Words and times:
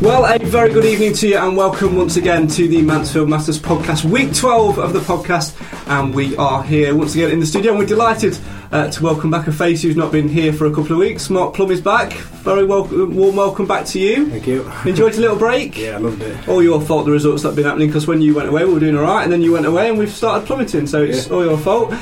Well, 0.00 0.24
a 0.32 0.38
very 0.38 0.72
good 0.72 0.84
evening 0.84 1.12
to 1.14 1.28
you, 1.28 1.38
and 1.38 1.56
welcome 1.56 1.96
once 1.96 2.16
again 2.16 2.46
to 2.48 2.68
the 2.68 2.82
Mansfield 2.82 3.28
Matters 3.28 3.58
podcast, 3.58 4.04
week 4.04 4.32
12 4.32 4.78
of 4.78 4.92
the 4.92 5.00
podcast. 5.00 5.56
And 5.88 6.14
we 6.14 6.36
are 6.36 6.62
here 6.62 6.94
once 6.94 7.14
again 7.16 7.30
in 7.32 7.40
the 7.40 7.46
studio, 7.46 7.72
and 7.72 7.80
we're 7.80 7.86
delighted 7.86 8.38
uh, 8.70 8.88
to 8.90 9.02
welcome 9.02 9.30
back 9.30 9.48
a 9.48 9.52
face 9.52 9.82
who's 9.82 9.96
not 9.96 10.12
been 10.12 10.28
here 10.28 10.52
for 10.52 10.66
a 10.66 10.70
couple 10.70 10.92
of 10.92 10.98
weeks. 10.98 11.28
Mark 11.30 11.54
Plum 11.54 11.72
is 11.72 11.80
back. 11.80 12.12
Very 12.12 12.64
wel- 12.64 12.84
warm 12.86 13.34
welcome 13.36 13.66
back 13.66 13.86
to 13.86 13.98
you. 13.98 14.28
Thank 14.30 14.46
you. 14.46 14.70
Enjoyed 14.84 15.14
a 15.16 15.20
little 15.20 15.36
break? 15.36 15.76
Yeah, 15.88 15.96
I 15.96 15.98
loved 15.98 16.22
it. 16.22 16.48
All 16.48 16.62
your 16.62 16.80
fault, 16.80 17.04
the 17.06 17.10
results 17.12 17.42
that 17.42 17.48
have 17.50 17.56
been 17.56 17.64
happening, 17.64 17.88
because 17.88 18.06
when 18.06 18.20
you 18.22 18.34
went 18.34 18.48
away, 18.48 18.64
we 18.64 18.74
were 18.74 18.80
doing 18.80 18.96
alright, 18.96 19.24
and 19.24 19.32
then 19.32 19.42
you 19.42 19.52
went 19.52 19.66
away, 19.66 19.88
and 19.88 19.98
we've 19.98 20.10
started 20.12 20.46
plummeting, 20.46 20.86
so 20.86 21.02
it's 21.02 21.26
Yeah. 21.26 21.32
all 21.34 21.44
your 21.44 21.58
fault. 21.58 21.92
Uh, 21.92 21.96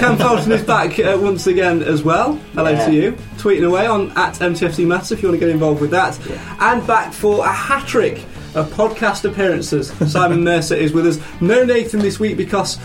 Cam 0.00 0.16
Felton 0.16 0.52
is 0.52 0.62
back 0.62 0.98
uh, 0.98 1.18
once 1.20 1.46
again 1.46 1.82
as 1.82 2.02
well. 2.02 2.34
Hello 2.54 2.70
Yeah. 2.70 2.86
to 2.86 2.92
you. 2.94 3.12
Tweeting 3.36 3.66
away 3.66 3.86
on 3.86 4.12
at 4.12 4.34
MTFC 4.40 4.86
Matters 4.86 5.10
if 5.12 5.20
you 5.22 5.28
want 5.28 5.40
to 5.40 5.44
get 5.44 5.52
involved 5.52 5.80
with 5.80 5.90
that. 5.90 6.16
And 6.60 6.86
back 6.86 7.12
for 7.12 7.41
a 7.46 7.52
hat 7.52 7.86
trick 7.86 8.18
of 8.54 8.70
podcast 8.72 9.24
appearances. 9.30 9.90
Simon 10.10 10.44
Mercer 10.44 10.74
is 10.74 10.92
with 10.92 11.06
us. 11.06 11.18
No 11.40 11.64
Nathan 11.64 12.00
this 12.00 12.18
week 12.20 12.36
because 12.36 12.78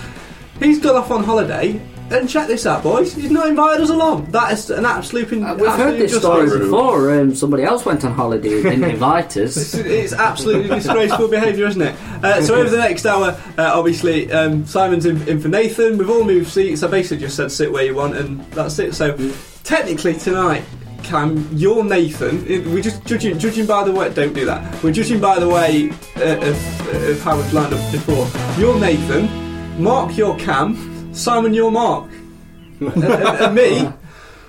he's 0.59 0.79
gone 0.79 0.95
off 0.95 1.11
on 1.11 1.23
holiday. 1.23 1.81
And 2.09 2.29
check 2.29 2.47
this 2.47 2.65
out, 2.65 2.83
boys. 2.83 3.13
He's 3.13 3.31
not 3.31 3.49
invited 3.49 3.83
us 3.83 3.89
along. 3.89 4.31
That 4.31 4.53
is 4.53 4.69
an 4.69 4.85
absolute. 4.85 5.25
Uh, 5.43 5.57
We've 5.59 5.69
heard 5.69 5.99
this 5.99 6.17
story 6.17 6.47
before. 6.57 7.11
Um, 7.11 7.35
somebody 7.35 7.63
else 7.63 7.83
went 7.83 8.05
on 8.05 8.13
holiday 8.13 8.53
and 8.53 8.63
didn't 8.63 8.89
invite 8.91 9.35
us. 9.35 9.57
It's, 9.57 9.73
it's 9.73 10.13
absolutely 10.13 10.69
disgraceful 10.69 11.27
behaviour, 11.27 11.67
isn't 11.67 11.81
it? 11.81 11.93
Uh, 12.23 12.41
so 12.41 12.55
over 12.55 12.69
the 12.69 12.77
next 12.77 13.05
hour, 13.05 13.37
uh, 13.57 13.71
obviously, 13.77 14.31
um, 14.31 14.65
Simon's 14.65 15.05
in, 15.05 15.27
in 15.27 15.41
for 15.41 15.49
Nathan. 15.49 15.97
We've 15.97 16.09
all 16.09 16.23
moved 16.23 16.47
seats. 16.49 16.81
I 16.81 16.87
basically 16.87 17.25
just 17.25 17.35
said 17.35 17.51
sit 17.51 17.73
where 17.73 17.83
you 17.83 17.93
want, 17.93 18.15
and 18.15 18.39
that's 18.53 18.79
it. 18.79 18.95
So 18.95 19.17
technically 19.65 20.13
tonight, 20.13 20.63
Cam, 21.07 21.47
you're 21.53 21.83
Nathan. 21.83 22.43
We're 22.71 22.81
just 22.81 23.03
judging, 23.05 23.39
judging 23.39 23.65
by 23.65 23.83
the 23.85 23.91
way. 23.93 24.13
Don't 24.13 24.33
do 24.33 24.45
that. 24.45 24.83
We're 24.83 24.91
judging 24.91 25.21
by 25.21 25.39
the 25.39 25.47
way 25.47 25.89
uh, 26.17 26.49
of, 26.49 26.93
of 27.09 27.21
how 27.21 27.37
we've 27.37 27.53
lined 27.53 27.73
up 27.73 27.91
before. 27.91 28.27
You're 28.59 28.77
Nathan. 28.79 29.81
Mark, 29.81 30.17
you're 30.17 30.37
Cam. 30.37 31.13
Simon, 31.13 31.53
you're 31.53 31.71
Mark. 31.71 32.09
and, 32.81 32.93
and- 33.03 33.05
and 33.05 33.55
me. 33.55 33.89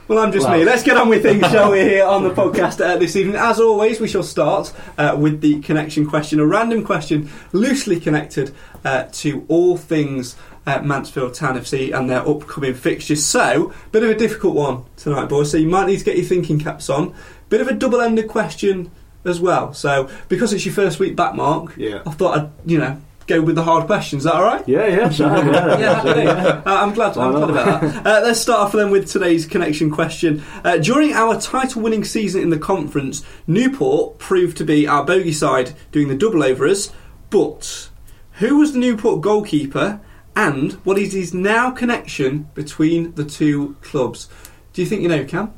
Well, 0.08 0.20
I'm 0.20 0.32
just 0.32 0.48
me. 0.48 0.64
Let's 0.64 0.82
get 0.82 0.96
on 0.96 1.10
with 1.10 1.22
things, 1.22 1.46
shall 1.50 1.72
we, 1.72 1.80
here 1.80 2.06
on 2.06 2.22
the 2.22 2.30
podcast 2.30 2.82
uh, 2.82 2.96
this 2.96 3.14
evening. 3.14 3.36
As 3.36 3.60
always, 3.60 4.00
we 4.00 4.08
shall 4.08 4.22
start 4.22 4.72
uh, 4.96 5.14
with 5.20 5.42
the 5.42 5.60
connection 5.60 6.06
question, 6.08 6.40
a 6.40 6.46
random 6.46 6.82
question 6.82 7.28
loosely 7.52 8.00
connected 8.00 8.54
uh, 8.86 9.04
to 9.12 9.44
all 9.48 9.76
things 9.76 10.34
uh, 10.66 10.80
Mansfield 10.80 11.34
Town 11.34 11.58
FC 11.58 11.94
and 11.94 12.08
their 12.08 12.26
upcoming 12.26 12.72
fixtures. 12.72 13.22
So, 13.22 13.74
bit 13.92 14.02
of 14.02 14.08
a 14.08 14.14
difficult 14.14 14.54
one 14.54 14.84
tonight, 14.96 15.26
boys. 15.28 15.50
So 15.50 15.58
you 15.58 15.68
might 15.68 15.86
need 15.86 15.98
to 15.98 16.04
get 16.06 16.16
your 16.16 16.24
thinking 16.24 16.58
caps 16.58 16.88
on. 16.88 17.14
Bit 17.50 17.60
of 17.60 17.68
a 17.68 17.74
double-ended 17.74 18.28
question 18.28 18.90
as 19.26 19.40
well. 19.40 19.74
So, 19.74 20.08
because 20.30 20.54
it's 20.54 20.64
your 20.64 20.74
first 20.74 20.98
week 20.98 21.16
back, 21.16 21.34
Mark, 21.34 21.74
Yeah. 21.76 22.00
I 22.06 22.12
thought 22.12 22.38
I'd, 22.38 22.50
you 22.64 22.78
know, 22.78 22.98
go 23.28 23.40
with 23.42 23.54
the 23.54 23.62
hard 23.62 23.86
questions. 23.86 24.22
Is 24.22 24.24
that 24.24 24.34
all 24.34 24.42
right? 24.42 24.66
Yeah, 24.66 24.86
yeah, 24.86 25.10
sure, 25.10 25.26
yeah. 25.28 25.78
Yeah, 25.78 25.94
happy 25.94 26.14
days. 26.14 26.28
Uh, 26.28 26.62
I'm 26.66 26.92
glad. 26.94 27.16
I'm 27.16 27.32
glad 27.32 27.50
about 27.50 27.80
that. 27.82 28.06
Uh, 28.08 28.20
let's 28.24 28.40
start 28.40 28.60
off 28.60 28.72
then 28.72 28.90
with 28.90 29.08
today's 29.08 29.46
connection 29.46 29.90
question. 29.90 30.42
Uh, 30.64 30.78
during 30.78 31.12
our 31.12 31.38
title-winning 31.40 32.04
season 32.04 32.42
in 32.42 32.50
the 32.50 32.58
conference, 32.58 33.22
Newport 33.46 34.18
proved 34.18 34.56
to 34.56 34.64
be 34.64 34.86
our 34.86 35.04
bogey 35.04 35.32
side, 35.32 35.74
doing 35.92 36.08
the 36.08 36.16
double 36.16 36.42
over 36.42 36.66
us. 36.66 36.90
But 37.30 37.90
who 38.32 38.58
was 38.58 38.72
the 38.72 38.78
Newport 38.78 39.20
goalkeeper, 39.20 40.00
and 40.34 40.72
what 40.84 40.98
is 40.98 41.12
his 41.12 41.34
now 41.34 41.70
connection 41.70 42.48
between 42.54 43.14
the 43.14 43.24
two 43.24 43.76
clubs? 43.82 44.28
Do 44.72 44.82
you 44.82 44.88
think 44.88 45.02
you 45.02 45.08
know, 45.08 45.24
Cam? 45.24 45.52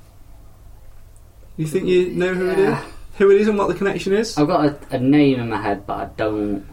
You 1.56 1.66
think 1.66 1.86
you 1.86 2.08
know 2.10 2.34
who 2.34 2.50
it 2.50 2.58
is? 2.58 2.78
Who 3.18 3.30
it 3.30 3.40
is 3.40 3.48
and 3.48 3.58
what 3.58 3.68
the 3.68 3.74
connection 3.74 4.14
is? 4.14 4.38
I've 4.38 4.46
got 4.46 4.64
a, 4.64 4.96
a 4.96 4.98
name 4.98 5.40
in 5.40 5.50
my 5.50 5.60
head, 5.60 5.86
but 5.86 5.94
I 5.94 6.04
don't. 6.16 6.66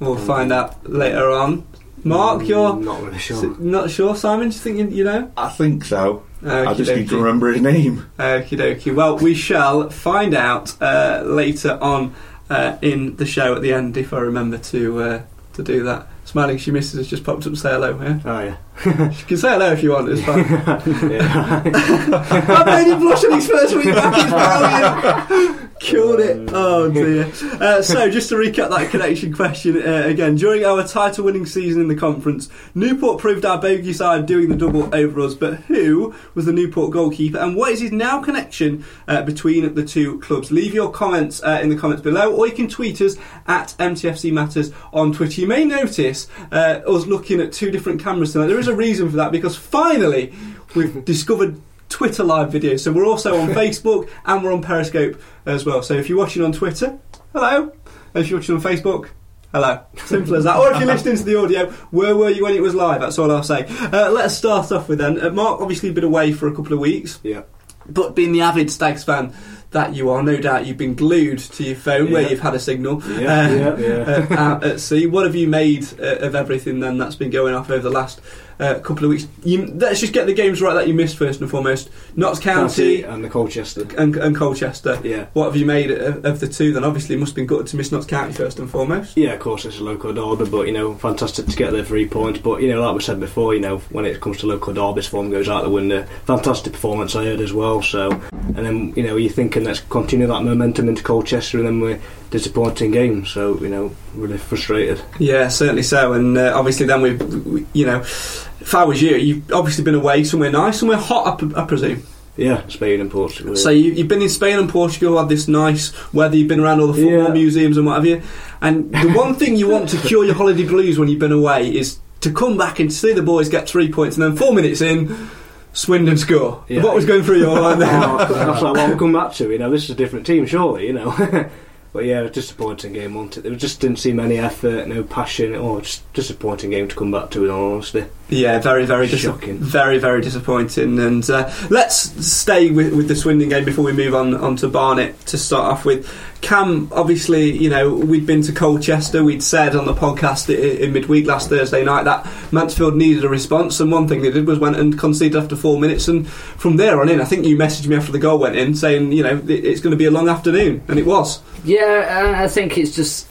We'll 0.00 0.16
find 0.16 0.52
out 0.52 0.88
later 0.88 1.30
on. 1.30 1.66
Mark, 2.04 2.46
you're 2.46 2.76
Not 2.76 3.02
really 3.02 3.16
s- 3.16 3.22
sure. 3.22 3.56
not 3.58 3.90
sure. 3.90 4.14
Simon, 4.14 4.50
do 4.50 4.54
you 4.54 4.60
think 4.60 4.78
you, 4.78 4.86
you 4.98 5.04
know? 5.04 5.32
I 5.36 5.48
think 5.48 5.84
so. 5.84 6.22
I 6.46 6.72
just 6.74 6.92
need 6.94 7.08
to 7.08 7.16
remember 7.16 7.50
his 7.52 7.60
name. 7.60 8.08
Okie 8.18 8.56
dokie. 8.56 8.94
Well, 8.94 9.18
we 9.18 9.34
shall 9.34 9.90
find 9.90 10.32
out 10.34 10.80
uh, 10.80 11.22
later 11.26 11.76
on 11.82 12.14
uh, 12.48 12.76
in 12.80 13.16
the 13.16 13.26
show 13.26 13.56
at 13.56 13.62
the 13.62 13.72
end 13.74 13.96
if 13.96 14.12
I 14.12 14.20
remember 14.20 14.56
to 14.58 15.00
uh, 15.02 15.22
to 15.54 15.62
do 15.64 15.82
that. 15.84 16.06
Smiling, 16.24 16.58
she 16.58 16.70
misses 16.70 16.92
has 16.98 17.08
just 17.08 17.24
popped 17.24 17.44
up 17.46 17.52
to 17.54 17.58
say 17.58 17.70
hello. 17.70 17.98
Yeah, 18.00 18.20
Oh, 18.24 18.40
yeah. 18.40 19.10
she 19.12 19.24
can 19.24 19.36
say 19.38 19.48
hello 19.48 19.72
if 19.72 19.82
you 19.82 19.90
want. 19.92 20.08
It's 20.10 20.22
fine. 20.22 20.44
yeah. 21.10 21.62
I 22.48 22.64
made 22.66 22.92
him 22.92 23.00
blush 23.00 23.24
on 23.24 23.32
his 23.32 23.48
first 23.48 23.74
week 23.74 23.86
back. 23.86 24.14
It's 24.14 25.26
brilliant. 25.28 25.67
Killed 25.80 26.20
it. 26.20 26.50
Oh 26.52 26.90
dear. 26.90 27.30
Uh, 27.60 27.82
so, 27.82 28.10
just 28.10 28.28
to 28.30 28.34
recap 28.34 28.70
that 28.70 28.90
connection 28.90 29.32
question 29.32 29.76
uh, 29.76 30.02
again, 30.06 30.34
during 30.34 30.64
our 30.64 30.86
title 30.86 31.24
winning 31.24 31.46
season 31.46 31.80
in 31.82 31.88
the 31.88 31.94
conference, 31.94 32.48
Newport 32.74 33.20
proved 33.20 33.44
our 33.44 33.60
bogey 33.60 33.92
side 33.92 34.26
doing 34.26 34.48
the 34.48 34.56
double 34.56 34.92
over 34.94 35.20
us, 35.20 35.34
but 35.34 35.54
who 35.62 36.14
was 36.34 36.46
the 36.46 36.52
Newport 36.52 36.90
goalkeeper 36.90 37.38
and 37.38 37.54
what 37.54 37.72
is 37.72 37.80
his 37.80 37.92
now 37.92 38.20
connection 38.20 38.84
uh, 39.06 39.22
between 39.22 39.74
the 39.74 39.84
two 39.84 40.18
clubs? 40.20 40.50
Leave 40.50 40.74
your 40.74 40.90
comments 40.90 41.42
uh, 41.42 41.60
in 41.62 41.68
the 41.68 41.76
comments 41.76 42.02
below 42.02 42.34
or 42.34 42.46
you 42.46 42.54
can 42.54 42.68
tweet 42.68 43.00
us 43.00 43.16
at 43.46 43.74
MTFC 43.78 44.32
Matters 44.32 44.72
on 44.92 45.12
Twitter. 45.12 45.40
You 45.40 45.46
may 45.46 45.64
notice 45.64 46.26
uh, 46.50 46.80
us 46.86 47.06
looking 47.06 47.40
at 47.40 47.52
two 47.52 47.70
different 47.70 48.02
cameras 48.02 48.32
tonight. 48.32 48.48
There 48.48 48.58
is 48.58 48.68
a 48.68 48.74
reason 48.74 49.08
for 49.10 49.16
that 49.16 49.32
because 49.32 49.56
finally 49.56 50.34
we've 50.74 51.04
discovered 51.04 51.60
Twitter 51.88 52.22
live 52.24 52.50
videos. 52.50 52.80
So 52.80 52.92
we're 52.92 53.06
also 53.06 53.38
on 53.40 53.48
Facebook 53.54 54.08
and 54.24 54.42
we're 54.44 54.52
on 54.52 54.62
Periscope 54.62 55.20
as 55.46 55.64
well. 55.64 55.82
So 55.82 55.94
if 55.94 56.08
you're 56.08 56.18
watching 56.18 56.42
on 56.42 56.52
Twitter, 56.52 56.98
hello. 57.32 57.72
And 58.14 58.24
if 58.24 58.30
you're 58.30 58.38
watching 58.40 58.56
on 58.56 58.60
Facebook, 58.62 59.08
hello. 59.52 59.80
Simple 60.06 60.34
as 60.36 60.44
that. 60.44 60.56
Or 60.58 60.70
if 60.72 60.78
you're 60.78 60.86
listening 60.86 61.16
to 61.16 61.22
the 61.24 61.38
audio, 61.38 61.70
where 61.90 62.16
were 62.16 62.30
you 62.30 62.44
when 62.44 62.54
it 62.54 62.62
was 62.62 62.74
live? 62.74 63.00
That's 63.00 63.18
all 63.18 63.30
I'll 63.30 63.42
say. 63.42 63.66
Uh, 63.68 64.10
let's 64.10 64.34
start 64.34 64.70
off 64.72 64.88
with 64.88 64.98
then. 64.98 65.20
Uh, 65.20 65.30
Mark 65.30 65.60
obviously 65.60 65.90
been 65.92 66.04
away 66.04 66.32
for 66.32 66.48
a 66.48 66.54
couple 66.54 66.72
of 66.72 66.78
weeks. 66.80 67.20
yeah. 67.22 67.42
But 67.90 68.14
being 68.14 68.32
the 68.32 68.42
avid 68.42 68.70
Stags 68.70 69.02
fan 69.02 69.32
that 69.70 69.94
you 69.94 70.10
are. 70.10 70.22
No 70.22 70.36
doubt 70.38 70.66
you've 70.66 70.76
been 70.76 70.94
glued 70.94 71.38
to 71.38 71.62
your 71.64 71.76
phone 71.76 72.10
where 72.10 72.28
you've 72.28 72.40
had 72.40 72.54
a 72.54 72.58
signal 72.58 73.02
Yeah, 73.20 73.50
yeah, 73.50 73.76
yeah. 73.78 74.26
uh, 74.30 74.34
out 74.34 74.64
at 74.64 74.80
sea. 74.80 75.06
What 75.06 75.24
have 75.26 75.34
you 75.34 75.46
made 75.46 75.86
uh, 76.00 76.16
of 76.20 76.34
everything 76.34 76.80
then 76.80 76.96
that's 76.98 77.16
been 77.16 77.30
going 77.30 77.54
off 77.54 77.70
over 77.70 77.82
the 77.82 77.90
last 77.90 78.20
uh, 78.60 78.78
couple 78.80 79.04
of 79.04 79.10
weeks? 79.10 79.26
You, 79.44 79.66
let's 79.66 80.00
just 80.00 80.12
get 80.12 80.26
the 80.26 80.34
games 80.34 80.60
right 80.60 80.74
that 80.74 80.88
you 80.88 80.94
missed 80.94 81.16
first 81.16 81.40
and 81.40 81.50
foremost. 81.50 81.90
Notts 82.16 82.40
County 82.40 83.02
and 83.02 83.22
the 83.24 83.28
Colchester. 83.28 83.86
and, 83.96 84.16
and 84.16 84.36
Colchester. 84.36 85.00
Yeah. 85.02 85.26
What 85.32 85.46
have 85.46 85.56
you 85.56 85.66
made 85.66 85.90
of, 85.90 86.24
of 86.24 86.40
the 86.40 86.48
two 86.48 86.72
then? 86.72 86.84
Obviously, 86.84 87.14
it 87.14 87.18
must 87.18 87.30
have 87.30 87.36
been 87.36 87.46
good 87.46 87.66
to 87.68 87.76
miss 87.76 87.92
Notts 87.92 88.06
County 88.06 88.32
first 88.32 88.58
and 88.58 88.70
foremost. 88.70 89.16
Yeah, 89.16 89.32
of 89.32 89.40
course, 89.40 89.64
it's 89.64 89.78
a 89.78 89.84
local 89.84 90.12
derby, 90.12 90.50
but 90.50 90.66
you 90.66 90.72
know, 90.72 90.94
fantastic 90.94 91.46
to 91.46 91.56
get 91.56 91.72
the 91.72 91.84
three 91.84 92.08
points. 92.08 92.40
But 92.40 92.62
you 92.62 92.68
know, 92.68 92.82
like 92.82 92.94
we 92.94 93.02
said 93.02 93.20
before, 93.20 93.54
you 93.54 93.60
know, 93.60 93.78
when 93.90 94.04
it 94.04 94.20
comes 94.20 94.38
to 94.38 94.46
local 94.46 94.72
derbies, 94.72 95.06
form 95.06 95.30
goes 95.30 95.48
out 95.48 95.64
the 95.64 95.70
window. 95.70 96.04
Fantastic 96.26 96.72
performance 96.72 97.14
I 97.14 97.24
heard 97.24 97.40
as 97.40 97.52
well. 97.52 97.82
So, 97.82 98.10
and 98.10 98.56
then 98.56 98.92
you 98.96 99.02
know, 99.02 99.16
you're 99.16 99.30
thinking 99.32 99.64
let's 99.64 99.80
continue 99.80 100.26
that 100.26 100.42
momentum 100.42 100.88
into 100.88 101.02
Colchester, 101.02 101.58
and 101.58 101.66
then 101.66 101.80
we're 101.80 102.00
disappointing 102.30 102.90
game. 102.90 103.24
So 103.26 103.58
you 103.60 103.68
know, 103.68 103.94
really 104.14 104.38
frustrated. 104.38 105.00
Yeah, 105.18 105.48
certainly 105.48 105.82
so. 105.82 106.12
And 106.12 106.36
uh, 106.38 106.52
obviously, 106.56 106.86
then 106.86 107.02
we, 107.02 107.14
we, 107.14 107.66
you 107.72 107.86
know, 107.86 108.00
if 108.00 108.74
I 108.74 108.84
was 108.84 109.00
you, 109.02 109.16
you've 109.16 109.52
obviously 109.52 109.84
been 109.84 109.94
away 109.94 110.24
somewhere 110.24 110.50
nice, 110.50 110.78
somewhere 110.80 110.98
hot, 110.98 111.42
I, 111.42 111.62
I 111.62 111.66
presume. 111.66 112.02
Yeah, 112.36 112.64
Spain 112.68 113.00
and 113.00 113.10
Portugal. 113.10 113.56
So 113.56 113.70
you, 113.70 113.90
you've 113.92 114.06
been 114.06 114.22
in 114.22 114.28
Spain 114.28 114.60
and 114.60 114.68
Portugal, 114.70 115.18
had 115.18 115.28
this 115.28 115.48
nice 115.48 115.92
weather, 116.14 116.36
you've 116.36 116.46
been 116.46 116.60
around 116.60 116.78
all 116.80 116.86
the 116.86 116.92
football 116.94 117.24
Yeah. 117.26 117.32
museums 117.32 117.76
and 117.76 117.84
what 117.84 117.96
have 117.96 118.06
you. 118.06 118.22
And 118.60 118.92
the 118.94 119.10
one 119.16 119.34
thing 119.34 119.56
you 119.56 119.68
want 119.68 119.88
to 119.88 119.96
cure 119.96 120.24
your 120.24 120.36
holiday 120.36 120.64
blues 120.64 121.00
when 121.00 121.08
you've 121.08 121.18
been 121.18 121.32
away 121.32 121.68
is 121.74 121.98
to 122.20 122.30
come 122.32 122.56
back 122.56 122.78
and 122.78 122.92
see 122.92 123.12
the 123.12 123.22
boys 123.22 123.48
get 123.48 123.68
three 123.68 123.90
points, 123.90 124.16
and 124.16 124.22
then 124.22 124.36
four 124.36 124.54
minutes 124.54 124.80
in, 124.80 125.30
Swindon 125.72 126.16
score. 126.16 126.62
Yeah. 126.68 126.82
What 126.84 126.94
was 126.94 127.04
going 127.04 127.24
through 127.24 127.38
your 127.40 127.60
mind 127.60 127.80
there? 127.82 127.90
Oh, 127.92 128.18
that's 128.18 128.62
like 128.62 128.74
what 128.76 128.90
we 128.92 128.96
come 128.98 129.12
back 129.12 129.32
to. 129.34 129.50
You 129.50 129.58
know, 129.58 129.70
this 129.70 129.84
is 129.84 129.90
a 129.90 129.94
different 129.96 130.24
team, 130.26 130.46
surely. 130.46 130.86
You 130.86 130.92
know. 130.92 131.50
But 131.92 132.04
yeah, 132.04 132.20
a 132.20 132.28
disappointing 132.30 132.92
game, 132.92 133.14
wasn't 133.14 133.38
it? 133.38 133.42
There 133.44 133.54
just 133.54 133.80
didn't 133.80 133.98
seem 133.98 134.20
any 134.20 134.36
effort, 134.36 134.86
no 134.88 135.02
passion. 135.02 135.54
Oh, 135.54 135.80
just 135.80 136.10
disappointing 136.12 136.70
game 136.70 136.86
to 136.86 136.94
come 136.94 137.10
back 137.10 137.30
to, 137.30 137.44
in 137.44 137.50
all 137.50 137.72
honesty. 137.74 138.04
Yeah, 138.28 138.58
very, 138.58 138.84
very 138.84 139.06
dis- 139.06 139.20
Shocking. 139.20 139.56
very, 139.58 139.98
very 139.98 140.20
disappointing. 140.20 140.98
And 140.98 141.28
uh, 141.30 141.50
let's 141.70 141.96
stay 142.26 142.70
with, 142.70 142.94
with 142.94 143.08
the 143.08 143.16
Swindon 143.16 143.48
game 143.48 143.64
before 143.64 143.84
we 143.86 143.92
move 143.92 144.14
on 144.14 144.34
on 144.34 144.56
to 144.56 144.68
Barnet 144.68 145.18
to 145.26 145.38
start 145.38 145.72
off 145.72 145.84
with. 145.86 146.06
Cam, 146.40 146.88
obviously, 146.92 147.50
you 147.50 147.68
know 147.68 147.92
we'd 147.92 148.26
been 148.26 148.42
to 148.42 148.52
Colchester. 148.52 149.24
We'd 149.24 149.42
said 149.42 149.74
on 149.74 149.86
the 149.86 149.94
podcast 149.94 150.48
in 150.54 150.92
midweek 150.92 151.26
last 151.26 151.48
Thursday 151.48 151.84
night 151.84 152.04
that 152.04 152.26
Mansfield 152.52 152.96
needed 152.96 153.24
a 153.24 153.28
response, 153.28 153.80
and 153.80 153.90
one 153.90 154.06
thing 154.06 154.22
they 154.22 154.30
did 154.30 154.46
was 154.46 154.58
went 154.58 154.76
and 154.76 154.98
conceded 154.98 155.36
after 155.36 155.56
four 155.56 155.80
minutes. 155.80 156.08
And 156.08 156.28
from 156.28 156.76
there 156.76 157.00
on 157.00 157.08
in, 157.08 157.20
I 157.20 157.24
think 157.24 157.44
you 157.44 157.56
messaged 157.56 157.88
me 157.88 157.96
after 157.96 158.12
the 158.12 158.18
goal 158.18 158.38
went 158.38 158.56
in 158.56 158.74
saying, 158.74 159.12
you 159.12 159.22
know, 159.22 159.42
it's 159.48 159.80
going 159.80 159.90
to 159.90 159.96
be 159.96 160.04
a 160.04 160.10
long 160.10 160.28
afternoon, 160.28 160.82
and 160.88 160.98
it 160.98 161.06
was. 161.06 161.42
Yeah, 161.64 162.34
I 162.38 162.48
think 162.48 162.78
it's 162.78 162.94
just 162.94 163.26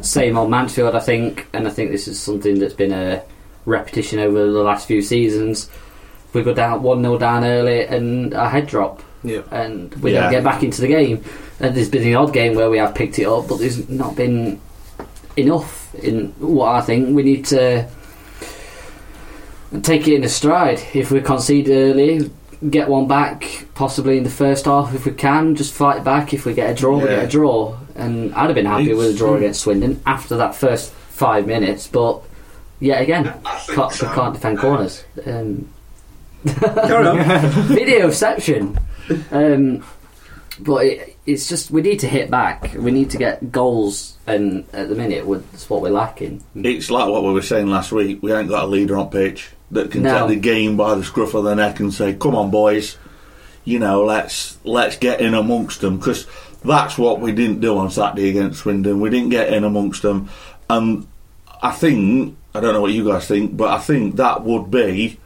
same 0.00 0.36
old 0.36 0.50
Mansfield. 0.50 0.94
I 0.94 1.00
think, 1.00 1.46
and 1.52 1.66
I 1.66 1.70
think 1.70 1.90
this 1.90 2.08
is 2.08 2.20
something 2.20 2.58
that's 2.58 2.74
been 2.74 2.92
a 2.92 3.22
repetition 3.66 4.18
over 4.18 4.50
the 4.50 4.62
last 4.62 4.86
few 4.86 5.02
seasons. 5.02 5.70
We 6.32 6.42
go 6.42 6.52
down 6.52 6.82
one 6.82 7.02
0 7.02 7.18
down 7.18 7.44
early, 7.44 7.86
and 7.86 8.34
a 8.34 8.48
head 8.48 8.66
drop, 8.66 9.02
Yeah. 9.26 9.40
and 9.50 9.94
we 9.96 10.12
Yeah. 10.12 10.22
don't 10.22 10.30
get 10.32 10.44
back 10.44 10.62
into 10.62 10.80
the 10.80 10.88
game. 10.88 11.22
And 11.60 11.74
there's 11.74 11.88
been 11.88 12.06
an 12.06 12.14
odd 12.14 12.32
game 12.32 12.54
where 12.54 12.70
we 12.70 12.78
have 12.78 12.94
picked 12.94 13.18
it 13.18 13.26
up, 13.26 13.48
but 13.48 13.58
there's 13.58 13.88
not 13.88 14.14
been 14.16 14.60
enough. 15.36 15.94
In 16.02 16.32
what 16.38 16.68
I 16.74 16.80
think 16.82 17.16
we 17.16 17.22
need 17.22 17.46
to 17.46 17.86
take 19.82 20.06
it 20.08 20.14
in 20.14 20.24
a 20.24 20.28
stride. 20.28 20.80
If 20.94 21.10
we 21.10 21.20
concede 21.20 21.68
early, 21.68 22.30
get 22.70 22.88
one 22.88 23.06
back, 23.08 23.66
possibly 23.74 24.18
in 24.18 24.24
the 24.24 24.30
first 24.30 24.64
half 24.66 24.94
if 24.94 25.06
we 25.06 25.12
can. 25.12 25.54
Just 25.54 25.72
fight 25.74 26.04
back. 26.04 26.32
If 26.34 26.44
we 26.46 26.54
get 26.54 26.70
a 26.70 26.74
draw, 26.74 26.98
we 26.98 27.04
get 27.08 27.24
a 27.24 27.28
draw. 27.28 27.76
And 27.94 28.34
I'd 28.34 28.46
have 28.46 28.54
been 28.54 28.66
happy 28.66 28.92
with 28.92 29.14
a 29.14 29.14
draw 29.14 29.28
It's- 29.30 29.40
against 29.42 29.60
Swindon 29.62 30.00
after 30.06 30.36
that 30.36 30.54
first 30.54 30.92
five 30.92 31.46
minutes. 31.46 31.86
But 31.86 32.20
yet 32.80 33.00
again, 33.02 33.32
can't, 33.68 34.02
we 34.02 34.08
can't 34.08 34.34
defend 34.34 34.58
corners. 34.58 35.04
Um, 35.26 35.68
Carry 36.46 37.06
on. 37.06 37.16
videoception. 37.68 38.76
Um, 39.30 39.84
but 40.58 40.86
it, 40.86 41.16
it's 41.26 41.48
just 41.48 41.70
we 41.70 41.82
need 41.82 42.00
to 42.00 42.06
hit 42.08 42.30
back. 42.30 42.74
We 42.74 42.90
need 42.90 43.10
to 43.10 43.18
get 43.18 43.52
goals, 43.52 44.16
and 44.26 44.64
at 44.72 44.88
the 44.88 44.94
minute, 44.94 45.26
we- 45.26 45.38
that's 45.38 45.68
what 45.68 45.82
we're 45.82 45.90
lacking. 45.90 46.42
It's 46.54 46.90
like 46.90 47.08
what 47.08 47.22
we 47.24 47.32
were 47.32 47.42
saying 47.42 47.68
last 47.68 47.92
week. 47.92 48.22
We 48.22 48.32
ain't 48.32 48.48
got 48.48 48.64
a 48.64 48.66
leader 48.66 48.96
on 48.96 49.10
pitch 49.10 49.50
that 49.70 49.90
can 49.90 50.02
No. 50.02 50.20
take 50.20 50.28
the 50.36 50.40
game 50.40 50.76
by 50.76 50.94
the 50.94 51.04
scruff 51.04 51.34
of 51.34 51.44
the 51.44 51.54
neck 51.54 51.80
and 51.80 51.92
say, 51.92 52.14
"Come 52.14 52.34
on, 52.34 52.50
boys, 52.50 52.96
you 53.64 53.78
know, 53.78 54.04
let's 54.04 54.56
let's 54.64 54.96
get 54.96 55.20
in 55.20 55.34
amongst 55.34 55.80
them." 55.82 55.98
Because 55.98 56.26
that's 56.64 56.96
what 56.96 57.20
we 57.20 57.32
didn't 57.32 57.60
do 57.60 57.76
on 57.76 57.90
Saturday 57.90 58.30
against 58.30 58.60
Swindon. 58.60 59.00
We 59.00 59.10
didn't 59.10 59.28
get 59.30 59.52
in 59.52 59.62
amongst 59.64 60.02
them, 60.02 60.28
and 60.70 61.06
I 61.62 61.72
think 61.72 62.36
I 62.54 62.60
don't 62.60 62.72
know 62.72 62.80
what 62.80 62.92
you 62.92 63.04
guys 63.04 63.26
think, 63.26 63.56
but 63.56 63.68
I 63.68 63.78
think 63.78 64.16
that 64.16 64.42
would 64.42 64.70
be 64.70 65.18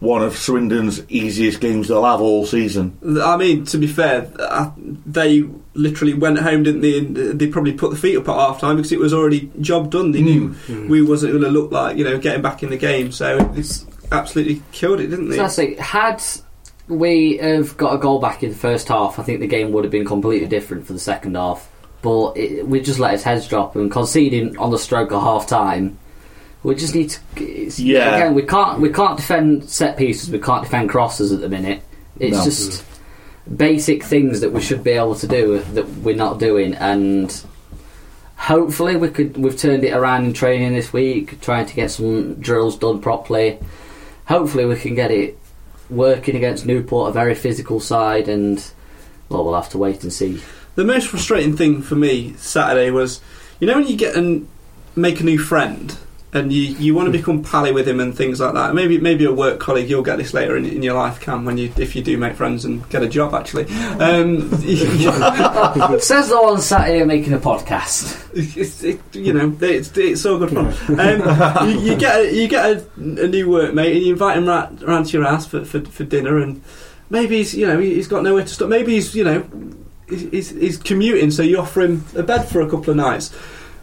one 0.00 0.22
of 0.22 0.36
Swindon's 0.36 1.02
easiest 1.10 1.60
games 1.60 1.88
they'll 1.88 2.04
have 2.04 2.20
all 2.20 2.46
season. 2.46 2.96
I 3.20 3.36
mean, 3.36 3.64
to 3.66 3.78
be 3.78 3.88
fair, 3.88 4.30
uh, 4.38 4.70
they 4.76 5.42
literally 5.74 6.14
went 6.14 6.38
home, 6.38 6.62
didn't 6.62 6.82
they? 6.82 6.98
And 6.98 7.18
uh, 7.18 7.32
they 7.34 7.48
probably 7.48 7.72
put 7.72 7.90
the 7.90 7.96
feet 7.96 8.16
up 8.16 8.28
at 8.28 8.34
half 8.34 8.60
time 8.60 8.76
because 8.76 8.92
it 8.92 9.00
was 9.00 9.12
already 9.12 9.50
job 9.60 9.90
done. 9.90 10.12
They 10.12 10.22
knew 10.22 10.54
we 10.88 11.02
wasn't 11.02 11.32
going 11.32 11.44
to 11.44 11.50
look 11.50 11.72
like 11.72 11.96
you 11.96 12.04
know 12.04 12.18
getting 12.18 12.42
back 12.42 12.62
in 12.62 12.70
the 12.70 12.76
game, 12.76 13.10
so 13.10 13.52
it's 13.56 13.86
absolutely 14.12 14.62
killed 14.72 15.00
it, 15.00 15.08
didn't 15.08 15.30
they? 15.30 15.36
So 15.36 15.42
that's 15.42 15.58
it. 15.58 15.80
Had 15.80 16.22
we 16.86 17.38
have 17.38 17.76
got 17.76 17.94
a 17.94 17.98
goal 17.98 18.20
back 18.20 18.42
in 18.42 18.50
the 18.50 18.56
first 18.56 18.88
half, 18.88 19.18
I 19.18 19.22
think 19.22 19.40
the 19.40 19.46
game 19.46 19.72
would 19.72 19.84
have 19.84 19.90
been 19.90 20.06
completely 20.06 20.48
different 20.48 20.86
for 20.86 20.92
the 20.92 20.98
second 20.98 21.36
half. 21.36 21.68
But 22.02 22.36
it, 22.36 22.66
we 22.66 22.80
just 22.80 23.00
let 23.00 23.12
his 23.12 23.24
heads 23.24 23.48
drop 23.48 23.74
and 23.74 23.90
conceding 23.90 24.56
on 24.58 24.70
the 24.70 24.78
stroke 24.78 25.10
of 25.10 25.20
half 25.20 25.48
time. 25.48 25.98
We 26.62 26.74
just 26.74 26.94
need 26.94 27.10
to. 27.10 27.20
It's, 27.36 27.78
Yeah. 27.78 28.16
Again, 28.16 28.34
we 28.34 28.42
can't 28.42 28.80
we 28.80 28.90
can't 28.90 29.16
defend 29.16 29.68
set 29.70 29.96
pieces. 29.96 30.30
We 30.30 30.38
can't 30.40 30.64
defend 30.64 30.90
crosses 30.90 31.32
at 31.32 31.40
the 31.40 31.48
minute. 31.48 31.82
It's 32.18 32.36
No. 32.36 32.44
just 32.44 32.84
basic 33.56 34.02
things 34.02 34.40
that 34.40 34.52
we 34.52 34.60
should 34.60 34.82
be 34.84 34.90
able 34.90 35.14
to 35.14 35.26
do 35.26 35.60
that 35.74 35.88
we're 35.98 36.16
not 36.16 36.38
doing, 36.38 36.74
and 36.74 37.34
hopefully 38.36 38.96
we 38.96 39.08
could. 39.08 39.36
We've 39.36 39.56
turned 39.56 39.84
it 39.84 39.92
around 39.94 40.24
in 40.24 40.32
training 40.32 40.74
this 40.74 40.92
week, 40.92 41.40
trying 41.40 41.66
to 41.66 41.74
get 41.74 41.90
some 41.90 42.34
drills 42.34 42.76
done 42.76 43.00
properly. 43.00 43.58
Hopefully 44.26 44.64
we 44.66 44.76
can 44.76 44.94
get 44.94 45.10
it 45.10 45.38
working 45.90 46.36
against 46.36 46.66
Newport, 46.66 47.10
a 47.10 47.12
very 47.12 47.34
physical 47.34 47.80
side, 47.80 48.28
and 48.28 48.58
well, 49.28 49.44
we'll 49.44 49.54
have 49.54 49.70
to 49.70 49.78
wait 49.78 50.02
and 50.02 50.12
see. 50.12 50.40
The 50.74 50.84
most 50.84 51.08
frustrating 51.08 51.56
thing 51.56 51.82
for 51.82 51.94
me 51.96 52.34
Saturday 52.36 52.90
was, 52.90 53.20
you 53.60 53.66
know, 53.66 53.76
when 53.76 53.86
you 53.86 53.96
get 53.96 54.14
and 54.16 54.46
make 54.96 55.20
a 55.20 55.24
new 55.24 55.38
friend 55.38 55.96
and 56.32 56.52
you, 56.52 56.62
you 56.62 56.94
want 56.94 57.06
to 57.06 57.12
become 57.12 57.42
pally 57.42 57.72
with 57.72 57.88
him 57.88 58.00
and 58.00 58.14
things 58.14 58.38
like 58.38 58.52
that. 58.52 58.74
Maybe 58.74 58.98
maybe 58.98 59.24
a 59.24 59.32
work 59.32 59.58
colleague. 59.58 59.88
You'll 59.88 60.02
get 60.02 60.18
this 60.18 60.34
later 60.34 60.56
in, 60.56 60.66
in 60.66 60.82
your 60.82 60.94
life, 60.94 61.20
Cam, 61.20 61.46
when 61.46 61.56
you 61.56 61.72
if 61.78 61.96
you 61.96 62.02
do 62.02 62.18
make 62.18 62.36
friends 62.36 62.66
and 62.66 62.86
get 62.90 63.02
a 63.02 63.08
job. 63.08 63.34
Actually, 63.34 63.64
um, 63.98 64.50
Says 66.00 66.28
the 66.28 66.38
one 66.40 66.60
sat 66.60 66.88
here 66.88 67.06
making 67.06 67.32
a 67.32 67.38
podcast. 67.38 68.28
it's, 68.34 68.82
it, 68.84 69.00
you 69.14 69.32
know, 69.32 69.56
it's, 69.60 69.96
it's 69.96 70.20
so 70.20 70.38
good 70.38 70.50
fun. 70.50 70.66
Um, 71.00 71.70
you, 71.70 71.92
you 71.92 71.96
get 71.96 72.20
a, 72.20 72.34
you 72.34 72.46
get 72.46 72.76
a, 72.76 72.84
a 72.96 73.28
new 73.28 73.48
workmate 73.48 73.96
and 73.96 74.04
you 74.04 74.12
invite 74.12 74.36
him 74.36 74.46
round, 74.46 74.82
round 74.82 75.06
to 75.06 75.16
your 75.16 75.26
house 75.26 75.46
for, 75.46 75.64
for, 75.64 75.80
for 75.80 76.04
dinner, 76.04 76.38
and 76.38 76.62
maybe 77.08 77.38
he's 77.38 77.54
you 77.54 77.66
know 77.66 77.78
he's 77.78 78.08
got 78.08 78.22
nowhere 78.22 78.42
to 78.42 78.48
stop. 78.48 78.68
Maybe 78.68 78.94
he's 78.94 79.14
you 79.14 79.24
know 79.24 79.48
he's, 80.08 80.50
he's 80.50 80.76
commuting, 80.76 81.30
so 81.30 81.42
you 81.42 81.58
offer 81.58 81.80
him 81.82 82.04
a 82.14 82.22
bed 82.22 82.42
for 82.44 82.60
a 82.60 82.68
couple 82.68 82.90
of 82.90 82.96
nights. 82.96 83.34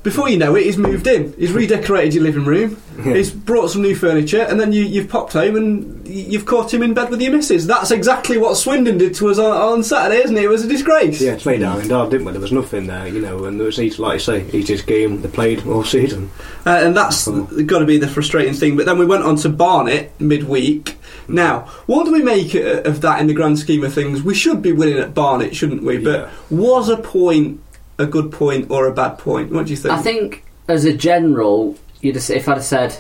Before 0.06 0.30
you 0.30 0.38
know 0.38 0.56
it, 0.56 0.66
he's 0.66 0.78
moved 0.78 1.08
in. 1.08 1.34
He's 1.34 1.52
redecorated 1.52 2.14
your 2.14 2.24
living 2.24 2.46
room. 2.46 2.80
He's 3.04 3.32
brought 3.32 3.72
some 3.72 3.82
new 3.82 3.96
furniture, 3.96 4.42
and 4.44 4.60
then 4.60 4.72
you, 4.72 4.84
you've 4.84 5.10
popped 5.10 5.34
home 5.34 5.56
and 5.56 6.08
you've 6.08 6.46
caught 6.46 6.72
him 6.72 6.84
in 6.84 6.94
bed 6.94 7.10
with 7.10 7.22
your 7.24 7.32
missus. 7.32 7.66
That's 7.66 7.90
exactly 7.90 8.38
what 8.38 8.56
Swindon 8.56 9.00
did 9.00 9.16
to 9.16 9.30
us 9.30 9.40
on, 9.40 9.52
on 9.52 9.84
Saturday, 9.84 10.22
isn't 10.24 10.38
it? 10.38 10.44
It 10.44 10.48
was 10.48 10.64
a 10.64 10.68
disgrace. 10.68 11.20
Yeah, 11.20 11.34
it's 11.34 11.46
made 11.48 11.60
down 11.62 11.82
in 11.82 11.88
didn't 11.88 12.24
we? 12.24 12.32
There 12.34 12.40
was 12.40 12.52
nothing 12.52 12.86
there, 12.86 13.08
you 13.08 13.20
know, 13.20 13.46
and 13.46 13.60
there 13.60 13.66
was 13.66 13.82
each, 13.82 13.98
like 13.98 14.14
I 14.14 14.18
say, 14.20 14.46
easiest 14.52 14.86
game 14.86 15.24
they 15.24 15.28
played 15.28 15.66
all 15.66 15.84
season. 15.84 16.30
Uh, 16.68 16.82
and 16.84 16.96
that's 16.96 17.28
got 17.28 17.80
to 17.80 17.86
be 17.86 17.98
the 17.98 18.08
frustrating 18.08 18.54
thing. 18.54 18.78
But 18.78 18.86
then 18.86 19.00
we 19.00 19.06
went 19.08 19.24
on 19.24 19.38
to 19.38 19.50
Barnet 19.50 20.12
midweek. 20.22 20.98
Now, 21.28 21.62
what 21.88 22.06
do 22.06 22.14
we 22.14 22.22
make 22.22 22.54
uh, 22.54 22.84
of 22.84 23.02
that 23.02 23.20
in 23.20 23.26
the 23.28 23.34
grand 23.34 23.58
scheme 23.58 23.84
of 23.84 23.92
things? 23.94 24.22
We 24.22 24.36
should 24.36 24.62
be 24.62 24.72
winning 24.72 25.00
at 25.00 25.16
Barnet, 25.16 25.56
shouldn't 25.56 25.82
we? 25.84 25.98
But 25.98 26.30
Yeah. 26.30 26.30
was 26.52 26.90
a 26.90 26.98
point 26.98 27.60
a 27.98 28.06
good 28.06 28.32
point 28.32 28.70
or 28.70 28.88
a 28.88 28.94
bad 28.94 29.18
point? 29.18 29.52
What 29.52 29.66
do 29.66 29.72
you 29.72 29.78
think? 29.78 29.94
I 29.94 30.02
think, 30.02 30.44
as 30.68 30.86
a 30.86 30.96
general, 30.96 31.78
you'd 32.02 32.16
have, 32.16 32.30
if 32.30 32.48
I'd 32.50 32.56
have 32.56 32.64
said 32.64 32.98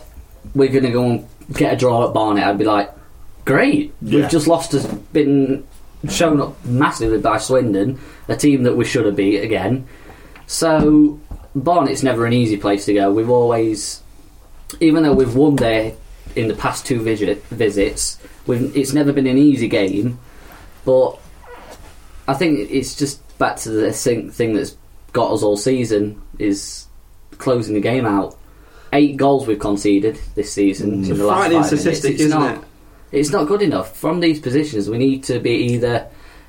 we're 0.53 0.69
going 0.69 0.83
to 0.83 0.91
go 0.91 1.03
and 1.03 1.27
get 1.53 1.73
a 1.73 1.75
draw 1.75 2.07
at 2.07 2.13
Barnet, 2.13 2.43
I'd 2.43 2.57
be 2.57 2.65
like, 2.65 2.91
great. 3.45 3.93
Yeah. 4.01 4.21
We've 4.21 4.29
just 4.29 4.47
lost, 4.47 4.71
has 4.73 4.85
been 4.85 5.65
shown 6.09 6.39
up 6.41 6.63
massively 6.65 7.19
by 7.19 7.37
Swindon, 7.37 7.99
a 8.27 8.35
team 8.35 8.63
that 8.63 8.75
we 8.75 8.85
should 8.85 9.05
have 9.05 9.15
beat 9.15 9.39
again. 9.39 9.87
So 10.47 11.19
Barnet's 11.55 12.03
never 12.03 12.25
an 12.25 12.33
easy 12.33 12.57
place 12.57 12.85
to 12.85 12.93
go. 12.93 13.11
We've 13.11 13.29
always, 13.29 14.01
even 14.79 15.03
though 15.03 15.13
we've 15.13 15.35
won 15.35 15.55
there 15.55 15.93
in 16.35 16.47
the 16.47 16.53
past 16.53 16.85
two 16.85 17.01
visit, 17.01 17.43
visits, 17.45 18.19
we've, 18.45 18.75
it's 18.75 18.93
never 18.93 19.11
been 19.11 19.27
an 19.27 19.37
easy 19.37 19.67
game. 19.67 20.19
But 20.83 21.17
I 22.27 22.35
think 22.35 22.69
it's 22.71 22.95
just 22.95 23.21
back 23.37 23.57
to 23.57 23.69
the 23.69 23.91
thing, 23.91 24.29
thing 24.29 24.53
that's 24.53 24.77
got 25.15 25.31
us 25.31 25.41
all 25.43 25.55
season 25.57 26.21
is 26.37 26.85
closing 27.39 27.73
the 27.73 27.81
game 27.81 28.05
out. 28.05 28.37
Eight 28.93 29.17
goals 29.17 29.47
we've 29.47 29.57
conceded 29.59 30.19
this 30.35 30.51
season 30.53 30.99
It's 31.01 31.09
in 31.09 31.17
the 31.17 31.25
last 31.25 31.41
five 31.43 31.51
minutes. 31.51 31.67
statistic, 31.69 32.11
It's 32.13 32.21
isn't 32.23 32.39
not, 32.39 32.57
it? 32.57 32.63
It's 33.11 33.29
not 33.29 33.47
good 33.47 33.61
enough. 33.61 33.95
From 33.97 34.19
these 34.19 34.39
positions, 34.39 34.89
we 34.89 34.97
need 34.97 35.23
to 35.25 35.39
be 35.39 35.51
either 35.73 36.07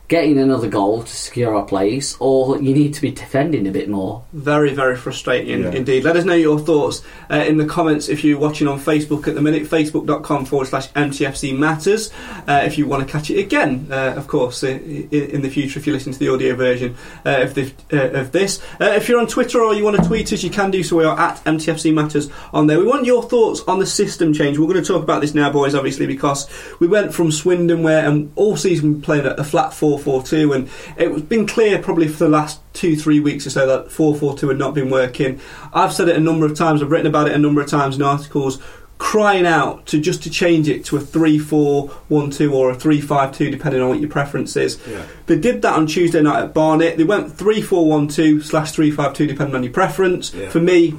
getting 0.08 0.38
another 0.38 0.68
goal 0.68 1.02
to 1.02 1.08
secure 1.16 1.54
our 1.56 1.64
place, 1.64 2.16
or 2.20 2.60
you 2.62 2.72
need 2.72 2.94
to 2.94 3.00
be 3.02 3.10
defending 3.10 3.66
a 3.66 3.70
bit 3.72 3.88
more. 3.88 4.22
Very, 4.32 4.72
very 4.72 4.96
frustrating 4.96 5.62
Yeah. 5.62 5.72
indeed. 5.72 6.04
Let 6.04 6.16
us 6.16 6.24
know 6.24 6.34
your 6.34 6.60
thoughts 6.60 7.02
uh, 7.30 7.36
in 7.36 7.56
the 7.56 7.66
comments 7.66 8.08
if 8.08 8.22
you're 8.22 8.38
watching 8.38 8.68
on 8.68 8.78
Facebook 8.78 9.26
at 9.26 9.34
the 9.34 9.42
minute, 9.42 9.64
facebook.com 9.64 10.44
forward 10.44 10.68
slash 10.68 10.88
MTFC 10.92 11.58
Matters. 11.58 12.12
Uh, 12.46 12.62
if 12.64 12.78
you 12.78 12.86
want 12.86 13.04
to 13.06 13.12
catch 13.12 13.30
it 13.30 13.38
again, 13.40 13.88
uh, 13.90 14.14
of 14.16 14.28
course, 14.28 14.62
uh, 14.62 14.68
in, 14.68 15.08
in 15.10 15.42
the 15.42 15.50
future, 15.50 15.78
if 15.80 15.86
you 15.88 15.92
listen 15.92 16.12
to 16.12 16.18
the 16.18 16.28
audio 16.32 16.54
version 16.54 16.94
uh, 17.24 17.40
of, 17.42 17.54
the, 17.54 17.72
uh, 17.92 18.20
of 18.20 18.30
this. 18.30 18.60
Uh, 18.80 18.84
if 18.96 19.08
you're 19.08 19.18
on 19.18 19.26
Twitter 19.26 19.60
or 19.60 19.74
you 19.74 19.82
want 19.82 19.96
to 19.96 20.04
tweet 20.06 20.32
us, 20.32 20.42
you 20.44 20.50
can 20.50 20.70
do 20.70 20.84
so. 20.84 20.96
We 20.96 21.04
are 21.04 21.18
at 21.18 21.42
MTFC 21.44 21.92
Matters 21.92 22.30
on 22.52 22.68
there. 22.68 22.78
We 22.78 22.86
want 22.86 23.06
your 23.06 23.24
thoughts 23.24 23.60
on 23.66 23.80
the 23.80 23.86
system 23.86 24.32
change. 24.32 24.56
We're 24.56 24.68
going 24.68 24.82
to 24.82 24.86
talk 24.86 25.02
about 25.02 25.20
this 25.20 25.34
now, 25.34 25.50
boys, 25.50 25.74
obviously, 25.74 26.06
because 26.06 26.48
we 26.78 26.86
went 26.86 27.12
from 27.12 27.32
Swindon, 27.32 27.82
where 27.82 28.06
um, 28.08 28.30
all 28.36 28.56
season 28.56 28.94
we 28.94 29.00
played 29.00 29.26
a, 29.26 29.40
a 29.40 29.44
flat 29.44 29.74
4 29.74 29.95
4 29.98 30.22
2, 30.22 30.52
and 30.52 30.70
it 30.96 31.10
was 31.10 31.22
been 31.22 31.46
clear 31.46 31.78
probably 31.78 32.08
for 32.08 32.24
the 32.24 32.28
last 32.28 32.60
two, 32.72 32.96
three 32.96 33.20
weeks 33.20 33.46
or 33.46 33.50
so 33.50 33.66
that 33.66 33.90
4 33.90 34.14
4 34.14 34.36
2 34.36 34.48
had 34.48 34.58
not 34.58 34.74
been 34.74 34.90
working. 34.90 35.40
I've 35.72 35.92
said 35.92 36.08
it 36.08 36.16
a 36.16 36.20
number 36.20 36.46
of 36.46 36.54
times, 36.54 36.82
I've 36.82 36.90
written 36.90 37.06
about 37.06 37.28
it 37.28 37.34
a 37.34 37.38
number 37.38 37.60
of 37.60 37.68
times 37.68 37.96
in 37.96 38.02
articles. 38.02 38.60
Crying 38.98 39.44
out 39.44 39.84
to 39.88 40.00
just 40.00 40.22
to 40.22 40.30
change 40.30 40.70
it 40.70 40.86
to 40.86 40.96
a 40.96 41.00
3 41.00 41.38
4 41.38 41.88
1 41.88 42.30
2 42.30 42.54
or 42.54 42.70
a 42.70 42.74
3 42.74 43.00
5 43.02 43.36
2, 43.36 43.50
depending 43.50 43.82
on 43.82 43.90
what 43.90 44.00
your 44.00 44.08
preference 44.08 44.56
is. 44.56 44.80
Yeah. 44.88 45.04
They 45.26 45.38
did 45.38 45.60
that 45.62 45.74
on 45.74 45.86
Tuesday 45.86 46.22
night 46.22 46.42
at 46.42 46.54
Barnet. 46.54 46.96
They 46.96 47.04
went 47.04 47.30
3 47.30 47.60
4 47.60 47.86
1 47.86 48.08
2 48.08 48.40
slash 48.40 48.72
3 48.72 48.90
5 48.90 49.12
2, 49.12 49.26
depending 49.26 49.54
on 49.54 49.62
your 49.62 49.72
preference. 49.72 50.32
Yeah. 50.32 50.48
For 50.48 50.60
me, 50.60 50.94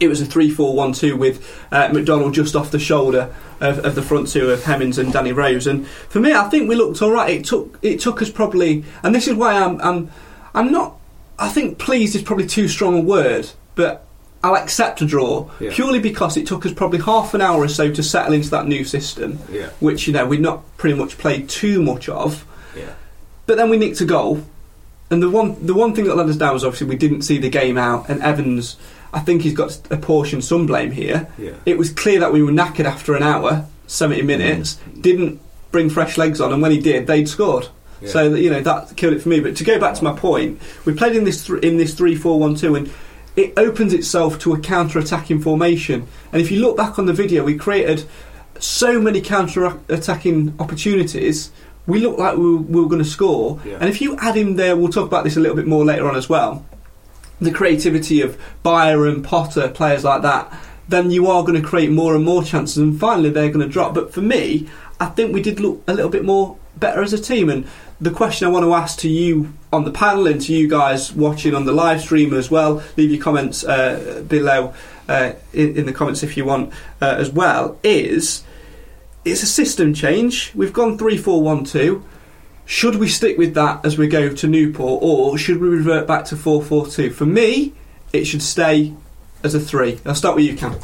it 0.00 0.08
was 0.08 0.20
a 0.20 0.26
3 0.26 0.50
4 0.50 0.74
1 0.74 0.92
2 0.92 1.16
with 1.16 1.64
uh, 1.72 1.88
McDonald 1.92 2.34
just 2.34 2.54
off 2.56 2.70
the 2.70 2.78
shoulder 2.78 3.34
of, 3.60 3.84
of 3.84 3.94
the 3.94 4.02
front 4.02 4.28
two 4.28 4.50
of 4.50 4.64
Hemmings 4.64 4.98
and 4.98 5.12
Danny 5.12 5.32
Rose. 5.32 5.66
And 5.66 5.86
for 5.86 6.20
me, 6.20 6.32
I 6.32 6.48
think 6.48 6.68
we 6.68 6.74
looked 6.74 7.00
all 7.02 7.10
right. 7.12 7.30
It 7.30 7.44
took 7.44 7.78
it 7.82 8.00
took 8.00 8.20
us 8.22 8.30
probably, 8.30 8.84
and 9.02 9.14
this 9.14 9.28
is 9.28 9.34
why 9.34 9.54
I'm 9.54 9.80
I'm 9.80 10.10
I'm 10.54 10.70
not. 10.72 10.96
I 11.38 11.48
think 11.48 11.78
pleased 11.78 12.14
is 12.14 12.22
probably 12.22 12.46
too 12.46 12.68
strong 12.68 12.96
a 12.98 13.00
word, 13.00 13.50
but 13.74 14.04
I'll 14.42 14.56
accept 14.56 15.00
a 15.00 15.06
draw 15.06 15.48
Yeah. 15.58 15.70
purely 15.72 15.98
because 16.00 16.36
it 16.36 16.46
took 16.46 16.64
us 16.66 16.72
probably 16.72 17.00
half 17.00 17.32
an 17.34 17.40
hour 17.40 17.62
or 17.62 17.68
so 17.68 17.90
to 17.92 18.02
settle 18.02 18.34
into 18.34 18.50
that 18.50 18.66
new 18.68 18.84
system, 18.84 19.38
Yeah. 19.50 19.70
which 19.80 20.06
you 20.06 20.12
know 20.12 20.26
we'd 20.26 20.40
not 20.40 20.62
pretty 20.76 20.96
much 20.96 21.16
played 21.18 21.48
too 21.48 21.82
much 21.82 22.08
of. 22.08 22.44
Yeah. 22.76 22.92
But 23.46 23.56
then 23.56 23.68
we 23.70 23.76
nicked 23.78 24.00
a 24.00 24.04
goal, 24.04 24.44
and 25.10 25.22
the 25.22 25.30
one 25.30 25.56
the 25.66 25.74
one 25.74 25.94
thing 25.94 26.04
that 26.04 26.16
let 26.16 26.28
us 26.28 26.36
down 26.36 26.52
was 26.54 26.64
obviously 26.64 26.86
we 26.88 26.96
didn't 26.96 27.22
see 27.22 27.38
the 27.38 27.48
game 27.48 27.78
out, 27.78 28.08
and 28.08 28.22
Evans. 28.22 28.76
I 29.14 29.20
think 29.20 29.42
he's 29.42 29.54
got 29.54 29.80
a 29.90 29.96
portion 29.96 30.42
some 30.42 30.66
blame 30.66 30.90
here. 30.90 31.28
Yeah. 31.38 31.52
It 31.64 31.78
was 31.78 31.92
clear 31.92 32.20
that 32.20 32.32
we 32.32 32.42
were 32.42 32.52
knackered 32.52 32.84
after 32.84 33.14
an 33.14 33.22
hour, 33.22 33.66
seventy 33.86 34.22
mm. 34.22 34.26
minutes. 34.26 34.78
Didn't 35.00 35.40
bring 35.70 35.90
fresh 35.90 36.18
legs 36.18 36.40
on, 36.40 36.52
and 36.52 36.60
when 36.60 36.72
he 36.72 36.80
did, 36.80 37.06
they'd 37.06 37.28
scored. 37.28 37.68
Yeah. 38.00 38.08
So 38.08 38.30
that, 38.30 38.40
you 38.40 38.50
know 38.50 38.60
that 38.60 38.96
killed 38.96 39.14
it 39.14 39.20
for 39.20 39.28
me. 39.28 39.40
But 39.40 39.56
to 39.56 39.64
go 39.64 39.78
back 39.78 39.94
to 39.94 40.04
my 40.04 40.12
point, 40.12 40.60
we 40.84 40.92
played 40.94 41.16
in 41.16 41.24
this 41.24 41.46
th- 41.46 41.62
in 41.62 41.76
this 41.76 41.94
three 41.94 42.16
four 42.16 42.38
one 42.38 42.54
two, 42.54 42.74
and 42.74 42.90
it 43.36 43.52
opens 43.56 43.92
itself 43.92 44.38
to 44.40 44.52
a 44.52 44.58
counter 44.58 44.98
attacking 44.98 45.40
formation. 45.40 46.06
And 46.32 46.42
if 46.42 46.50
you 46.50 46.60
look 46.60 46.76
back 46.76 46.98
on 46.98 47.06
the 47.06 47.12
video, 47.12 47.44
we 47.44 47.56
created 47.56 48.04
so 48.58 49.00
many 49.00 49.20
counter 49.20 49.78
attacking 49.88 50.54
opportunities. 50.58 51.50
We 51.86 51.98
looked 51.98 52.18
like 52.18 52.36
we 52.36 52.44
were, 52.44 52.56
we 52.56 52.80
were 52.80 52.88
going 52.88 53.02
to 53.02 53.08
score. 53.08 53.60
Yeah. 53.64 53.78
And 53.80 53.88
if 53.88 54.00
you 54.00 54.16
add 54.18 54.36
in 54.36 54.56
there, 54.56 54.76
we'll 54.76 54.92
talk 54.92 55.06
about 55.06 55.24
this 55.24 55.36
a 55.36 55.40
little 55.40 55.56
bit 55.56 55.66
more 55.66 55.84
later 55.84 56.08
on 56.08 56.16
as 56.16 56.28
well. 56.28 56.64
The 57.40 57.50
creativity 57.50 58.20
of 58.20 58.40
Byrom, 58.64 59.24
Potter, 59.24 59.68
players 59.68 60.04
like 60.04 60.22
that, 60.22 60.52
then 60.88 61.10
you 61.10 61.26
are 61.26 61.42
going 61.42 61.60
to 61.60 61.66
create 61.66 61.90
more 61.90 62.14
and 62.14 62.24
more 62.24 62.42
chances, 62.42 62.78
and 62.78 62.98
finally 62.98 63.30
they're 63.30 63.48
going 63.48 63.66
to 63.66 63.72
drop. 63.72 63.94
But 63.94 64.12
for 64.12 64.20
me, 64.20 64.68
I 65.00 65.06
think 65.06 65.32
we 65.32 65.42
did 65.42 65.60
look 65.60 65.82
a 65.86 65.94
little 65.94 66.10
bit 66.10 66.24
more 66.24 66.56
better 66.76 67.02
as 67.02 67.12
a 67.12 67.18
team. 67.18 67.48
And 67.48 67.66
the 68.00 68.10
question 68.10 68.46
I 68.46 68.50
want 68.50 68.64
to 68.64 68.74
ask 68.74 68.98
to 69.00 69.08
you 69.08 69.52
on 69.72 69.84
the 69.84 69.90
panel 69.90 70.26
and 70.26 70.40
to 70.42 70.52
you 70.52 70.68
guys 70.68 71.12
watching 71.12 71.54
on 71.54 71.64
the 71.64 71.72
live 71.72 72.00
stream 72.00 72.34
as 72.34 72.50
well, 72.50 72.82
leave 72.96 73.10
your 73.10 73.22
comments 73.22 73.64
uh, 73.64 74.24
below 74.26 74.74
uh, 75.08 75.32
in, 75.52 75.76
in 75.76 75.86
the 75.86 75.92
comments 75.92 76.22
if 76.22 76.36
you 76.36 76.44
want 76.44 76.72
uh, 77.00 77.16
as 77.18 77.30
well, 77.30 77.78
is 77.82 78.44
it's 79.24 79.42
a 79.42 79.46
system 79.46 79.94
change. 79.94 80.52
We've 80.54 80.72
gone 80.72 80.98
3 80.98 81.16
4 81.16 81.42
1 81.42 81.64
2. 81.64 82.04
Should 82.66 82.96
we 82.96 83.08
stick 83.08 83.36
with 83.36 83.54
that 83.54 83.84
as 83.84 83.98
we 83.98 84.08
go 84.08 84.30
to 84.34 84.46
Newport, 84.46 85.02
or 85.02 85.36
should 85.36 85.58
we 85.60 85.68
revert 85.68 86.06
back 86.06 86.24
to 86.26 86.36
4 86.36 86.62
4 86.62 86.86
2? 86.86 87.10
For 87.10 87.26
me, 87.26 87.74
it 88.12 88.24
should 88.24 88.42
stay 88.42 88.94
as 89.42 89.54
a 89.54 89.60
3. 89.60 90.00
I'll 90.06 90.14
start 90.14 90.36
with 90.36 90.46
you, 90.46 90.56
Cam. 90.56 90.76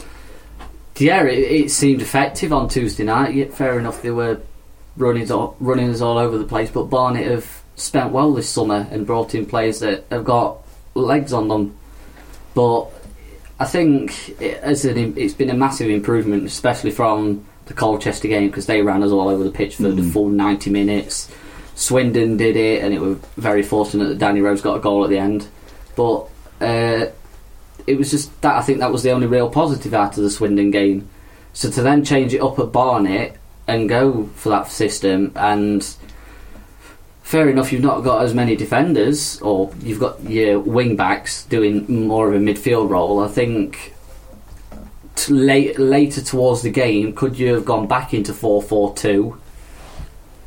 Yeah, 0.96 1.24
it, 1.24 1.38
it 1.38 1.70
seemed 1.70 2.02
effective 2.02 2.52
on 2.52 2.68
Tuesday 2.68 3.04
night. 3.04 3.34
Yeah, 3.34 3.46
fair 3.46 3.78
enough, 3.78 4.02
they 4.02 4.10
were 4.10 4.40
running 4.96 5.22
us 5.22 5.30
all, 5.30 5.56
running 5.58 5.88
us 5.88 6.02
all 6.02 6.18
over 6.18 6.36
the 6.36 6.44
place, 6.44 6.70
but 6.70 6.84
Barnet 6.84 7.26
have 7.26 7.62
spent 7.76 8.12
well 8.12 8.34
this 8.34 8.48
summer 8.48 8.86
and 8.90 9.06
brought 9.06 9.34
in 9.34 9.46
players 9.46 9.80
that 9.80 10.04
have 10.10 10.24
got 10.24 10.58
legs 10.94 11.32
on 11.32 11.48
them. 11.48 11.76
But 12.54 12.88
I 13.58 13.64
think 13.64 14.40
it, 14.40 14.58
as 14.58 14.84
an, 14.84 15.16
it's 15.16 15.34
been 15.34 15.50
a 15.50 15.54
massive 15.54 15.88
improvement, 15.88 16.44
especially 16.44 16.90
from 16.90 17.46
the 17.66 17.74
Colchester 17.74 18.28
game 18.28 18.48
because 18.48 18.66
they 18.66 18.82
ran 18.82 19.02
us 19.02 19.10
all 19.10 19.28
over 19.28 19.44
the 19.44 19.50
pitch 19.50 19.76
for 19.76 19.84
the 19.84 20.02
mm. 20.02 20.12
full 20.12 20.28
90 20.28 20.70
minutes. 20.70 21.30
Swindon 21.80 22.36
did 22.36 22.56
it, 22.56 22.84
and 22.84 22.92
it 22.92 23.00
was 23.00 23.16
very 23.38 23.62
fortunate 23.62 24.08
that 24.10 24.18
Danny 24.18 24.42
Rose 24.42 24.60
got 24.60 24.76
a 24.76 24.80
goal 24.80 25.02
at 25.02 25.08
the 25.08 25.16
end. 25.16 25.48
But 25.96 26.28
uh, 26.60 27.06
it 27.86 27.96
was 27.96 28.10
just 28.10 28.38
that 28.42 28.54
I 28.54 28.60
think 28.60 28.80
that 28.80 28.92
was 28.92 29.02
the 29.02 29.12
only 29.12 29.26
real 29.26 29.48
positive 29.48 29.94
out 29.94 30.18
of 30.18 30.22
the 30.22 30.30
Swindon 30.30 30.70
game. 30.70 31.08
So 31.54 31.70
to 31.70 31.82
then 31.82 32.04
change 32.04 32.34
it 32.34 32.42
up 32.42 32.58
at 32.58 32.70
Barnet 32.70 33.38
and 33.66 33.88
go 33.88 34.26
for 34.34 34.50
that 34.50 34.70
system, 34.70 35.32
and 35.34 35.82
fair 37.22 37.48
enough, 37.48 37.72
you've 37.72 37.82
not 37.82 38.04
got 38.04 38.24
as 38.24 38.34
many 38.34 38.56
defenders, 38.56 39.40
or 39.40 39.72
you've 39.80 40.00
got 40.00 40.22
your 40.22 40.60
wing 40.60 40.96
backs 40.96 41.44
doing 41.46 42.06
more 42.06 42.28
of 42.28 42.34
a 42.34 42.44
midfield 42.44 42.90
role. 42.90 43.24
I 43.24 43.28
think 43.28 43.94
late, 45.30 45.78
later 45.78 46.20
towards 46.20 46.60
the 46.60 46.70
game, 46.70 47.14
could 47.14 47.38
you 47.38 47.54
have 47.54 47.64
gone 47.64 47.86
back 47.86 48.12
into 48.12 48.34
four 48.34 48.60
four 48.60 48.94
two, 48.94 49.40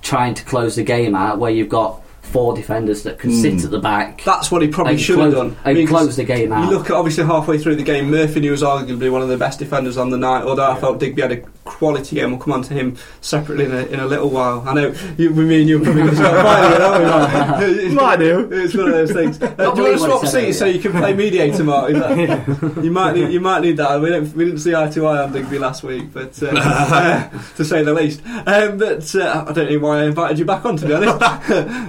trying 0.04 0.36
to 0.36 0.44
close 0.44 0.76
the 0.76 0.84
game 0.84 1.16
out, 1.16 1.40
where 1.40 1.52
you've 1.52 1.70
got 1.70 2.02
four 2.22 2.56
defenders 2.56 3.04
that 3.04 3.20
can 3.20 3.32
sit 3.32 3.54
hmm. 3.54 3.66
at 3.66 3.72
the 3.72 3.80
back? 3.80 4.24
That's 4.24 4.52
what 4.52 4.62
he 4.62 4.68
probably 4.68 4.98
should 4.98 5.20
have 5.20 5.34
close- 5.34 5.52
done. 5.52 5.58
and 5.66 5.88
close 5.88 6.08
'cause 6.08 6.16
the 6.16 6.24
game 6.24 6.52
out. 6.52 6.66
You 6.66 6.78
look 6.78 6.90
at 6.90 6.96
obviously 6.96 7.24
halfway 7.26 7.58
through 7.58 7.76
the 7.76 7.84
game, 7.84 8.10
Murphy, 8.10 8.44
who 8.46 8.52
was 8.52 8.62
arguably 8.62 9.12
one 9.12 9.22
of 9.22 9.30
the 9.30 9.38
best 9.38 9.60
defenders 9.60 9.98
on 9.98 10.10
the 10.10 10.18
night, 10.18 10.44
although 10.44 10.72
I 10.72 10.80
felt 10.80 11.00
Digby 11.00 11.22
had 11.22 11.32
a 11.32 11.63
quality 11.66 12.16
game. 12.18 12.32
We'll 12.32 12.40
come 12.40 12.54
on 12.54 12.62
to 12.64 12.74
him 12.74 12.98
separately 13.22 13.66
in 13.66 13.72
a, 13.72 13.84
in 13.86 14.00
a 14.00 14.06
little 14.06 14.30
while. 14.30 14.64
I 14.68 14.74
know 14.74 14.94
you, 15.18 15.30
me 15.32 15.62
and 15.62 15.70
you 15.70 15.82
are 15.82 15.84
probably 15.84 16.02
going 16.04 16.16
to 16.16 16.18
start 16.18 16.46
fighting 16.46 16.82
aren't 16.82 17.64
we? 17.64 17.74
It's- 17.84 17.94
Might 17.94 18.18
do. 18.18 18.50
It's 18.52 18.76
one 18.76 18.88
of 18.88 18.92
those 18.94 19.12
things. 19.12 19.42
Uh, 19.42 19.48
do 19.48 19.64
you 19.64 19.68
want 19.68 19.78
to 19.78 19.98
swap 20.00 20.22
he 20.22 20.28
said 20.28 20.46
seats 20.48 20.60
so 20.60 20.66
you 20.66 20.80
can 20.80 20.92
play 20.92 21.14
mediator, 21.14 21.64
Mark? 21.64 21.92
Is 21.92 22.00
that- 22.00 22.84
you 22.84 22.92
might 22.92 23.16
need 23.16 23.32
you 23.32 23.40
might 23.40 23.62
need 23.62 23.78
that. 23.78 24.00
We 24.02 24.10
didn't 24.10 24.36
we 24.36 24.46
didn't 24.46 24.60
see 24.60 24.76
eye 24.76 24.90
to 24.90 25.06
eye 25.08 25.24
on 25.24 25.32
Digby 25.32 25.58
last 25.60 25.84
week, 25.84 26.12
but 26.14 26.42
uh, 26.44 26.52
uh, 26.54 27.30
to 27.56 27.64
say 27.66 27.84
the 27.84 27.94
least. 27.94 28.22
Um, 28.46 28.78
but 28.78 29.16
uh, 29.16 29.46
I 29.48 29.52
don't 29.54 29.72
know 29.72 29.80
why 29.80 30.00
I 30.02 30.06
invited 30.06 30.40
you 30.40 30.46
back 30.46 30.66
on 30.66 30.76
to 30.78 30.86
be 30.88 30.94
honest. 30.94 31.20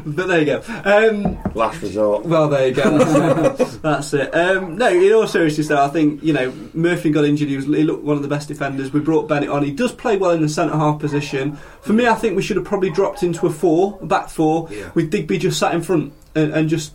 but 0.06 0.26
there 0.28 0.38
you 0.40 0.46
go. 0.46 0.62
Um, 0.84 1.38
Last 1.54 1.82
resort. 1.82 2.24
well, 2.26 2.48
there 2.48 2.68
you 2.68 2.74
go. 2.74 2.98
That's, 2.98 3.76
that's 3.78 4.14
it. 4.14 4.34
Um, 4.34 4.76
no, 4.76 4.88
in 4.88 5.12
all 5.12 5.26
seriousness, 5.26 5.68
though, 5.68 5.84
I 5.84 5.88
think 5.88 6.22
you 6.22 6.32
know 6.32 6.52
Murphy 6.74 7.10
got 7.10 7.24
injured. 7.24 7.48
He 7.48 7.56
was 7.56 7.64
he 7.66 7.82
looked 7.82 8.04
one 8.04 8.16
of 8.16 8.22
the 8.22 8.28
best 8.28 8.48
defenders. 8.48 8.92
We 8.92 9.00
brought 9.00 9.28
Bennett 9.28 9.48
on. 9.50 9.63
He 9.64 9.72
does 9.72 9.92
play 9.92 10.16
well 10.16 10.30
in 10.32 10.42
the 10.42 10.48
centre 10.48 10.76
half 10.76 10.98
position. 11.00 11.56
For 11.82 11.92
me, 11.92 12.06
I 12.06 12.14
think 12.14 12.36
we 12.36 12.42
should 12.42 12.56
have 12.56 12.64
probably 12.66 12.90
dropped 12.90 13.22
into 13.22 13.46
a 13.46 13.50
four, 13.50 13.98
a 14.02 14.06
back 14.06 14.28
four, 14.28 14.68
Yeah. 14.70 14.90
with 14.94 15.10
Digby 15.10 15.38
just 15.38 15.58
sat 15.58 15.74
in 15.74 15.82
front 15.82 16.12
and, 16.34 16.52
and 16.52 16.68
just 16.68 16.94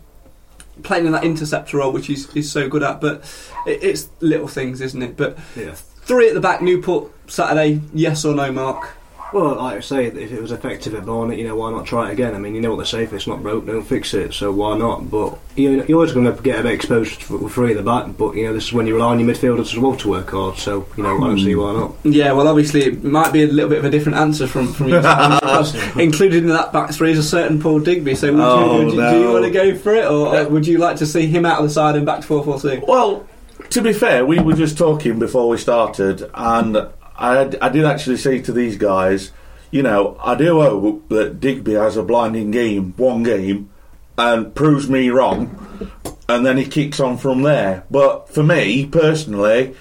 playing 0.82 1.06
in 1.06 1.12
that 1.12 1.24
interceptor 1.24 1.76
role, 1.78 1.92
which 1.92 2.06
he's, 2.06 2.30
he's 2.32 2.50
so 2.50 2.68
good 2.68 2.82
at. 2.82 3.00
But 3.00 3.22
it, 3.66 3.82
it's 3.82 4.08
little 4.20 4.48
things, 4.48 4.80
isn't 4.80 5.02
it? 5.02 5.16
But 5.16 5.38
Yeah. 5.56 5.72
three 5.74 6.28
at 6.28 6.34
the 6.34 6.40
back, 6.40 6.62
Newport 6.62 7.10
Saturday. 7.30 7.80
Yes 7.92 8.24
or 8.24 8.34
no, 8.34 8.50
Mark? 8.52 8.96
Well, 9.32 9.56
like 9.56 9.76
I 9.76 9.80
say, 9.80 10.06
if 10.06 10.32
it 10.32 10.40
was 10.40 10.52
effective 10.52 10.94
at 10.94 11.06
Barnet, 11.06 11.38
you 11.38 11.46
know, 11.46 11.56
why 11.56 11.70
not 11.70 11.86
try 11.86 12.08
it 12.08 12.12
again? 12.12 12.34
I 12.34 12.38
mean, 12.38 12.54
you 12.54 12.60
know 12.60 12.74
what 12.74 12.78
they 12.78 12.88
say, 12.88 13.02
if 13.04 13.12
it's 13.12 13.26
not 13.26 13.42
broke, 13.42 13.66
don't 13.66 13.82
fix 13.82 14.14
it, 14.14 14.34
so 14.34 14.50
why 14.52 14.76
not? 14.76 15.10
But 15.10 15.38
you 15.56 15.76
know, 15.76 15.84
you're 15.84 15.96
always 15.98 16.12
going 16.12 16.34
to 16.34 16.42
get 16.42 16.60
a 16.60 16.62
bit 16.62 16.72
exposed 16.72 17.22
for 17.22 17.48
three 17.48 17.70
at 17.72 17.76
the 17.76 17.82
back, 17.82 18.16
but, 18.16 18.34
you 18.34 18.46
know, 18.46 18.52
this 18.52 18.64
is 18.64 18.72
when 18.72 18.86
you 18.86 18.94
rely 18.94 19.12
on 19.12 19.20
your 19.20 19.28
midfielders 19.28 19.72
as 19.72 19.78
well 19.78 19.96
to 19.96 20.08
work 20.08 20.30
hard, 20.30 20.56
so, 20.58 20.86
you 20.96 21.02
know, 21.02 21.16
I 21.16 21.20
don't 21.20 21.38
see 21.38 21.54
why 21.54 21.72
not. 21.72 21.94
Yeah, 22.04 22.32
well, 22.32 22.48
obviously, 22.48 22.84
it 22.84 23.04
might 23.04 23.32
be 23.32 23.42
a 23.42 23.46
little 23.46 23.70
bit 23.70 23.78
of 23.78 23.84
a 23.84 23.90
different 23.90 24.18
answer 24.18 24.46
from 24.46 24.72
from 24.72 24.88
you. 24.88 24.96
included 26.00 26.44
in 26.44 26.48
that 26.48 26.72
back 26.72 26.90
three 26.92 27.12
is 27.12 27.18
a 27.18 27.22
certain 27.22 27.60
Paul 27.60 27.80
Digby. 27.80 28.14
So, 28.14 28.32
would 28.32 28.40
Oh, 28.40 28.80
you, 28.80 28.86
would 28.86 28.94
you, 28.94 29.10
do 29.10 29.20
you 29.20 29.32
want 29.32 29.44
to 29.44 29.50
go 29.50 29.76
for 29.76 29.94
it, 29.94 30.06
or 30.06 30.34
uh, 30.34 30.48
would 30.48 30.66
you 30.66 30.78
like 30.78 30.96
to 30.96 31.06
see 31.06 31.26
him 31.26 31.44
out 31.44 31.58
of 31.58 31.64
the 31.64 31.70
side 31.70 31.96
and 31.96 32.06
back 32.06 32.20
to 32.20 32.26
four 32.26 32.44
four 32.44 32.60
two? 32.60 32.82
Well, 32.86 33.26
to 33.70 33.82
be 33.82 33.92
fair, 33.92 34.24
we 34.24 34.40
were 34.40 34.54
just 34.54 34.78
talking 34.78 35.18
before 35.18 35.48
we 35.48 35.58
started, 35.58 36.28
and 36.34 36.88
I, 37.20 37.42
I 37.60 37.68
did 37.68 37.84
actually 37.84 38.16
say 38.16 38.40
to 38.40 38.52
these 38.52 38.76
guys, 38.76 39.30
you 39.70 39.82
know, 39.82 40.16
I 40.22 40.34
do 40.34 40.60
hope 40.60 41.08
that 41.10 41.38
Digby 41.38 41.74
has 41.74 41.96
a 41.96 42.02
blinding 42.02 42.50
game, 42.50 42.94
one 42.96 43.22
game, 43.22 43.70
and 44.18 44.54
proves 44.54 44.88
me 44.88 45.10
wrong, 45.10 45.90
and 46.28 46.44
then 46.44 46.56
he 46.56 46.64
kicks 46.64 46.98
on 46.98 47.18
from 47.18 47.42
there. 47.42 47.84
But 47.90 48.28
for 48.28 48.42
me 48.42 48.86
personally, 48.86 49.76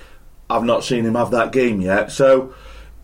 I've 0.49 0.63
not 0.63 0.83
seen 0.83 1.05
him 1.05 1.15
have 1.15 1.31
that 1.31 1.51
game 1.51 1.81
yet. 1.81 2.11
So 2.11 2.53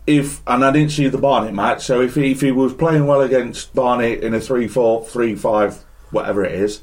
if 0.06 0.40
and 0.46 0.64
I 0.64 0.70
didn't 0.70 0.92
see 0.92 1.08
the 1.08 1.18
Barnet 1.18 1.52
match, 1.54 1.84
so 1.84 2.00
if 2.00 2.14
he, 2.14 2.30
if 2.30 2.40
he 2.40 2.52
was 2.52 2.72
playing 2.74 3.06
well 3.06 3.22
against 3.22 3.74
Barnet 3.74 4.20
in 4.22 4.34
a 4.34 4.38
3-4, 4.38 5.08
3-5, 5.08 5.78
whatever 6.10 6.44
it 6.44 6.52
is, 6.52 6.82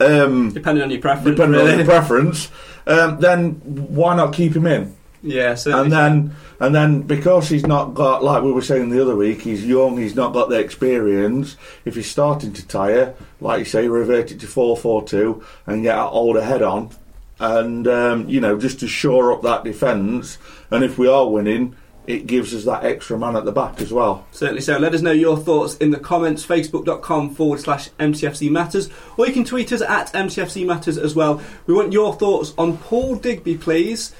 um, 0.00 0.52
Depending 0.52 0.82
on 0.84 0.90
your 0.90 1.00
preference. 1.00 1.36
depending 1.36 1.60
on 1.60 1.76
your 1.78 1.84
preference, 1.86 2.50
um, 2.86 3.18
then 3.20 3.52
why 3.94 4.14
not 4.16 4.32
keep 4.34 4.54
him 4.54 4.66
in? 4.66 4.94
Yeah, 5.22 5.54
certainly. 5.54 5.84
And 5.84 5.92
then 5.92 6.36
and 6.60 6.74
then 6.74 7.02
because 7.02 7.48
he's 7.48 7.66
not 7.66 7.94
got 7.94 8.22
like 8.22 8.42
we 8.42 8.52
were 8.52 8.62
saying 8.62 8.90
the 8.90 9.02
other 9.02 9.16
week, 9.16 9.42
he's 9.42 9.66
young, 9.66 9.98
he's 9.98 10.14
not 10.14 10.32
got 10.32 10.48
the 10.48 10.58
experience. 10.58 11.56
If 11.84 11.96
he's 11.96 12.10
starting 12.10 12.52
to 12.52 12.66
tire, 12.66 13.14
like 13.40 13.60
you 13.60 13.64
say, 13.64 13.88
revert 13.88 14.30
it 14.30 14.40
to 14.40 14.46
four 14.46 14.76
four 14.76 15.02
two 15.02 15.44
and 15.66 15.82
get 15.82 15.98
an 15.98 16.04
older 16.04 16.42
head 16.42 16.62
on, 16.62 16.90
and 17.38 17.86
um, 17.88 18.28
you 18.28 18.40
know 18.40 18.58
just 18.58 18.80
to 18.80 18.88
shore 18.88 19.32
up 19.32 19.42
that 19.42 19.64
defence. 19.64 20.38
And 20.70 20.84
if 20.84 20.98
we 20.98 21.08
are 21.08 21.28
winning, 21.28 21.76
it 22.06 22.26
gives 22.26 22.54
us 22.54 22.64
that 22.64 22.84
extra 22.84 23.18
man 23.18 23.36
at 23.36 23.44
the 23.44 23.52
back 23.52 23.80
as 23.80 23.92
well. 23.92 24.26
Certainly 24.30 24.62
so. 24.62 24.78
Let 24.78 24.94
us 24.94 25.02
know 25.02 25.12
your 25.12 25.36
thoughts 25.36 25.76
in 25.76 25.90
the 25.90 25.98
comments, 25.98 26.46
facebook.com 26.46 27.34
forward 27.34 27.60
slash 27.60 27.90
MTFC 27.98 28.50
Matters, 28.50 28.88
or 29.16 29.26
you 29.26 29.32
can 29.32 29.44
tweet 29.44 29.72
us 29.72 29.82
at 29.82 30.12
MTFC 30.12 30.66
Matters 30.66 30.98
as 30.98 31.14
well. 31.14 31.42
We 31.66 31.74
want 31.74 31.92
your 31.92 32.14
thoughts 32.14 32.54
on 32.56 32.78
Paul 32.78 33.16
Digby, 33.16 33.58
please. 33.58 34.14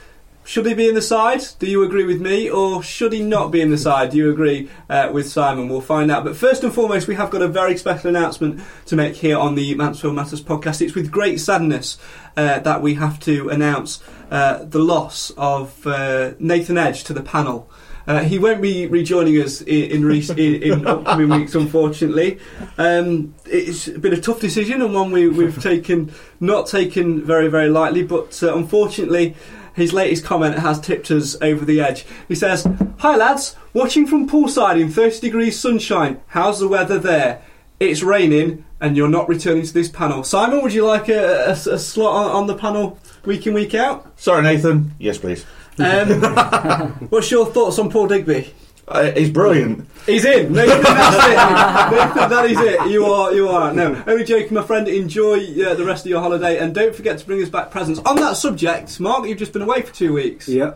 Should 0.47 0.67
he 0.67 0.75
be 0.75 0.89
in 0.89 0.95
the 0.95 1.03
side? 1.03 1.43
Do 1.59 1.67
you 1.67 1.83
agree 1.83 2.05
with 2.05 2.21
me? 2.21 2.49
Or 2.49 2.81
should 2.81 3.13
he 3.13 3.21
not 3.21 3.51
be 3.51 3.61
in 3.61 3.71
the 3.71 3.77
side? 3.77 4.11
Do 4.13 4.17
you 4.17 4.31
agree 4.31 4.71
uh, 4.89 5.11
with 5.13 5.29
Simon? 5.29 5.69
We'll 5.69 5.81
find 5.81 6.09
out. 6.09 6.23
But 6.23 6.37
first 6.37 6.63
and 6.63 6.73
foremost, 6.73 7.09
we 7.09 7.17
have 7.17 7.31
got 7.31 7.43
a 7.43 7.49
very 7.49 7.77
special 7.77 8.11
announcement 8.11 8.63
to 8.87 8.95
make 8.95 9.17
here 9.17 9.37
on 9.37 9.57
the 9.57 9.75
Mansfield 9.75 10.15
Matters 10.15 10.41
podcast. 10.41 10.81
It's 10.81 10.95
with 10.95 11.11
great 11.11 11.41
sadness 11.41 11.99
uh, 12.37 12.61
that 12.61 12.81
we 12.81 12.95
have 12.95 13.19
to 13.21 13.49
announce 13.49 14.01
uh, 14.31 14.63
the 14.63 14.79
loss 14.79 15.33
of 15.37 15.85
uh, 15.85 16.35
Nathan 16.39 16.79
Edge 16.79 17.03
to 17.05 17.13
the 17.13 17.23
panel. 17.23 17.69
Uh, 18.07 18.23
he 18.23 18.39
won't 18.39 18.63
be 18.63 18.87
rejoining 18.87 19.35
us 19.43 19.63
in 19.63 19.91
in, 19.91 20.05
re- 20.05 20.25
in, 20.37 20.63
in 20.63 20.87
upcoming 20.87 21.29
weeks, 21.29 21.57
unfortunately. 21.57 22.39
Um, 22.79 23.35
it's 23.47 23.89
been 23.89 24.13
a 24.13 24.21
tough 24.21 24.39
decision 24.39 24.81
and 24.81 24.95
one 24.95 25.11
we, 25.11 25.29
we've 25.29 25.61
taken 25.61 26.13
not 26.39 26.69
taken 26.69 27.25
very 27.25 27.49
very 27.49 27.69
lightly. 27.69 28.05
But 28.05 28.41
uh, 28.45 28.57
unfortunately, 28.57 29.35
his 29.77 29.93
latest 29.93 30.25
comment 30.25 30.59
has 30.59 30.81
tipped 30.81 31.11
us 31.13 31.37
over 31.41 31.65
the 31.65 31.81
edge. 31.81 32.05
He 32.27 32.35
says, 32.35 32.67
"Hi 32.99 33.15
lads, 33.17 33.55
watching 33.75 34.07
from 34.07 34.29
poolside 34.29 34.81
in 34.81 34.91
30 34.91 35.21
degrees 35.21 35.61
sunshine. 35.61 36.19
How's 36.29 36.59
the 36.59 36.67
weather 36.69 36.99
there? 36.99 37.43
It's 37.79 38.03
raining." 38.03 38.65
And 38.79 38.95
you're 38.95 39.09
not 39.09 39.27
returning 39.27 39.65
to 39.65 39.73
this 39.73 39.89
panel. 39.89 40.23
Simon, 40.23 40.61
would 40.63 40.75
you 40.75 40.85
like 40.85 41.09
a, 41.09 41.47
a- 41.47 41.51
a 41.53 41.79
slot 41.79 42.27
on, 42.27 42.31
on 42.31 42.47
the 42.47 42.55
panel 42.55 42.99
week 43.25 43.47
in, 43.47 43.55
week 43.55 43.75
out? 43.75 44.13
Sorry, 44.21 44.43
Nathan. 44.43 44.95
Yes, 44.99 45.17
please. 45.17 45.47
Um, 45.79 46.11
what's 47.09 47.31
your 47.31 47.47
thoughts 47.47 47.79
on 47.79 47.89
Paul 47.91 48.07
Digby? 48.09 48.53
Uh, 48.89 49.11
he's 49.13 49.31
brilliant. 49.31 49.89
He's 50.07 50.25
in. 50.25 50.53
Nathan, 50.53 50.81
that's 50.83 51.17
it. 51.27 51.97
Nathan, 51.97 52.31
that 52.31 52.45
is 52.45 52.61
it. 52.61 52.91
You 52.91 53.07
are, 53.07 53.33
you 53.33 53.49
are. 53.49 53.73
No, 53.73 54.03
only 54.07 54.25
joking, 54.25 54.55
my 54.55 54.63
friend. 54.63 54.87
Enjoy 54.87 55.39
uh, 55.65 55.75
the 55.75 55.85
rest 55.85 56.05
of 56.05 56.11
your 56.11 56.21
holiday, 56.21 56.59
and 56.59 56.75
don't 56.75 56.95
forget 56.95 57.19
to 57.19 57.27
bring 57.27 57.43
us 57.43 57.49
back 57.49 57.71
presents. 57.73 58.01
On 58.01 58.15
that 58.17 58.37
subject, 58.37 59.01
Mark, 59.01 59.27
you've 59.27 59.39
just 59.39 59.53
been 59.53 59.63
away 59.63 59.83
for 59.83 59.93
two 59.93 60.13
weeks. 60.13 60.49
Yeah. 60.49 60.75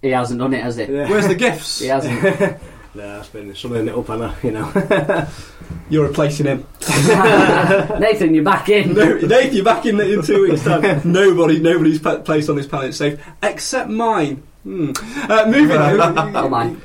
He 0.00 0.08
hasn't 0.08 0.40
done 0.40 0.54
it, 0.54 0.62
has 0.62 0.76
he? 0.76 0.86
Where's 0.86 1.28
the 1.28 1.34
gifts? 1.34 1.80
He 1.80 1.88
hasn't. 1.88 2.58
Nah, 2.92 3.20
it's 3.20 3.28
been 3.28 3.54
summing 3.54 3.86
it 3.86 3.94
up, 3.94 4.10
Anna, 4.10 4.34
you 4.42 4.50
know. 4.50 4.68
You're 5.90 6.08
replacing 6.08 6.46
him. 6.46 6.66
Nathan, 6.88 8.34
you're 8.34 8.42
back 8.42 8.68
in. 8.68 8.94
No, 8.94 9.14
Nathan, 9.14 9.54
you're 9.54 9.64
back 9.64 9.86
in 9.86 10.00
in 10.00 10.22
two 10.22 10.42
weeks' 10.42 10.64
time. 10.64 11.00
Nobody, 11.04 11.60
nobody's 11.60 12.00
placed 12.00 12.50
on 12.50 12.56
this 12.56 12.66
planet 12.66 12.94
safe 12.94 13.20
except 13.44 13.90
mine. 13.90 14.42
Hmm. 14.64 14.90
Uh, 15.28 15.46
moving 15.46 15.76
on. 15.76 16.36
Oh, 16.36 16.48
mine. 16.48 16.80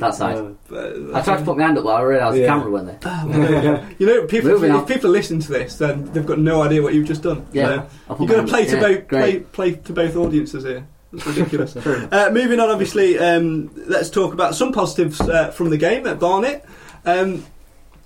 That 0.00 0.14
side. 0.14 0.54
I 0.72 1.20
tried 1.22 1.38
to 1.38 1.44
put 1.44 1.56
my 1.56 1.64
hand 1.64 1.78
up, 1.78 1.84
but 1.84 1.90
I 1.94 2.02
realised 2.02 2.36
the 2.36 2.40
Yeah. 2.42 2.46
camera 2.48 2.70
went 2.70 3.00
there. 3.02 3.88
You 3.98 4.06
know, 4.06 4.26
people, 4.26 4.50
Moving 4.50 4.70
if 4.70 4.76
on. 4.76 4.86
people 4.86 5.10
listen 5.10 5.40
to 5.40 5.52
this, 5.52 5.76
then 5.76 6.10
they've 6.12 6.26
got 6.26 6.38
no 6.38 6.62
idea 6.62 6.82
what 6.82 6.94
you've 6.94 7.06
just 7.06 7.22
done. 7.22 7.46
Yeah. 7.52 7.64
So 7.66 7.86
I'll 8.10 8.16
put 8.16 8.20
you've 8.20 8.30
going 8.30 8.40
my 8.42 8.46
to 8.46 8.50
play 8.50 8.64
hand- 8.66 8.70
to 8.70 8.76
yeah, 8.76 8.96
both 8.98 9.08
play, 9.08 9.32
great. 9.32 9.52
play 9.52 9.72
to 9.72 9.92
both 9.92 10.16
audiences 10.16 10.64
here. 10.64 10.86
That's 11.12 11.26
ridiculous. 11.26 11.76
uh, 11.76 12.30
moving 12.32 12.58
on, 12.60 12.70
obviously, 12.70 13.18
um, 13.18 13.70
let's 13.86 14.10
talk 14.10 14.32
about 14.34 14.54
some 14.56 14.72
positives 14.72 15.20
uh, 15.20 15.50
from 15.52 15.70
the 15.70 15.76
game 15.76 16.06
at 16.06 16.18
Barnet. 16.18 16.64
Um, 17.04 17.44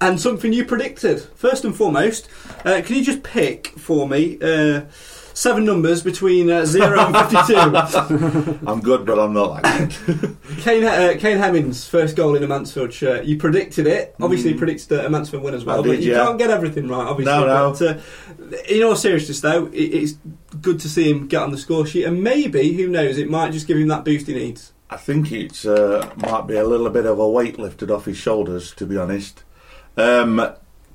and 0.01 0.21
something 0.21 0.53
you 0.53 0.65
predicted. 0.65 1.21
First 1.35 1.65
and 1.65 1.75
foremost, 1.75 2.29
uh, 2.65 2.83
can 2.85 2.95
you 2.97 3.05
just 3.05 3.25
pick 3.25 3.69
for 3.79 4.07
me 4.09 4.39
uh, 4.41 4.83
seven 5.39 5.65
numbers 5.65 6.03
between 6.03 6.51
uh, 6.51 6.67
0 6.67 6.99
and 6.99 7.31
52? 7.31 7.55
I'm 8.67 8.81
good, 8.81 9.07
but 9.07 9.21
I'm 9.21 9.33
not 9.33 9.51
like 9.51 9.63
good. 10.07 10.37
Kane, 10.59 10.85
uh, 10.85 11.15
Kane 11.19 11.39
Hemmings' 11.39 11.87
first 11.87 12.17
goal 12.17 12.35
in 12.35 12.43
a 12.43 12.49
Mansfield 12.49 12.93
shirt. 12.93 13.25
You 13.25 13.39
predicted 13.39 13.87
it. 13.87 14.17
Obviously, 14.21 14.53
you 14.53 14.59
predicted 14.59 14.99
a 14.99 15.09
Mansfield 15.09 15.45
win 15.45 15.55
as 15.55 15.65
well. 15.65 15.81
Mm. 15.81 15.85
Did, 15.85 15.89
but 15.91 16.03
you 16.03 16.13
yeah. 16.13 16.25
can't 16.25 16.39
get 16.39 16.51
everything 16.51 16.89
right, 16.89 17.07
obviously. 17.07 17.33
No, 17.33 17.47
no. 17.47 17.73
But, 17.73 17.83
uh, 17.83 18.57
in 18.69 18.83
all 18.83 18.97
seriousness, 18.97 19.41
though, 19.41 19.67
it, 19.67 19.77
it's 19.77 20.19
good 20.61 20.81
to 20.81 20.89
see 20.89 21.09
him 21.09 21.29
get 21.29 21.43
on 21.43 21.53
the 21.53 21.59
score 21.59 21.87
sheet, 21.87 22.05
and 22.05 22.23
maybe, 22.23 22.73
who 22.73 22.89
knows, 22.89 23.17
it 23.17 23.31
might 23.31 23.53
just 23.53 23.69
give 23.69 23.77
him 23.77 23.89
that 23.89 24.05
boost 24.05 24.27
he 24.27 24.35
needs. 24.35 24.73
I 24.91 24.97
think 24.97 25.31
it 25.31 25.65
uh, 25.65 26.11
might 26.17 26.47
be 26.49 26.57
a 26.57 26.67
little 26.67 26.91
bit 26.91 27.07
of 27.07 27.21
a 27.21 27.29
weight 27.29 27.59
lifted 27.59 27.91
off 27.93 28.07
his 28.07 28.17
shoulders, 28.17 28.75
to 28.75 28.87
be 28.87 28.97
honest. 28.97 29.45
Um, 29.97 30.55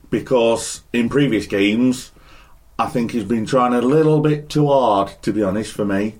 because 0.09 0.81
in 0.91 1.09
previous 1.09 1.47
games, 1.47 2.11
I 2.77 2.87
think 2.87 3.11
he's 3.11 3.23
been 3.23 3.45
trying 3.45 3.73
a 3.73 3.81
little 3.81 4.19
bit 4.19 4.49
too 4.49 4.67
hard, 4.67 5.13
to 5.21 5.31
be 5.31 5.43
honest, 5.43 5.73
for 5.73 5.85
me. 5.85 6.15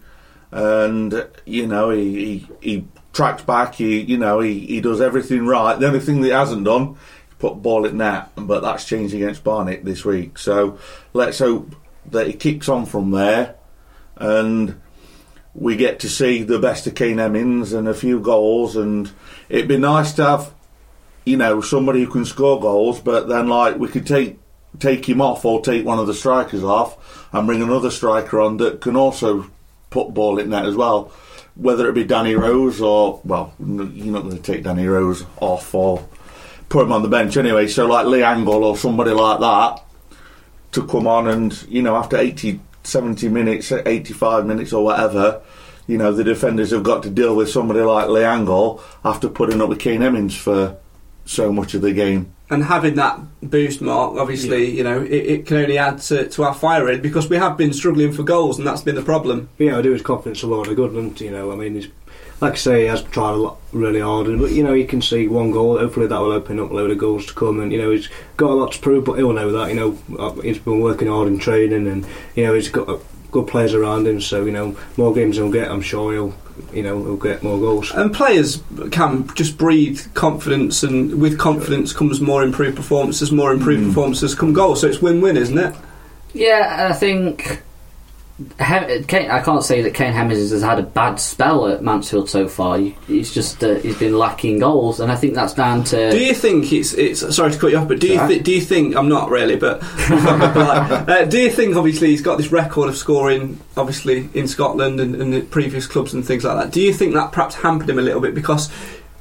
And 0.52 1.28
you 1.46 1.66
know, 1.66 1.89
he 1.89 2.13
he, 2.13 2.48
he 2.62 2.88
tracks 3.12 3.44
back. 3.44 3.76
He 3.76 4.02
you 4.02 4.18
know 4.18 4.39
he, 4.39 4.60
he 4.60 4.82
does 4.82 5.02
everything 5.02 5.46
right. 5.46 5.80
The 5.80 5.88
only 5.88 6.00
thing 6.00 6.22
that 6.22 6.28
he 6.28 6.34
hasn't 6.34 6.66
done 6.66 6.98
put 7.39 7.62
ball 7.62 7.86
at 7.86 7.94
net, 7.94 8.30
but 8.38 8.62
that's 8.62 8.86
changed 8.86 9.13
against 9.13 9.44
Barnet 9.44 9.84
this 9.84 10.06
week. 10.06 10.38
So 10.38 10.78
let's 11.12 11.39
hope 11.39 11.76
that 12.12 12.28
he 12.28 12.34
kicks 12.34 12.70
on 12.70 12.86
from 12.86 13.12
there, 13.12 13.56
and 14.16 14.80
we 15.56 15.76
get 15.76 16.00
to 16.00 16.10
see 16.10 16.44
the 16.44 16.60
best 16.60 16.88
of 16.88 16.96
Kane 16.96 17.18
Hemmings 17.18 17.74
and 17.74 17.88
a 17.88 17.94
few 17.94 18.20
goals. 18.20 18.76
And 18.76 19.12
it'd 19.50 19.68
be 19.68 19.78
nice 19.78 20.13
to 20.13 20.24
have, 20.24 20.54
you 21.26 21.38
know, 21.38 21.62
somebody 21.62 22.04
who 22.04 22.12
can 22.12 22.26
score 22.26 22.60
goals. 22.60 23.00
But 23.00 23.28
then, 23.28 23.48
like, 23.48 23.78
we 23.78 23.88
could 23.88 24.08
take 24.08 24.39
take 24.79 25.07
him 25.07 25.21
off 25.21 25.45
or 25.45 25.62
take 25.62 25.86
one 25.86 25.99
of 25.99 26.07
the 26.07 26.13
strikers 26.13 26.63
off 26.63 27.27
and 27.31 27.47
bring 27.47 27.62
another 27.62 27.91
striker 27.91 28.41
on 28.41 28.57
that 28.57 28.81
can 28.81 28.95
also 28.95 29.49
put 29.89 30.13
ball 30.13 30.39
in 30.39 30.49
net 30.49 30.65
as 30.65 30.75
well. 30.75 31.12
Whether 31.55 31.88
it 31.88 31.93
be 31.93 32.03
Danny 32.03 32.36
Rose 32.36 32.81
or 32.81 33.21
well, 33.23 33.53
you're 33.59 34.13
not 34.13 34.23
going 34.23 34.38
to 34.38 34.41
take 34.41 34.63
Danny 34.63 34.88
Rose 34.88 35.23
off 35.39 35.73
or 35.75 36.07
put 36.69 36.86
him 36.86 36.91
on 36.91 37.03
the 37.03 37.07
bench 37.07 37.38
anyway. 37.38 37.67
So 37.67 37.86
like 37.86 38.07
Lee 38.07 38.21
Angol 38.21 38.63
or 38.63 38.75
somebody 38.75 39.12
like 39.12 39.39
that 39.39 39.83
to 40.73 40.88
come 40.88 41.07
on 41.07 41.27
and 41.27 41.63
you 41.69 41.81
know 41.81 41.95
after 41.95 42.17
80 42.17 42.59
70 42.83 43.29
minutes 43.29 43.71
85 43.71 44.45
minutes 44.45 44.73
or 44.73 44.83
whatever 44.83 45.41
you 45.88 45.97
know 45.97 46.12
the 46.12 46.23
defenders 46.23 46.71
have 46.71 46.83
got 46.83 47.03
to 47.03 47.09
deal 47.09 47.36
with 47.36 47.49
somebody 47.49 47.81
like 47.81 48.09
Lee 48.09 48.21
Angol 48.21 48.81
after 49.05 49.29
putting 49.29 49.62
up 49.62 49.69
with 49.69 49.79
Kane 49.79 50.01
Hemmings 50.01 50.36
for 50.36 50.77
so 51.25 51.53
much 51.53 51.73
of 51.73 51.81
the 51.81 51.93
game 51.93 52.33
And 52.49 52.65
having 52.65 52.95
that 52.95 53.19
boost, 53.41 53.82
Mark, 53.82 54.17
obviously, 54.17 54.69
you 54.77 54.84
know, 54.84 55.01
it, 55.01 55.12
it 55.12 55.45
can 55.47 55.58
only 55.58 55.77
add 55.77 55.99
to, 55.99 56.27
to 56.29 56.43
our 56.43 56.86
rate 56.86 57.01
because 57.01 57.29
we 57.29 57.38
have 57.38 57.58
been 57.58 57.73
struggling 57.73 58.12
for 58.12 58.23
goals, 58.23 58.60
and 58.60 58.67
that's 58.67 58.82
been 58.82 58.95
the 58.95 59.01
problem. 59.01 59.49
yeah, 59.58 59.77
I 59.77 59.82
do 59.82 59.91
his 59.91 60.01
confidence 60.01 60.43
a 60.43 60.47
lot 60.47 60.67
of 60.67 60.75
good, 60.75 60.91
and 60.91 61.19
you 61.19 61.32
know, 61.32 61.51
I 61.51 61.56
mean, 61.56 61.75
he's 61.75 61.88
like 62.43 62.53
I 62.53 62.58
say, 62.58 62.82
he 62.82 62.88
has 62.88 63.01
tried 63.03 63.32
a 63.32 63.38
lot, 63.38 63.58
really 63.71 64.01
hard, 64.01 64.27
and 64.27 64.39
but 64.39 64.51
you 64.51 64.63
know, 64.63 64.73
you 64.73 64.86
can 64.86 65.01
see 65.01 65.27
one 65.27 65.51
goal. 65.51 65.79
Hopefully, 65.79 66.08
that 66.08 66.19
will 66.19 66.34
open 66.34 66.60
up 66.60 66.71
a 66.71 66.73
load 66.73 66.91
of 66.91 66.97
goals 66.97 67.25
to 67.27 67.34
come, 67.34 67.60
and 67.62 67.71
you 67.71 67.77
know, 67.77 67.91
he's 67.91 68.10
got 68.36 68.51
a 68.51 68.53
lot 68.53 68.73
to 68.73 68.79
prove, 68.79 69.06
but 69.06 69.13
he'll 69.13 69.32
know 69.32 69.51
that. 69.51 69.69
You 69.69 69.75
know, 69.75 69.97
uh, 70.19 70.34
he's 70.41 70.60
been 70.60 70.82
working 70.82 71.08
hard 71.08 71.29
in 71.29 71.39
training, 71.39 71.88
and 71.88 72.06
you 72.36 72.45
know, 72.45 72.53
he's 72.53 72.69
got 72.69 72.89
uh, 72.89 72.99
good 73.32 73.47
players 73.47 73.73
around 73.73 74.08
him. 74.08 74.19
So 74.19 74.45
you 74.45 74.51
know, 74.51 74.77
more 74.97 75.13
games 75.13 75.38
he'll 75.38 75.51
get, 75.51 75.71
I'm 75.71 75.82
sure 75.82 76.12
he'll, 76.12 76.36
you 76.74 76.84
know, 76.84 77.04
he'll 77.04 77.18
get 77.18 77.44
more 77.44 77.60
goals. 77.60 77.92
And 77.92 78.13
players 78.13 78.62
can 78.92 79.28
just 79.36 79.58
breathe 79.58 80.02
confidence, 80.13 80.84
and 80.84 81.22
with 81.22 81.38
confidence 81.38 81.94
comes 81.94 82.22
more 82.22 82.44
improved 82.44 82.76
performances. 82.76 83.32
More 83.32 83.54
improved 83.54 83.84
mm. 83.84 83.88
performances 83.89 84.36
come 84.36 84.54
goals. 84.54 84.82
So 84.82 84.88
it's 84.88 85.02
win-win, 85.02 85.38
isn't 85.38 85.58
it? 85.58 85.76
Yeah, 86.34 86.88
I 86.89 86.94
think. 86.94 87.62
Kane, 88.58 89.30
I 89.30 89.41
can't 89.43 89.63
say 89.63 89.84
that 89.84 89.93
Kane 89.93 90.12
Hemmings 90.12 90.50
has 90.50 90.63
had 90.63 90.80
a 90.80 90.84
bad 90.84 91.19
spell 91.19 91.67
at 91.67 91.84
Mansfield 91.84 92.28
so 92.28 92.48
far. 92.48 92.80
He's 92.80 93.32
just 93.32 93.63
uh, 93.63 93.76
he's 93.76 93.98
been 94.00 94.17
lacking 94.17 94.58
goals, 94.58 95.00
and 95.00 95.12
I 95.12 95.15
think 95.15 95.36
that's 95.36 95.54
down 95.54 95.84
to. 95.86 96.10
Do 96.10 96.17
you 96.17 96.34
think 96.34 96.74
it's 96.74 96.93
it's 96.93 97.36
sorry 97.36 97.52
to 97.52 97.60
cut 97.60 97.72
you 97.72 97.78
off, 97.78 97.88
but 97.88 98.00
do 98.00 98.08
you 98.08 98.28
thi- 98.28 98.39
do 98.39 98.52
you 98.52 98.62
think 98.62 98.96
I'm 98.96 99.08
not 99.08 99.30
really, 99.30 99.56
but 99.56 99.82
uh, 100.10 101.26
do 101.26 101.39
you 101.39 101.52
think 101.52 101.76
obviously 101.76 102.08
he's 102.08 102.24
got 102.24 102.39
this 102.39 102.52
record 102.52 102.89
of 102.89 102.98
scoring 102.98 103.60
obviously 103.78 104.28
in 104.34 104.48
Scotland 104.48 105.00
and, 105.00 105.15
and 105.15 105.32
the 105.32 105.41
previous 105.41 105.86
clubs 105.86 106.13
and 106.15 106.26
things 106.26 106.43
like 106.43 106.58
that. 106.58 106.74
Do 106.74 106.82
you 106.82 106.91
think 106.93 107.13
that 107.13 107.32
perhaps 107.32 107.54
hampered 107.54 107.89
him 107.89 108.00
a 108.00 108.04
little 108.04 108.22
bit 108.22 108.34
because 108.34 108.72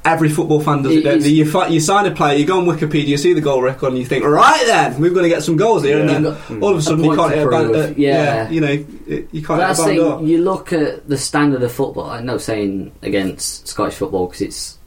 Every 0.05 0.27
football 0.27 0.59
fan 0.59 0.81
does 0.81 0.91
It 0.91 0.97
it. 0.99 1.03
don't? 1.03 1.21
You, 1.23 1.49
fi- 1.49 1.67
you 1.67 1.79
sign 1.79 2.05
a 2.05 2.11
player, 2.13 2.37
you 2.37 2.45
go 2.45 2.59
on 2.59 2.65
Wikipedia, 2.65 3.07
you 3.07 3.17
see 3.17 3.31
the 3.31 3.39
goal 3.39 3.61
record, 3.61 3.87
and 3.87 3.97
you 3.97 4.03
think, 4.05 4.25
right 4.25 4.61
then, 4.65 4.99
we're 4.99 5.11
going 5.11 5.23
to 5.23 5.29
get 5.29 5.43
some 5.43 5.55
goals 5.55 5.83
here, 5.83 5.99
and 6.01 6.09
Yeah. 6.09 6.35
then 6.49 6.61
all 6.61 6.71
of 6.71 6.77
a 6.77 6.81
sudden 6.81 7.05
you 7.05 7.15
can't 7.15 7.33
hit 7.33 7.47
a 7.47 7.49
band, 7.49 7.73
uh, 7.75 7.93
yeah. 7.95 8.49
you 8.49 8.59
know, 8.59 8.85
it- 9.07 9.29
you 9.31 9.41
can't 9.41 9.59
That's 9.59 9.79
hit 9.79 9.85
a 9.85 9.89
the 9.95 9.95
band 10.01 10.09
door. 10.09 10.17
thing. 10.19 10.27
You 10.27 10.37
look 10.43 10.73
at 10.73 11.07
the 11.07 11.17
standard 11.17 11.63
of 11.63 11.71
football. 11.71 12.09
I'm 12.09 12.25
not 12.25 12.41
saying 12.41 12.91
against 13.01 13.67
Scottish 13.69 13.95
football 13.95 14.25
because 14.27 14.41
it's 14.41 14.77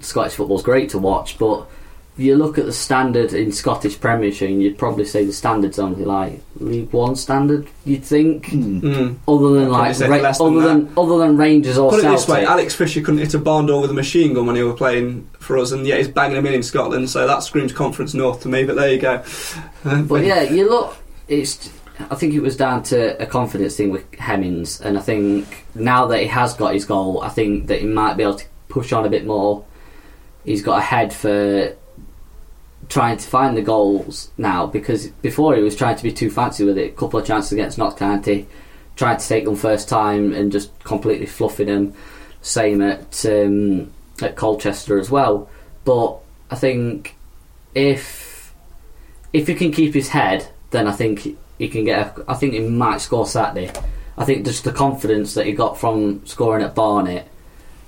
Scottish 0.00 0.32
football's 0.32 0.62
great 0.62 0.88
to 0.90 0.98
watch, 0.98 1.36
but 1.38 1.66
you 2.16 2.36
look 2.36 2.58
at 2.58 2.64
the 2.64 2.72
standard 2.72 3.32
in 3.32 3.50
Scottish 3.50 3.98
Premiership, 3.98 4.48
and 4.48 4.62
you'd 4.62 4.78
probably 4.78 5.04
say 5.04 5.24
the 5.24 5.32
standard's 5.32 5.78
only 5.80 6.04
like 6.04 6.40
League 6.60 6.92
One 6.92 7.16
standard. 7.16 7.66
You'd 7.84 8.04
think, 8.04 8.46
Mm. 8.46 9.16
other 9.26 9.48
than 9.50 9.64
I'd 9.64 9.96
like 9.98 10.00
Ra- 10.08 10.16
less 10.18 10.40
other 10.40 10.60
than 10.60 10.84
than 10.86 10.92
other 10.96 11.18
than 11.18 11.36
Rangers 11.36 11.76
or 11.76 11.90
Put 11.90 11.98
it 11.98 12.02
Celtic. 12.02 12.20
this 12.20 12.28
way: 12.28 12.44
Alex 12.44 12.74
Fisher 12.74 13.00
couldn't 13.00 13.18
hit 13.20 13.34
a 13.34 13.38
barn 13.38 13.66
door 13.66 13.80
with 13.80 13.90
a 13.90 13.94
machine 13.94 14.32
gun 14.34 14.46
when 14.46 14.54
he 14.56 14.62
was 14.62 14.76
playing 14.76 15.28
for 15.40 15.58
us, 15.58 15.72
and 15.72 15.86
yet 15.86 15.98
he's 15.98 16.08
banging 16.08 16.36
them 16.36 16.46
in 16.46 16.54
in 16.54 16.62
Scotland. 16.62 17.10
So 17.10 17.26
that 17.26 17.42
screams 17.42 17.72
Conference 17.72 18.14
North 18.14 18.42
to 18.42 18.48
me. 18.48 18.64
But 18.64 18.76
there 18.76 18.92
you 18.92 19.00
go. 19.00 19.22
But 19.84 20.24
yeah, 20.24 20.42
you 20.42 20.68
look. 20.68 20.96
It's. 21.28 21.70
I 22.10 22.14
think 22.16 22.34
it 22.34 22.40
was 22.40 22.56
down 22.56 22.82
to 22.84 23.20
a 23.22 23.26
confidence 23.26 23.76
thing 23.76 23.90
with 23.90 24.04
Hemmings, 24.14 24.80
and 24.80 24.98
I 24.98 25.00
think 25.00 25.64
now 25.74 26.06
that 26.06 26.20
he 26.20 26.26
has 26.26 26.54
got 26.54 26.74
his 26.74 26.84
goal, 26.84 27.20
I 27.22 27.28
think 27.28 27.66
that 27.68 27.80
he 27.80 27.86
might 27.86 28.16
be 28.16 28.22
able 28.24 28.34
to 28.36 28.44
push 28.68 28.92
on 28.92 29.04
a 29.04 29.08
bit 29.08 29.24
more. 29.26 29.64
He's 30.44 30.60
got 30.62 30.78
a 30.78 30.82
head 30.82 31.12
for 31.12 31.74
trying 32.88 33.16
to 33.16 33.26
find 33.26 33.56
the 33.56 33.62
goals 33.62 34.30
now 34.36 34.66
because 34.66 35.08
before 35.22 35.54
he 35.56 35.62
was 35.62 35.76
trying 35.76 35.96
to 35.96 36.02
be 36.02 36.12
too 36.12 36.30
fancy 36.30 36.64
with 36.64 36.78
it. 36.78 36.92
A 36.92 36.96
couple 36.96 37.18
of 37.18 37.26
chances 37.26 37.52
against 37.52 37.78
Notts 37.78 37.98
County, 37.98 38.46
trying 38.96 39.16
to 39.16 39.26
take 39.26 39.44
them 39.44 39.56
first 39.56 39.88
time 39.88 40.32
and 40.32 40.52
just 40.52 40.70
completely 40.84 41.26
fluffing 41.26 41.66
them. 41.66 41.94
Same 42.42 42.82
at 42.82 43.24
um, 43.26 43.90
at 44.20 44.36
Colchester 44.36 44.98
as 44.98 45.10
well. 45.10 45.48
But 45.84 46.18
I 46.50 46.56
think 46.56 47.16
if 47.74 48.54
if 49.32 49.48
he 49.48 49.54
can 49.54 49.72
keep 49.72 49.94
his 49.94 50.08
head, 50.08 50.48
then 50.70 50.86
I 50.86 50.92
think 50.92 51.36
he 51.58 51.68
can 51.68 51.84
get. 51.84 52.18
A, 52.18 52.24
I 52.28 52.34
think 52.34 52.54
he 52.54 52.60
might 52.60 53.00
score 53.00 53.26
Saturday. 53.26 53.70
I 54.16 54.24
think 54.24 54.44
just 54.44 54.64
the 54.64 54.72
confidence 54.72 55.34
that 55.34 55.46
he 55.46 55.52
got 55.52 55.78
from 55.78 56.24
scoring 56.26 56.64
at 56.64 56.74
Barnet, 56.74 57.26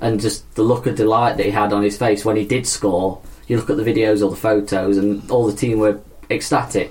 and 0.01 0.21
just 0.21 0.55
the 0.55 0.63
look 0.63 0.87
of 0.87 0.97
delight 0.97 1.37
that 1.37 1.47
he 1.47 1.53
had 1.53 1.73
on 1.73 1.83
his 1.83 1.99
face 1.99 2.25
when 2.25 2.37
he 2.37 2.45
did 2.45 2.67
score. 2.67 3.21
You 3.47 3.57
look 3.59 3.71
at 3.71 3.77
the 3.77 3.85
videos 3.85 4.25
or 4.25 4.31
the 4.31 4.37
photos, 4.37 4.97
and 4.97 5.29
all 5.31 5.47
the 5.47 5.57
team 5.57 5.79
were 5.79 6.01
ecstatic. 6.31 6.91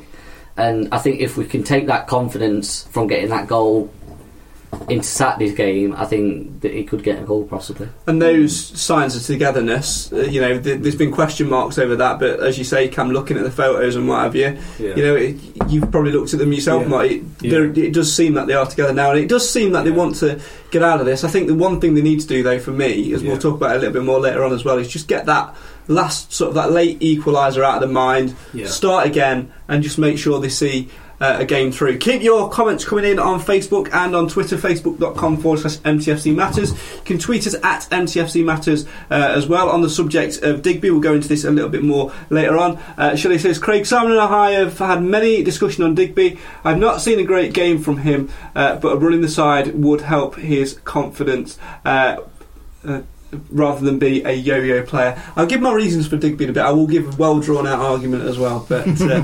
And 0.58 0.88
I 0.94 1.00
think 1.00 1.20
if 1.20 1.36
we 1.36 1.46
can 1.46 1.64
take 1.64 1.88
that 1.88 2.08
confidence 2.08 2.84
from 2.88 3.08
getting 3.08 3.30
that 3.30 3.48
goal 3.48 3.92
into 4.90 5.08
Saturday's 5.08 5.54
game, 5.54 5.94
I 5.98 6.06
think 6.06 6.62
that 6.62 6.74
he 6.74 6.84
could 6.84 7.02
get 7.04 7.22
a 7.22 7.26
goal 7.26 7.46
possibly. 7.46 7.88
And 8.08 8.22
those 8.22 8.56
signs 8.80 9.16
of 9.16 9.24
togetherness, 9.24 10.12
uh, 10.12 10.18
you 10.24 10.42
know, 10.42 10.60
th- 10.60 10.82
there's 10.82 10.96
been 10.96 11.12
question 11.14 11.50
marks 11.50 11.78
over 11.78 11.96
that, 11.96 12.20
but 12.20 12.42
as 12.42 12.58
you 12.58 12.64
say, 12.66 12.88
Cam, 12.90 13.12
looking 13.12 13.38
at 13.38 13.44
the 13.44 13.52
photos 13.52 13.96
and 13.96 14.08
what 14.08 14.20
have 14.24 14.36
you, 14.36 14.58
Yeah. 14.78 14.96
you 14.96 15.04
know, 15.04 15.16
it, 15.16 15.36
you've 15.70 15.90
probably 15.92 16.12
looked 16.12 16.34
at 16.34 16.40
them 16.40 16.52
yourself, 16.52 16.84
Yeah. 16.84 16.88
Mike. 16.90 17.12
It, 17.12 17.24
Yeah. 17.42 17.84
it 17.84 17.94
does 17.94 18.14
seem 18.14 18.34
that 18.34 18.48
they 18.48 18.54
are 18.54 18.66
together 18.66 18.94
now, 18.94 19.12
and 19.12 19.20
it 19.20 19.30
does 19.30 19.50
seem 19.50 19.72
that 19.74 19.86
they 19.86 19.92
want 19.92 20.16
to 20.18 20.40
get 20.72 20.84
out 20.84 21.00
of 21.00 21.06
this. 21.06 21.24
I 21.24 21.30
think 21.30 21.48
the 21.48 21.56
one 21.56 21.80
thing 21.80 21.96
they 21.96 22.02
need 22.02 22.20
to 22.22 22.28
do, 22.28 22.44
though, 22.44 22.60
for 22.60 22.72
me, 22.72 23.14
as 23.14 23.24
we'll 23.24 23.38
talk 23.38 23.56
about 23.56 23.76
a 23.78 23.80
little 23.80 23.94
bit 23.94 24.04
more 24.04 24.20
later 24.20 24.44
on 24.44 24.52
as 24.54 24.66
well, 24.66 24.78
is 24.78 24.88
just 24.90 25.08
get 25.08 25.26
that 25.28 25.56
last 25.88 26.34
sort 26.34 26.50
of 26.50 26.56
that 26.56 26.72
late 26.72 27.00
equaliser 27.00 27.64
out 27.64 27.76
of 27.82 27.88
the 27.88 27.94
mind, 27.94 28.36
Yeah. 28.54 28.68
start 28.68 29.06
again, 29.08 29.52
and 29.68 29.84
just 29.84 29.98
make 29.98 30.18
sure 30.18 30.40
they 30.40 30.50
see. 30.50 30.90
Uh, 31.18 31.38
a 31.40 31.46
game 31.46 31.72
through. 31.72 31.98
Keep 31.98 32.24
your 32.24 32.50
comments 32.50 32.84
coming 32.84 33.06
in 33.06 33.20
on 33.20 33.40
Facebook 33.40 33.90
and 33.94 34.14
on 34.14 34.28
Twitter, 34.28 34.58
facebook.com 34.58 35.38
forward 35.38 35.62
slash 35.62 35.78
MTFC 35.78 36.36
Matters. 36.36 36.72
You 36.72 36.78
can 37.06 37.20
tweet 37.20 37.48
us 37.48 37.56
at 37.64 37.88
MTFC 37.90 38.44
Matters 38.44 38.86
uh, 39.10 39.14
as 39.34 39.48
well 39.48 39.70
on 39.70 39.82
the 39.82 39.90
subject 39.90 40.40
of 40.44 40.62
Digby. 40.62 40.92
We'll 40.92 41.00
go 41.00 41.14
into 41.14 41.30
this 41.30 41.46
a 41.46 41.52
little 41.52 41.70
bit 41.70 41.84
more 41.84 42.12
later 42.30 42.58
on. 42.58 42.78
Uh, 42.98 43.16
Shelley 43.16 43.38
says, 43.40 43.58
Craig 43.58 43.86
Simon 43.86 44.12
and 44.12 44.20
I 44.20 44.52
have 44.52 44.78
had 44.78 45.02
many 45.04 45.42
discussion 45.42 45.86
on 45.86 45.96
Digby. 45.96 46.38
I've 46.66 46.80
not 46.80 47.00
seen 47.00 47.18
a 47.18 47.24
great 47.24 47.54
game 47.54 47.80
from 47.82 48.00
him, 48.00 48.30
uh, 48.54 48.76
but 48.76 48.90
a 48.92 48.98
run 48.98 49.14
in 49.14 49.22
the 49.22 49.30
side 49.30 49.74
would 49.74 50.02
help 50.02 50.36
his 50.36 50.74
confidence. 50.84 51.58
Uh, 51.86 52.18
uh, 52.86 53.04
Rather 53.52 53.84
than 53.84 54.00
be 54.00 54.24
a 54.24 54.32
yo-yo 54.32 54.84
player, 54.84 55.22
I'll 55.36 55.46
give 55.46 55.62
my 55.62 55.74
reasons 55.74 56.08
for 56.08 56.18
Digby 56.18 56.46
in 56.46 56.50
a 56.50 56.54
bit. 56.54 56.64
I 56.64 56.72
will 56.72 56.88
give 56.88 57.14
a 57.14 57.16
well 57.18 57.40
drawn-out 57.40 57.80
argument 57.80 58.24
as 58.24 58.38
well, 58.38 58.66
but 58.68 58.88
uh, 59.02 59.22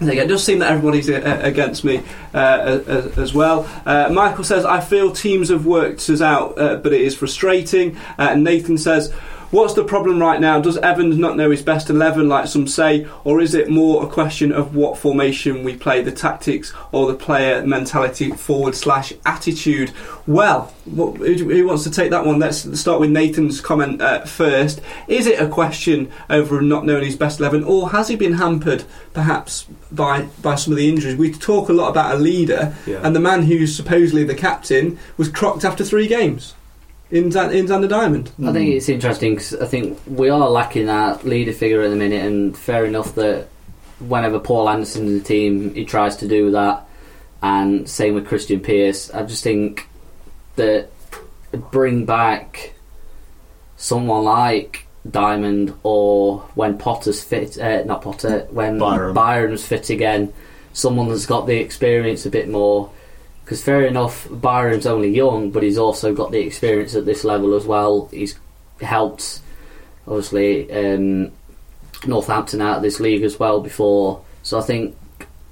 go. 0.00 0.22
It 0.22 0.28
does 0.28 0.44
seem 0.44 0.58
that 0.58 0.70
everybody's 0.70 1.08
uh, 1.08 1.40
against 1.42 1.84
me 1.84 2.02
uh, 2.32 2.80
as, 3.16 3.32
well. 3.32 3.68
Uh, 3.86 4.10
Michael 4.12 4.44
says, 4.44 4.64
I 4.64 4.80
feel 4.80 5.12
teams 5.12 5.48
have 5.50 5.66
worked 5.66 6.08
us 6.10 6.20
out, 6.20 6.58
uh, 6.58 6.76
but 6.76 6.92
it 6.92 7.00
is 7.00 7.16
frustrating. 7.16 7.96
Uh, 8.18 8.30
and 8.32 8.44
Nathan 8.44 8.78
says, 8.78 9.12
What's 9.54 9.74
the 9.74 9.84
problem 9.84 10.18
right 10.18 10.40
now? 10.40 10.60
Does 10.60 10.78
Evans 10.78 11.16
not 11.16 11.36
know 11.36 11.48
his 11.52 11.62
best 11.62 11.88
11, 11.88 12.28
like 12.28 12.48
some 12.48 12.66
say, 12.66 13.06
or 13.22 13.40
is 13.40 13.54
it 13.54 13.70
more 13.70 14.02
a 14.02 14.08
question 14.08 14.50
of 14.50 14.74
what 14.74 14.98
formation 14.98 15.62
we 15.62 15.76
play, 15.76 16.02
the 16.02 16.10
tactics 16.10 16.72
or 16.90 17.06
the 17.06 17.14
player 17.14 17.64
mentality 17.64 18.32
forward 18.32 18.74
slash 18.74 19.12
attitude? 19.24 19.92
Well, 20.26 20.74
who, 20.92 21.66
wants 21.68 21.84
to 21.84 21.90
take 21.92 22.10
that 22.10 22.26
one? 22.26 22.40
Let's 22.40 22.80
start 22.80 22.98
with 22.98 23.10
Nathan's 23.10 23.60
comment 23.60 24.02
uh, 24.02 24.24
first. 24.24 24.80
Is 25.06 25.28
it 25.28 25.40
a 25.40 25.46
question 25.46 26.10
over 26.28 26.60
not 26.60 26.84
knowing 26.84 27.04
his 27.04 27.14
best 27.14 27.38
11, 27.38 27.62
or 27.62 27.90
has 27.90 28.08
he 28.08 28.16
been 28.16 28.32
hampered 28.32 28.82
perhaps 29.12 29.68
by, 29.92 30.22
by 30.42 30.56
some 30.56 30.72
of 30.72 30.78
the 30.78 30.88
injuries? 30.88 31.14
We 31.14 31.30
talk 31.30 31.68
a 31.68 31.72
lot 31.72 31.90
about 31.90 32.12
a 32.12 32.18
leader, 32.18 32.74
Yeah. 32.86 33.02
and 33.04 33.14
the 33.14 33.20
man 33.20 33.44
who's 33.44 33.76
supposedly 33.76 34.24
the 34.24 34.34
captain 34.34 34.98
was 35.16 35.28
crocked 35.28 35.64
after 35.64 35.84
three 35.84 36.08
games 36.08 36.54
in, 37.14 37.30
Zan- 37.30 37.52
in 37.52 37.66
Zander 37.66 37.88
Diamond. 37.88 38.32
I 38.44 38.52
think 38.52 38.74
it's 38.74 38.88
interesting 38.88 39.36
because 39.36 39.54
I 39.54 39.66
think 39.66 39.98
we 40.06 40.30
are 40.30 40.50
lacking 40.50 40.86
that 40.86 41.24
leader 41.24 41.52
figure 41.52 41.80
at 41.82 41.90
the 41.90 41.96
minute, 41.96 42.24
and 42.24 42.58
fair 42.58 42.84
enough 42.84 43.14
that 43.14 43.46
whenever 44.00 44.40
Paul 44.40 44.68
Anderson's 44.68 45.08
in 45.08 45.18
the 45.18 45.24
team, 45.24 45.74
he 45.74 45.84
tries 45.84 46.16
to 46.16 46.28
do 46.28 46.50
that, 46.50 46.86
and 47.40 47.88
same 47.88 48.14
with 48.14 48.26
Krystian 48.26 48.62
Pearce. 48.64 49.14
I 49.14 49.22
just 49.22 49.44
think 49.44 49.88
that 50.56 50.90
bring 51.70 52.04
back 52.04 52.74
someone 53.76 54.24
like 54.24 54.88
Diamond, 55.08 55.72
or 55.84 56.40
when 56.56 56.78
Potter's 56.78 57.22
fit, 57.22 57.56
uh, 57.58 57.84
not 57.84 58.02
Potter, 58.02 58.48
when 58.50 58.80
Byrom. 58.80 59.14
Byrom's 59.14 59.64
fit 59.64 59.88
again, 59.88 60.32
someone 60.72 61.08
that's 61.08 61.26
got 61.26 61.46
the 61.46 61.58
experience 61.58 62.26
a 62.26 62.30
bit 62.30 62.48
more. 62.48 62.90
Because 63.44 63.62
fair 63.62 63.86
enough, 63.86 64.26
Byrom's 64.30 64.86
only 64.86 65.10
young, 65.10 65.50
but 65.50 65.62
he's 65.62 65.76
also 65.76 66.14
got 66.14 66.30
the 66.30 66.40
experience 66.40 66.94
at 66.94 67.04
this 67.04 67.24
level 67.24 67.54
as 67.54 67.66
well. 67.66 68.08
He's 68.10 68.38
helped, 68.80 69.40
obviously, 70.06 70.72
um, 70.72 71.30
Northampton 72.06 72.62
out 72.62 72.78
of 72.78 72.82
this 72.82 73.00
league 73.00 73.22
as 73.22 73.38
well 73.38 73.60
before. 73.60 74.24
So 74.42 74.58
I 74.58 74.62
think 74.62 74.96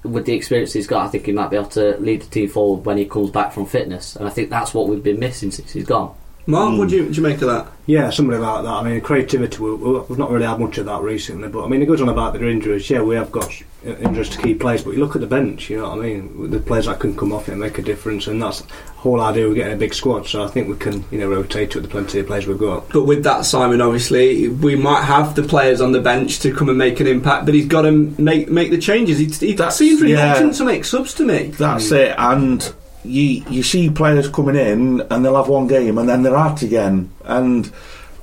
with 0.02 0.24
the 0.24 0.35
experience 0.35 0.72
he's 0.72 0.87
got, 0.87 1.07
I 1.07 1.09
think 1.09 1.26
he 1.26 1.33
might 1.33 1.50
be 1.50 1.57
able 1.57 1.68
to 1.70 1.96
lead 1.98 2.22
the 2.22 2.31
team 2.31 2.48
forward 2.48 2.87
when 2.87 2.96
he 2.96 3.05
comes 3.05 3.31
back 3.31 3.52
from 3.52 3.66
fitness. 3.66 4.16
And 4.16 4.26
I 4.26 4.31
think 4.31 4.48
that's 4.48 4.72
what 4.72 4.88
we've 4.88 5.02
been 5.02 5.20
missing 5.20 5.50
since 5.50 5.72
he's 5.72 5.85
gone. 5.85 6.14
Mark, 6.46 6.76
what 6.76 6.88
do 6.88 6.96
you, 6.96 7.09
do 7.09 7.14
you 7.14 7.22
make 7.22 7.40
of 7.40 7.48
that? 7.48 7.68
Yeah, 7.87 8.11
something 8.11 8.37
about 8.37 8.62
that. 8.64 8.70
I 8.72 8.83
mean, 8.83 9.00
creativity. 9.00 9.59
We, 9.59 9.74
we- 9.74 10.00
we've 10.00 10.18
not 10.18 10.31
really 10.31 10.46
had 10.46 10.59
much 10.59 10.76
of 10.78 10.87
that 10.87 11.00
recently, 11.02 11.48
but 11.48 11.64
I 11.64 11.68
mean, 11.68 11.83
it 11.83 11.87
goes 11.87 12.00
on 12.00 12.09
about 12.09 12.33
their 12.33 12.48
injuries. 12.48 12.88
Yeah, 12.90 13.02
we 13.02 13.14
have 13.16 13.31
got 13.31 13.50
uh, 13.87 13.90
injuries 13.96 14.28
to 14.31 14.42
key 14.42 14.55
players, 14.55 14.83
but 14.83 14.90
you 14.92 14.98
look 15.00 15.14
at 15.14 15.20
the 15.20 15.26
bench. 15.28 15.70
You 15.70 15.78
know 15.78 15.90
what 15.90 15.98
I 15.98 16.02
mean? 16.02 16.50
The 16.50 16.59
players 16.61 16.87
that 16.87 16.98
can 17.00 17.16
come 17.16 17.33
off 17.33 17.48
it 17.48 17.52
and 17.52 17.61
make 17.61 17.78
a 17.78 17.83
difference, 17.83 18.26
and 18.26 18.42
that's 18.42 18.61
the 18.62 18.72
whole 18.96 19.20
idea 19.20 19.48
of 19.48 19.55
getting 19.55 19.72
a 19.72 19.76
big 19.76 19.94
squad. 19.94 20.26
So 20.26 20.42
I 20.44 20.48
think 20.48 20.68
we 20.68 20.76
can, 20.76 21.05
you 21.12 21.18
know, 21.18 21.28
rotate 21.28 21.70
it 21.70 21.74
with 21.76 21.85
the 21.85 21.90
plenty 21.90 22.18
of 22.20 22.26
players 22.26 22.46
we've 22.46 22.59
got. 22.59 22.88
But 22.90 23.05
with 23.05 23.22
that, 23.24 23.44
Simon, 23.44 23.81
obviously, 23.81 24.48
we 24.48 24.74
might 24.76 25.02
have 25.02 25.35
the 25.37 25.42
players 25.44 25.81
on 25.81 25.92
the 25.92 26.00
bench 26.00 26.40
to 26.40 26.52
come 26.55 26.68
and 26.68 26.78
make 26.78 26.98
an 27.00 27.07
impact, 27.07 27.46
but 27.46 27.55
he's 27.55 27.66
got 27.66 27.83
to 27.83 27.92
make 27.92 28.48
make 28.48 28.70
the 28.70 28.78
changes. 28.78 29.18
He, 29.18 29.26
he 29.26 29.55
That's- 29.55 29.76
seems 29.78 30.00
yeah. 30.02 30.22
reluctant 30.24 30.55
to 30.57 30.64
make 30.64 30.85
subs 30.85 31.14
to 31.14 31.24
me. 31.24 31.48
That's 31.48 31.90
it. 31.92 32.14
And 32.18 32.72
you 33.05 33.45
you 33.51 33.62
see 33.62 33.91
players 33.91 34.29
coming 34.29 34.57
in 34.57 35.01
and 35.11 35.25
they'll 35.25 35.37
have 35.37 35.49
one 35.49 35.67
game 35.67 35.99
and 35.99 36.09
then 36.09 36.23
they're 36.23 36.37
out 36.37 36.62
again, 36.62 37.11
and 37.25 37.73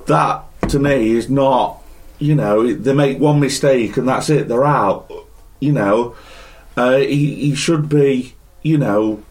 that 0.06 0.44
to 0.68 0.78
me 0.78 1.10
is 1.10 1.28
not. 1.30 1.78
You 2.18 2.34
know, 2.34 2.70
they 2.74 2.92
make 2.92 3.18
one 3.18 3.40
mistake 3.40 3.96
and 3.96 4.06
that's 4.06 4.28
it. 4.28 4.46
They're 4.48 4.64
out. 4.66 5.10
You 5.58 5.72
know, 5.72 6.14
uh, 6.76 6.96
he 6.98 7.34
he 7.34 7.54
should 7.54 7.88
be. 7.88 8.34
You 8.62 8.78
know. 8.78 9.22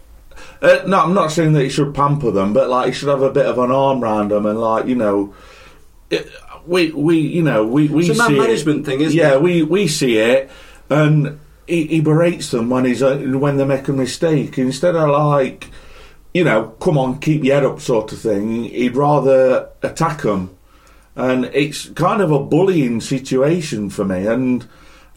Uh, 0.61 0.83
no, 0.87 0.99
I'm 1.01 1.13
not 1.13 1.31
saying 1.31 1.53
that 1.53 1.63
he 1.63 1.69
should 1.69 1.93
pamper 1.93 2.31
them, 2.31 2.51
but 2.53 2.69
like 2.69 2.87
he 2.87 2.93
should 2.93 3.09
have 3.09 3.21
a 3.21 3.31
bit 3.31 3.45
of 3.45 3.57
an 3.59 3.71
arm 3.71 4.01
round 4.01 4.31
them 4.31 4.45
and 4.45 4.59
like 4.59 4.87
you 4.87 4.95
know, 4.95 5.33
it, 6.09 6.27
we 6.65 6.91
we 6.91 7.19
you 7.19 7.43
know 7.43 7.65
we 7.65 7.87
we 7.87 8.09
It's 8.09 8.17
a 8.17 8.21
man 8.21 8.29
see 8.29 8.35
it. 8.35 8.39
management 8.41 8.85
thing, 8.85 9.01
isn't 9.01 9.17
yeah, 9.17 9.33
it? 9.33 9.41
we 9.41 9.63
we 9.63 9.87
see 9.87 10.17
it, 10.17 10.49
and 10.89 11.39
he, 11.69 11.85
he 11.87 12.01
berates 12.01 12.51
them 12.51 12.69
when 12.69 12.85
he's 12.85 13.01
uh, 13.03 13.17
when 13.17 13.57
they 13.57 13.65
make 13.65 13.87
a 13.87 13.93
mistake 13.93 14.57
instead 14.57 14.95
of 14.95 15.09
like, 15.09 15.67
you 16.33 16.43
know, 16.43 16.69
come 16.81 16.97
on, 16.97 17.19
keep 17.19 17.43
your 17.43 17.55
head 17.55 17.65
up, 17.65 17.79
sort 17.79 18.11
of 18.11 18.19
thing. 18.19 18.65
He'd 18.65 18.95
rather 18.97 19.69
attack 19.81 20.23
them, 20.23 20.55
and 21.15 21.45
it's 21.53 21.89
kind 21.89 22.21
of 22.21 22.31
a 22.31 22.43
bullying 22.43 22.99
situation 23.01 23.89
for 23.89 24.05
me, 24.05 24.27
and 24.27 24.67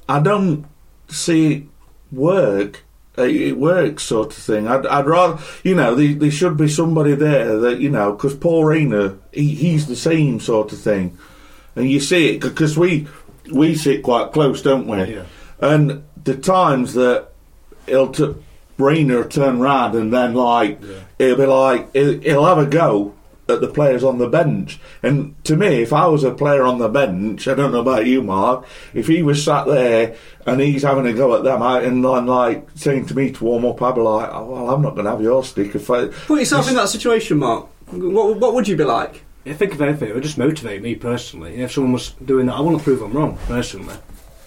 I 0.08 0.20
don't 0.20 0.66
see 1.08 1.52
it 1.54 1.62
work. 2.10 2.84
uh, 3.18 3.22
It 3.22 3.58
works, 3.58 4.02
sort 4.04 4.28
of 4.36 4.42
thing. 4.42 4.68
I'd, 4.68 4.86
I'd 4.86 5.06
rather, 5.06 5.42
you 5.62 5.74
know, 5.74 5.94
there, 5.94 6.14
there 6.14 6.30
should 6.30 6.56
be 6.56 6.68
somebody 6.68 7.14
there 7.14 7.58
that, 7.58 7.80
you 7.80 7.90
know, 7.90 8.12
because 8.12 8.34
Paul 8.34 8.64
Raynor, 8.64 9.18
he, 9.32 9.54
he's 9.54 9.86
the 9.86 9.96
same 9.96 10.40
sort 10.40 10.72
of 10.72 10.80
thing. 10.80 11.16
and 11.76 11.90
you 11.90 12.00
see 12.00 12.34
it 12.34 12.40
because 12.40 12.76
we 12.78 13.06
we 13.52 13.74
sit 13.74 14.02
quite 14.02 14.32
close, 14.32 14.62
don't 14.62 14.86
we? 14.86 15.14
Yeah. 15.14 15.24
And 15.60 16.04
the 16.24 16.36
times 16.36 16.94
that 16.94 17.28
he'll 17.86 18.12
t- 18.12 18.34
Raynor 18.78 19.18
will 19.22 19.28
turn 19.28 19.60
round 19.60 19.94
and 19.94 20.12
then 20.12 20.34
like 20.34 20.80
he'll 21.18 21.36
be 21.36 21.46
like 21.46 21.92
he'll, 21.92 22.20
he'll 22.20 22.44
have 22.44 22.58
a 22.58 22.66
go 22.66 23.14
at 23.48 23.60
the 23.60 23.68
players 23.68 24.04
on 24.04 24.18
the 24.18 24.28
bench. 24.28 24.80
And 25.02 25.34
to 25.44 25.56
me, 25.56 25.82
if 25.82 25.92
I 25.92 26.06
was 26.06 26.24
a 26.24 26.32
player 26.32 26.62
on 26.62 26.78
the 26.78 26.88
bench, 26.88 27.46
I 27.48 27.54
don't 27.54 27.72
know 27.72 27.80
about 27.80 28.06
you, 28.06 28.22
Mark, 28.22 28.66
if 28.94 29.08
he 29.08 29.22
was 29.22 29.44
sat 29.44 29.66
there 29.66 30.16
and 30.46 30.60
he's 30.60 30.82
having 30.82 31.06
a 31.06 31.12
go 31.12 31.36
at 31.36 31.44
them 31.44 31.62
I, 31.62 31.82
and, 31.82 32.04
and 32.04 32.26
like 32.26 32.68
saying 32.74 33.06
to 33.06 33.16
me 33.16 33.32
to 33.32 33.44
warm 33.44 33.64
up, 33.64 33.82
I'd 33.82 33.94
be 33.94 34.00
like, 34.00 34.30
oh, 34.32 34.44
well, 34.44 34.70
I'm 34.70 34.82
not 34.82 34.94
going 34.94 35.04
to 35.04 35.10
have 35.10 35.20
your 35.20 35.44
stick. 35.44 35.74
If 35.74 35.90
I, 35.90 36.06
Put 36.06 36.38
yourself 36.40 36.68
in 36.68 36.76
that 36.76 36.88
situation, 36.88 37.38
Mark. 37.38 37.68
What, 37.90 38.38
what 38.38 38.54
would 38.54 38.68
you 38.68 38.76
be 38.76 38.84
like? 38.84 39.24
I 39.44 39.52
think 39.54 39.72
if 39.72 39.80
anything, 39.80 40.08
it 40.08 40.14
would 40.14 40.22
just 40.22 40.38
motivate 40.38 40.82
me 40.82 40.94
personally. 40.94 41.56
If 41.56 41.72
someone 41.72 41.92
was 41.92 42.10
doing 42.24 42.46
that, 42.46 42.54
I 42.54 42.60
want 42.60 42.78
to 42.78 42.84
prove 42.84 43.02
I'm 43.02 43.12
wrong 43.12 43.36
personally. 43.46 43.96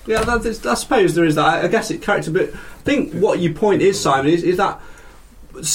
Yeah, 0.05 0.23
that 0.23 0.45
is, 0.45 0.65
I 0.65 0.75
suppose 0.75 1.15
there 1.15 1.25
is 1.25 1.35
that. 1.35 1.65
I 1.65 1.67
guess 1.67 1.89
it 1.91 2.01
character, 2.01 2.31
but 2.31 2.53
I 2.53 2.81
think 2.83 3.13
what 3.13 3.39
your 3.39 3.53
point 3.53 3.81
is, 3.81 3.99
Simon, 3.99 4.31
is, 4.31 4.43
is 4.43 4.57
that 4.57 4.79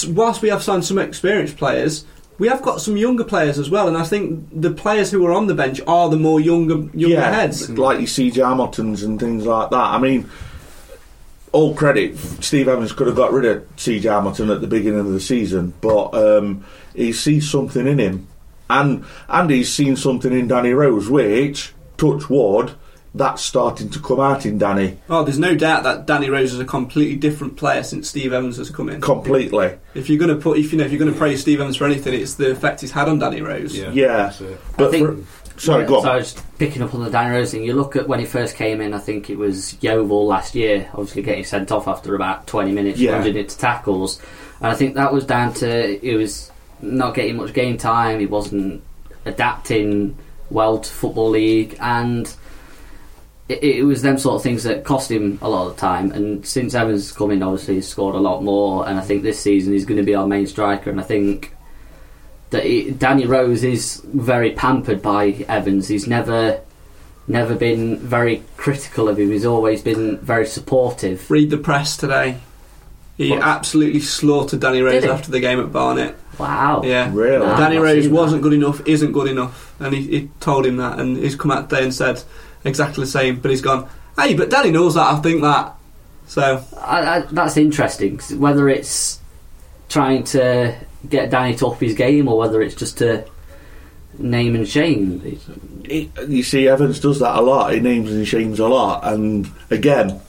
whilst 0.09 0.43
we 0.43 0.49
have 0.51 0.63
signed 0.63 0.85
some 0.85 0.99
experienced 0.99 1.57
players, 1.57 2.05
we 2.39 2.49
have 2.49 2.63
got 2.63 2.81
some 2.81 2.97
younger 2.97 3.25
players 3.25 3.59
as 3.59 3.69
well, 3.69 3.87
and 3.87 3.97
I 3.97 4.05
think 4.05 4.49
the 4.53 4.71
players 4.71 5.11
who 5.11 5.25
are 5.27 5.33
on 5.33 5.47
the 5.47 5.55
bench 5.55 5.81
are 5.87 6.09
the 6.09 6.17
more 6.17 6.41
younger 6.41 6.89
younger 6.97 7.21
heads. 7.21 7.69
like 7.71 8.01
you 8.01 8.07
see 8.07 8.31
Hamiltons 8.31 9.03
and 9.03 9.21
things 9.21 9.45
like 9.45 9.71
that. 9.71 9.77
I 9.77 9.99
mean, 9.99 10.31
all 11.53 11.75
credit, 11.75 12.17
Steve 12.43 12.69
Evans 12.69 12.93
could 12.93 13.09
have 13.09 13.17
got 13.17 13.33
rid 13.33 13.45
of 13.45 13.77
CJ 13.77 14.05
Hamilton 14.05 14.51
at 14.51 14.63
the 14.63 14.67
beginning 14.67 15.01
of 15.01 15.13
the 15.13 15.21
season, 15.21 15.75
but 15.83 16.15
um, 16.15 16.65
he 16.95 17.13
sees 17.13 17.51
something 17.51 17.87
in 17.87 17.99
him, 17.99 18.27
and 18.71 19.05
and 19.29 19.51
he's 19.51 19.73
seen 19.73 19.97
something 19.97 20.33
in 20.33 20.49
Danny 20.49 20.73
Rose, 20.73 21.11
which 21.11 21.75
touch 21.99 22.31
wood, 22.31 22.73
that's 23.15 23.43
starting 23.43 23.91
to 23.91 23.99
come 23.99 24.21
out 24.21 24.47
in 24.47 24.57
Danny 24.59 24.97
Oh, 25.09 25.25
there's 25.25 25.39
no 25.39 25.57
doubt 25.57 25.83
that 25.83 26.07
Danny 26.07 26.31
Rose 26.31 26.53
is 26.53 26.61
a 26.61 26.65
completely 26.65 27.17
different 27.17 27.57
player 27.57 27.83
since 27.83 28.09
Steve 28.09 28.33
Evans 28.33 28.57
has 28.59 28.71
come 28.71 28.89
in. 28.89 29.01
completely. 29.01 29.77
If 29.95 30.09
you're 30.09 30.19
going 30.19 30.35
to 30.35 30.41
put, 30.41 30.59
if 30.59 30.71
you 30.73 30.79
know, 30.79 30.85
if 30.85 30.93
you're 30.93 30.99
going 31.01 31.13
to 31.13 31.19
praise 31.19 31.41
Steve 31.41 31.61
Evans 31.61 31.77
for 31.77 31.87
anything, 31.87 32.15
it's 32.15 32.35
the 32.35 32.51
effect 32.53 32.81
he's 32.83 32.93
had 32.93 33.09
on 33.09 33.19
Danny 33.19 33.43
Rose. 33.43 33.77
Yeah, 33.77 34.31
So, 34.31 34.57
but 34.77 34.89
I 34.89 34.91
think- 34.93 35.27
for, 35.27 35.61
sorry, 35.61 35.87
go 35.87 35.97
on. 35.97 36.03
So 36.05 36.11
I 36.13 36.17
was 36.17 36.35
picking 36.59 36.83
up 36.83 36.95
on 36.95 37.03
the 37.03 37.11
Danny 37.11 37.35
Rose 37.35 37.51
thing. 37.51 37.65
You 37.65 37.75
look 37.75 37.97
at 37.97 38.07
when 38.07 38.21
he 38.21 38.27
first 38.27 38.55
came 38.55 38.81
in. 38.81 38.95
I 38.95 38.99
think 38.99 39.29
it 39.29 39.37
was 39.37 39.77
Yeovil 39.83 40.27
last 40.27 40.55
year. 40.55 40.89
Obviously, 40.93 41.23
getting 41.23 41.45
sent 41.45 41.73
off 41.73 41.89
after 41.89 42.15
about 42.15 42.47
twenty 42.47 42.71
minutes, 42.73 42.99
Yeah. 43.01 43.13
plunging 43.17 43.37
into 43.37 43.59
tackles, 43.59 44.21
and 44.61 44.69
I 44.71 44.75
think 44.77 44.95
that 44.95 45.13
was 45.13 45.25
down 45.27 45.53
to 45.55 45.99
he 46.01 46.15
was 46.15 46.51
not 46.81 47.15
getting 47.15 47.37
much 47.37 47.53
game 47.55 47.77
time. 47.77 48.21
He 48.21 48.27
wasn't 48.27 48.83
adapting 49.27 50.17
well 50.51 50.79
to 50.79 50.89
football 50.91 51.31
league, 51.31 51.77
and 51.81 52.33
it, 53.51 53.63
it 53.79 53.83
was 53.85 54.03
them 54.03 54.19
sort 54.19 54.37
of 54.37 54.43
things 54.43 54.63
that 54.65 54.85
cost 54.85 55.11
him 55.11 55.39
a 55.43 55.49
lot 55.49 55.67
of 55.69 55.77
time. 55.77 56.13
And 56.13 56.47
since 56.47 56.75
Evans 56.75 57.09
has 57.09 57.13
come 57.17 57.31
in, 57.31 57.43
obviously 57.43 57.75
he's 57.77 57.89
scored 57.89 58.15
a 58.15 58.19
lot 58.21 58.43
more. 58.43 58.89
And 58.89 58.99
I 58.99 59.03
think 59.03 59.23
this 59.23 59.41
season 59.41 59.73
he's 59.73 59.85
going 59.85 59.99
to 59.99 60.05
be 60.05 60.15
our 60.15 60.27
main 60.27 60.47
striker. 60.47 60.91
And 60.91 61.01
I 61.01 61.05
think 61.05 61.55
that 62.51 62.65
he, 62.65 62.91
Danny 62.91 63.27
Rose 63.27 63.65
is 63.65 64.03
very 64.05 64.53
pampered 64.53 65.03
by 65.03 65.45
Evans. 65.49 65.89
He's 65.89 66.07
never 66.07 66.61
never 67.29 67.55
been 67.55 67.97
very 67.99 68.43
critical 68.57 69.09
of 69.09 69.19
him. 69.19 69.31
He's 69.31 69.45
always 69.45 69.83
been 69.83 70.19
very 70.19 70.47
supportive. 70.47 71.31
Read 71.31 71.51
the 71.51 71.59
press 71.59 71.97
today. 71.97 72.39
He 73.17 73.31
What? 73.31 73.43
absolutely 73.43 74.01
slaughtered 74.01 74.61
Danny 74.61 74.81
Rose 74.81 75.05
after 75.05 75.31
the 75.31 75.41
game 75.41 75.61
at 75.61 75.71
Barnet. 75.71 76.17
Wow. 76.39 76.83
Yeah, 76.85 77.11
Really? 77.13 77.45
Nah, 77.47 77.57
Danny 77.59 77.77
I've 77.77 77.83
not 77.83 77.89
Rose 77.89 78.05
that. 78.05 78.13
wasn't 78.13 78.43
good 78.43 78.55
enough, 78.55 78.81
isn't 78.87 79.13
good 79.13 79.29
enough, 79.29 79.75
and 79.79 79.95
he, 79.95 80.03
he 80.07 80.31
told 80.41 80.65
him 80.67 80.79
that, 80.79 80.99
and 80.99 81.19
he's 81.19 81.37
come 81.37 81.51
out 81.51 81.69
today 81.69 81.83
and 81.85 81.95
said 81.95 82.23
exactly 82.65 83.05
the 83.05 83.11
same. 83.11 83.41
But 83.41 83.51
he's 83.51 83.63
gone, 83.63 83.89
hey, 84.19 84.35
but 84.35 84.51
Danny 84.51 84.71
knows 84.71 84.95
that. 84.95 85.13
I 85.15 85.17
think 85.21 85.43
that. 85.43 85.75
So 86.27 86.65
I, 86.79 87.17
I, 87.17 87.21
that's 87.23 87.57
interesting. 87.57 88.19
whether 88.39 88.69
it's 88.69 89.21
trying 89.89 90.23
to 90.25 90.77
get 91.09 91.31
Danny 91.31 91.57
to 91.57 91.67
up 91.69 91.81
his 91.81 91.95
game 91.95 92.29
or 92.29 92.39
whether 92.39 92.63
it's 92.63 92.75
just 92.77 92.99
to 92.99 93.25
name 94.19 94.55
and 94.55 94.69
shame. 94.69 95.21
He- 95.85 96.11
you 96.29 96.43
see, 96.45 96.69
Evans 96.69 97.01
does 97.01 97.19
that 97.21 97.37
a 97.37 97.41
lot. 97.41 97.73
He 97.73 97.81
names 97.81 98.13
and 98.13 98.27
shames 98.29 98.61
a 98.61 98.69
lot, 98.69 99.05
and 99.05 99.51
again, 99.71 100.21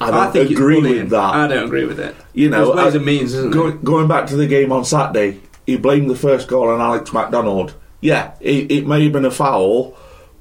I 0.00 0.10
don't 0.10 0.32
think 0.32 0.50
agree 0.50 0.80
with 0.80 1.10
that. 1.10 1.34
I 1.34 1.46
don't 1.46 1.64
agree 1.66 1.84
with 1.84 2.00
it. 2.00 2.16
You 2.32 2.48
know, 2.50 2.74
There's 2.74 2.84
ways 2.86 2.94
I- 2.94 2.96
and 2.96 3.06
means, 3.06 3.34
isn't 3.34 3.50
go- 3.52 3.70
there? 3.70 3.78
going 3.78 4.08
back 4.08 4.26
to 4.28 4.36
the 4.36 4.46
game 4.48 4.72
on 4.72 4.84
Saturday, 4.84 5.40
he 5.64 5.76
blamed 5.76 6.10
the 6.10 6.16
first 6.16 6.48
goal 6.48 6.68
on 6.68 6.80
Alex 6.80 7.12
MacDonald. 7.12 7.74
Yeah, 8.00 8.32
it, 8.40 8.70
it 8.72 8.86
may 8.86 9.04
have 9.04 9.12
been 9.12 9.24
a 9.24 9.30
foul, 9.30 9.96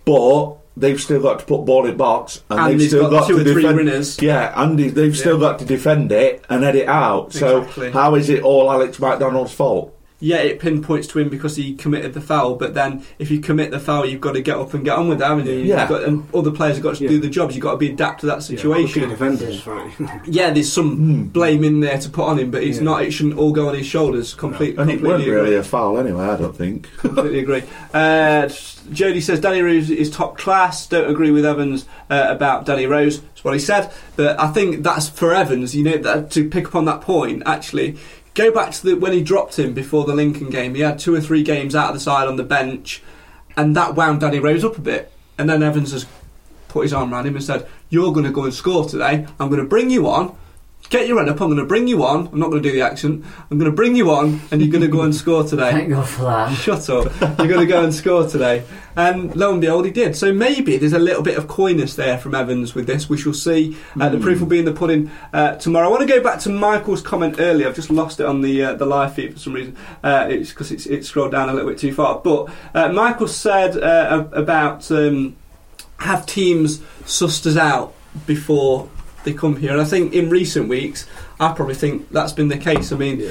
but 0.06 0.56
they've 0.78 1.00
still 1.00 1.22
got 1.22 1.40
to 1.40 1.46
put 1.46 1.66
ball 1.66 1.86
in 1.86 1.96
box, 1.98 2.44
and, 2.50 2.60
And 2.60 2.80
they've 2.80 2.88
still 2.90 3.10
got 3.10 3.22
got, 3.22 3.28
two 3.30 3.38
to 3.44 3.44
defend. 3.54 3.78
winners. 3.78 4.22
Yeah, 4.22 4.52
and 4.62 4.78
they've 4.78 5.18
still 5.18 5.36
Yeah. 5.42 5.50
got 5.52 5.60
to 5.60 5.66
defend 5.66 6.12
it 6.12 6.44
and 6.50 6.64
head 6.64 6.76
it 6.76 6.88
out. 6.88 7.28
Exactly. 7.28 7.88
So 7.88 7.94
how 7.94 8.16
is 8.16 8.30
it 8.30 8.44
all 8.44 8.70
Alex 8.72 9.00
MacDonald's 9.00 9.54
fault? 9.54 9.95
Yeah, 10.22 10.38
it 10.38 10.60
pinpoints 10.60 11.08
to 11.08 11.20
him 11.20 11.28
because 11.28 11.58
he 11.58 11.76
committed 11.76 12.14
the 12.14 12.22
foul. 12.22 12.56
But 12.56 12.74
then, 12.74 13.04
if 13.20 13.30
you 13.30 13.42
commit 13.42 13.72
the 13.72 13.82
foul, 13.82 14.06
you've 14.06 14.22
got 14.22 14.32
to 14.36 14.42
get 14.42 14.56
up 14.58 14.74
and 14.74 14.86
get 14.86 14.98
on 14.98 15.10
with 15.10 15.22
it, 15.22 15.26
haven't 15.26 15.46
you? 15.46 15.54
You've 15.56 15.68
Yeah. 15.68 15.88
got, 15.90 16.04
and 16.04 16.26
other 16.34 16.52
players 16.52 16.78
have 16.78 16.84
got 16.84 16.96
to 16.96 17.04
Yeah. 17.04 17.10
do 17.10 17.20
the 17.20 17.28
jobs. 17.30 17.54
You've 17.54 17.64
got 17.64 17.72
to 17.72 17.78
be 17.78 17.90
adapt 17.90 18.22
to 18.22 18.26
that 18.28 18.42
situation. 18.42 19.02
look 19.02 19.12
at 19.12 19.20
the 19.20 19.26
defenders, 19.26 19.68
right? 19.68 19.92
Yeah, 20.26 20.52
there's 20.52 20.72
some 20.72 21.26
blame 21.26 21.66
in 21.66 21.82
there 21.82 21.98
to 21.98 22.10
put 22.10 22.24
on 22.26 22.40
him, 22.40 22.50
but 22.50 22.64
it's 22.64 22.78
Yeah. 22.78 22.84
not. 22.86 23.02
It 23.04 23.12
shouldn't 23.12 23.38
all 23.38 23.52
go 23.52 23.68
on 23.68 23.76
his 23.76 23.86
shoulders. 23.86 24.34
Complete, 24.34 24.78
And 24.78 24.90
it 24.90 24.94
completely 24.94 25.10
wasn't 25.10 25.30
really 25.32 25.46
agree. 25.48 25.58
a 25.58 25.64
foul 25.64 25.98
anyway. 26.00 26.24
I 26.24 26.38
don't 26.38 26.56
think. 26.56 26.88
completely 26.98 27.40
agree. 27.40 27.64
Uh, 27.94 28.48
Jody 28.94 29.20
says 29.20 29.40
Danny 29.42 29.62
Rose 29.62 29.90
is 29.90 30.10
top 30.10 30.38
class. 30.38 30.88
Don't 30.88 31.10
agree 31.10 31.32
with 31.32 31.46
Evans 31.46 31.86
uh, 32.10 32.28
about 32.30 32.66
Danny 32.66 32.86
Rose. 32.86 33.20
That's 33.20 33.44
what 33.44 33.54
he 33.54 33.60
said. 33.60 33.92
But 34.16 34.40
I 34.40 34.48
think 34.48 34.84
that's 34.84 35.10
for 35.10 35.34
Evans. 35.34 35.76
You 35.76 35.84
know, 35.84 35.98
that, 35.98 36.32
to 36.32 36.48
pick 36.50 36.68
up 36.68 36.76
on 36.76 36.86
that 36.86 37.02
point, 37.02 37.44
actually, 37.46 37.98
go 38.36 38.52
back 38.52 38.72
to 38.74 38.86
the, 38.86 38.94
when 38.96 39.14
he 39.14 39.24
dropped 39.24 39.58
him 39.58 39.74
before 39.74 40.06
the 40.06 40.14
Lincoln 40.14 40.50
game. 40.50 40.76
He 40.76 40.82
had 40.82 41.00
two 41.00 41.16
or 41.16 41.22
three 41.22 41.42
games 41.42 41.74
out 41.74 41.90
of 41.90 41.96
the 41.96 42.00
side 42.00 42.28
on 42.28 42.36
the 42.36 42.44
bench, 42.44 43.02
and 43.58 43.76
that 43.76 43.96
wound 43.96 44.22
Danny 44.22 44.40
Rose 44.40 44.64
up 44.64 44.78
a 44.78 44.82
bit. 44.82 45.12
And 45.38 45.50
then 45.50 45.64
Evans 45.64 45.92
has 45.92 46.06
put 46.68 46.84
his 46.84 46.94
arm 46.94 47.14
around 47.14 47.26
him 47.26 47.36
and 47.36 47.44
said, 47.44 47.68
"You're 47.90 48.14
going 48.14 48.26
to 48.26 48.32
go 48.32 48.44
and 48.44 48.54
score 48.54 48.88
today. 48.88 49.26
I'm 49.40 49.50
going 49.50 49.62
to 49.62 49.68
bring 49.68 49.90
you 49.90 50.08
on." 50.08 50.38
Get 50.90 51.08
your 51.08 51.18
run 51.18 51.28
up. 51.30 51.42
I'm 51.42 51.48
going 51.48 51.58
to 51.58 51.66
bring 51.66 51.88
you 51.88 52.04
on. 52.04 52.28
I'm 52.28 52.40
not 52.40 52.52
going 52.52 52.62
to 52.62 52.70
do 52.70 52.74
the 52.74 52.82
accent. 52.82 53.26
I'm 53.50 53.58
going 53.58 53.70
to 53.70 53.76
bring 53.76 53.96
you 53.96 54.12
on, 54.12 54.40
and 54.52 54.62
you're 54.62 54.72
going 54.72 54.84
to 54.84 54.88
go 54.88 55.02
and 55.02 55.16
score 55.16 55.44
today. 55.44 55.72
Thank 55.72 55.90
God 55.90 56.08
for 56.08 56.24
that. 56.24 56.54
Shut 56.56 56.90
up. 56.90 57.06
You're 57.40 57.48
going 57.48 57.60
to 57.60 57.66
go 57.66 57.84
and 57.84 57.94
score 57.94 58.28
today. 58.28 58.64
And 58.96 59.36
lo 59.36 59.52
and 59.52 59.60
behold, 59.60 59.86
he 59.86 59.92
did. 59.92 60.16
So 60.16 60.32
maybe 60.32 60.78
there's 60.78 60.94
a 60.94 61.00
little 61.00 61.24
bit 61.24 61.38
of 61.38 61.48
coyness 61.48 61.96
there 61.96 62.18
from 62.18 62.34
Evans 62.34 62.76
with 62.76 62.88
this. 62.88 63.10
We 63.10 63.18
shall 63.18 63.34
see. 63.34 63.76
Uh, 64.00 64.10
the 64.10 64.20
proof 64.20 64.40
will 64.40 64.48
be 64.48 64.60
in 64.60 64.66
the 64.66 64.74
pudding 64.74 65.12
uh, 65.34 65.56
tomorrow. 65.56 65.88
I 65.88 65.90
want 65.90 66.08
to 66.08 66.08
go 66.08 66.22
back 66.22 66.40
to 66.42 66.50
Michael's 66.50 67.02
comment 67.02 67.36
earlier. 67.40 67.68
I've 67.68 67.76
just 67.76 67.90
lost 67.90 68.20
it 68.20 68.26
on 68.26 68.42
the 68.42 68.64
uh, 68.64 68.74
the 68.76 68.86
live 68.86 69.16
feed 69.16 69.34
for 69.34 69.40
some 69.40 69.54
reason. 69.54 69.76
Uh, 70.04 70.28
it's 70.30 70.52
because 70.52 70.72
it's, 70.72 70.86
it's 70.86 71.10
scrolled 71.10 71.32
down 71.32 71.50
a 71.50 71.54
little 71.54 71.70
bit 71.70 71.80
too 71.80 71.94
far. 71.94 72.20
But 72.20 72.50
uh, 72.74 72.90
Michael 72.90 73.28
said 73.28 73.76
uh, 73.76 74.28
about 74.32 74.90
um, 74.92 75.36
have 76.00 76.26
teams 76.26 76.80
sussed 77.04 77.46
us 77.48 77.58
out 77.58 77.94
before 78.26 78.90
they 79.26 79.34
come 79.34 79.58
here. 79.58 79.72
And 79.72 79.82
I 79.82 79.86
think 79.86 80.14
in 80.14 80.30
recent 80.30 80.70
weeks, 80.70 81.06
I 81.40 81.52
probably 81.54 81.76
think 81.76 82.10
that's 82.12 82.32
been 82.32 82.48
the 82.48 82.58
case. 82.58 82.92
I 82.92 82.96
mean, 82.96 83.30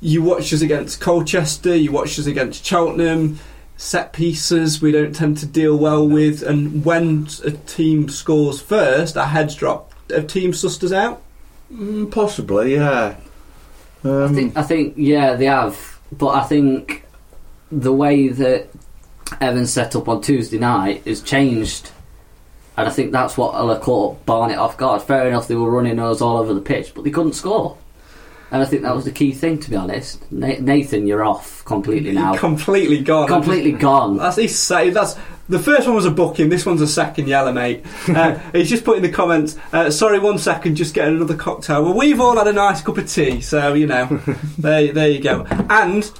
you 0.00 0.22
watch 0.22 0.52
us 0.52 0.62
against 0.62 1.00
Colchester, 1.00 1.76
you 1.76 1.92
watch 1.92 2.18
us 2.18 2.26
against 2.26 2.64
Cheltenham. 2.64 3.38
Set 3.76 4.12
pieces 4.12 4.80
we 4.80 4.92
don't 4.92 5.14
tend 5.14 5.38
to 5.38 5.46
deal 5.46 5.76
well 5.76 6.06
with, 6.06 6.42
and 6.42 6.84
when 6.84 7.26
a 7.44 7.50
team 7.50 8.08
scores 8.08 8.60
first, 8.60 9.16
our 9.16 9.26
heads 9.26 9.56
drop. 9.56 9.92
Have 10.10 10.28
teams 10.28 10.62
sussed 10.62 10.84
us 10.84 10.92
out? 10.92 11.20
Mm, 11.72 12.10
possibly, 12.12 12.74
yeah. 12.74 13.16
Um, 14.04 14.24
I 14.24 14.28
think, 14.28 14.56
I 14.56 14.62
think, 14.62 14.94
yeah, 14.96 15.34
they 15.34 15.46
have. 15.46 15.98
But 16.12 16.28
I 16.28 16.44
think 16.44 17.04
the 17.72 17.92
way 17.92 18.28
that 18.28 18.68
Evans 19.40 19.72
set 19.72 19.96
up 19.96 20.08
on 20.08 20.20
Tuesday 20.20 20.58
night 20.58 21.04
has 21.06 21.22
changed. 21.22 21.90
And 22.76 22.88
I 22.88 22.90
think 22.90 23.12
that's 23.12 23.36
what 23.36 23.54
will 23.54 23.68
have 23.68 23.82
caught 23.82 24.24
Barnet 24.24 24.58
off 24.58 24.76
guard. 24.76 25.02
Fair 25.02 25.28
enough, 25.28 25.48
they 25.48 25.54
were 25.54 25.70
running 25.70 25.98
us 25.98 26.20
all 26.20 26.38
over 26.38 26.54
the 26.54 26.60
pitch, 26.60 26.94
but 26.94 27.04
they 27.04 27.10
couldn't 27.10 27.34
score. 27.34 27.76
And 28.50 28.60
I 28.60 28.66
think 28.66 28.82
that 28.82 28.94
was 28.94 29.06
the 29.06 29.12
key 29.12 29.32
thing, 29.32 29.58
to 29.60 29.70
be 29.70 29.76
honest. 29.76 30.30
Nathan, 30.30 31.06
you're 31.06 31.24
off 31.24 31.64
completely 31.64 32.12
now. 32.12 32.36
Completely 32.36 33.00
gone. 33.00 33.26
completely 33.26 33.72
gone. 33.72 34.18
That's 34.18 34.36
he's 34.36 34.58
say 34.58 34.90
that's 34.90 35.16
the 35.48 35.58
first 35.58 35.86
one 35.86 35.96
was 35.96 36.04
a 36.04 36.10
booking. 36.10 36.50
This 36.50 36.66
one's 36.66 36.82
a 36.82 36.86
second 36.86 37.28
yellow, 37.28 37.52
mate. 37.52 37.84
Uh, 38.12 38.38
he's 38.52 38.68
just 38.68 38.84
put 38.84 38.98
in 38.98 39.02
the 39.02 39.10
comments. 39.10 39.56
Uh, 39.72 39.90
sorry, 39.90 40.18
one 40.18 40.36
second, 40.36 40.74
just 40.74 40.92
getting 40.92 41.16
another 41.16 41.36
cocktail. 41.36 41.82
Well, 41.82 41.94
we've 41.94 42.20
all 42.20 42.36
had 42.36 42.46
a 42.46 42.52
nice 42.52 42.82
cup 42.82 42.98
of 42.98 43.10
tea, 43.10 43.40
so 43.40 43.72
you 43.72 43.86
know, 43.86 44.04
there, 44.58 44.92
there 44.92 45.08
you 45.08 45.20
go. 45.20 45.46
And 45.70 46.10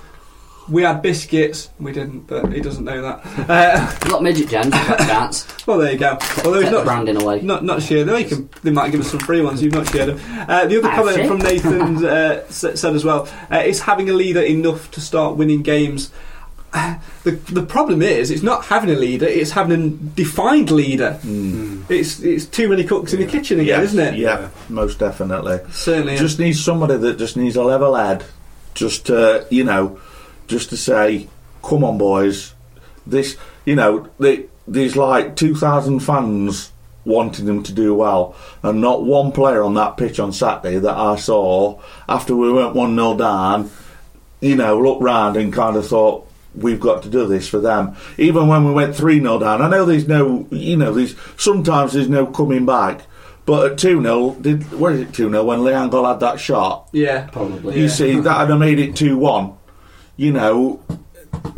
we 0.73 0.83
had 0.83 1.03
biscuits. 1.03 1.71
We 1.79 1.93
didn't, 1.93 2.27
but 2.27 2.53
he 2.53 2.61
doesn't 2.61 2.85
know 2.85 3.01
that. 3.03 3.21
Uh, 3.53 3.99
You've 4.05 4.23
Midget 4.23 4.49
Gems, 4.49 4.75
you've 4.75 4.89
got 4.89 5.01
a 5.01 5.05
chance. 5.05 5.47
well, 5.67 5.79
there 5.79 5.93
you 5.93 5.99
go. 5.99 6.19
Although 6.45 6.55
he's 6.55 6.63
Take 6.63 6.71
the 6.71 6.71
not 6.79 6.85
branding 6.85 7.17
away. 7.23 7.41
not 7.43 7.65
not 7.65 7.83
shared 7.83 8.09
them. 8.09 8.15
They, 8.15 8.25
can, 8.25 8.49
they 8.63 8.71
might 8.71 8.91
give 8.91 9.01
us 9.01 9.11
some 9.11 9.21
free 9.21 9.41
ones. 9.43 9.63
You've 9.63 9.75
not 9.75 9.89
shared 9.89 10.17
them. 10.17 10.47
Uh, 10.49 10.67
the 10.67 10.79
other 10.79 10.89
Ah, 10.89 10.97
comment 10.97 11.17
shit. 11.17 11.27
from 11.29 11.39
Nathan 11.39 12.05
uh, 12.05 12.49
said 12.49 12.95
as 12.95 13.05
well: 13.05 13.29
uh, 13.51 13.59
is 13.59 13.81
having 13.81 14.09
a 14.11 14.13
leader 14.15 14.41
enough 14.43 14.91
to 14.93 15.01
start 15.01 15.37
winning 15.37 15.63
games? 15.63 16.11
the 17.25 17.33
the 17.53 17.63
problem 17.63 18.01
is 18.01 18.31
it's 18.31 18.43
not 18.43 18.65
having 18.67 18.91
a 18.91 18.95
leader; 18.99 19.27
it's 19.27 19.51
having 19.51 19.73
a 19.83 19.89
defined 20.17 20.71
leader. 20.71 21.19
It's 21.89 22.21
it's 22.21 22.47
too 22.47 22.69
many 22.69 22.85
cooks 22.85 23.13
in 23.13 23.21
the 23.21 23.27
kitchen 23.27 23.61
again, 23.61 23.81
Yes, 23.81 23.93
isn't 23.93 24.15
it? 24.15 24.19
Yeah, 24.19 24.49
most 24.71 24.99
definitely. 24.99 25.61
Certainly. 25.73 26.17
Just 26.17 26.39
needs 26.39 26.65
somebody 26.65 26.97
that 26.97 27.19
just 27.19 27.37
needs 27.37 27.57
a 27.57 27.63
level 27.63 27.95
head, 27.95 28.25
just 28.75 29.07
to 29.07 29.47
you 29.51 29.65
know, 29.65 30.01
just 30.47 30.71
to 30.71 30.77
say, 30.77 31.29
"Come 31.63 31.85
on, 31.85 31.99
boys." 31.99 32.55
This, 33.07 33.37
you 33.65 33.75
know, 33.75 34.09
the, 34.19 34.47
there's 34.67 34.97
like 34.97 35.37
two 35.37 35.55
thousand 35.55 36.01
fans 36.01 36.73
wanting 37.05 37.47
them 37.47 37.63
to 37.65 37.73
do 37.73 37.95
well, 37.95 38.35
and 38.63 38.81
not 38.81 39.05
one 39.05 39.33
player 39.33 39.63
on 39.63 39.75
that 39.75 39.97
pitch 39.97 40.21
on 40.21 40.33
Saturday 40.33 40.79
that 40.79 40.97
I 40.97 41.17
saw 41.17 41.81
after 42.09 42.37
we 42.37 42.53
went 42.53 42.75
one 42.75 42.95
0 42.95 43.17
down. 43.17 43.71
You 44.41 44.57
know, 44.57 44.81
looked 44.81 45.03
round 45.03 45.37
and 45.37 45.53
kind 45.53 45.77
of 45.77 45.87
thought. 45.87 46.29
We've 46.55 46.81
got 46.81 47.03
to 47.05 47.09
do 47.09 47.27
this 47.27 47.49
for 47.49 47.61
them. 47.61 47.97
Even 48.19 48.47
when 48.47 48.67
we 48.67 48.73
went 48.73 48.95
3 48.95 49.21
0 49.21 49.39
down, 49.39 49.63
I 49.63 49.71
know 49.71 49.87
there's 49.87 50.07
no, 50.07 50.47
you 50.51 50.77
know, 50.77 50.93
there's 50.93 51.15
sometimes 51.39 51.95
there's 51.95 52.11
no 52.11 52.27
coming 52.27 52.67
back. 52.67 53.07
But 53.47 53.73
at 53.73 53.79
2 53.79 54.03
0, 54.03 54.37
did, 54.41 54.79
where 54.79 54.93
is 54.93 55.01
it 55.01 55.15
2 55.15 55.31
0 55.31 55.45
when 55.45 55.65
Lee 55.65 55.73
Angol 55.73 56.07
had 56.07 56.21
that 56.21 56.39
shot? 56.39 56.89
Yeah, 56.93 57.27
Probably. 57.33 57.81
You 57.81 57.89
see, 57.89 58.21
that 58.21 58.49
had 58.49 58.55
made 58.57 58.79
it 58.79 58.95
2 58.95 59.17
1. 59.17 59.53
You 60.17 60.33
know, 60.33 60.81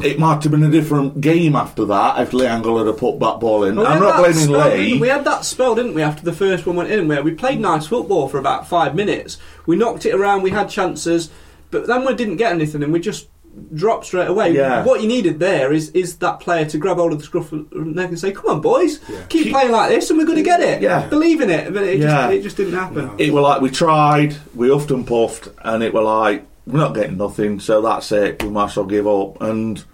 it 0.02 0.18
might 0.18 0.42
have 0.42 0.52
been 0.52 0.62
a 0.62 0.70
different 0.70 1.20
game 1.20 1.56
after 1.56 1.84
that 1.86 2.20
if 2.20 2.32
Lee 2.32 2.46
Angol 2.46 2.78
had 2.78 2.86
have 2.86 2.98
put 2.98 3.18
that 3.20 3.40
ball 3.40 3.64
in. 3.64 3.76
Well, 3.76 3.86
I'm 3.86 4.00
not 4.00 4.18
blaming 4.18 4.36
spell, 4.36 4.70
Lee. 4.70 4.92
We 4.94 5.00
We 5.00 5.08
had 5.08 5.24
that 5.24 5.44
spell, 5.44 5.74
didn't 5.74 5.94
we, 5.94 6.02
after 6.02 6.24
the 6.24 6.32
first 6.32 6.66
one 6.66 6.76
went 6.76 6.90
in, 6.90 7.08
where 7.08 7.22
we 7.22 7.32
played 7.32 7.60
nice 7.60 7.86
football 7.86 8.28
for 8.28 8.38
about 8.38 8.68
five 8.68 8.94
minutes. 8.94 9.38
We 9.66 9.76
knocked 9.76 10.06
it 10.06 10.14
around, 10.14 10.42
we 10.42 10.50
had 10.50 10.68
chances, 10.68 11.30
but 11.70 11.86
then 11.86 12.06
we 12.06 12.14
didn't 12.14 12.36
get 12.36 12.52
anything, 12.52 12.82
and 12.82 12.92
we 12.92 13.00
just 13.00 13.28
dropped 13.74 14.06
straight 14.06 14.28
away. 14.28 14.52
Yeah. 14.52 14.84
What 14.84 15.00
you 15.00 15.08
needed 15.08 15.38
there 15.38 15.72
is 15.72 15.90
is 15.90 16.16
that 16.18 16.40
player 16.40 16.64
to 16.66 16.78
grab 16.78 16.96
hold 16.96 17.12
of 17.12 17.18
the 17.18 17.24
scruff 17.24 17.52
of 17.52 17.70
the 17.70 17.78
neck 17.80 18.08
and 18.08 18.18
say, 18.18 18.32
"Come 18.32 18.46
on, 18.46 18.60
boys, 18.60 19.00
keep, 19.28 19.52
playing 19.52 19.70
like 19.72 19.90
this, 19.90 20.10
and 20.10 20.18
we're 20.18 20.26
going 20.26 20.38
to 20.38 20.42
get 20.44 20.60
it." 20.60 20.82
Yeah. 20.82 21.06
believe 21.08 21.40
in 21.40 21.50
it. 21.50 21.72
But 21.72 21.84
it, 21.84 21.98
Yeah. 21.98 22.22
just, 22.22 22.32
it 22.32 22.42
just 22.42 22.56
didn't 22.56 22.74
happen. 22.74 23.10
It 23.18 23.32
were 23.32 23.40
like 23.40 23.60
we 23.60 23.70
tried, 23.70 24.36
we 24.54 24.70
huffed 24.70 24.90
and 24.90 25.06
puffed, 25.06 25.48
and 25.62 25.82
it 25.82 25.94
were 25.94 26.02
like, 26.02 26.44
we're 26.66 26.80
not 26.80 26.94
getting 26.94 27.16
nothing, 27.16 27.60
so 27.60 27.82
that's 27.82 28.10
it, 28.12 28.42
we 28.42 28.50
might 28.50 28.70
as 28.70 28.76
well 28.76 28.86
give 28.86 29.06
up. 29.06 29.40
And 29.40 29.84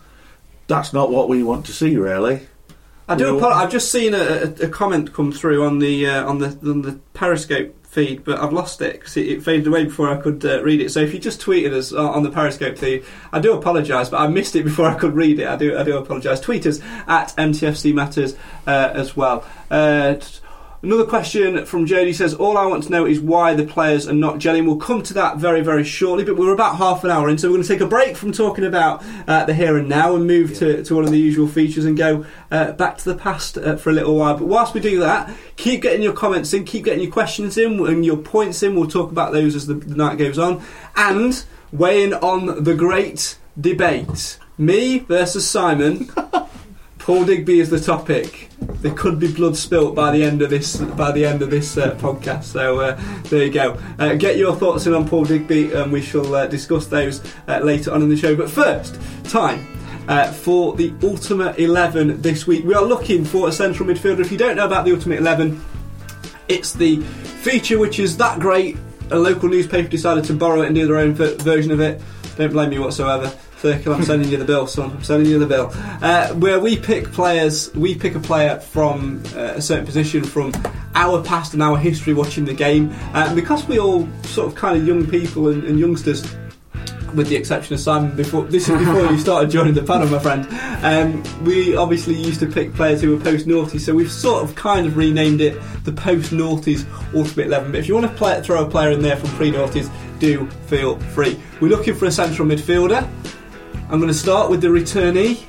that's 0.67 0.93
not 0.93 1.11
what 1.11 1.29
we 1.29 1.43
want 1.43 1.67
to 1.67 1.73
see, 1.73 1.97
really. 1.97 2.47
I 3.09 3.17
do. 3.17 3.37
Apologize. 3.37 3.65
I've 3.65 3.73
just 3.73 3.91
seen 3.91 4.15
a, 4.15 4.55
a, 4.63 4.69
comment 4.69 5.13
come 5.13 5.33
through 5.33 5.65
on 5.65 5.81
the 5.81 6.07
uh, 6.07 6.29
on 6.29 6.39
the 6.39 6.57
on 6.63 6.83
the 6.83 7.01
Periscope 7.13 7.75
feed, 7.85 8.23
but 8.23 8.39
I've 8.39 8.53
lost 8.53 8.81
it 8.83 9.01
because 9.01 9.17
it, 9.17 9.27
it 9.27 9.43
faded 9.43 9.67
away 9.67 9.83
before 9.85 10.09
I 10.09 10.17
could 10.17 10.45
uh, 10.45 10.63
read 10.63 10.81
it. 10.81 10.91
So 10.91 11.01
if 11.01 11.13
you 11.13 11.19
just 11.19 11.41
tweeted 11.41 11.73
us 11.73 11.93
on 11.93 12.07
on 12.07 12.23
the 12.23 12.31
Periscope 12.31 12.79
feed, 12.79 13.05
I 13.33 13.41
do 13.41 13.53
apologise, 13.53 14.09
but 14.09 14.21
I 14.21 14.29
missed 14.29 14.55
it 14.55 14.63
before 14.71 14.87
I 14.87 14.95
could 14.95 15.15
read 15.15 15.41
it. 15.41 15.49
I 15.49 15.57
do. 15.57 15.77
I 15.77 15.83
do 15.83 15.99
apologise. 15.99 16.39
Tweet 16.39 16.67
us 16.67 16.81
at 17.09 17.35
MTFC 17.37 17.93
Matters 17.93 18.37
uh, 18.69 18.93
as 18.95 19.17
well. 19.17 19.45
Uh, 19.71 20.15
t- 20.15 20.40
Another 20.83 21.05
question 21.05 21.67
from 21.67 21.85
Jody 21.85 22.15
says, 22.15 22.33
All 22.33 22.57
I 22.57 22.65
want 22.65 22.85
to 22.85 22.91
know 22.91 23.05
is 23.05 23.21
why 23.21 23.53
the 23.53 23.67
players 23.67 24.09
are 24.09 24.15
not 24.15 24.37
gelling. 24.37 24.65
We'll 24.65 24.79
come 24.79 25.03
to 25.03 25.15
that 25.15 25.37
very, 25.37 25.61
very 25.61 25.85
shortly, 25.85 26.25
but 26.25 26.37
we're 26.37 26.55
about 26.55 26.77
half 26.77 27.05
an 27.05 27.11
hour 27.11 27.29
in, 27.29 27.37
so 27.37 27.49
we're 27.49 27.57
going 27.57 27.65
to 27.65 27.69
take 27.69 27.83
a 27.83 27.87
break 27.87 28.17
from 28.17 28.33
talking 28.33 28.65
about 28.65 29.05
uh, 29.29 29.45
the 29.45 29.53
here 29.53 29.77
and 29.77 29.91
now 29.91 30.17
and 30.17 30.27
move 30.27 30.55
to, 30.57 30.83
to 30.83 30.95
one 30.95 31.05
of 31.05 31.11
the 31.11 31.19
usual 31.19 31.47
features 31.47 31.85
and 31.85 31.99
go 31.99 32.25
uh, 32.51 32.73
back 32.73 32.97
to 32.97 33.05
the 33.05 33.15
past 33.15 33.59
uh, 33.59 33.77
for 33.77 33.91
a 33.91 33.93
little 33.93 34.17
while. 34.17 34.39
But 34.39 34.47
whilst 34.47 34.73
we 34.73 34.81
do 34.81 35.01
that, 35.01 35.37
keep 35.57 35.83
getting 35.83 36.03
your 36.03 36.15
comments 36.15 36.55
in, 36.55 36.65
keep 36.65 36.87
getting 36.87 37.03
your 37.03 37.13
questions 37.13 37.59
in 37.59 37.85
and 37.87 38.03
your 38.03 38.17
points 38.17 38.63
in. 38.63 38.75
We'll 38.75 38.89
talk 38.89 39.11
about 39.11 39.33
those 39.33 39.55
as 39.55 39.67
the, 39.67 39.75
the 39.75 39.97
night 39.97 40.17
goes 40.17 40.39
on. 40.39 40.65
And 40.97 41.45
weighing 41.73 42.15
on 42.15 42.65
the 42.65 42.75
great 42.75 43.37
debate 43.61 44.39
me 44.57 45.01
versus 45.01 45.49
Simon. 45.49 46.11
Paul 47.01 47.25
Digby 47.25 47.61
is 47.61 47.71
the 47.71 47.81
topic. 47.81 48.51
There 48.61 48.93
could 48.93 49.19
be 49.19 49.33
blood 49.33 49.57
spilt 49.57 49.95
by 49.95 50.13
the 50.13 50.23
end 50.23 50.43
of 50.43 50.51
this 50.51 50.77
by 50.77 51.11
the 51.13 51.25
end 51.25 51.41
of 51.43 51.51
this 51.51 51.77
uh, 51.79 51.95
podcast. 51.97 52.45
So 52.45 52.81
uh, 52.81 53.01
there 53.25 53.47
you 53.47 53.51
go. 53.51 53.79
Uh, 53.99 54.15
get 54.15 54.37
your 54.37 54.55
thoughts 54.55 54.87
in 54.87 54.93
on 54.93 55.09
Paul 55.09 55.25
Digby, 55.25 55.73
and 55.73 55.91
we 55.91 56.03
shall 56.03 56.35
uh, 56.35 56.47
discuss 56.47 56.87
those 56.87 57.23
uh, 57.49 57.59
later 57.61 57.93
on 57.93 58.03
in 58.03 58.11
the 58.11 58.17
show. 58.17 58.37
But 58.37 58.51
first, 58.51 59.01
time. 59.25 59.67
Uh, 60.09 60.33
for 60.33 60.75
the 60.75 60.93
Ultimate 61.05 61.59
11 61.61 62.21
this 62.21 62.45
week, 62.47 62.65
we 62.65 62.75
are 62.75 62.83
looking 62.83 63.25
for 63.25 63.49
a 63.49 63.53
central 63.53 63.89
midfielder. 63.89 64.21
If 64.21 64.33
you 64.33 64.39
don't 64.39 64.57
know 64.57 64.67
about 64.67 64.85
the 64.85 64.93
Ultimate 64.93 65.21
11, 65.21 65.61
it's 66.49 66.73
the 66.73 67.01
feature 67.01 67.79
which 67.79 68.01
is 68.01 68.17
that 68.17 68.41
great. 68.41 68.77
A 69.13 69.17
local 69.17 69.49
newspaper 69.49 69.89
decided 69.89 70.25
to 70.25 70.33
borrow 70.33 70.63
it 70.63 70.67
and 70.67 70.75
do 70.75 70.87
their 70.87 70.97
own 70.97 71.15
ver- 71.15 71.37
version 71.37 71.71
of 71.71 71.81
it. 71.81 72.01
Don't 72.37 72.51
blame 72.51 72.71
me 72.71 72.79
whatsoever. 72.79 73.33
Thurkill, 73.61 73.95
I'm 73.95 74.03
sending 74.03 74.31
you 74.31 74.39
the 74.39 74.45
bill, 74.45 74.67
son. 74.67 74.91
I'm 74.91 75.05
sending 75.05 75.31
you 75.31 75.39
the 75.39 75.47
bill. 75.47 75.71
Uh, 75.75 76.29
where 76.35 76.59
we 76.59 76.79
pick 76.79 77.13
players, 77.13 77.73
we 77.75 77.95
pick 77.95 78.15
a 78.15 78.21
player 78.21 78.59
from 78.59 79.23
uh, 79.37 79.55
a 79.57 79.63
certain 79.63 79.85
position 79.85 80.25
from 80.25 80.53
our 80.95 81.23
past 81.23 81.53
and 81.53 81.63
our 81.63 81.77
history 81.77 82.15
watching 82.15 82.47
the 82.47 82.55
game. 82.55 82.91
Uh, 83.15 83.27
and 83.29 83.37
because 83.37 83.67
we 83.69 83.79
all 83.79 84.09
sort 84.23 84.49
of 84.49 84.55
kind 84.55 84.79
of 84.79 84.87
young 84.87 85.07
people 85.07 85.49
and, 85.49 85.65
and 85.65 85.79
youngsters, 85.79 86.23
with 87.15 87.29
the 87.29 87.37
exception 87.37 87.75
of 87.75 87.81
Simon, 87.81 88.17
before 88.17 88.45
this 88.45 88.69
is 88.69 88.79
before 88.79 89.05
you 89.07 89.19
started 89.19 89.51
joining 89.57 89.75
the 89.75 89.83
panel, 89.83 90.09
my 90.09 90.19
friend. 90.19 90.47
Um, 90.83 91.23
we 91.45 91.77
obviously 91.77 92.15
used 92.15 92.41
to 92.41 92.47
pick 92.47 92.73
players 92.73 93.03
who 93.03 93.17
were 93.17 93.23
post 93.23 93.47
naughty, 93.47 93.79
so 93.79 93.95
we've 93.95 94.11
sort 94.11 94.43
of 94.43 94.55
kind 94.55 94.87
of 94.87 94.97
renamed 94.97 95.41
it 95.41 95.61
the 95.85 95.93
post 95.93 96.33
naughties 96.33 96.87
Ultimate 97.15 97.47
Eleven. 97.47 97.73
But 97.73 97.81
if 97.81 97.89
you 97.89 97.95
want 97.95 98.07
to 98.07 98.17
play, 98.17 98.41
throw 98.43 98.65
a 98.65 98.71
player 98.71 98.93
in 98.93 99.03
there 99.03 99.17
from 99.17 99.29
pre 99.31 99.51
naughties, 99.51 99.91
do 100.19 100.47
feel 100.67 100.99
free. 100.99 101.41
We're 101.61 101.69
looking 101.69 101.95
for 101.95 102.07
a 102.07 102.13
central 102.13 102.47
midfielder. 102.47 103.09
I'm 103.91 103.99
going 103.99 104.07
to 104.07 104.15
start 104.15 104.49
with 104.49 104.61
the 104.61 104.69
returnee. 104.69 105.41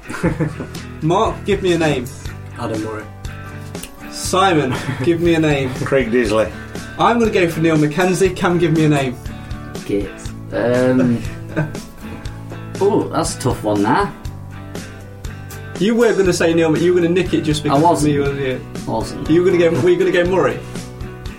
Mark, 1.04 1.45
give 1.45 1.62
me 1.62 1.73
a 1.73 1.77
name. 1.77 2.08
Adam 2.58 2.84
Murray. 2.84 3.06
Simon, 4.10 4.73
give 5.04 5.21
me 5.21 5.36
a 5.36 5.39
name. 5.39 5.71
Craig 5.86 6.10
Disley. 6.10 6.51
I'm 6.97 7.19
going 7.19 7.32
to 7.32 7.39
go 7.39 7.47
for 7.51 7.60
Neil 7.60 7.77
McKenzie. 7.77 8.36
Cam, 8.36 8.58
give 8.58 8.71
me 8.71 8.86
a 8.86 8.89
name. 8.89 9.15
Git. 9.86 10.10
Um, 10.51 11.21
oh, 12.82 13.10
that's 13.13 13.36
a 13.36 13.39
tough 13.41 13.63
one 13.63 13.84
there. 13.84 14.12
You 15.80 15.93
were 15.93 16.13
going 16.13 16.25
to 16.25 16.34
say 16.34 16.51
Neil, 16.56 16.71
but 16.71 16.82
you 16.82 16.95
were 16.95 17.01
going 17.01 17.13
to 17.13 17.21
nick 17.21 17.36
it 17.36 17.41
just 17.41 17.62
because 17.62 17.80
I 17.80 17.86
wasn't. 17.86 18.15
me 18.15 18.19
was 18.21 18.38
here. 18.38 18.62
Awesome. 18.88 19.23
You 19.27 19.43
were 19.43 19.51
going 19.51 19.60
to 19.60 19.69
go. 19.69 19.82
Were 19.82 19.89
you 19.89 19.99
going 19.99 20.12
to 20.12 20.23
go 20.23 20.27
Murray? 20.27 20.60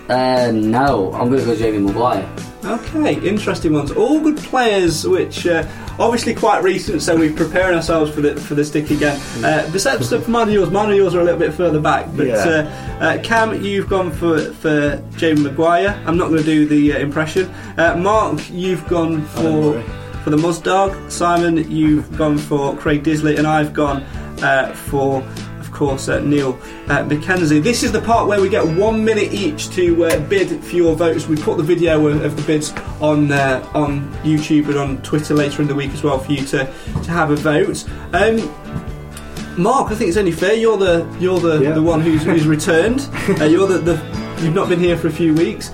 Uh, 0.07 0.51
no, 0.53 1.11
I'm 1.11 1.27
going 1.27 1.41
to 1.41 1.45
go 1.47 1.55
Jamie 1.57 1.79
Maguire. 1.79 2.33
Okay, 2.63 3.19
interesting 3.27 3.73
ones. 3.73 3.91
All 3.91 4.21
good 4.21 4.37
players, 4.37 5.05
which 5.05 5.45
uh, 5.45 5.67
obviously 5.99 6.33
quite 6.33 6.63
recent, 6.63 7.01
so 7.01 7.15
we're 7.17 7.33
preparing 7.33 7.75
ourselves 7.75 8.11
for 8.13 8.21
the 8.21 8.35
for 8.35 8.55
the 8.55 8.63
stick 8.65 8.91
again. 8.91 9.19
Uh, 9.43 9.69
besides 9.71 10.09
for 10.09 10.19
mine 10.31 10.43
and 10.43 10.53
yours, 10.53 10.69
mine 10.71 10.89
and 10.89 10.97
yours 10.97 11.15
are 11.15 11.21
a 11.21 11.23
little 11.23 11.39
bit 11.39 11.53
further 11.53 11.79
back. 11.79 12.07
But 12.15 12.27
Yeah. 12.27 12.67
uh, 12.99 13.03
uh, 13.03 13.17
Cam, 13.23 13.63
you've 13.63 13.89
gone 13.89 14.11
for 14.11 14.39
for 14.53 15.01
Jamie 15.17 15.41
Maguire. 15.41 15.99
I'm 16.05 16.17
not 16.17 16.29
going 16.29 16.43
to 16.43 16.45
do 16.45 16.65
the 16.65 16.93
uh, 16.93 16.99
impression. 16.99 17.49
Uh, 17.77 17.95
Mark, 17.95 18.39
you've 18.51 18.85
gone 18.87 19.23
for 19.25 19.81
for 20.23 20.29
the 20.29 20.37
Muzdog. 20.37 21.11
Simon, 21.11 21.69
you've 21.69 22.17
gone 22.17 22.37
for 22.37 22.75
Craig 22.77 23.03
Disley, 23.03 23.37
and 23.37 23.45
I've 23.47 23.73
gone 23.73 24.03
uh, 24.41 24.73
for. 24.73 25.23
Of 25.73 25.79
course, 25.79 26.07
uh, 26.07 26.19
Neil 26.19 26.53
uh, 26.87 27.03
McKenzie. 27.03 27.61
This 27.61 27.81
is 27.81 27.91
the 27.91 27.99
part 27.99 28.27
where 28.27 28.39
we 28.39 28.47
get 28.47 28.63
one 28.63 29.03
minute 29.03 29.33
each 29.33 29.71
to 29.71 30.05
uh, 30.05 30.19
bid 30.27 30.63
for 30.63 30.75
your 30.75 30.95
votes. 30.95 31.25
We 31.27 31.35
put 31.35 31.57
the 31.57 31.63
video 31.63 32.05
of, 32.05 32.23
of 32.23 32.35
the 32.35 32.43
bids 32.43 32.71
on 33.01 33.31
uh, 33.31 33.67
on 33.73 34.07
YouTube 34.21 34.67
and 34.67 34.77
on 34.77 35.01
Twitter 35.01 35.33
later 35.33 35.63
in 35.63 35.67
the 35.67 35.73
week 35.73 35.89
as 35.89 36.03
well 36.03 36.19
for 36.19 36.31
you 36.31 36.45
to, 36.45 36.71
to 37.01 37.11
have 37.11 37.31
a 37.31 37.35
vote. 37.35 37.83
Um, 38.13 38.37
Mark, 39.59 39.91
I 39.91 39.95
think 39.95 40.09
it's 40.09 40.17
only 40.17 40.31
fair. 40.31 40.53
You're 40.53 40.77
the 40.77 41.07
you're 41.19 41.39
the, 41.39 41.63
Yeah. 41.63 41.71
the 41.71 41.81
one 41.81 42.01
who's, 42.01 42.21
who's 42.21 42.45
returned. 42.45 43.09
Uh, 43.41 43.45
you're 43.45 43.67
the, 43.67 43.79
the 43.79 43.93
you've 44.43 44.53
not 44.53 44.69
been 44.69 44.79
here 44.79 44.95
for 44.95 45.07
a 45.07 45.11
few 45.11 45.33
weeks, 45.33 45.71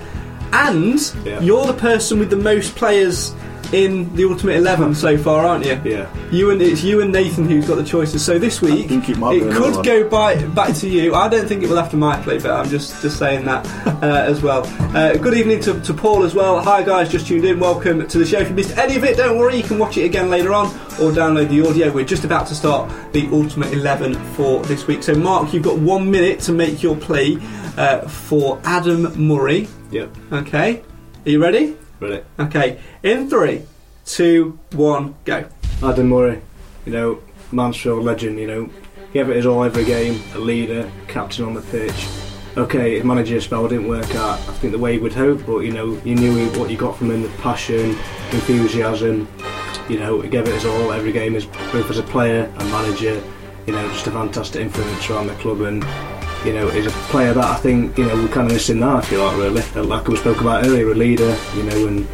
and 0.54 0.98
Yeah. 1.26 1.40
you're 1.40 1.66
the 1.66 1.74
person 1.74 2.18
with 2.18 2.30
the 2.30 2.36
most 2.36 2.74
players 2.74 3.34
in 3.72 4.14
the 4.16 4.24
Ultimate 4.24 4.56
Eleven 4.56 4.94
so 4.94 5.16
far, 5.16 5.46
aren't 5.46 5.64
you? 5.64 5.80
Yeah. 5.84 6.08
You 6.30 6.50
and 6.50 6.60
it's 6.60 6.82
you 6.82 7.00
and 7.00 7.12
Nathan 7.12 7.48
who's 7.48 7.66
got 7.66 7.76
the 7.76 7.84
choices. 7.84 8.24
So 8.24 8.38
this 8.38 8.60
week, 8.60 8.90
it 8.90 9.04
could 9.04 9.84
go 9.84 10.08
by, 10.08 10.44
back 10.48 10.74
to 10.76 10.88
you. 10.88 11.14
I 11.14 11.28
don't 11.28 11.46
think 11.46 11.62
it 11.62 11.68
will 11.68 11.78
after 11.78 11.96
my 11.96 12.20
play, 12.22 12.38
but 12.38 12.50
I'm 12.50 12.68
just 12.68 13.00
just 13.02 13.18
saying 13.18 13.44
that 13.44 13.66
uh, 14.02 14.24
as 14.26 14.42
well. 14.42 14.64
Uh, 14.96 15.16
good 15.16 15.34
evening 15.34 15.60
to, 15.60 15.80
to 15.80 15.94
Paul 15.94 16.24
as 16.24 16.34
well. 16.34 16.60
Hi 16.60 16.82
guys, 16.82 17.10
just 17.10 17.26
tuned 17.26 17.44
in. 17.44 17.60
Welcome 17.60 18.06
to 18.06 18.18
the 18.18 18.26
show. 18.26 18.38
If 18.38 18.48
you 18.48 18.54
missed 18.54 18.76
any 18.76 18.96
of 18.96 19.04
it, 19.04 19.16
don't 19.16 19.38
worry. 19.38 19.56
You 19.56 19.62
can 19.62 19.78
watch 19.78 19.96
it 19.96 20.04
again 20.04 20.30
later 20.30 20.52
on 20.52 20.66
or 21.00 21.12
download 21.12 21.48
the 21.48 21.66
audio. 21.68 21.92
We're 21.92 22.04
just 22.04 22.24
about 22.24 22.46
to 22.48 22.54
start 22.54 22.90
the 23.12 23.28
Ultimate 23.32 23.72
Eleven 23.72 24.14
for 24.34 24.62
this 24.64 24.86
week. 24.86 25.02
So 25.02 25.14
Mark, 25.14 25.52
you've 25.52 25.62
got 25.62 25.78
one 25.78 26.10
minute 26.10 26.40
to 26.40 26.52
make 26.52 26.82
your 26.82 26.96
plea 26.96 27.38
uh, 27.76 28.00
for 28.08 28.60
Adam 28.64 29.02
Murray. 29.16 29.68
Yep. 29.90 30.16
Okay, 30.32 30.82
are 31.26 31.30
you 31.30 31.42
ready? 31.42 31.76
Ready. 32.00 32.22
Okay, 32.38 32.80
in 33.02 33.28
three, 33.28 33.62
two, 34.06 34.58
one, 34.72 35.14
go. 35.24 35.46
Adam 35.82 36.08
Murray, 36.08 36.40
you 36.86 36.92
know, 36.92 37.22
Mansfield 37.52 38.04
legend, 38.04 38.38
you 38.38 38.46
know, 38.46 38.70
gave 39.12 39.28
it 39.28 39.36
his 39.36 39.44
all 39.46 39.62
every 39.64 39.84
game, 39.84 40.22
a 40.34 40.38
leader, 40.38 40.90
captain 41.08 41.44
on 41.44 41.54
the 41.54 41.60
pitch. 41.60 42.08
Okay, 42.56 42.96
his 42.96 43.04
manager 43.04 43.40
spell 43.40 43.68
didn't 43.68 43.86
work 43.86 44.14
out, 44.14 44.38
I 44.38 44.52
think 44.54 44.72
the 44.72 44.78
way 44.78 44.94
he 44.94 44.98
would 44.98 45.12
hope, 45.12 45.44
but 45.46 45.58
you 45.60 45.72
know, 45.72 46.00
you 46.04 46.14
knew 46.14 46.48
what 46.58 46.70
you 46.70 46.76
got 46.76 46.96
from 46.96 47.10
him 47.10 47.22
the 47.22 47.28
passion, 47.38 47.90
enthusiasm, 48.32 49.28
You 49.90 49.98
know, 49.98 50.20
he 50.20 50.28
gave 50.28 50.46
it 50.46 50.54
his 50.54 50.64
all 50.64 50.92
every 50.92 51.10
game, 51.12 51.34
as 51.34 51.46
both 51.46 51.90
as 51.90 51.98
a 51.98 52.02
player 52.04 52.50
and 52.58 52.70
manager. 52.70 53.20
You 53.66 53.74
know, 53.74 53.88
just 53.88 54.06
a 54.06 54.10
fantastic 54.10 54.62
influence 54.62 55.10
around 55.10 55.26
the 55.26 55.34
club, 55.34 55.60
and 55.62 55.82
you 56.44 56.52
know, 56.52 56.68
he's 56.68 56.86
a 56.86 56.90
player 57.10 57.34
that 57.34 57.44
I 57.44 57.56
think 57.56 57.96
you 57.98 58.06
know 58.06 58.14
we're 58.14 58.28
kind 58.28 58.46
of 58.46 58.52
missing 58.52 58.80
now. 58.80 58.98
If 58.98 59.10
you 59.10 59.22
like, 59.22 59.36
really, 59.36 59.82
like 59.82 60.08
we 60.08 60.16
spoke 60.16 60.40
about 60.40 60.64
earlier, 60.64 60.90
a 60.90 60.94
leader. 60.94 61.36
You 61.54 61.62
know, 61.64 61.86
and 61.86 62.08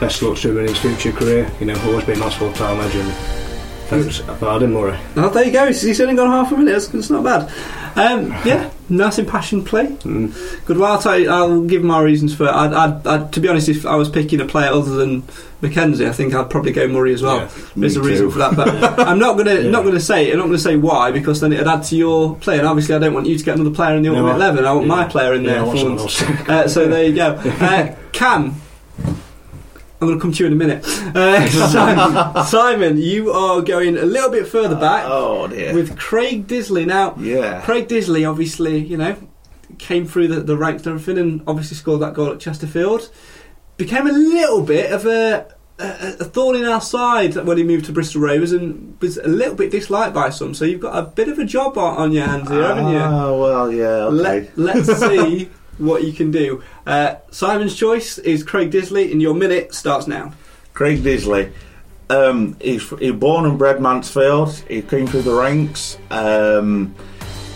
best 0.00 0.22
luck 0.22 0.38
to 0.38 0.50
him 0.50 0.58
in 0.58 0.68
his 0.68 0.78
future 0.78 1.12
career. 1.12 1.50
You 1.60 1.66
know, 1.66 1.74
always 1.84 2.04
been 2.04 2.16
a 2.16 2.20
Mansfield 2.20 2.54
Town 2.54 2.78
legend. 2.78 3.45
Thanks, 3.88 4.20
Adam 4.42 4.72
Murray. 4.72 4.98
Oh, 5.16 5.28
there 5.30 5.44
you 5.44 5.52
go. 5.52 5.66
He's 5.66 6.00
only 6.00 6.14
got 6.16 6.26
half 6.28 6.50
a 6.52 6.56
minute. 6.56 6.74
It's, 6.74 6.92
it's 6.92 7.08
not 7.10 7.22
bad. 7.22 7.52
Um, 7.96 8.30
yeah, 8.44 8.70
nice 8.88 9.18
impassioned 9.18 9.64
play. 9.66 9.96
Good. 10.02 10.76
Well, 10.76 11.00
I'll, 11.06 11.18
you, 11.18 11.30
I'll 11.30 11.62
give 11.62 11.82
my 11.84 12.00
reasons 12.02 12.34
for 12.34 12.44
it. 12.44 12.50
I'd, 12.50 12.72
I'd, 12.72 13.06
I'd, 13.06 13.32
to 13.32 13.40
be 13.40 13.48
honest, 13.48 13.68
if 13.68 13.86
I 13.86 13.94
was 13.94 14.08
picking 14.10 14.40
a 14.40 14.44
player 14.44 14.70
other 14.70 14.90
than 14.96 15.22
Mackenzie, 15.62 16.06
I 16.06 16.10
think 16.12 16.34
I'd 16.34 16.50
probably 16.50 16.72
go 16.72 16.88
Murray 16.88 17.14
as 17.14 17.22
well. 17.22 17.38
Yeah, 17.38 17.48
There's 17.76 17.96
a 17.96 18.00
me 18.02 18.08
reason 18.08 18.30
for 18.30 18.38
that, 18.38 18.56
but 18.56 18.98
I'm 19.06 19.18
not 19.20 19.38
gonna 19.38 19.54
Yeah. 19.54 19.70
not 19.70 19.84
gonna 19.84 20.00
say 20.00 20.30
I'm 20.32 20.38
not 20.38 20.46
gonna 20.46 20.58
say 20.58 20.76
why 20.76 21.10
because 21.12 21.40
then 21.40 21.52
it'd 21.52 21.66
add 21.68 21.84
to 21.84 21.96
your 21.96 22.34
play, 22.36 22.58
and 22.58 22.66
obviously 22.66 22.94
I 22.96 22.98
don't 22.98 23.14
want 23.14 23.26
you 23.28 23.38
to 23.38 23.44
get 23.44 23.54
another 23.54 23.74
player 23.74 23.96
in 23.96 24.02
the 24.02 24.10
No, 24.10 24.16
ultimate 24.16 24.32
I- 24.32 24.34
eleven. 24.36 24.64
I 24.66 24.72
want 24.72 24.86
yeah. 24.88 24.94
my 24.94 25.04
player 25.08 25.32
in 25.34 25.44
there. 25.44 25.60
I 25.60 25.62
want 25.62 25.78
for 25.78 25.78
someone 25.78 25.98
once. 25.98 26.22
else. 26.22 26.48
Uh, 26.48 26.68
so 26.68 26.88
there 26.88 27.04
you 27.04 27.14
go. 27.14 27.40
Uh, 27.60 27.94
Cam. 28.12 28.56
I'm 30.00 30.08
going 30.08 30.18
to 30.18 30.22
come 30.22 30.32
to 30.32 30.42
you 30.42 30.46
in 30.46 30.52
a 30.52 30.56
minute. 30.56 30.84
Uh, 31.16 31.48
Simon, 31.68 32.44
Simon, 32.46 32.98
you 32.98 33.30
are 33.32 33.62
going 33.62 33.96
a 33.96 34.02
little 34.02 34.30
bit 34.30 34.46
further 34.46 34.76
back 34.76 35.04
Oh 35.06 35.48
dear. 35.48 35.72
with 35.74 35.98
Craig 35.98 36.46
Disley. 36.46 36.86
Now, 36.86 37.14
yeah. 37.18 37.62
Craig 37.62 37.88
Disley 37.88 38.28
obviously, 38.28 38.78
you 38.78 38.96
know, 38.98 39.16
came 39.78 40.06
through 40.06 40.28
the, 40.28 40.40
the 40.40 40.56
ranks 40.56 40.84
and 40.86 40.98
everything 40.98 41.18
and 41.18 41.42
obviously 41.46 41.76
scored 41.76 42.00
that 42.02 42.12
goal 42.14 42.30
at 42.32 42.40
Chesterfield. 42.40 43.10
Became 43.78 44.06
a 44.06 44.12
little 44.12 44.62
bit 44.62 44.92
of 44.92 45.06
a, 45.06 45.54
a, 45.78 46.16
a 46.20 46.24
thorn 46.24 46.56
in 46.56 46.64
our 46.66 46.80
side 46.80 47.34
when 47.36 47.56
he 47.56 47.64
moved 47.64 47.86
to 47.86 47.92
Bristol 47.92 48.20
Rovers 48.20 48.52
and 48.52 48.98
was 49.00 49.16
a 49.16 49.28
little 49.28 49.54
bit 49.54 49.70
disliked 49.70 50.14
by 50.14 50.28
some. 50.30 50.52
So 50.54 50.64
you've 50.66 50.80
got 50.80 50.96
a 50.96 51.02
bit 51.02 51.28
of 51.28 51.38
a 51.38 51.44
job 51.44 51.76
on, 51.78 52.12
your 52.12 52.26
hands 52.26 52.48
here, 52.50 52.62
haven't 52.62 52.88
you? 52.88 52.98
Oh 52.98 53.40
well, 53.40 53.72
yeah. 53.72 54.04
Okay. 54.04 54.50
Let, 54.56 54.58
let's 54.58 54.98
see 55.00 55.50
what 55.78 56.04
you 56.04 56.12
can 56.12 56.30
do. 56.30 56.62
Uh, 56.86 57.16
Simon's 57.30 57.74
choice 57.74 58.18
is 58.18 58.44
Craig 58.44 58.70
Disley, 58.70 59.10
and 59.10 59.20
your 59.20 59.34
minute 59.34 59.74
starts 59.74 60.06
now. 60.06 60.32
Craig 60.72 61.02
Disley. 61.02 61.52
Um, 62.08 62.56
he's, 62.60 62.88
he's 62.98 63.12
born 63.12 63.46
and 63.46 63.58
bred 63.58 63.80
Mansfield. 63.80 64.54
He 64.68 64.82
came 64.82 65.06
through 65.06 65.22
the 65.22 65.34
ranks. 65.34 65.98
Um, 66.10 66.94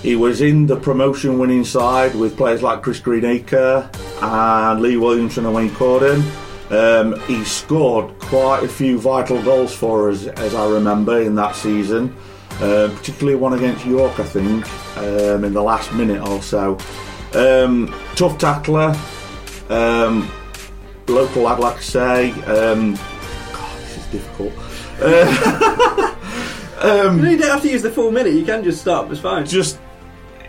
he 0.03 0.17
was 0.17 0.41
in 0.41 0.67
the 0.67 0.77
promotion 0.77 1.39
winning 1.39 1.65
side 1.65 2.15
with 2.15 2.37
players 2.37 2.63
like 2.63 2.83
Chris 2.83 2.99
Greenacre 2.99 3.89
and 4.23 4.81
Lee 4.81 4.97
Williamson 4.97 5.47
and 5.47 5.55
Wayne 5.55 5.71
Corden. 5.71 6.23
Um, 6.71 7.21
he 7.27 7.45
scored 7.45 8.19
quite 8.19 8.65
a 8.65 8.69
few 8.69 8.99
vital 8.99 9.43
goals 9.43 9.75
for 9.75 10.11
us, 10.11 10.27
as 10.27 10.55
I 10.55 10.69
remember, 10.69 11.21
in 11.21 11.35
that 11.37 11.55
season. 11.55 12.17
Uh, 12.61 12.93
particularly 12.95 13.37
one 13.37 13.55
against 13.55 13.87
York, 13.87 14.19
I 14.19 14.25
think, 14.25 14.97
um, 14.99 15.45
in 15.45 15.53
the 15.53 15.63
last 15.63 15.93
minute 15.93 16.27
or 16.27 16.43
so. 16.43 16.79
Um, 17.35 17.95
tough 18.17 18.39
tackler. 18.39 18.95
Um, 19.71 20.31
local 21.07 21.43
lad, 21.43 21.61
like 21.61 21.77
I 21.77 21.81
say. 21.81 22.31
Um, 22.43 22.95
God, 23.53 23.81
this 23.81 23.97
is 23.99 24.07
difficult. 24.07 24.53
Uh, 25.01 26.15
um, 26.81 27.25
You 27.25 27.39
don't 27.39 27.51
have 27.51 27.63
to 27.63 27.71
use 27.71 27.83
the 27.83 27.91
full 27.91 28.11
minute. 28.11 28.35
You 28.35 28.45
can 28.45 28.63
just 28.65 28.81
stop. 28.81 29.11
It's 29.11 29.21
fine. 29.21 29.47
just 29.47 29.79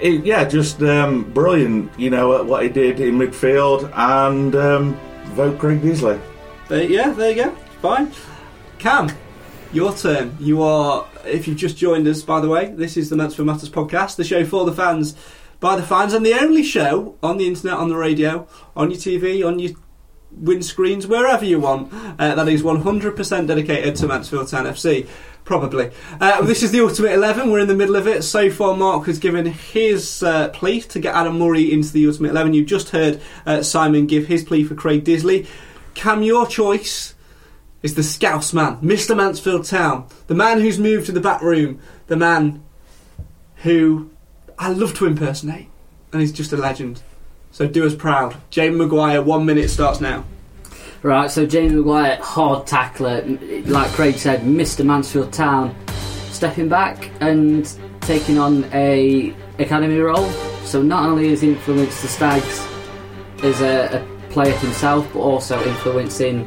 it, 0.02 0.26
yeah, 0.26 0.44
just 0.46 0.82
um, 0.82 1.32
brilliant. 1.32 1.98
You 2.00 2.10
know 2.10 2.36
at 2.38 2.46
what 2.46 2.64
he 2.64 2.70
did 2.70 3.00
in 3.00 3.20
midfield, 3.20 3.92
and 3.96 4.56
um, 4.56 5.00
vote 5.28 5.60
Craig 5.60 5.82
Disley. 5.82 6.20
There, 6.68 6.84
yeah, 6.84 7.12
there 7.12 7.30
you 7.32 7.44
go. 7.44 7.52
Fine. 7.82 8.12
Cam, 8.80 9.12
your 9.72 9.94
turn. 9.94 10.36
You 10.40 10.64
are, 10.64 11.08
if 11.26 11.48
you've 11.48 11.58
just 11.58 11.78
joined 11.78 12.08
us, 12.08 12.24
by 12.24 12.40
the 12.42 12.50
way, 12.50 12.72
this 12.72 12.98
is 12.98 13.10
the 13.10 13.16
MTFC 13.16 13.46
Matters 13.46 13.70
podcast, 13.70 14.16
the 14.16 14.24
show 14.24 14.44
for 14.44 14.66
the 14.66 14.74
fans, 14.74 15.16
by 15.62 15.78
the 15.78 15.84
fans, 15.84 16.14
and 16.14 16.26
the 16.26 16.34
only 16.34 16.64
show 16.64 17.16
on 17.24 17.38
the 17.38 17.48
internet, 17.48 17.76
on 17.76 17.88
the 17.88 17.96
radio, 17.96 18.46
on 18.76 18.92
your 18.92 19.00
TV, 19.00 19.48
on 19.48 19.60
your 19.60 19.72
windscreens, 20.38 21.06
wherever 21.06 21.46
you 21.46 21.60
want, 21.60 21.94
uh, 22.20 22.36
that 22.36 22.48
is 22.50 22.64
100% 22.64 23.48
dedicated 23.48 23.96
to 23.96 24.08
Mansfield 24.08 24.50
Town 24.50 24.66
FC. 24.66 25.08
Probably. 25.44 25.92
Uh, 26.20 26.42
this 26.44 26.62
is 26.62 26.72
the 26.72 26.82
Ultimate 26.82 27.14
11. 27.14 27.52
We're 27.52 27.60
in 27.60 27.68
the 27.68 27.76
middle 27.76 27.96
of 27.96 28.08
it. 28.08 28.24
So 28.24 28.50
far, 28.50 28.76
Mark 28.78 29.08
has 29.08 29.18
given 29.18 29.46
his 29.48 30.22
uh, 30.22 30.50
plea 30.50 30.82
to 30.82 31.00
get 31.00 31.16
Adam 31.16 31.40
Murray 31.40 31.72
into 31.72 31.92
the 31.92 32.06
Ultimate 32.08 32.30
11. 32.30 32.54
You've 32.54 32.68
just 32.68 32.90
heard 32.90 33.22
uh, 33.46 33.64
Simon 33.64 34.06
give 34.06 34.28
his 34.28 34.44
plea 34.44 34.64
for 34.64 34.76
Craig 34.76 35.04
Disley. 35.04 35.48
Cam, 35.96 36.22
your 36.22 36.46
choice 36.48 37.16
is 37.82 37.96
the 37.96 38.04
Scouse 38.04 38.54
man, 38.54 38.78
Mr. 38.78 39.18
Mansfield 39.18 39.66
Town, 39.66 40.08
the 40.28 40.36
man 40.36 40.62
who's 40.62 40.78
moved 40.78 41.08
to 41.08 41.12
the 41.12 41.20
back 41.20 41.42
room, 41.42 41.80
the 42.08 42.16
man 42.16 42.64
who 43.58 44.11
I 44.62 44.70
love 44.70 44.94
to 45.00 45.08
impersonate, 45.08 45.70
and 46.14 46.22
he's 46.22 46.32
just 46.32 46.54
a 46.54 46.56
legend. 46.56 47.02
So 47.50 47.68
do 47.68 47.84
us 47.84 47.96
proud. 47.96 48.36
Jamie 48.52 48.76
Maguire, 48.76 49.20
one 49.20 49.44
minute 49.44 49.72
starts 49.72 50.00
now. 50.00 50.24
Right, 51.02 51.32
so 51.32 51.48
Jamie 51.48 51.78
Maguire, 51.78 52.18
hard 52.18 52.68
tackler, 52.68 53.24
like 53.66 53.90
Craig 53.94 54.18
said, 54.18 54.42
Mr. 54.42 54.86
Mansfield 54.86 55.34
Town, 55.34 55.76
stepping 56.30 56.70
back 56.70 57.10
and 57.22 57.76
taking 58.02 58.38
on 58.38 58.66
a 58.72 59.34
academy 59.58 59.98
role. 59.98 60.30
So 60.64 60.84
not 60.84 61.10
only 61.10 61.30
has 61.30 61.42
he 61.42 61.54
influenced 61.54 62.04
the 62.04 62.08
Stags 62.08 62.68
as 63.42 63.62
a, 63.62 63.98
a 63.98 64.30
player 64.32 64.56
himself, 64.58 65.12
but 65.12 65.22
also 65.22 65.60
influencing 65.64 66.46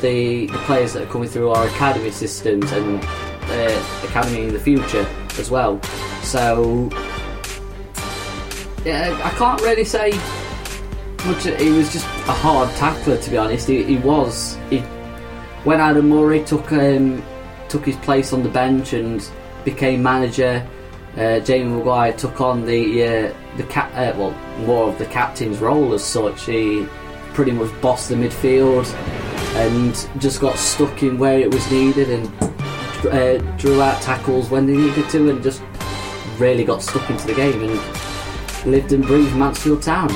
the, 0.00 0.46
the 0.46 0.58
players 0.58 0.92
that 0.92 1.02
are 1.02 1.10
coming 1.10 1.28
through 1.28 1.50
our 1.50 1.66
academy 1.66 2.12
systems 2.12 2.70
and 2.70 3.02
uh, 3.02 3.84
academy 4.04 4.44
in 4.44 4.52
the 4.52 4.60
future 4.60 5.04
as 5.40 5.50
well. 5.50 5.82
So 6.22 6.88
yeah, 8.84 9.20
I 9.22 9.30
can't 9.36 9.60
really 9.62 9.84
say 9.84 10.10
much. 11.26 11.44
He 11.44 11.70
was 11.70 11.92
just 11.92 12.04
a 12.04 12.32
hard 12.32 12.68
tackler, 12.76 13.16
to 13.16 13.30
be 13.30 13.36
honest. 13.36 13.68
He, 13.68 13.82
he 13.82 13.96
was. 13.96 14.58
He, 14.70 14.80
when 15.64 15.80
Adam 15.80 16.08
Murray 16.08 16.44
took 16.44 16.72
um, 16.72 17.22
took 17.68 17.86
his 17.86 17.96
place 17.96 18.32
on 18.32 18.42
the 18.42 18.48
bench 18.48 18.92
and 18.92 19.28
became 19.64 20.02
manager, 20.02 20.66
uh, 21.16 21.40
Jamie 21.40 21.70
Maguire 21.70 22.12
took 22.12 22.40
on 22.40 22.66
the 22.66 23.04
uh, 23.04 23.34
the 23.56 23.64
cap, 23.64 23.90
uh, 23.94 24.16
well, 24.18 24.32
more 24.66 24.88
of 24.88 24.98
the 24.98 25.06
captain's 25.06 25.58
role 25.58 25.92
as 25.94 26.04
such. 26.04 26.46
He 26.46 26.86
pretty 27.34 27.52
much 27.52 27.70
bossed 27.80 28.08
the 28.08 28.14
midfield 28.14 28.92
and 29.54 30.08
just 30.20 30.40
got 30.40 30.56
stuck 30.56 31.02
in 31.02 31.18
where 31.18 31.38
it 31.38 31.52
was 31.52 31.70
needed 31.70 32.10
and 32.10 32.26
uh, 33.06 33.38
drew 33.56 33.80
out 33.80 34.00
tackles 34.02 34.50
when 34.50 34.66
they 34.66 34.76
needed 34.76 35.08
to 35.10 35.30
and 35.30 35.42
just 35.42 35.62
really 36.38 36.64
got 36.64 36.82
stuck 36.82 37.08
into 37.10 37.26
the 37.26 37.34
game 37.34 37.62
and 37.62 38.11
lived 38.66 38.92
and 38.92 39.04
breathed 39.04 39.34
Mansfield 39.36 39.82
Town. 39.82 40.08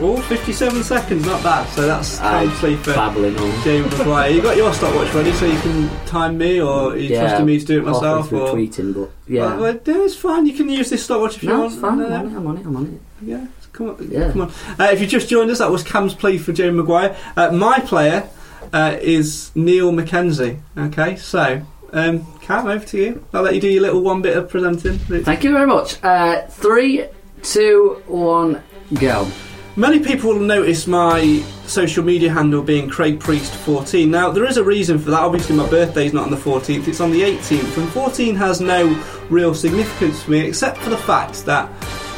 Oh, 0.00 0.20
57 0.20 0.82
seconds, 0.82 1.24
not 1.26 1.42
bad. 1.44 1.68
So 1.68 1.86
that's 1.86 2.18
I'm 2.20 2.50
Cam's 2.50 2.76
for 2.82 2.94
babbling 2.94 3.36
on. 3.36 3.62
Jamie 3.62 3.88
Maguire. 3.88 4.30
You 4.30 4.42
got 4.42 4.56
your 4.56 4.72
stopwatch 4.74 5.12
ready 5.14 5.32
so 5.32 5.46
you 5.46 5.60
can 5.60 6.06
time 6.06 6.38
me, 6.38 6.60
or 6.60 6.92
are 6.92 6.96
you 6.96 7.16
trusting 7.16 7.46
me 7.46 7.60
to 7.60 7.64
do 7.64 7.78
it 7.80 7.84
myself? 7.84 8.32
Or... 8.32 8.48
tweeting, 8.48 8.94
but 8.94 9.10
yeah. 9.28 9.54
Well, 9.54 9.60
well, 9.60 9.80
no, 9.86 10.04
it's 10.04 10.16
fine. 10.16 10.46
You 10.46 10.54
can 10.54 10.68
use 10.68 10.90
this 10.90 11.04
stopwatch 11.04 11.36
if 11.36 11.42
you 11.44 11.50
no, 11.50 11.60
want. 11.60 11.72
it's 11.72 11.80
fine. 11.80 12.00
Uh, 12.00 12.06
I'm 12.06 12.12
on 12.12 12.26
it. 12.26 12.36
I'm 12.36 12.46
on 12.46 12.56
it. 12.56 12.66
I'm 12.66 12.76
on 12.76 12.86
it. 12.94 13.00
Yeah, 13.24 13.46
come 13.72 13.90
on. 13.90 14.10
Yeah. 14.10 14.32
Come 14.32 14.40
on. 14.40 14.52
Uh, 14.80 14.90
if 14.92 15.00
you 15.00 15.06
just 15.06 15.28
joined 15.28 15.50
us, 15.50 15.58
that 15.58 15.70
was 15.70 15.84
Cam's 15.84 16.14
plea 16.14 16.38
for 16.38 16.52
Jamie 16.52 16.78
Maguire. 16.78 17.16
Uh, 17.36 17.52
my 17.52 17.78
player 17.78 18.28
uh, 18.72 18.96
is 19.00 19.52
Neil 19.54 19.92
McKenzie. 19.92 20.58
Okay, 20.76 21.16
so 21.16 21.62
um, 21.92 22.26
Cam, 22.40 22.66
over 22.66 22.84
to 22.86 22.98
you. 22.98 23.24
I'll 23.32 23.42
let 23.42 23.54
you 23.54 23.60
do 23.60 23.68
your 23.68 23.82
little 23.82 24.00
one 24.00 24.22
bit 24.22 24.36
of 24.36 24.48
presenting. 24.48 24.98
Thank 24.98 25.44
you 25.44 25.52
very 25.52 25.66
much. 25.66 26.02
Uh, 26.02 26.46
three, 26.46 27.04
two, 27.42 28.02
one, 28.06 28.62
go. 28.94 29.30
Many 29.74 30.00
people 30.00 30.34
will 30.34 30.40
notice 30.40 30.86
my 30.86 31.42
social 31.66 32.04
media 32.04 32.30
handle 32.30 32.62
being 32.62 32.90
Craig 32.90 33.18
Priest 33.18 33.54
14. 33.54 34.10
Now, 34.10 34.30
there 34.30 34.44
is 34.44 34.58
a 34.58 34.64
reason 34.64 34.98
for 34.98 35.10
that. 35.10 35.20
Obviously, 35.20 35.56
my 35.56 35.68
birthday's 35.68 36.12
not 36.12 36.24
on 36.24 36.30
the 36.30 36.36
14th, 36.36 36.88
it's 36.88 37.00
on 37.00 37.10
the 37.10 37.22
18th, 37.22 37.78
and 37.78 37.88
14 37.88 38.36
has 38.36 38.60
no 38.60 38.88
real 39.30 39.54
significance 39.54 40.22
for 40.22 40.32
me 40.32 40.40
except 40.40 40.76
for 40.78 40.90
the 40.90 40.96
fact 40.96 41.46
that 41.46 41.68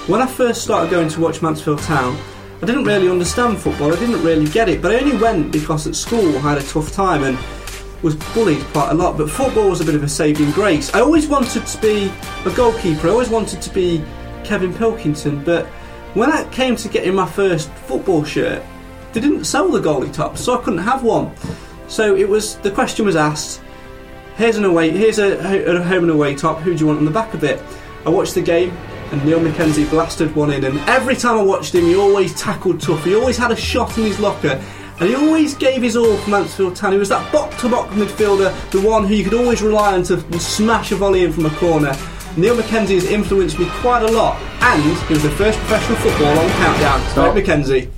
when 0.09 0.21
I 0.21 0.27
first 0.27 0.63
started 0.63 0.91
going 0.91 1.09
to 1.09 1.21
watch 1.21 1.43
Mansfield 1.43 1.79
Town, 1.81 2.19
I 2.61 2.67
didn't 2.67 2.85
really 2.85 3.09
understand 3.09 3.59
football, 3.59 3.93
I 3.93 3.97
didn't 4.01 4.23
really 4.25 4.47
get 4.47 4.69
it, 4.69 4.83
but 4.83 4.91
I 4.91 4.99
only 4.99 5.17
went 5.17 5.53
because 5.53 5.87
at 5.87 5.95
school 5.95 6.37
I 6.37 6.41
had 6.41 6.59
a 6.59 6.63
tough 6.63 6.93
time 6.93 7.23
and 7.23 7.39
was 8.03 8.17
bullied 8.35 8.63
quite 8.73 8.91
a 8.91 8.95
lot, 8.95 9.17
but 9.17 9.31
football 9.31 9.71
was 9.71 9.81
a 9.81 9.85
bit 9.85 9.95
of 9.95 10.03
a 10.03 10.09
saving 10.09 10.51
grace. 10.51 10.93
I 10.93 11.01
always 11.01 11.29
wanted 11.29 11.67
to 11.67 11.81
be 11.81 12.13
a 12.45 12.51
goalkeeper, 12.51 13.07
I 13.07 13.11
always 13.13 13.29
wanted 13.29 13.63
to 13.63 13.71
be 13.71 14.05
Kevin 14.45 14.73
Pilkington, 14.75 15.43
but 15.45 15.67
when 16.15 16.31
I 16.31 16.45
came 16.51 16.77
to 16.77 16.89
getting 16.89 17.15
my 17.15 17.27
first 17.27 17.71
football 17.71 18.25
shirt, 18.25 18.63
they 19.13 19.21
didn't 19.21 19.45
sell 19.45 19.69
the 19.69 19.81
goalie 19.81 20.13
tops, 20.13 20.41
so 20.41 20.59
I 20.59 20.63
couldn't 20.63 20.81
have 20.81 21.03
one. 21.03 21.33
So 21.89 22.15
it 22.17 22.29
was 22.29 22.57
the 22.59 22.71
question 22.71 23.05
was 23.07 23.17
asked: 23.17 23.63
Here's 24.37 24.57
an 24.57 24.65
away, 24.65 24.91
here's 24.91 25.19
a, 25.19 25.39
a 25.77 25.83
home 25.83 26.05
and 26.05 26.11
away 26.11 26.35
top. 26.35 26.59
Who 26.61 26.75
do 26.75 26.81
you 26.81 26.87
want 26.87 26.99
on 26.99 27.05
the 27.05 27.11
back 27.11 27.35
of 27.35 27.45
it? 27.45 27.63
I 28.05 28.11
watched 28.11 28.35
the 28.35 28.43
game, 28.43 28.71
and 29.13 29.25
Neil 29.25 29.41
McKenzie 29.41 29.89
blasted 29.89 30.35
one 30.35 30.53
in. 30.53 30.65
And 30.65 30.79
every 30.89 31.17
time 31.17 31.39
I 31.39 31.43
watched 31.43 31.75
him, 31.75 31.85
he 31.85 31.97
always 31.97 32.35
tackled 32.35 32.81
tough. 32.81 33.05
He 33.05 33.15
always 33.15 33.37
had 33.37 33.51
a 33.51 33.57
shot 33.57 33.97
in 33.97 34.05
his 34.05 34.19
locker, 34.19 34.61
and 35.01 35.09
he 35.09 35.15
always 35.15 35.55
gave 35.55 35.83
his 35.83 35.97
all 35.97 36.17
for 36.19 36.31
Mansfield 36.31 36.77
Town. 36.77 36.93
He 36.93 36.99
was 36.99 37.09
that 37.09 37.33
box-to-box 37.33 37.95
midfielder, 37.95 38.71
the 38.71 38.81
one 38.81 39.05
who 39.05 39.15
you 39.15 39.25
could 39.25 39.35
always 39.35 39.63
rely 39.63 39.95
on 39.95 40.03
to 40.05 40.41
smash 40.41 40.93
a 40.93 40.97
volley 40.97 41.25
in 41.25 41.33
from 41.33 41.47
a 41.47 41.51
corner. 41.51 41.97
Neil 42.37 42.57
McKenzie 42.57 42.95
has 42.95 43.05
influenced 43.07 43.59
me 43.59 43.67
quite 43.81 44.03
a 44.03 44.11
lot, 44.11 44.41
and 44.61 44.83
he 44.83 44.89
was 45.13 45.23
the 45.23 45.31
first 45.31 45.59
professional 45.61 45.97
footballer 45.99 46.41
on 46.41 46.51
Countdown. 46.51 47.01
Stop. 47.11 47.37
McKenzie, 47.37 47.91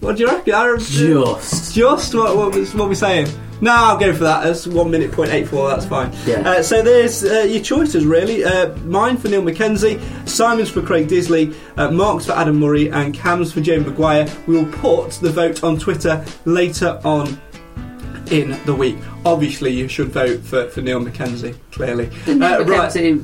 What 0.00 0.16
do 0.16 0.22
you 0.22 0.28
reckon? 0.28 0.54
I- 0.54 0.76
Just. 0.78 1.74
Just 1.74 2.14
what, 2.14 2.36
what, 2.36 2.54
was, 2.54 2.74
what 2.74 2.88
we 2.88 2.94
saying? 2.94 3.26
No, 3.60 3.70
I'll 3.72 3.96
go 3.98 4.12
for 4.12 4.24
that. 4.24 4.42
That's 4.42 4.66
one 4.66 4.90
minute 4.90 5.12
point 5.12 5.30
eight 5.30 5.46
four. 5.46 5.68
That's 5.68 5.86
fine. 5.86 6.12
Yeah. 6.26 6.40
Uh, 6.40 6.62
so 6.64 6.82
there's 6.82 7.22
uh, 7.22 7.42
your 7.48 7.62
choices 7.62 8.04
really. 8.04 8.42
Uh, 8.44 8.74
mine 8.78 9.16
for 9.16 9.28
Neil 9.28 9.40
McKenzie, 9.42 10.00
Simon's 10.28 10.68
for 10.68 10.82
Craig 10.82 11.06
Disley, 11.06 11.54
uh, 11.76 11.88
Mark's 11.92 12.26
for 12.26 12.32
Adam 12.32 12.58
Murray, 12.58 12.90
and 12.90 13.14
Cam's 13.14 13.52
for 13.52 13.60
James 13.60 13.86
Maguire. 13.86 14.28
We 14.48 14.56
will 14.56 14.66
put 14.72 15.12
the 15.12 15.30
vote 15.30 15.62
on 15.62 15.78
Twitter 15.78 16.24
later 16.44 17.00
on 17.04 17.40
in 18.32 18.58
the 18.64 18.74
week. 18.74 18.96
Obviously, 19.24 19.70
you 19.72 19.86
should 19.88 20.08
vote 20.08 20.40
for, 20.40 20.68
for 20.70 20.80
Neil 20.80 21.00
Mackenzie. 21.00 21.54
Clearly, 21.70 22.10
Didn't 22.24 22.42
Uh, 22.42 22.58
uh, 22.60 22.64
right. 22.64 22.90
to 22.92 23.22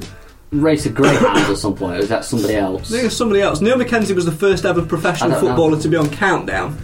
race 0.52 0.86
a 0.86 0.90
greyhound 0.90 1.38
at 1.38 1.56
some 1.58 1.74
point, 1.74 1.96
or 1.96 1.98
was 1.98 2.08
that 2.08 2.24
somebody 2.24 2.54
else? 2.56 2.88
I 2.90 2.94
think 2.94 3.04
it's 3.06 3.16
somebody 3.16 3.40
else. 3.40 3.60
Neil 3.60 3.76
Mackenzie 3.76 4.14
was 4.14 4.24
the 4.24 4.32
first 4.32 4.64
ever 4.64 4.82
professional 4.82 5.30
I 5.30 5.34
don't 5.34 5.42
know. 5.44 5.48
footballer 5.50 5.80
to 5.80 5.88
be 5.88 5.96
on 5.96 6.08
Countdown. 6.10 6.76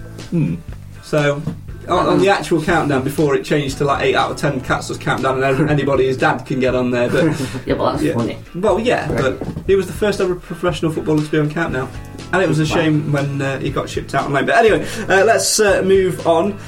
So, 1.02 1.40
on, 1.88 2.06
on 2.06 2.18
the 2.18 2.28
actual 2.30 2.62
Countdown 2.62 3.04
before 3.04 3.34
it 3.36 3.44
changed 3.44 3.78
to 3.78 3.84
like 3.84 4.02
8 4.02 4.14
out 4.16 4.30
of 4.32 4.36
10 4.38 4.60
cats 4.62 4.88
does 4.88 4.98
Countdown 4.98 5.42
and 5.42 5.70
anybody 5.70 6.06
his 6.06 6.16
dad 6.16 6.38
can 6.46 6.60
get 6.60 6.74
on 6.74 6.90
there. 6.90 7.08
But 7.10 7.24
Yeah, 7.66 7.74
but 7.74 7.92
that's 7.92 8.02
Yeah. 8.02 8.14
funny. 8.14 8.38
Well, 8.54 8.80
yeah, 8.80 9.06
but 9.08 9.46
he 9.66 9.76
was 9.76 9.86
the 9.86 9.92
first 9.92 10.20
ever 10.20 10.34
professional 10.34 10.90
footballer 10.92 11.22
to 11.22 11.30
be 11.30 11.38
on 11.38 11.50
Countdown. 11.50 11.88
And 12.32 12.42
it 12.42 12.48
was 12.48 12.58
a 12.58 12.66
shame 12.66 13.12
when 13.12 13.40
uh, 13.40 13.60
he 13.60 13.70
got 13.70 13.88
shipped 13.88 14.14
out 14.14 14.24
on 14.24 14.32
loan. 14.32 14.46
But 14.46 14.56
anyway, 14.56 14.84
uh, 15.08 15.24
let's 15.24 15.60
uh, 15.60 15.82
move 15.82 16.26
on. 16.26 16.58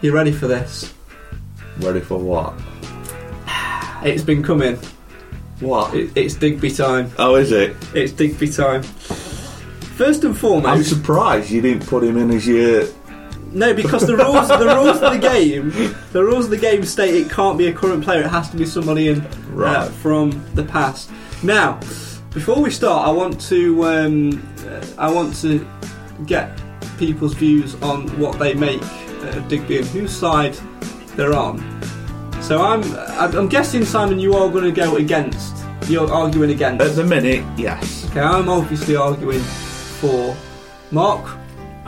You 0.00 0.12
ready 0.12 0.30
for 0.30 0.46
this? 0.46 0.94
Ready 1.78 2.00
for 2.00 2.18
what? 2.18 2.54
It's 4.04 4.22
been 4.22 4.44
coming. 4.44 4.76
What? 5.58 5.92
It, 5.92 6.16
it's 6.16 6.34
Digby 6.34 6.70
time. 6.70 7.10
Oh, 7.18 7.34
is 7.34 7.50
it? 7.50 7.74
It's 7.94 8.12
Digby 8.12 8.48
time. 8.48 8.84
First 8.84 10.22
and 10.22 10.38
foremost, 10.38 10.68
I'm 10.68 10.84
surprised 10.84 11.50
you 11.50 11.60
didn't 11.60 11.84
put 11.84 12.04
him 12.04 12.16
in 12.16 12.30
as 12.30 12.46
your. 12.46 12.86
No, 13.50 13.74
because 13.74 14.06
the 14.06 14.16
rules 14.16 14.46
the 14.46 14.72
rules 14.72 15.02
of 15.02 15.14
the 15.14 15.18
game 15.18 15.70
the 16.12 16.22
rules 16.22 16.44
of 16.44 16.50
the 16.50 16.58
game 16.58 16.84
state 16.84 17.14
it 17.14 17.28
can't 17.28 17.58
be 17.58 17.66
a 17.66 17.72
current 17.72 18.04
player. 18.04 18.20
It 18.20 18.28
has 18.28 18.50
to 18.50 18.56
be 18.56 18.66
somebody 18.66 19.08
in 19.08 19.20
uh, 19.56 19.86
from 20.00 20.30
the 20.54 20.62
past. 20.62 21.10
Now, 21.42 21.80
before 22.30 22.62
we 22.62 22.70
start, 22.70 23.08
I 23.08 23.10
want 23.10 23.40
to 23.48 23.84
um, 23.84 24.52
uh, 24.64 24.86
I 24.96 25.10
want 25.10 25.34
to 25.40 25.66
get 26.24 26.56
people's 26.98 27.34
views 27.34 27.74
on 27.82 28.06
what 28.20 28.38
they 28.38 28.54
make 28.54 28.82
Uh, 29.20 29.36
of 29.36 29.48
Digby 29.48 29.78
and 29.78 29.86
whose 29.88 30.16
side 30.16 30.54
they're 31.16 31.34
on. 31.34 31.58
So 32.40 32.62
I'm 32.62 32.82
I'm 33.18 33.36
I'm 33.36 33.48
guessing 33.48 33.84
Simon, 33.84 34.18
you 34.18 34.34
are 34.34 34.48
going 34.48 34.64
to 34.64 34.72
go 34.72 34.96
against. 34.96 35.56
You're 35.88 36.10
arguing 36.12 36.50
against. 36.50 36.84
At 36.84 36.94
the 36.94 37.04
minute, 37.04 37.44
yes. 37.58 38.08
Okay, 38.10 38.20
I'm 38.20 38.48
obviously 38.48 38.94
arguing 38.94 39.40
for 39.40 40.36
Mark. 40.90 41.36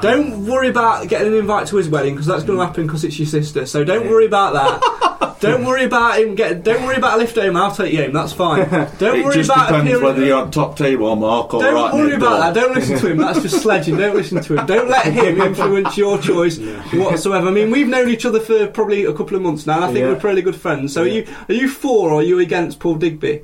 Don't 0.00 0.46
worry 0.46 0.68
about 0.68 1.08
getting 1.08 1.28
an 1.28 1.38
invite 1.38 1.66
to 1.68 1.76
his 1.76 1.88
wedding 1.88 2.14
because 2.14 2.26
that's 2.26 2.42
going 2.42 2.58
to 2.58 2.64
happen 2.64 2.86
because 2.86 3.04
it's 3.04 3.18
your 3.18 3.28
sister. 3.28 3.66
So 3.66 3.84
don't 3.84 4.08
worry 4.08 4.26
about 4.26 4.54
that. 4.54 5.16
don't 5.40 5.64
worry 5.64 5.84
about 5.84 6.18
him. 6.20 6.34
Get. 6.34 6.62
Don't 6.62 6.84
worry 6.84 6.96
about 6.96 7.14
a 7.14 7.18
lift 7.18 7.34
home. 7.36 7.56
I'll 7.56 7.74
take 7.74 7.92
you 7.92 8.02
home. 8.02 8.12
That's 8.12 8.32
fine. 8.32 8.68
Don't 8.98 9.18
it 9.18 9.24
worry 9.24 9.34
just 9.34 9.48
about 9.50 9.68
depends 9.68 9.86
appearing- 9.90 10.04
whether 10.04 10.24
you're 10.24 10.38
on 10.38 10.50
top 10.50 10.76
table 10.76 11.06
or 11.06 11.16
Mark 11.16 11.54
or 11.54 11.62
Don't 11.62 11.74
right 11.74 11.94
worry 11.94 12.14
about 12.14 12.28
door. 12.30 12.38
that. 12.40 12.54
Don't 12.54 12.74
listen 12.74 12.98
to 12.98 13.10
him. 13.10 13.16
That's 13.18 13.40
just 13.42 13.62
sledging. 13.62 13.96
Don't 13.96 14.14
listen 14.14 14.42
to 14.42 14.56
him. 14.58 14.66
Don't 14.66 14.88
let 14.88 15.06
him 15.06 15.40
influence 15.48 15.96
your 15.96 16.18
choice 16.20 16.58
whatsoever. 16.92 17.48
I 17.48 17.50
mean, 17.50 17.70
we've 17.70 17.88
known 17.88 18.08
each 18.08 18.26
other 18.26 18.40
for 18.40 18.66
probably 18.68 19.04
a 19.06 19.12
couple 19.14 19.36
of 19.36 19.42
months 19.42 19.66
now, 19.66 19.76
and 19.76 19.84
I 19.84 19.86
think 19.88 19.98
Yeah. 20.00 20.08
we're 20.12 20.20
pretty 20.20 20.42
good 20.42 20.56
friends. 20.56 20.92
So, 20.92 21.02
are 21.02 21.06
you 21.06 21.26
are 21.48 21.54
you 21.54 21.68
for 21.68 22.10
or 22.10 22.20
are 22.20 22.22
you 22.22 22.38
against 22.38 22.78
Paul 22.80 22.96
Digby? 22.96 23.42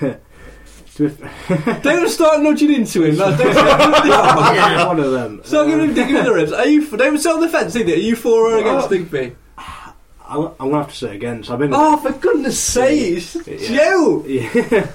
Don't 0.96 2.08
start 2.08 2.40
nudging 2.40 2.72
into 2.72 3.04
him. 3.04 3.16
That's- 3.16 3.38
Don't 3.38 3.52
start, 3.52 4.56
yeah. 4.56 4.86
one 4.86 4.98
of 4.98 5.10
them. 5.12 5.42
start 5.44 5.68
giving 5.68 5.88
him 5.88 5.94
digging 5.94 6.16
in 6.16 6.24
the 6.24 6.32
ribs. 6.32 6.52
Are 6.52 6.66
you? 6.66 6.82
For, 6.86 6.96
don't 6.96 7.18
sit 7.18 7.30
on 7.32 7.40
the 7.40 7.48
fence 7.48 7.76
either. 7.76 7.92
Are 7.92 7.96
you 7.96 8.16
for 8.16 8.50
or 8.52 8.58
against. 8.58 8.88
Digby? 8.88 9.36
I'm, 10.28 10.46
I'm 10.60 10.70
gonna 10.70 10.78
have 10.78 10.90
to 10.90 10.96
say 10.96 11.14
against. 11.14 11.50
I've 11.50 11.58
been. 11.58 11.72
Oh, 11.74 11.96
for 11.98 12.12
goodness 12.12 12.58
sakes, 12.60 13.36
Yeah. 13.46 13.56
Joe! 13.76 14.24
Yeah. 14.26 14.90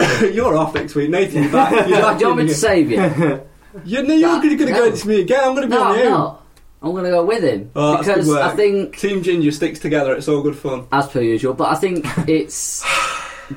You're 0.32 0.56
off 0.56 0.74
next 0.74 0.94
week, 0.94 1.10
Nathan. 1.10 1.44
You're 1.44 1.52
back. 1.52 1.72
You're 1.88 1.96
Do 1.98 2.02
back 2.02 2.20
you 2.20 2.26
want 2.26 2.38
me 2.38 2.42
in 2.44 2.48
to 2.48 2.52
again. 2.54 2.54
save 2.54 2.90
you? 2.90 2.96
You're, 3.84 4.02
no, 4.02 4.14
you're 4.14 4.36
going 4.42 4.48
to 4.50 4.56
go 4.56 4.64
no. 4.64 4.82
against 4.84 5.06
me 5.06 5.20
again. 5.20 5.40
I'm 5.44 5.54
going 5.54 5.68
to 5.68 5.68
be 5.68 5.74
no, 5.78 5.82
on 5.84 5.92
I'm 5.92 5.98
you. 5.98 6.10
not. 6.10 6.46
I'm 6.82 6.90
going 6.92 7.04
to 7.04 7.10
go 7.10 7.24
with 7.24 7.44
him 7.44 7.70
Oh, 7.76 7.92
that's 7.92 8.08
because 8.08 8.24
good 8.24 8.32
work. 8.32 8.42
I 8.42 8.56
think, 8.56 8.98
Team 8.98 9.22
Ginger 9.22 9.52
sticks 9.52 9.78
together. 9.78 10.14
It's 10.16 10.26
all 10.26 10.42
good 10.42 10.56
fun. 10.56 10.88
as 10.90 11.06
per 11.06 11.20
usual, 11.20 11.52
but 11.54 11.68
I 11.68 11.74
think 11.76 12.04
it's 12.28 12.84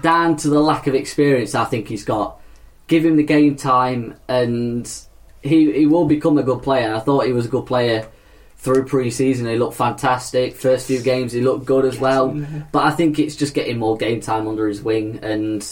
down 0.01 0.35
to 0.37 0.49
the 0.49 0.59
lack 0.59 0.85
of 0.87 0.93
experience. 0.93 1.55
I 1.55 1.63
think 1.65 1.87
he's 1.87 2.03
got. 2.05 2.39
Give 2.87 3.03
him 3.05 3.15
the 3.15 3.23
game 3.23 3.55
time, 3.55 4.15
and 4.27 4.87
he 5.41 5.71
he 5.71 5.87
will 5.87 6.05
become 6.05 6.37
a 6.37 6.43
good 6.43 6.61
player. 6.61 6.93
I 6.93 6.99
thought 6.99 7.25
he 7.25 7.31
was 7.33 7.45
a 7.45 7.49
good 7.49 7.65
player 7.65 8.07
through 8.63 8.85
pre-season. 8.85 9.45
He 9.45 9.57
looked 9.57 9.75
fantastic. 9.75 10.55
First 10.55 10.87
few 10.87 11.01
games, 11.01 11.33
he 11.33 11.41
looked 11.41 11.65
good 11.65 11.83
as 11.83 11.99
well. 11.99 12.29
But 12.71 12.85
I 12.85 12.91
think 12.91 13.19
it's 13.19 13.35
just 13.35 13.53
getting 13.53 13.77
more 13.77 13.97
game 13.97 14.21
time 14.21 14.47
under 14.47 14.67
his 14.69 14.81
wing 14.81 15.19
and 15.21 15.67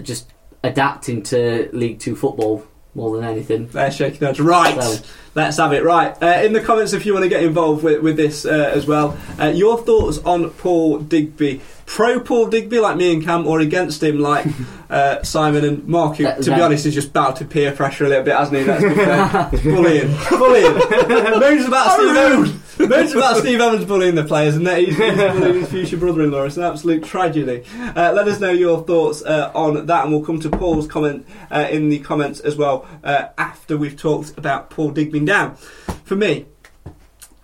just 0.00 0.32
adapting 0.62 1.24
to 1.24 1.68
League 1.72 1.98
Two 1.98 2.14
football 2.14 2.64
more 2.94 3.16
than 3.16 3.24
anything. 3.24 3.68
They're 3.68 3.90
shaking 3.90 4.20
heads. 4.26 4.40
Right, 4.40 4.80
So- 4.82 5.02
let's 5.34 5.56
have 5.56 5.72
it. 5.72 5.82
Right, 5.82 6.14
uh, 6.22 6.42
in 6.44 6.52
the 6.52 6.60
comments 6.60 6.92
if 6.92 7.06
you 7.06 7.12
want 7.14 7.24
to 7.24 7.28
get 7.28 7.42
involved 7.42 7.82
with, 7.82 8.02
with 8.02 8.16
this 8.16 8.44
uh, 8.44 8.70
as 8.74 8.86
well. 8.86 9.16
Uh, 9.40 9.46
your 9.46 9.78
thoughts 9.78 10.18
on 10.18 10.50
Paul 10.50 10.98
Digby? 10.98 11.60
Pro 11.84 12.20
Paul 12.20 12.46
Digby 12.48 12.78
like 12.80 12.96
me 12.96 13.12
and 13.12 13.22
Cam, 13.24 13.46
or 13.46 13.60
against 13.60 14.02
him 14.02 14.18
like 14.20 14.46
uh, 14.90 15.22
Simon 15.22 15.64
and 15.64 15.86
Mark, 15.86 16.16
who, 16.16 16.24
to 16.24 16.54
be 16.54 16.60
honest, 16.60 16.84
has 16.84 16.94
just 16.94 17.12
bowed 17.12 17.36
to 17.36 17.44
peer 17.44 17.72
pressure 17.72 18.04
a 18.04 18.08
little 18.08 18.24
bit, 18.24 18.34
hasn't 18.34 18.58
he? 18.58 18.64
Fair. 18.64 19.50
bullying, 19.62 20.16
bullying. 20.30 20.74
Moans 21.40 21.66
about 21.66 21.98
Steve 21.98 22.16
Evans. 22.16 22.61
Moans 22.88 23.14
about 23.14 23.36
Steve 23.38 23.60
Evans 23.60 23.84
bullying 23.84 24.14
the 24.14 24.24
players, 24.24 24.56
and 24.56 24.66
that 24.66 24.78
he's, 24.78 24.96
bullying 24.96 25.60
his 25.60 25.68
future 25.70 25.96
brother-in-law. 25.96 26.44
It's 26.44 26.56
an 26.56 26.64
absolute 26.64 27.04
tragedy. 27.04 27.64
Uh, 27.78 28.12
let 28.12 28.28
us 28.28 28.40
know 28.40 28.50
your 28.50 28.82
thoughts 28.82 29.22
uh, 29.22 29.50
on 29.54 29.86
that, 29.86 30.04
and 30.04 30.12
we'll 30.12 30.24
come 30.24 30.40
to 30.40 30.50
Paul's 30.50 30.86
comment 30.86 31.26
uh, 31.50 31.68
in 31.70 31.88
the 31.88 31.98
comments 32.00 32.40
as 32.40 32.56
well 32.56 32.86
uh, 33.04 33.28
after 33.38 33.76
we've 33.76 33.96
talked 33.96 34.36
about 34.36 34.70
Paul 34.70 34.90
Digby 34.90 35.20
down. 35.20 35.56
For 36.04 36.16
me, 36.16 36.46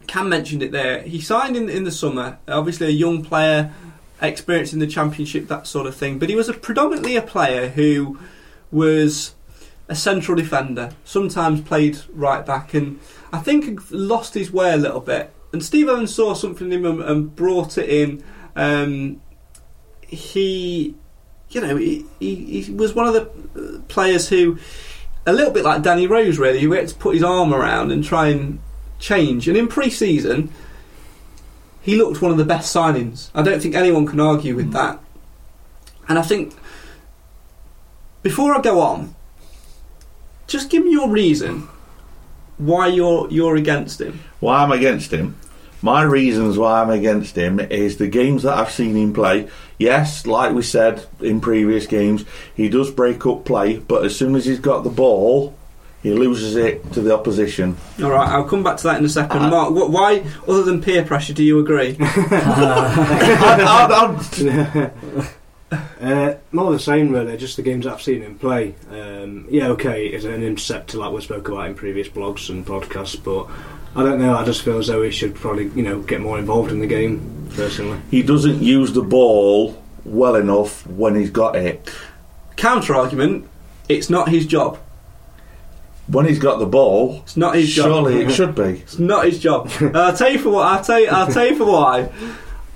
Cam 0.06 0.28
mentioned 0.28 0.62
it 0.62 0.72
there. 0.72 1.02
He 1.02 1.20
signed 1.20 1.56
in 1.56 1.68
in 1.68 1.84
the 1.84 1.92
summer. 1.92 2.38
Obviously, 2.48 2.86
a 2.86 2.90
young 2.90 3.22
player, 3.22 3.72
experienced 4.20 4.72
in 4.72 4.78
the 4.78 4.86
championship, 4.86 5.48
that 5.48 5.66
sort 5.66 5.86
of 5.86 5.94
thing. 5.94 6.18
But 6.18 6.28
he 6.28 6.34
was 6.34 6.48
a 6.48 6.54
predominantly 6.54 7.16
a 7.16 7.22
player 7.22 7.68
who 7.68 8.18
was 8.70 9.34
a 9.88 9.94
central 9.94 10.36
defender. 10.36 10.92
Sometimes 11.04 11.60
played 11.60 11.98
right 12.12 12.44
back, 12.44 12.74
and 12.74 13.00
I 13.32 13.38
think 13.38 13.80
lost 13.90 14.34
his 14.34 14.50
way 14.50 14.72
a 14.72 14.76
little 14.76 15.00
bit. 15.00 15.32
And 15.52 15.64
Steve 15.64 15.88
Evans 15.88 16.14
saw 16.14 16.34
something 16.34 16.72
in 16.72 16.84
him 16.84 17.00
and, 17.00 17.34
brought 17.34 17.78
it 17.78 17.88
in. 17.88 18.22
Um, 18.54 19.20
he, 20.06 20.94
you 21.50 21.60
know, 21.60 21.76
he, 21.76 22.04
he, 22.18 22.62
he 22.62 22.72
was 22.72 22.94
one 22.94 23.06
of 23.06 23.14
the 23.14 23.76
uh, 23.76 23.80
players 23.88 24.28
who, 24.28 24.58
a 25.26 25.32
little 25.32 25.52
bit 25.52 25.64
like 25.64 25.82
Danny 25.82 26.06
Rose, 26.06 26.38
really, 26.38 26.60
who 26.60 26.72
had 26.72 26.88
to 26.88 26.94
put 26.94 27.14
his 27.14 27.22
arm 27.22 27.54
around 27.54 27.92
and 27.92 28.04
try 28.04 28.28
and 28.28 28.60
change. 28.98 29.48
And 29.48 29.56
in 29.56 29.68
pre-season, 29.68 30.52
he 31.80 31.96
looked 31.96 32.20
one 32.20 32.30
of 32.30 32.36
the 32.36 32.44
best 32.44 32.74
signings. 32.74 33.30
I 33.34 33.42
don't 33.42 33.62
think 33.62 33.74
anyone 33.74 34.06
can 34.06 34.20
argue 34.20 34.54
with 34.54 34.72
that. 34.72 35.00
And 36.08 36.18
I 36.18 36.22
think 36.22 36.54
before 38.22 38.54
I 38.54 38.60
go 38.60 38.80
on, 38.80 39.14
just 40.46 40.70
give 40.70 40.84
me 40.84 40.92
your 40.92 41.08
reason 41.08 41.68
why 42.58 42.88
you're 42.88 43.30
you're 43.30 43.56
against 43.56 44.00
him. 44.00 44.20
Why 44.40 44.62
I'm 44.62 44.72
against 44.72 45.12
him? 45.12 45.36
My 45.80 46.02
reasons 46.02 46.58
why 46.58 46.82
I'm 46.82 46.90
against 46.90 47.36
him 47.36 47.60
is 47.60 47.98
the 47.98 48.08
games 48.08 48.42
that 48.42 48.58
I've 48.58 48.72
seen 48.72 48.96
him 48.96 49.12
play. 49.12 49.48
Yes, 49.78 50.26
like 50.26 50.52
we 50.52 50.62
said 50.62 51.06
in 51.20 51.40
previous 51.40 51.86
games, 51.86 52.24
he 52.52 52.68
does 52.68 52.90
break 52.90 53.24
up 53.26 53.44
play, 53.44 53.78
but 53.78 54.04
as 54.04 54.16
soon 54.16 54.34
as 54.34 54.44
he's 54.44 54.58
got 54.58 54.82
the 54.82 54.90
ball, 54.90 55.56
he 56.02 56.12
loses 56.12 56.56
it 56.56 56.92
to 56.94 57.00
the 57.00 57.14
opposition. 57.14 57.76
All 58.02 58.10
right, 58.10 58.28
I'll 58.28 58.48
come 58.48 58.64
back 58.64 58.78
to 58.78 58.82
that 58.84 58.98
in 58.98 59.04
a 59.04 59.08
second. 59.08 59.42
Uh, 59.42 59.50
Mark, 59.50 59.72
what, 59.72 59.90
why, 59.90 60.24
other 60.48 60.64
than 60.64 60.82
peer 60.82 61.04
pressure, 61.04 61.32
do 61.32 61.44
you 61.44 61.60
agree? 61.60 61.96
I, 62.00 62.16
Uh, 65.70 66.34
more 66.52 66.72
the 66.72 66.78
same, 66.78 67.10
really. 67.10 67.36
Just 67.36 67.56
the 67.56 67.62
games 67.62 67.84
that 67.84 67.94
I've 67.94 68.02
seen 68.02 68.22
him 68.22 68.38
play. 68.38 68.74
Um, 68.90 69.46
yeah, 69.50 69.68
okay, 69.68 70.06
it's 70.06 70.24
an 70.24 70.42
interceptor 70.42 70.96
like 70.98 71.12
we 71.12 71.20
spoke 71.20 71.48
about 71.48 71.66
in 71.66 71.74
previous 71.74 72.08
blogs 72.08 72.48
and 72.48 72.64
podcasts, 72.64 73.22
but 73.22 73.46
I 73.98 74.02
don't 74.04 74.18
know. 74.18 74.34
I 74.36 74.44
just 74.44 74.62
feel 74.62 74.78
as 74.78 74.86
though 74.86 75.02
he 75.02 75.10
should 75.10 75.34
probably, 75.34 75.68
you 75.70 75.82
know, 75.82 76.00
get 76.00 76.20
more 76.20 76.38
involved 76.38 76.70
in 76.70 76.80
the 76.80 76.86
game. 76.86 77.48
Personally, 77.54 78.00
he 78.10 78.22
doesn't 78.22 78.62
use 78.62 78.92
the 78.92 79.02
ball 79.02 79.82
well 80.04 80.36
enough 80.36 80.86
when 80.86 81.14
he's 81.16 81.30
got 81.30 81.54
it. 81.56 81.90
Counter 82.56 82.94
argument: 82.94 83.46
It's 83.88 84.08
not 84.08 84.28
his 84.30 84.46
job. 84.46 84.78
when 86.06 86.24
he's 86.24 86.38
got 86.38 86.58
the 86.58 86.66
ball, 86.66 87.20
It's 87.24 87.36
not 87.36 87.54
his 87.56 87.74
job. 87.74 87.86
surely 87.86 88.22
it 88.22 88.30
should 88.30 88.54
be. 88.54 88.62
It's 88.82 88.98
not 88.98 89.26
his 89.26 89.38
job. 89.38 89.70
And 89.80 89.94
I'll 89.96 90.16
tell 90.16 90.30
you 90.32 90.38
for 90.38 90.50
what. 90.50 90.66
I'll 90.66 90.82
tell 90.84 91.00
you. 91.00 91.08
I'll 91.08 91.26
tell 91.30 91.46
you 91.46 91.56
for 91.56 91.66
why. 91.66 92.08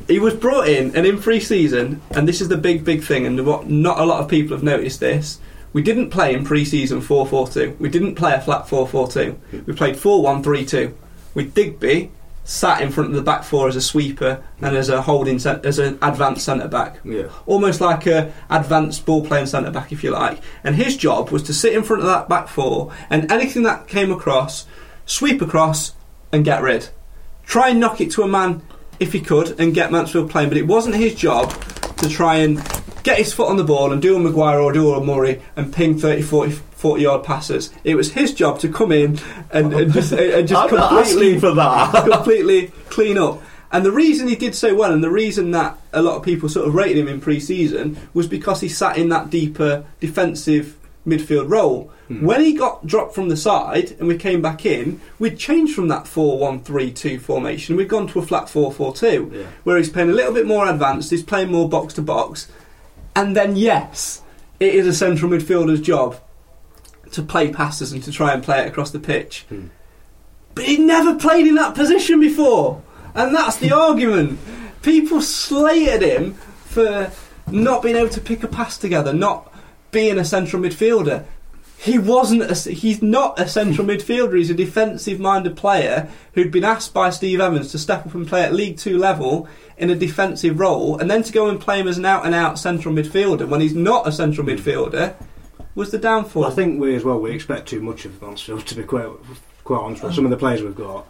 He 0.07 0.18
was 0.18 0.34
brought 0.34 0.68
in, 0.68 0.94
and 0.96 1.07
in 1.07 1.20
pre-season, 1.20 2.00
and 2.11 2.26
this 2.28 2.40
is 2.40 2.48
the 2.48 2.57
big, 2.57 2.84
big 2.84 3.03
thing, 3.03 3.26
and 3.26 3.44
what 3.46 3.68
not 3.68 3.98
a 3.98 4.05
lot 4.05 4.20
of 4.20 4.28
people 4.28 4.57
have 4.57 4.64
noticed 4.64 5.00
this. 5.00 5.38
We 5.72 5.82
didn't 5.82 6.11
play 6.11 6.34
in 6.34 6.44
pre-season 6.44 7.00
4-4-2. 7.00 7.78
We 7.78 7.88
didn't 7.88 8.14
play 8.14 8.34
a 8.34 8.40
flat 8.40 8.66
4-4-2. 8.66 9.66
We 9.66 9.72
played 9.72 9.96
4-1-3-2. 9.96 10.92
With 11.34 11.55
Digby 11.55 12.11
sat 12.44 12.82
in 12.82 12.90
front 12.90 13.09
of 13.11 13.14
the 13.16 13.22
back 13.22 13.44
four 13.44 13.68
as 13.68 13.76
a 13.76 13.80
sweeper 13.80 14.42
and 14.61 14.76
as 14.76 14.88
a 14.88 15.00
holding 15.03 15.36
as 15.36 15.78
an 15.78 15.96
advanced 16.03 16.44
centre 16.44 16.66
back 16.66 16.98
Yeah. 17.05 17.28
almost 17.46 17.80
like 17.80 18.05
a 18.07 18.32
advanced 18.50 19.07
ball 19.07 19.24
playing 19.24 19.46
centre 19.46 19.70
back, 19.70 19.92
if 19.92 20.03
you 20.03 20.11
like. 20.11 20.40
And 20.64 20.74
his 20.74 20.96
job 20.96 21.30
was 21.30 21.44
to 21.44 21.55
sit 21.55 21.72
in 21.72 21.84
front 21.84 22.03
of 22.03 22.09
that 22.09 22.28
back 22.28 22.48
four, 22.48 22.92
and 23.09 23.30
anything 23.30 23.62
that 23.62 23.86
came 23.86 24.11
across, 24.11 24.66
sweep 25.07 25.40
across 25.40 25.92
and 26.32 26.44
get 26.44 26.62
rid. 26.62 26.88
Try 27.46 27.70
and 27.70 27.80
knock 27.80 28.00
it 28.00 28.11
to 28.12 28.22
a 28.22 28.28
man 28.28 28.62
if 29.03 29.12
he 29.12 29.20
could, 29.20 29.61
and 29.61 29.74
get 29.74 29.92
Mansfield 29.92 30.30
playing. 30.30 30.48
But 30.48 30.59
it 30.59 30.66
wasn't 30.66 30.94
his 30.94 31.14
job 31.14 31.53
to 31.98 32.09
try 32.09 32.36
and 32.36 32.57
get 33.03 33.18
his 33.18 33.32
foot 33.32 33.48
on 33.48 33.57
the 33.57 33.64
ball 33.64 33.92
and 33.92 34.00
do 34.00 34.16
a 34.16 34.18
Maguire 34.18 34.61
or 34.61 34.72
do 34.72 34.92
a 34.92 35.05
Murray 35.05 35.42
and 35.57 35.72
ping 35.72 35.98
30, 35.98 36.22
40, 36.22 36.53
40 36.53 37.03
yard 37.03 37.24
passes. 37.24 37.70
It 37.84 37.94
was 37.94 38.12
his 38.12 38.32
job 38.32 38.61
to 38.61 38.68
come 38.68 38.92
in 38.92 39.18
and, 39.50 39.72
and 39.72 39.92
just, 39.92 40.12
and 40.12 40.46
just 40.46 40.68
completely 40.68 41.38
for 41.38 41.55
that. 41.55 42.05
completely 42.11 42.68
clean 42.90 43.18
up. 43.18 43.42
And 43.72 43.86
the 43.86 43.92
reason 43.92 44.28
he 44.28 44.36
did 44.36 44.55
so 44.55 44.74
well, 44.74 44.92
and 44.92 45.03
the 45.03 45.11
reason 45.11 45.50
that 45.53 45.78
a 45.94 46.03
lot 46.03 46.16
of 46.16 46.22
people 46.22 46.48
sort 46.48 46.68
of 46.68 46.74
rated 46.74 46.98
him 46.98 47.09
in 47.09 47.20
pre-season, 47.20 47.96
was 48.12 48.26
because 48.26 48.61
he 48.61 48.68
sat 48.68 48.98
in 48.98 49.09
that 49.09 49.30
deeper 49.30 49.84
defensive 49.98 50.76
midfield 51.07 51.50
role. 51.50 51.90
Hmm. 52.09 52.24
When 52.24 52.40
he 52.40 52.53
got 52.55 52.86
dropped 52.86 53.14
from 53.14 53.28
the 53.28 53.36
side 53.36 53.92
and 53.98 54.07
we 54.07 54.16
came 54.16 54.40
back 54.42 54.64
in, 54.64 55.00
we'd 55.18 55.38
changed 55.38 55.74
from 55.74 55.88
that 55.88 56.05
4-1-3-2 56.05 57.20
formation. 57.20 57.76
We'd 57.76 57.88
gone 57.88 58.07
to 58.09 58.18
a 58.18 58.22
flat 58.22 58.44
4-4-2, 58.46 59.32
Yeah. 59.34 59.42
where 59.64 59.76
he's 59.78 59.90
playing 59.90 60.11
a 60.11 60.14
little 60.14 60.32
bit 60.32 60.46
more 60.46 60.68
advanced. 60.68 61.11
He's 61.11 61.22
playing 61.22 61.50
more 61.50 61.68
box 61.68 61.94
to 61.94 62.03
box, 62.03 62.48
and 63.16 63.36
then 63.36 63.57
yes, 63.57 64.22
it 64.61 64.74
is 64.74 64.86
a 64.86 64.92
central 64.92 65.30
midfielder's 65.30 65.80
job 65.80 66.16
to 67.12 67.22
play 67.22 67.53
passes 67.53 67.92
and 67.92 68.03
to 68.05 68.12
try 68.12 68.32
and 68.32 68.42
play 68.42 68.61
it 68.61 68.68
across 68.68 68.90
the 68.90 68.98
pitch. 69.00 69.44
Hmm. 69.48 69.66
But 70.55 70.64
he 70.64 70.76
never 70.78 71.14
played 71.16 71.46
in 71.46 71.55
that 71.57 71.74
position 71.74 72.20
before, 72.20 72.82
and 73.14 73.34
that's 73.34 73.57
the 73.57 73.72
argument. 73.76 74.38
People 74.82 75.20
slated 75.20 76.03
him 76.03 76.34
for 76.66 77.11
not 77.50 77.82
being 77.82 77.96
able 77.96 78.09
to 78.11 78.20
pick 78.20 78.42
a 78.44 78.48
pass 78.48 78.78
together, 78.78 79.12
not 79.12 79.51
being 79.93 80.18
a 80.18 80.24
central 80.24 80.61
midfielder. 80.61 81.24
He 81.78 81.99
wasn't. 81.99 82.43
A, 82.43 82.70
he's 82.70 83.03
not 83.03 83.38
a 83.38 83.49
central 83.49 83.86
midfielder. 83.86 84.36
He's 84.36 84.51
a 84.51 84.55
defensive-minded 84.55 85.57
player 85.57 86.09
who'd 86.34 86.51
been 86.51 86.64
asked 86.64 86.95
by 86.95 87.11
Steve 87.11 87.40
Evans 87.40 87.70
to 87.72 87.78
step 87.78 88.07
up 88.07 88.14
and 88.14 88.26
play 88.26 88.43
at 88.43 88.53
League 88.53 88.78
Two 88.78 88.99
level 88.99 89.49
in 89.76 89.90
a 89.90 89.97
defensive 89.97 90.59
role, 90.59 90.99
and 90.99 91.11
then 91.11 91.22
to 91.22 91.32
go 91.32 91.49
and 91.49 91.61
play 91.61 91.80
him 91.80 91.88
as 91.88 91.99
an 91.99 92.05
out-and-out 92.05 92.59
central 92.59 92.95
midfielder 92.95 93.49
when 93.49 93.61
he's 93.61 93.74
not 93.74 94.07
a 94.07 94.12
central 94.12 94.47
midfielder 94.47 95.14
was 95.74 95.90
the 95.90 95.99
downfall. 95.99 96.45
I 96.45 96.51
think 96.51 96.80
we 96.80 96.95
as 96.95 97.05
well 97.05 97.18
we 97.18 97.32
expect 97.32 97.68
too 97.68 97.80
much 97.80 98.05
of 98.05 98.20
Mansfield 98.20 98.66
to 98.66 98.74
be 98.74 98.84
quite 98.84 99.09
quite 99.64 99.80
honest. 99.80 100.03
With 100.03 100.14
some 100.14 100.24
of 100.24 100.30
the 100.30 100.36
players 100.36 100.62
we've 100.62 100.74
got. 100.74 101.07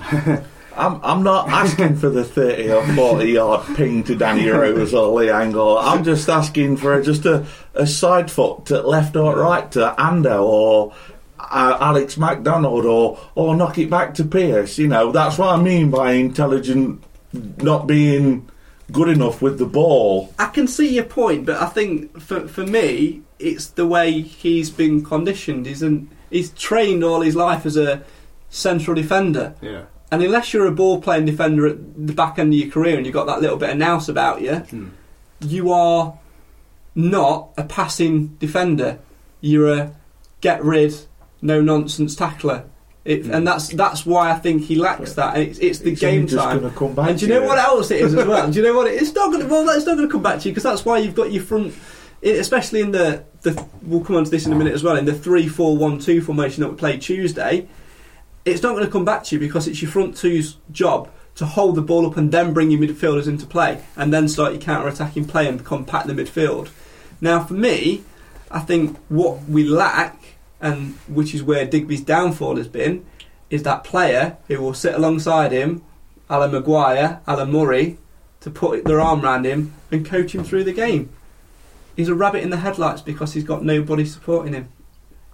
I'm, 0.78 1.00
I'm 1.02 1.22
not 1.22 1.48
asking 1.62 1.96
for 1.96 2.08
the 2.08 2.24
30 2.24 2.70
or 2.70 2.86
40 2.94 3.24
yard 3.30 3.76
ping 3.76 4.04
to 4.04 4.14
Danny 4.14 4.48
Rose 4.48 4.94
or 4.94 5.08
Lee 5.18 5.26
Angol. 5.26 5.78
I'm 5.82 6.04
just 6.04 6.28
asking 6.28 6.76
for 6.76 7.00
just 7.02 7.26
a, 7.26 7.46
a 7.74 7.86
side 7.86 8.30
foot 8.30 8.66
to 8.66 8.80
left 8.82 9.16
or 9.16 9.36
right 9.36 9.70
to 9.72 9.94
Ando 9.98 10.42
or 10.42 10.94
uh, 11.38 11.78
Alex 11.80 12.16
MacDonald 12.16 12.84
or, 12.84 13.18
or 13.34 13.56
knock 13.56 13.78
it 13.78 13.90
back 13.90 14.14
to 14.14 14.24
Pearce. 14.24 14.78
You 14.78 14.88
know, 14.88 15.12
that's 15.12 15.38
what 15.38 15.48
I 15.50 15.60
mean 15.62 15.90
by 15.90 16.12
intelligent 16.12 17.02
not 17.32 17.86
being 17.86 18.48
good 18.90 19.08
enough 19.08 19.42
with 19.42 19.58
the 19.58 19.66
ball. 19.66 20.32
I 20.38 20.46
can 20.46 20.66
see 20.66 20.94
your 20.94 21.04
point, 21.04 21.46
but 21.46 21.60
I 21.60 21.66
think 21.66 22.18
for 22.20 22.48
for 22.48 22.64
me, 22.66 23.22
it's 23.38 23.66
the 23.68 23.86
way 23.86 24.20
he's 24.20 24.70
been 24.70 25.04
conditioned. 25.04 25.66
He's 25.66 25.82
an, 25.82 26.10
he's 26.30 26.50
trained 26.50 27.04
all 27.04 27.20
his 27.20 27.36
life 27.36 27.66
as 27.66 27.76
a 27.76 28.02
central 28.50 28.94
defender, 28.94 29.54
Yeah. 29.60 29.82
And 30.10 30.22
unless 30.22 30.52
you're 30.52 30.66
a 30.66 30.72
ball 30.72 31.00
playing 31.00 31.26
defender 31.26 31.66
at 31.66 32.06
the 32.06 32.12
back 32.12 32.38
end 32.38 32.52
of 32.52 32.58
your 32.58 32.70
career 32.70 32.96
and 32.96 33.04
you've 33.06 33.14
got 33.14 33.26
that 33.26 33.40
little 33.40 33.56
bit 33.56 33.70
of 33.70 33.76
nous 33.76 34.08
about 34.08 34.40
you, 34.40 34.62
you 35.40 35.72
are 35.72 36.18
not 36.94 37.50
a 37.56 37.64
passing 37.64 38.28
defender. 38.38 38.98
You're 39.40 39.72
a 39.72 39.94
get 40.40 40.62
rid, 40.64 40.94
no 41.42 41.60
nonsense 41.60 42.16
tackler. 42.16 42.64
It, 43.04 43.26
And 43.26 43.46
that's 43.46 43.68
that's 43.68 44.04
why 44.04 44.30
I 44.30 44.34
think 44.38 44.62
he 44.64 44.74
lacks 44.76 45.14
that. 45.14 45.34
And 45.36 45.44
it's, 45.48 45.58
it's 45.60 45.78
the 45.78 45.92
It's 45.92 46.00
game 46.00 46.26
time. 46.26 46.58
and 47.08 47.18
do 47.18 47.26
you 47.26 47.32
know 47.32 47.40
what 47.46 47.58
else 47.58 47.90
it 47.90 48.00
is 48.02 48.14
as 48.14 48.26
well? 48.26 48.50
do 48.50 48.58
you 48.58 48.64
know 48.64 48.74
what 48.76 48.86
it, 48.86 49.00
it's 49.00 49.14
not 49.14 49.30
going 49.32 49.40
to 49.42 49.48
well 49.48 49.68
it's 49.70 49.86
not 49.86 49.96
going 49.96 50.08
to 50.08 50.12
come 50.12 50.22
back 50.22 50.40
to 50.40 50.48
you 50.48 50.52
because 50.52 50.64
that's 50.64 50.84
why 50.84 50.98
you've 50.98 51.14
got 51.14 51.32
your 51.32 51.42
front, 51.42 51.72
especially 52.22 52.80
in 52.80 52.90
the 52.90 53.24
the 53.42 53.64
we'll 53.82 54.00
come 54.02 54.16
on 54.16 54.24
to 54.24 54.30
this 54.30 54.44
in 54.46 54.52
a 54.52 54.56
minute 54.56 54.74
as 54.74 54.82
well 54.82 54.96
in 54.96 55.04
the 55.06 55.14
three 55.14 55.48
four 55.48 55.76
one 55.76 55.98
two 55.98 56.20
formation 56.20 56.62
that 56.62 56.68
we 56.70 56.76
played 56.76 57.00
Tuesday. 57.00 57.66
It's 58.48 58.62
not 58.62 58.72
going 58.72 58.86
to 58.86 58.90
come 58.90 59.04
back 59.04 59.24
to 59.24 59.34
you 59.34 59.40
because 59.40 59.68
it's 59.68 59.82
your 59.82 59.90
front 59.90 60.16
two's 60.16 60.56
job 60.72 61.10
to 61.34 61.44
hold 61.44 61.74
the 61.74 61.82
ball 61.82 62.06
up 62.06 62.16
and 62.16 62.32
then 62.32 62.54
bring 62.54 62.70
your 62.70 62.80
midfielders 62.80 63.28
into 63.28 63.46
play 63.46 63.84
and 63.94 64.12
then 64.12 64.26
start 64.26 64.52
your 64.52 64.60
counter 64.60 64.88
attacking 64.88 65.26
play 65.26 65.46
and 65.46 65.64
compact 65.64 66.06
the 66.06 66.14
midfield. 66.14 66.70
Now, 67.20 67.44
for 67.44 67.54
me, 67.54 68.04
I 68.50 68.60
think 68.60 68.96
what 69.08 69.44
we 69.44 69.64
lack, 69.64 70.36
and 70.62 70.94
which 71.08 71.34
is 71.34 71.42
where 71.42 71.66
Digby's 71.66 72.00
downfall 72.00 72.56
has 72.56 72.68
been, 72.68 73.04
is 73.50 73.64
that 73.64 73.84
player 73.84 74.38
who 74.46 74.60
will 74.60 74.74
sit 74.74 74.94
alongside 74.94 75.52
him, 75.52 75.82
Alan 76.30 76.52
Maguire, 76.52 77.20
Alan 77.26 77.52
Murray, 77.52 77.98
to 78.40 78.50
put 78.50 78.84
their 78.84 79.00
arm 79.00 79.22
around 79.22 79.44
him 79.44 79.74
and 79.90 80.06
coach 80.06 80.34
him 80.34 80.42
through 80.42 80.64
the 80.64 80.72
game. 80.72 81.10
He's 81.96 82.08
a 82.08 82.14
rabbit 82.14 82.42
in 82.42 82.50
the 82.50 82.58
headlights 82.58 83.02
because 83.02 83.34
he's 83.34 83.44
got 83.44 83.62
nobody 83.62 84.06
supporting 84.06 84.54
him. 84.54 84.68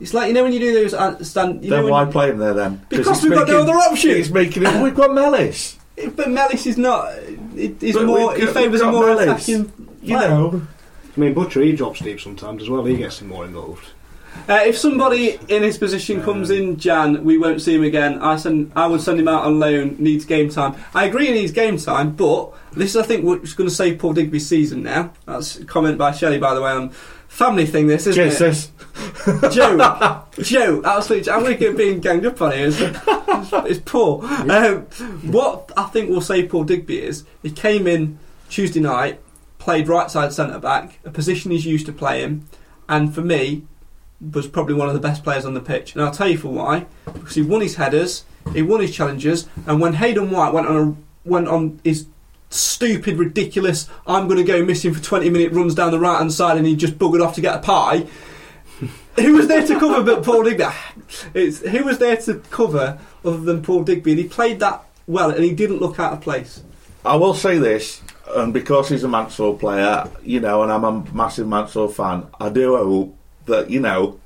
It's 0.01 0.12
like 0.12 0.28
you 0.28 0.34
know 0.34 0.42
when 0.42 0.53
you 0.53 0.59
do 0.61 0.72
those 0.74 0.92
uh, 0.95 1.22
stand. 1.22 1.62
You 1.64 1.70
know 1.70 1.76
then 1.76 1.84
when 1.84 1.92
why 1.92 2.05
play 2.07 2.30
him 2.30 2.38
there 2.38 2.55
then? 2.55 2.84
Because 2.88 3.22
we've 3.22 3.32
got 3.32 3.49
no 3.49 3.62
other 3.62 3.72
option. 3.74 4.11
It's 4.11 4.28
making 4.30 4.64
it. 4.66 4.82
We've 4.82 4.95
got 4.95 5.12
Mellis. 5.14 5.78
But 6.16 6.30
Mellis 6.30 6.66
is 6.66 6.76
not. 6.76 7.12
It, 7.57 7.80
he's 7.80 7.95
But 7.95 8.07
more. 8.07 8.32
we've 8.34 8.40
He 8.49 8.53
favours 8.53 8.80
we've 8.80 8.88
a 8.88 8.92
more 8.92 9.07
Mellis. 9.14 9.49
attacking. 9.49 9.72
You 10.03 10.16
player. 10.16 10.28
know, 10.28 10.62
I 11.16 11.20
mean, 11.20 11.32
Butcher 11.34 11.62
he 11.62 11.72
drops 11.72 12.01
deep 12.01 12.20
sometimes 12.20 12.62
as 12.62 12.68
well. 12.68 12.84
He 12.84 12.97
gets 12.97 13.20
him 13.20 13.28
more 13.28 13.45
involved. 13.45 13.84
Uh, 14.49 14.61
if 14.64 14.76
somebody 14.76 15.38
in 15.49 15.62
his 15.62 15.78
position 15.78 16.20
comes 16.20 16.51
in 16.51 16.76
Jan, 16.76 17.22
we 17.22 17.38
won't 17.38 17.62
see 17.62 17.76
him 17.76 17.84
again. 17.84 18.18
I 18.20 18.34
send. 18.34 18.72
I 18.74 18.88
would 18.88 19.01
send 19.01 19.20
him 19.20 19.28
out 19.28 19.45
on 19.45 19.61
loan. 19.61 19.95
Needs 20.01 20.24
game 20.24 20.49
time. 20.51 20.74
I 20.92 21.05
agree, 21.05 21.26
he 21.26 21.32
needs 21.32 21.53
game 21.53 21.78
time. 21.78 22.16
But 22.16 22.53
this 22.72 22.90
is, 22.90 22.97
I 22.97 23.05
think, 23.05 23.24
what's 23.24 23.53
going 23.53 23.68
to 23.68 23.74
save 23.74 24.01
Paul 24.01 24.12
Digby's 24.12 24.49
season 24.49 24.82
now. 24.82 25.12
That's 25.24 25.61
a 25.61 25.64
comment 25.64 25.99
by 25.99 26.11
Shelley, 26.11 26.38
by 26.38 26.53
the 26.55 26.61
way, 26.62 26.72
on 26.72 26.92
family 27.35 27.66
thing. 27.66 27.89
This 27.89 28.07
isn't 28.07 28.30
cheers, 28.30 28.41
it? 28.41 28.55
sis. 28.55 28.70
Joe, 29.55 30.26
Joe, 30.39 30.82
absolutely. 30.85 31.32
I'm 31.32 31.41
going 31.41 31.55
to 31.55 31.59
get 31.59 31.76
being 31.76 32.01
ganged 32.01 32.26
up 32.26 32.41
on 32.41 32.53
here. 32.53 32.68
It's, 32.68 32.80
it's, 32.80 33.53
it's 33.53 33.80
poor. 33.85 34.24
Um, 34.24 34.82
what 35.30 35.72
I 35.76 35.85
think 35.85 36.11
will 36.11 36.20
save 36.20 36.49
Paul 36.51 36.64
Digby 36.64 37.03
is 37.03 37.24
he 37.43 37.51
came 37.51 37.87
in 37.87 38.18
Tuesday 38.49 38.80
night, 38.80 39.20
played 39.59 39.89
right 39.89 40.11
side 40.11 40.32
centre 40.32 40.61
back, 40.61 41.01
a 41.05 41.11
position 41.11 41.51
he's 41.51 41.66
used 41.66 41.87
to 41.87 41.93
playing, 41.93 42.47
and 42.89 43.12
for 43.12 43.22
me 43.22 43.64
was 44.32 44.47
probably 44.47 44.74
one 44.74 44.89
of 44.89 44.95
the 44.95 45.01
best 45.01 45.24
players 45.24 45.45
on 45.45 45.55
the 45.55 45.61
pitch. 45.61 45.95
And 45.95 46.03
I'll 46.03 46.12
tell 46.12 46.28
you 46.28 46.39
for 46.39 46.49
why. 46.49 46.87
Because 47.05 47.35
he 47.35 47.43
won 47.43 47.61
his 47.61 47.74
headers, 47.74 48.24
he 48.53 48.62
won 48.62 48.80
his 48.80 48.95
challenges, 48.95 49.49
and 49.66 49.80
when 49.80 49.95
Hayden 49.95 50.30
White 50.30 50.53
went 50.53 50.68
on 50.68 50.76
a, 50.76 51.28
went 51.28 51.49
on 51.49 51.80
his 51.82 52.07
stupid, 52.55 53.16
ridiculous, 53.16 53.88
I'm 54.07 54.26
going 54.28 54.38
to 54.38 54.44
go 54.44 54.64
missing 54.64 54.94
for 54.94 55.02
20 55.02 55.30
minute 55.30 55.52
runs 55.52 55.74
down 55.74 55.90
the 55.90 55.98
right 55.98 56.18
hand 56.18 56.32
side, 56.32 56.57
and 56.57 56.66
he 56.66 56.76
just 56.76 56.98
buggered 56.98 57.24
off 57.24 57.34
to 57.34 57.40
get 57.40 57.57
a 57.57 57.59
pie. 57.59 58.07
Who 59.16 59.34
was 59.34 59.48
there 59.48 59.66
to 59.66 59.78
cover 59.78 60.02
but 60.02 60.24
Paul 60.24 60.44
Digby? 60.44 60.64
Ah, 60.64 60.92
it's 61.34 61.61
who 61.61 61.84
was 61.84 61.98
there 61.98 62.16
to 62.16 62.40
cover 62.50 62.98
other 63.24 63.38
than 63.38 63.62
Paul 63.62 63.84
Digby, 63.84 64.12
and 64.12 64.20
he 64.20 64.26
played 64.26 64.59
that 64.59 64.84
well, 65.07 65.30
and 65.30 65.44
he 65.44 65.55
didn't 65.55 65.78
look 65.78 66.00
out 66.00 66.14
of 66.14 66.20
place. 66.20 66.62
I 67.05 67.16
will 67.16 67.34
say 67.34 67.59
this, 67.59 68.02
and 68.28 68.52
because 68.52 68.88
he's 68.88 69.05
a 69.05 69.09
Mansell 69.09 69.55
player, 69.55 70.11
you 70.24 70.40
know, 70.40 70.62
and 70.62 70.72
I'm 70.72 70.84
a 70.84 71.05
massive 71.12 71.46
Mansell 71.46 71.88
fan, 71.88 72.26
I 72.40 72.48
do 72.48 72.76
hope 72.76 73.16
that 73.46 73.70
you 73.70 73.78
know 73.78 74.18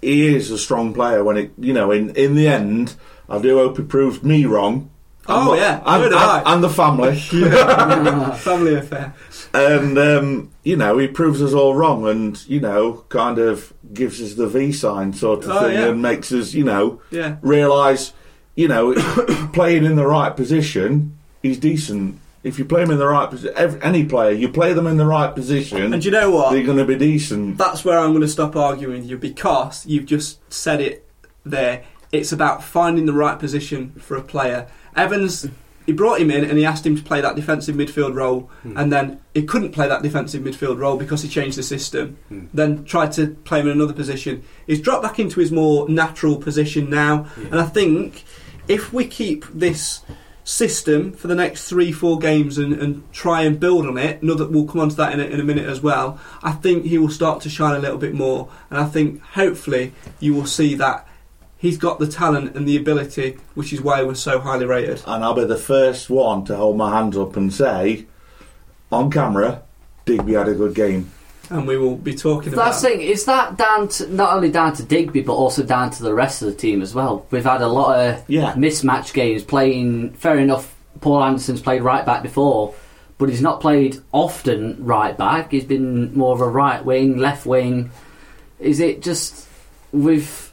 he 0.00 0.34
is 0.34 0.50
a 0.50 0.58
strong 0.58 0.94
player. 0.94 1.22
When 1.24 1.36
it, 1.36 1.52
you 1.58 1.72
know, 1.72 1.90
in 1.90 2.14
in 2.16 2.34
the 2.34 2.48
end, 2.48 2.94
I 3.28 3.38
do 3.38 3.58
hope 3.58 3.76
he 3.76 3.82
proves 3.82 4.22
me 4.22 4.46
wrong. 4.46 4.90
Oh, 5.30 5.52
And- 5.52 5.60
yeah, 5.60 5.82
and, 5.84 6.04
and, 6.14 6.46
and 6.46 6.64
the 6.64 6.68
family. 6.70 7.18
Family 8.38 8.74
affair. 8.76 9.14
and 9.54 9.98
um, 9.98 10.50
you 10.62 10.76
know 10.76 10.98
he 10.98 11.06
proves 11.08 11.42
us 11.42 11.52
all 11.52 11.74
wrong, 11.74 12.06
and 12.08 12.46
you 12.48 12.60
know 12.60 13.04
kind 13.08 13.38
of 13.38 13.72
gives 13.92 14.20
us 14.20 14.34
the 14.34 14.46
V 14.46 14.72
sign 14.72 15.12
sort 15.12 15.44
of 15.44 15.50
Oh, 15.50 15.60
thing, 15.62 15.74
yeah. 15.74 15.88
and 15.88 16.02
makes 16.02 16.32
us 16.32 16.54
you 16.54 16.64
know 16.64 17.00
Yeah. 17.10 17.36
realise 17.42 18.12
you 18.54 18.68
know 18.68 18.94
playing 19.52 19.84
in 19.84 19.96
the 19.96 20.06
right 20.06 20.34
position, 20.34 21.16
he's 21.42 21.58
decent. 21.58 22.18
If 22.44 22.58
you 22.58 22.64
play 22.64 22.82
him 22.82 22.90
in 22.92 22.98
the 22.98 23.06
right 23.06 23.28
position, 23.28 23.82
any 23.82 24.04
player 24.04 24.30
you 24.30 24.48
play 24.48 24.72
them 24.72 24.86
in 24.86 24.96
the 24.96 25.04
right 25.04 25.34
position, 25.34 25.92
And 25.92 26.04
you 26.04 26.10
know 26.12 26.30
what? 26.30 26.52
they're 26.52 26.62
going 26.64 26.78
to 26.78 26.84
be 26.84 26.96
decent. 26.96 27.58
That's 27.58 27.84
where 27.84 27.98
I'm 27.98 28.10
going 28.10 28.22
to 28.22 28.28
stop 28.28 28.54
arguing 28.56 29.00
with 29.00 29.10
you 29.10 29.18
because 29.18 29.84
you've 29.86 30.06
just 30.06 30.38
said 30.52 30.80
it 30.80 31.04
there. 31.44 31.82
It's 32.12 32.32
about 32.32 32.62
finding 32.62 33.06
the 33.06 33.12
right 33.12 33.38
position 33.38 33.90
for 33.98 34.16
a 34.16 34.22
player. 34.22 34.68
Evans, 34.98 35.46
he 35.86 35.92
brought 35.92 36.20
him 36.20 36.30
in 36.30 36.44
and 36.44 36.58
he 36.58 36.66
asked 36.66 36.84
him 36.84 36.96
to 36.96 37.02
play 37.02 37.20
that 37.20 37.36
defensive 37.36 37.76
midfield 37.76 38.14
role, 38.14 38.50
hmm. 38.62 38.76
and 38.76 38.92
then 38.92 39.20
he 39.32 39.44
couldn't 39.44 39.72
play 39.72 39.88
that 39.88 40.02
defensive 40.02 40.42
midfield 40.42 40.78
role 40.78 40.96
because 40.96 41.22
he 41.22 41.28
changed 41.28 41.56
the 41.56 41.62
system. 41.62 42.18
Hmm. 42.28 42.46
Then 42.52 42.84
tried 42.84 43.12
to 43.12 43.28
play 43.44 43.60
him 43.60 43.68
in 43.68 43.72
another 43.72 43.94
position. 43.94 44.42
He's 44.66 44.80
dropped 44.80 45.02
back 45.02 45.18
into 45.18 45.40
his 45.40 45.50
more 45.50 45.88
natural 45.88 46.36
position 46.36 46.90
now, 46.90 47.26
and 47.36 47.60
I 47.60 47.64
think 47.64 48.24
if 48.68 48.92
we 48.92 49.06
keep 49.06 49.46
this 49.46 50.02
system 50.48 51.12
for 51.12 51.28
the 51.28 51.34
next 51.34 51.68
three, 51.68 51.92
four 51.92 52.18
games 52.18 52.56
and, 52.56 52.72
and 52.72 53.12
try 53.12 53.42
and 53.42 53.60
build 53.60 53.86
on 53.86 53.98
it. 53.98 54.22
Another, 54.22 54.46
we'll 54.46 54.64
come 54.64 54.80
on 54.80 54.88
to 54.88 54.96
that 54.96 55.12
in 55.12 55.20
a, 55.20 55.24
in 55.24 55.40
a 55.40 55.44
minute 55.44 55.66
as 55.66 55.82
well. 55.82 56.18
I 56.42 56.52
think 56.52 56.86
he 56.86 56.96
will 56.96 57.10
start 57.10 57.42
to 57.42 57.50
shine 57.50 57.76
a 57.76 57.78
little 57.78 57.98
bit 57.98 58.14
more, 58.14 58.48
and 58.70 58.80
I 58.80 58.86
think 58.86 59.20
hopefully 59.20 59.92
you 60.20 60.32
will 60.32 60.46
see 60.46 60.74
that 60.76 61.06
he's 61.58 61.76
got 61.76 61.98
the 61.98 62.06
talent 62.06 62.56
and 62.56 62.66
the 62.66 62.76
ability, 62.76 63.36
which 63.54 63.72
is 63.72 63.80
why 63.82 64.02
we're 64.02 64.14
so 64.14 64.38
highly 64.40 64.64
rated. 64.64 65.02
And 65.06 65.22
I'll 65.24 65.34
be 65.34 65.44
the 65.44 65.56
first 65.56 66.08
one 66.08 66.44
to 66.46 66.56
hold 66.56 66.76
my 66.76 66.90
hands 66.96 67.16
up 67.16 67.36
and 67.36 67.52
say, 67.52 68.06
on 68.90 69.10
camera, 69.10 69.62
Digby 70.06 70.32
had 70.34 70.48
a 70.48 70.54
good 70.54 70.74
game. 70.74 71.10
And 71.50 71.66
we 71.66 71.78
will 71.78 71.96
be 71.96 72.14
talking 72.14 72.50
That's 72.52 72.80
about. 72.82 72.90
the 72.90 72.98
thing. 72.98 73.00
Is 73.08 73.24
that 73.24 73.56
down 73.56 73.88
to 73.88 74.06
not 74.14 74.34
only 74.34 74.50
down 74.50 74.74
to 74.74 74.82
Digby, 74.82 75.22
but 75.22 75.32
also 75.34 75.62
down 75.62 75.90
to 75.92 76.02
the 76.02 76.12
rest 76.14 76.42
of 76.42 76.48
the 76.48 76.54
team 76.54 76.82
as 76.82 76.94
well? 76.94 77.26
We've 77.30 77.44
had 77.44 77.62
a 77.62 77.68
lot 77.68 77.98
of 77.98 78.22
Yeah. 78.28 78.52
mismatch 78.52 79.12
games 79.14 79.42
playing. 79.44 80.10
Fair 80.10 80.38
enough. 80.38 80.74
Paul 81.00 81.22
Anderson's 81.24 81.60
played 81.62 81.80
right 81.82 82.04
back 82.04 82.22
before, 82.22 82.74
but 83.16 83.28
he's 83.30 83.40
not 83.40 83.60
played 83.60 83.98
often 84.12 84.76
right 84.84 85.16
back. 85.16 85.50
He's 85.52 85.64
been 85.64 86.12
more 86.16 86.34
of 86.34 86.40
a 86.42 86.48
right 86.48 86.84
wing, 86.84 87.16
left 87.16 87.46
wing. 87.46 87.90
Is 88.60 88.78
it 88.80 89.00
just 89.00 89.46
we've 89.92 90.47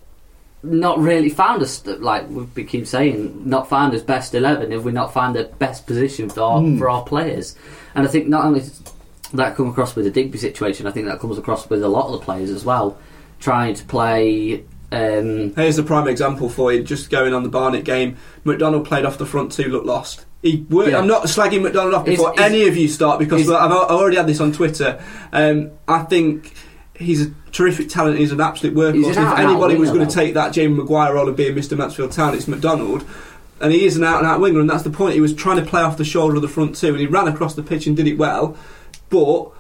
not 0.66 0.99
really 0.99 1.30
found 1.30 1.61
us 1.61 1.86
like 1.86 2.26
we 2.55 2.63
keep 2.63 2.88
saying, 2.88 3.43
not 3.49 3.70
found 3.70 3.93
his 3.93 4.03
best 4.03 4.34
eleven? 4.34 4.72
if 4.72 4.84
we 4.84 4.91
not 4.91 5.13
found 5.13 5.36
the 5.36 5.43
best 5.59 5.86
position 5.88 6.30
for 6.30 6.41
our, 6.41 6.59
Hmm. 6.59 6.78
for 6.78 6.89
our 6.89 7.03
players? 7.03 7.55
And 7.93 8.05
I 8.07 8.09
think 8.09 8.28
not 8.28 8.45
only 8.45 8.63
that 9.34 9.55
come 9.55 9.70
across 9.70 9.95
with 9.95 10.05
the 10.05 10.11
Digby 10.11 10.38
situation, 10.38 10.88
I 10.88 10.91
think 10.91 11.07
that 11.07 11.20
comes 11.20 11.38
across 11.38 11.70
with 11.70 11.84
a 11.84 11.88
lot 11.89 12.05
of 12.07 12.13
the 12.13 12.20
players 12.20 12.49
as 12.49 12.63
well, 12.66 12.97
trying 13.39 13.74
to 13.76 13.84
play. 13.86 14.63
Um, 14.91 15.53
Here's 15.55 15.78
a 15.78 15.84
prime 15.84 16.07
example 16.07 16.47
for 16.49 16.72
you. 16.72 16.84
Just 16.84 17.09
going 17.09 17.34
on 17.34 17.43
the 17.43 17.49
Barnet 17.49 17.84
game, 17.84 18.18
McDonald 18.43 18.86
played 18.86 19.03
off 19.05 19.18
the 19.18 19.26
front 19.26 19.51
two, 19.51 19.63
looked 19.70 19.86
lost. 19.88 20.26
He 20.41 20.63
wor- 20.70 20.88
Yeah. 20.88 20.99
I'm 20.99 21.07
not 21.07 21.24
slagging 21.24 21.63
McDonald 21.63 21.95
off 21.95 22.05
before 22.05 22.34
is- 22.34 22.39
any 22.39 22.68
of 22.68 22.78
you 22.78 22.88
start 22.88 23.18
because 23.20 23.41
is- 23.41 23.49
I've, 23.49 23.72
already 23.72 24.16
had 24.18 24.28
this 24.28 24.39
on 24.39 24.51
Twitter. 24.51 24.99
Um, 25.34 25.72
I 25.88 26.03
think 26.03 26.53
he's 26.98 27.26
a 27.26 27.32
terrific 27.52 27.89
talent. 27.89 28.18
He's 28.18 28.32
an 28.32 28.41
absolute 28.41 28.76
workhorse. 28.76 29.18
An 29.18 29.34
if 29.34 29.39
anybody 29.39 29.76
was 29.76 29.91
going 29.91 30.08
to 30.08 30.14
take 30.14 30.34
that 30.34 30.54
Jamie 30.54 30.76
Maguire 30.76 31.14
role 31.14 31.30
of 31.30 31.36
being 31.36 31.56
Mr 31.56 31.78
Mansfield 31.78 32.12
Town, 32.12 32.34
it's 32.34 32.48
McDonald. 32.48 33.06
And 33.62 33.72
he 33.72 33.86
is 33.86 33.96
an 33.96 34.04
out 34.04 34.20
and 34.20 34.28
out 34.28 34.41
winger, 34.41 34.60
and 34.60 34.70
that's 34.70 34.84
the 34.84 34.89
point. 34.89 35.16
He 35.16 35.22
was 35.22 35.34
trying 35.34 35.64
to 35.64 35.70
play 35.70 35.82
off 35.82 35.98
the 35.98 36.04
shoulder 36.04 36.36
of 36.36 36.41
the 36.41 36.48
front 36.48 36.76
two, 36.76 36.89
and 36.89 37.00
he 37.00 37.06
ran 37.06 37.28
across 37.28 37.56
the 37.56 37.64
pitch 37.64 37.88
and 37.88 37.96
did 37.96 38.08
it 38.08 38.18
well. 38.18 38.58
But 39.10 39.52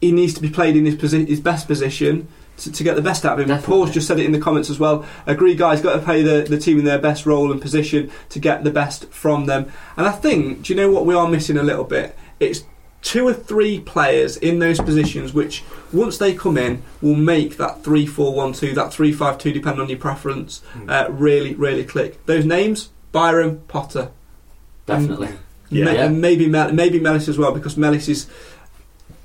he 0.00 0.12
needs 0.12 0.34
to 0.34 0.42
be 0.42 0.50
played 0.50 0.76
in 0.76 0.84
his, 0.84 0.94
posi- 0.96 1.26
his 1.26 1.40
best 1.40 1.66
position 1.66 2.28
to, 2.58 2.72
to 2.72 2.84
get 2.84 2.96
the 2.96 3.02
best 3.02 3.24
out 3.24 3.34
of 3.34 3.40
him. 3.40 3.48
Definitely. 3.48 3.66
Paul's 3.66 3.90
just 3.92 4.06
said 4.06 4.18
it 4.18 4.26
in 4.26 4.32
the 4.32 4.40
comments 4.40 4.68
as 4.68 4.78
well. 4.78 5.06
Agree, 5.26 5.54
guys, 5.54 5.80
got 5.80 5.94
to 5.94 6.02
play 6.02 6.22
the, 6.22 6.46
the 6.48 6.58
team 6.58 6.78
in 6.78 6.84
their 6.84 6.98
best 6.98 7.24
role 7.26 7.50
and 7.50 7.60
position 7.60 8.10
to 8.28 8.38
get 8.38 8.62
the 8.64 8.70
best 8.70 9.06
from 9.06 9.46
them. 9.46 9.70
And 9.96 10.06
I 10.06 10.12
think, 10.12 10.62
do 10.62 10.72
you 10.72 10.76
know 10.76 10.90
what 10.90 11.06
we 11.06 11.14
are 11.14 11.28
missing 11.28 11.56
a 11.56 11.62
little 11.62 11.84
bit? 11.84 12.16
It's 12.38 12.64
two 13.02 13.26
or 13.26 13.32
three 13.34 13.80
players 13.80 14.36
in 14.36 14.58
those 14.58 14.78
positions 14.80 15.32
which, 15.32 15.62
once 15.92 16.18
they 16.18 16.34
come 16.34 16.58
in, 16.58 16.82
will 17.00 17.14
make 17.14 17.56
that 17.56 17.82
3 17.82 18.06
4 18.06 18.34
1 18.34 18.52
2, 18.52 18.74
that 18.74 18.92
3 18.92 19.12
5 19.12 19.38
2, 19.38 19.52
depending 19.52 19.80
on 19.80 19.88
your 19.88 19.98
preference, 19.98 20.60
uh, 20.88 21.06
really, 21.10 21.54
really 21.54 21.84
click. 21.84 22.24
Those 22.26 22.44
names 22.44 22.90
Byrom 23.14 23.66
Potter. 23.68 24.10
definitely. 24.86 25.30
Yeah. 25.70 25.84
Ma- 25.84 25.90
Yeah. 25.92 26.04
and 26.06 26.20
maybe 26.20 26.46
Mel- 26.48 26.72
maybe 26.72 26.98
Mellis 27.00 27.28
as 27.28 27.38
well 27.38 27.52
because 27.52 27.76
Mellis 27.76 28.08
is 28.08 28.26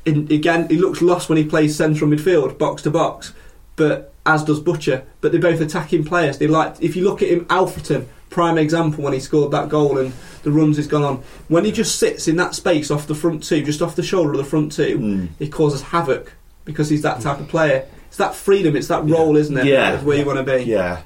in, 0.05 0.27
again 0.31 0.67
he 0.69 0.77
looks 0.77 1.01
lost 1.01 1.27
when 1.29 1.37
he 1.37 1.43
plays 1.43 1.75
central 1.75 2.09
midfield 2.09 2.57
box 2.59 2.83
to 2.83 2.91
box 2.91 3.33
but 3.75 4.13
as 4.27 4.43
does 4.43 4.59
Butcher 4.59 5.03
but 5.21 5.31
they're 5.31 5.41
both 5.41 5.59
attacking 5.59 6.03
players 6.05 6.37
they 6.37 6.45
like 6.47 6.75
if 6.81 6.95
you 6.95 7.03
look 7.03 7.23
at 7.23 7.29
him 7.29 7.45
Alfreton 7.45 8.05
prime 8.29 8.57
example 8.59 9.03
when 9.03 9.13
he 9.13 9.19
scored 9.19 9.51
that 9.51 9.69
goal 9.69 9.97
and 9.97 10.13
the 10.45 10.51
runs 10.51 10.77
he's 10.77 10.87
gone 10.87 11.03
on 11.03 11.17
when 11.49 11.65
he 11.65 11.71
just 11.73 11.99
sits 11.99 12.27
in 12.29 12.37
that 12.37 12.55
space 12.55 12.89
off 12.89 13.05
the 13.07 13.15
front 13.15 13.43
two 13.43 13.61
just 13.63 13.81
off 13.81 13.95
the 13.97 14.03
shoulder 14.03 14.31
of 14.31 14.37
the 14.37 14.43
front 14.45 14.71
two 14.71 14.97
Mm. 14.97 15.27
he 15.39 15.49
causes 15.49 15.81
havoc 15.81 16.31
because 16.63 16.89
he's 16.89 17.01
that 17.01 17.19
type 17.19 17.39
of 17.41 17.49
player 17.49 17.85
it's 18.07 18.17
that 18.17 18.33
freedom 18.33 18.75
it's 18.77 18.87
that 18.87 19.03
role 19.09 19.35
isn't 19.35 19.57
it 19.57 19.65
Yeah. 19.65 19.91
That's 19.91 20.03
where 20.05 20.17
you 20.17 20.25
want 20.25 20.37
to 20.37 20.43
be 20.57 20.63
Yeah. 20.63 21.01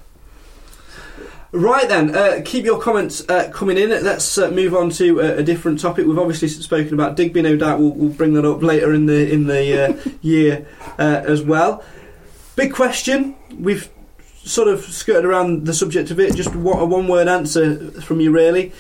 Right 1.51 1.89
then, 1.89 2.15
uh, 2.15 2.41
keep 2.45 2.63
your 2.63 2.79
comments 2.79 3.27
uh, 3.27 3.49
coming 3.51 3.75
in. 3.79 3.89
Let's 3.89 4.37
uh, 4.37 4.51
move 4.51 4.75
on 4.75 4.91
to 4.91 5.19
a, 5.19 5.37
a 5.37 5.43
different 5.43 5.79
topic. 5.79 6.05
We've 6.05 6.19
obviously 6.19 6.47
spoken 6.47 6.93
about 6.93 7.15
Digby. 7.15 7.41
No 7.41 7.55
doubt 7.57 7.79
we'll, 7.79 7.89
we'll 7.89 8.09
bring 8.13 8.33
that 8.35 8.45
up 8.45 8.61
later 8.61 8.93
in 8.93 9.07
the 9.07 9.31
in 9.33 9.47
the 9.47 9.89
uh, 9.89 10.09
year 10.21 10.67
uh, 10.99 11.23
as 11.25 11.41
well. 11.41 11.83
Big 12.55 12.71
question. 12.71 13.33
We've 13.57 13.89
sort 14.43 14.67
of 14.67 14.81
skirted 14.85 15.25
around 15.25 15.65
the 15.65 15.73
subject 15.73 16.11
of 16.11 16.19
it. 16.19 16.35
Just 16.35 16.55
what 16.55 16.83
a 16.83 16.85
one-word 16.85 17.27
answer 17.27 17.89
from 18.01 18.19
you, 18.19 18.29
really. 18.29 18.71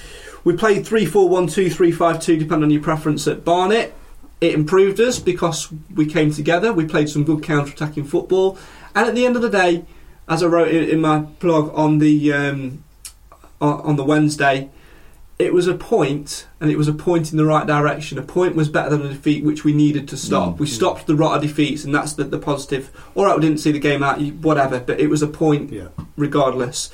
We 0.43 0.55
played 0.55 0.85
three 0.85 1.05
four 1.05 1.29
one 1.29 1.47
two 1.47 1.69
three 1.69 1.91
five 1.91 2.21
two, 2.21 2.37
depending 2.37 2.65
on 2.65 2.71
your 2.71 2.81
preference 2.81 3.27
at 3.27 3.43
Barnet. 3.43 3.93
It 4.41 4.53
improved 4.53 4.99
us 5.01 5.19
because 5.19 5.69
we 5.93 6.05
came 6.05 6.31
together. 6.31 6.71
We 6.71 6.85
played 6.85 7.09
some 7.09 7.25
good 7.25 7.43
counter-attacking 7.43 8.05
football, 8.05 8.57
and 8.95 9.05
at 9.07 9.13
the 9.15 9.25
end 9.25 9.35
of 9.35 9.41
the 9.41 9.49
day, 9.49 9.85
as 10.29 10.41
I 10.41 10.47
wrote 10.47 10.69
in, 10.69 10.89
in 10.89 11.01
my 11.01 11.19
blog 11.19 11.73
on 11.75 11.97
the 11.97 12.31
um, 12.33 12.83
on, 13.59 13.81
on 13.81 13.95
the 13.97 14.05
Wednesday, 14.05 14.69
it 15.37 15.53
was 15.53 15.67
a 15.67 15.73
point, 15.73 16.47
and 16.61 16.71
it 16.71 16.77
was 16.77 16.87
a 16.87 16.93
point 16.93 17.31
in 17.31 17.37
the 17.37 17.45
right 17.45 17.67
direction. 17.67 18.17
A 18.17 18.21
point 18.21 18.55
was 18.55 18.69
better 18.69 18.89
than 18.89 19.05
a 19.05 19.09
defeat, 19.09 19.43
which 19.43 19.65
we 19.65 19.73
needed 19.73 20.07
to 20.09 20.17
stop. 20.17 20.55
Mm. 20.55 20.59
We 20.59 20.67
stopped 20.67 21.07
the 21.07 21.15
rot 21.15 21.35
of 21.35 21.41
defeats, 21.41 21.83
and 21.83 21.93
that's 21.93 22.13
the, 22.13 22.23
the 22.23 22.39
positive. 22.39 22.91
All 23.15 23.25
right, 23.25 23.35
we 23.35 23.41
didn't 23.41 23.59
see 23.59 23.71
the 23.73 23.79
game 23.79 24.03
out, 24.03 24.21
whatever, 24.21 24.79
but 24.79 24.99
it 25.01 25.07
was 25.09 25.21
a 25.21 25.27
point 25.27 25.71
Yeah. 25.71 25.89
regardless. 26.15 26.89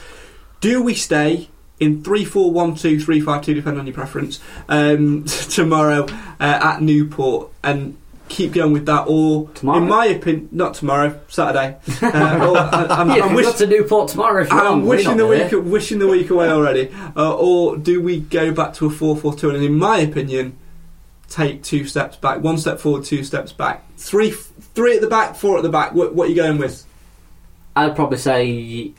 Do 0.61 0.81
we 0.81 0.95
stay 0.95 1.49
in 1.80 2.03
3 2.03 2.26
4 2.26 2.51
1 2.51 2.76
2 2.76 2.99
3 2.99 3.21
5 3.21 3.41
2, 3.43 3.53
depending 3.53 3.80
on 3.80 3.88
your 3.88 3.93
preference, 3.93 4.39
um, 4.69 5.26
tomorrow 5.49 6.05
uh, 6.39 6.59
at 6.63 6.82
Newport 6.82 7.51
and 7.63 7.97
keep 8.30 8.53
going 8.53 8.73
with 8.73 8.86
that? 8.88 9.05
Or, 9.07 9.49
Tomorrow? 9.49 9.78
in 9.82 9.88
my 9.88 10.05
opinion, 10.07 10.49
not 10.51 10.73
tomorrow, 10.73 11.19
Saturday. 11.28 11.78
Uh, 12.01 12.47
or, 12.49 12.57
I, 12.57 12.88
I'm, 12.89 13.09
yeah, 13.09 13.34
wish- 13.34 13.55
to 13.55 13.67
Newport 13.67 14.09
tomorrow 14.09 14.43
if 14.43 14.51
you. 14.51 14.57
I'm 14.59 14.86
wishing 14.86 15.17
the 15.17 15.28
week, 15.28 15.51
wishing 15.51 15.99
the 15.99 16.07
week 16.07 16.30
away 16.30 16.49
already. 16.49 16.91
Uh, 17.15 17.36
or 17.36 17.78
do 17.78 18.01
we 18.01 18.19
go 18.19 18.51
back 18.53 18.73
to 18.76 18.88
a 18.88 18.89
4 18.89 19.15
4 19.17 19.36
2 19.36 19.49
and, 19.51 19.63
in 19.63 19.78
my 19.78 19.99
opinion, 19.99 20.57
take 21.30 21.63
two 21.63 21.86
steps 21.86 22.17
back? 22.17 22.41
One 22.41 22.57
step 22.57 22.80
forward, 22.80 23.03
two 23.05 23.23
steps 23.23 23.51
back. 23.53 23.84
Three, 23.97 24.32
three 24.32 24.95
at 24.95 25.01
the 25.01 25.07
back, 25.07 25.36
four 25.36 25.57
at 25.57 25.63
the 25.63 25.69
back. 25.69 25.93
What, 25.93 26.15
what 26.15 26.28
are 26.28 26.30
you 26.30 26.36
going 26.36 26.57
with? 26.57 26.86
I'd 27.76 27.95
probably 27.95 28.17
say 28.17 28.93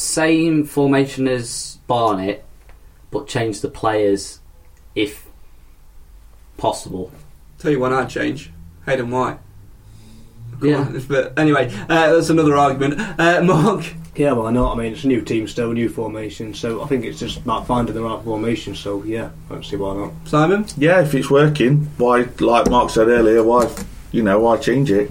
same 0.00 0.64
formation 0.64 1.28
as 1.28 1.78
Barnet, 1.86 2.44
but 3.10 3.26
change 3.26 3.60
the 3.60 3.68
players 3.68 4.40
if 4.94 5.26
possible. 6.56 7.12
Tell 7.58 7.70
you 7.70 7.80
one 7.80 7.92
I'd 7.92 8.08
change 8.08 8.50
Hayden 8.86 9.10
White. 9.10 9.38
Yeah. 10.62 10.90
But 11.08 11.38
anyway, 11.38 11.72
uh, 11.88 12.14
that's 12.14 12.30
another 12.30 12.56
argument. 12.56 13.00
Uh, 13.18 13.42
Mark, 13.42 13.84
Yeah, 14.16 14.32
well, 14.32 14.48
I 14.48 14.50
know. 14.50 14.70
I 14.70 14.74
mean, 14.74 14.92
it's 14.92 15.04
a 15.04 15.08
new 15.08 15.22
team 15.22 15.46
still, 15.46 15.72
new 15.72 15.88
formation. 15.88 16.52
So 16.54 16.82
I 16.82 16.86
think 16.86 17.04
it's 17.04 17.20
just 17.20 17.38
about 17.38 17.66
finding 17.66 17.94
the 17.94 18.02
right 18.02 18.22
formation. 18.22 18.74
So 18.74 19.02
yeah, 19.04 19.30
I 19.48 19.54
don't 19.54 19.64
see 19.64 19.76
why 19.76 19.94
not. 19.94 20.12
Simon? 20.24 20.66
Yeah, 20.76 21.00
if 21.00 21.14
it's 21.14 21.30
working, 21.30 21.84
why, 21.96 22.26
like 22.40 22.68
Mark 22.68 22.90
said 22.90 23.08
earlier, 23.08 23.42
why, 23.42 23.70
you 24.12 24.22
know, 24.22 24.40
why 24.40 24.56
change 24.56 24.90
it? 24.90 25.10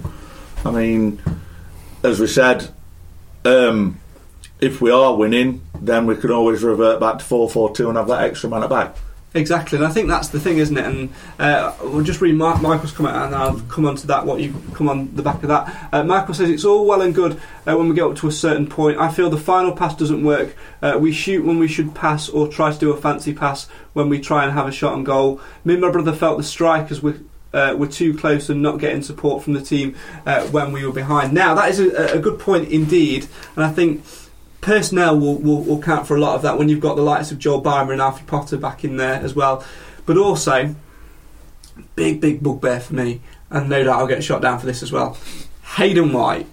I 0.64 0.70
mean, 0.70 1.20
as 2.02 2.20
we 2.20 2.26
said, 2.26 2.68
um, 3.44 3.99
if 4.60 4.80
we 4.80 4.90
are 4.90 5.14
winning, 5.16 5.62
then 5.80 6.06
we 6.06 6.16
can 6.16 6.30
always 6.30 6.62
revert 6.62 7.00
back 7.00 7.18
to 7.18 7.24
4 7.24 7.50
4 7.50 7.74
2 7.74 7.88
and 7.88 7.98
have 7.98 8.08
that 8.08 8.24
extra 8.24 8.48
man 8.48 8.62
at 8.62 8.70
back. 8.70 8.96
Exactly, 9.32 9.78
and 9.78 9.86
I 9.86 9.90
think 9.90 10.08
that's 10.08 10.28
the 10.28 10.40
thing, 10.40 10.58
isn't 10.58 10.76
it? 10.76 10.84
And 10.84 11.10
uh, 11.38 11.72
we'll 11.82 12.02
just 12.02 12.20
read 12.20 12.34
Mark, 12.34 12.60
Michael's 12.60 12.90
comment, 12.90 13.14
and 13.14 13.32
I'll 13.32 13.60
come 13.60 13.86
on 13.86 13.94
to 13.96 14.06
that. 14.08 14.26
What 14.26 14.40
you 14.40 14.52
come 14.74 14.88
on 14.88 15.14
the 15.14 15.22
back 15.22 15.44
of 15.44 15.48
that? 15.48 15.88
Uh, 15.92 16.02
Michael 16.02 16.34
says 16.34 16.50
it's 16.50 16.64
all 16.64 16.84
well 16.84 17.00
and 17.00 17.14
good 17.14 17.40
uh, 17.64 17.76
when 17.76 17.88
we 17.88 17.94
get 17.94 18.02
up 18.02 18.16
to 18.16 18.26
a 18.26 18.32
certain 18.32 18.66
point. 18.66 18.98
I 18.98 19.08
feel 19.08 19.30
the 19.30 19.38
final 19.38 19.70
pass 19.70 19.94
doesn't 19.94 20.24
work. 20.24 20.56
Uh, 20.82 20.98
we 21.00 21.12
shoot 21.12 21.44
when 21.44 21.60
we 21.60 21.68
should 21.68 21.94
pass, 21.94 22.28
or 22.28 22.48
try 22.48 22.72
to 22.72 22.78
do 22.78 22.90
a 22.90 23.00
fancy 23.00 23.32
pass 23.32 23.68
when 23.92 24.08
we 24.08 24.18
try 24.18 24.42
and 24.42 24.52
have 24.52 24.66
a 24.66 24.72
shot 24.72 24.94
on 24.94 25.04
goal. 25.04 25.40
Me 25.64 25.74
and 25.74 25.82
my 25.82 25.92
brother 25.92 26.12
felt 26.12 26.36
the 26.36 26.44
strikers 26.44 27.02
were. 27.02 27.18
Uh, 27.52 27.74
were 27.76 27.88
too 27.88 28.16
close 28.16 28.48
and 28.48 28.62
not 28.62 28.78
getting 28.78 29.02
support 29.02 29.42
from 29.42 29.54
the 29.54 29.60
team 29.60 29.96
uh, 30.24 30.46
when 30.50 30.70
we 30.70 30.86
were 30.86 30.92
behind. 30.92 31.32
Now 31.32 31.52
that 31.54 31.68
is 31.68 31.80
a, 31.80 32.16
a 32.16 32.20
good 32.20 32.38
point 32.38 32.68
indeed, 32.68 33.26
and 33.56 33.64
I 33.64 33.72
think 33.72 34.04
personnel 34.60 35.18
will, 35.18 35.36
will, 35.36 35.62
will 35.62 35.82
count 35.82 36.06
for 36.06 36.16
a 36.16 36.20
lot 36.20 36.36
of 36.36 36.42
that 36.42 36.58
when 36.58 36.68
you've 36.68 36.80
got 36.80 36.96
the 36.96 37.02
likes 37.02 37.30
of 37.30 37.38
Joel 37.38 37.62
Byrom 37.62 37.92
and 37.92 38.00
Alfie 38.00 38.24
Potter 38.26 38.56
back 38.56 38.84
in 38.84 38.96
there 38.96 39.14
as 39.14 39.34
well. 39.34 39.64
But 40.06 40.16
also, 40.16 40.74
big, 41.96 42.20
big 42.20 42.42
bugbear 42.42 42.80
for 42.80 42.94
me, 42.94 43.20
and 43.50 43.68
no 43.68 43.84
doubt 43.84 44.00
I'll 44.00 44.06
get 44.06 44.24
shot 44.24 44.42
down 44.42 44.58
for 44.58 44.66
this 44.66 44.82
as 44.82 44.92
well. 44.92 45.16
Hayden 45.76 46.12
White. 46.12 46.46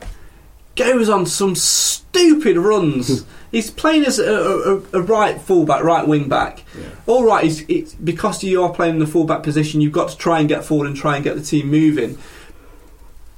goes 0.76 1.10
on 1.10 1.26
some 1.26 1.56
stupid 1.56 2.56
runs. 2.58 3.22
Hmm. 3.22 3.30
he's 3.52 3.72
playing 3.72 4.06
as 4.06 4.20
a, 4.20 4.32
a, 4.32 5.00
a 5.00 5.02
right 5.02 5.40
fullback, 5.42 5.84
right 5.84 6.08
wing 6.08 6.30
back. 6.30 6.64
All 7.08 7.26
right, 7.26 7.46
it's, 7.46 7.62
it's 7.68 7.94
because 7.96 8.44
you 8.44 8.64
are 8.64 8.72
playing 8.72 8.96
in 8.96 9.00
the 9.00 9.08
fullback 9.08 9.44
position. 9.44 9.82
You've 9.82 9.94
got 9.94 10.10
to 10.10 10.18
try 10.18 10.40
and 10.40 10.48
get 10.48 10.64
forward 10.64 10.88
and 10.88 10.96
try 10.96 11.16
and 11.16 11.24
get 11.24 11.36
the 11.36 11.42
team 11.42 11.70
moving. 11.70 12.18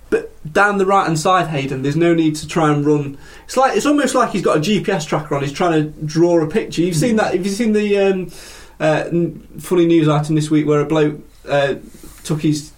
But 0.09 0.31
down 0.53 0.77
the 0.79 0.85
right 0.85 1.05
hand 1.05 1.19
side, 1.19 1.47
Hayden, 1.47 1.81
there's 1.83 1.95
no 1.95 2.13
need 2.13 2.35
to 2.37 2.47
try 2.47 2.71
and 2.73 2.85
run. 2.85 3.17
It's 3.45 3.55
like 3.57 3.77
it's 3.77 3.85
almost 3.85 4.15
like 4.15 4.31
he's 4.31 4.41
got 4.41 4.57
a 4.57 4.59
GPS 4.59 5.07
tracker 5.07 5.35
on. 5.35 5.43
He's 5.43 5.51
trying 5.51 5.73
to 5.83 6.05
draw 6.05 6.41
a 6.43 6.47
picture. 6.47 6.81
You've 6.81 6.95
seen 6.95 7.17
that? 7.17 7.33
Have 7.33 7.45
you 7.45 7.51
seen 7.51 7.73
the 7.73 7.97
um, 7.99 8.31
uh, 8.79 9.03
funny 9.59 9.85
news 9.85 10.07
item 10.07 10.35
this 10.35 10.49
week 10.49 10.65
where 10.65 10.79
a 10.79 10.85
bloke 10.85 11.19
uh, 11.47 11.75
took 12.23 12.41
his 12.41 12.71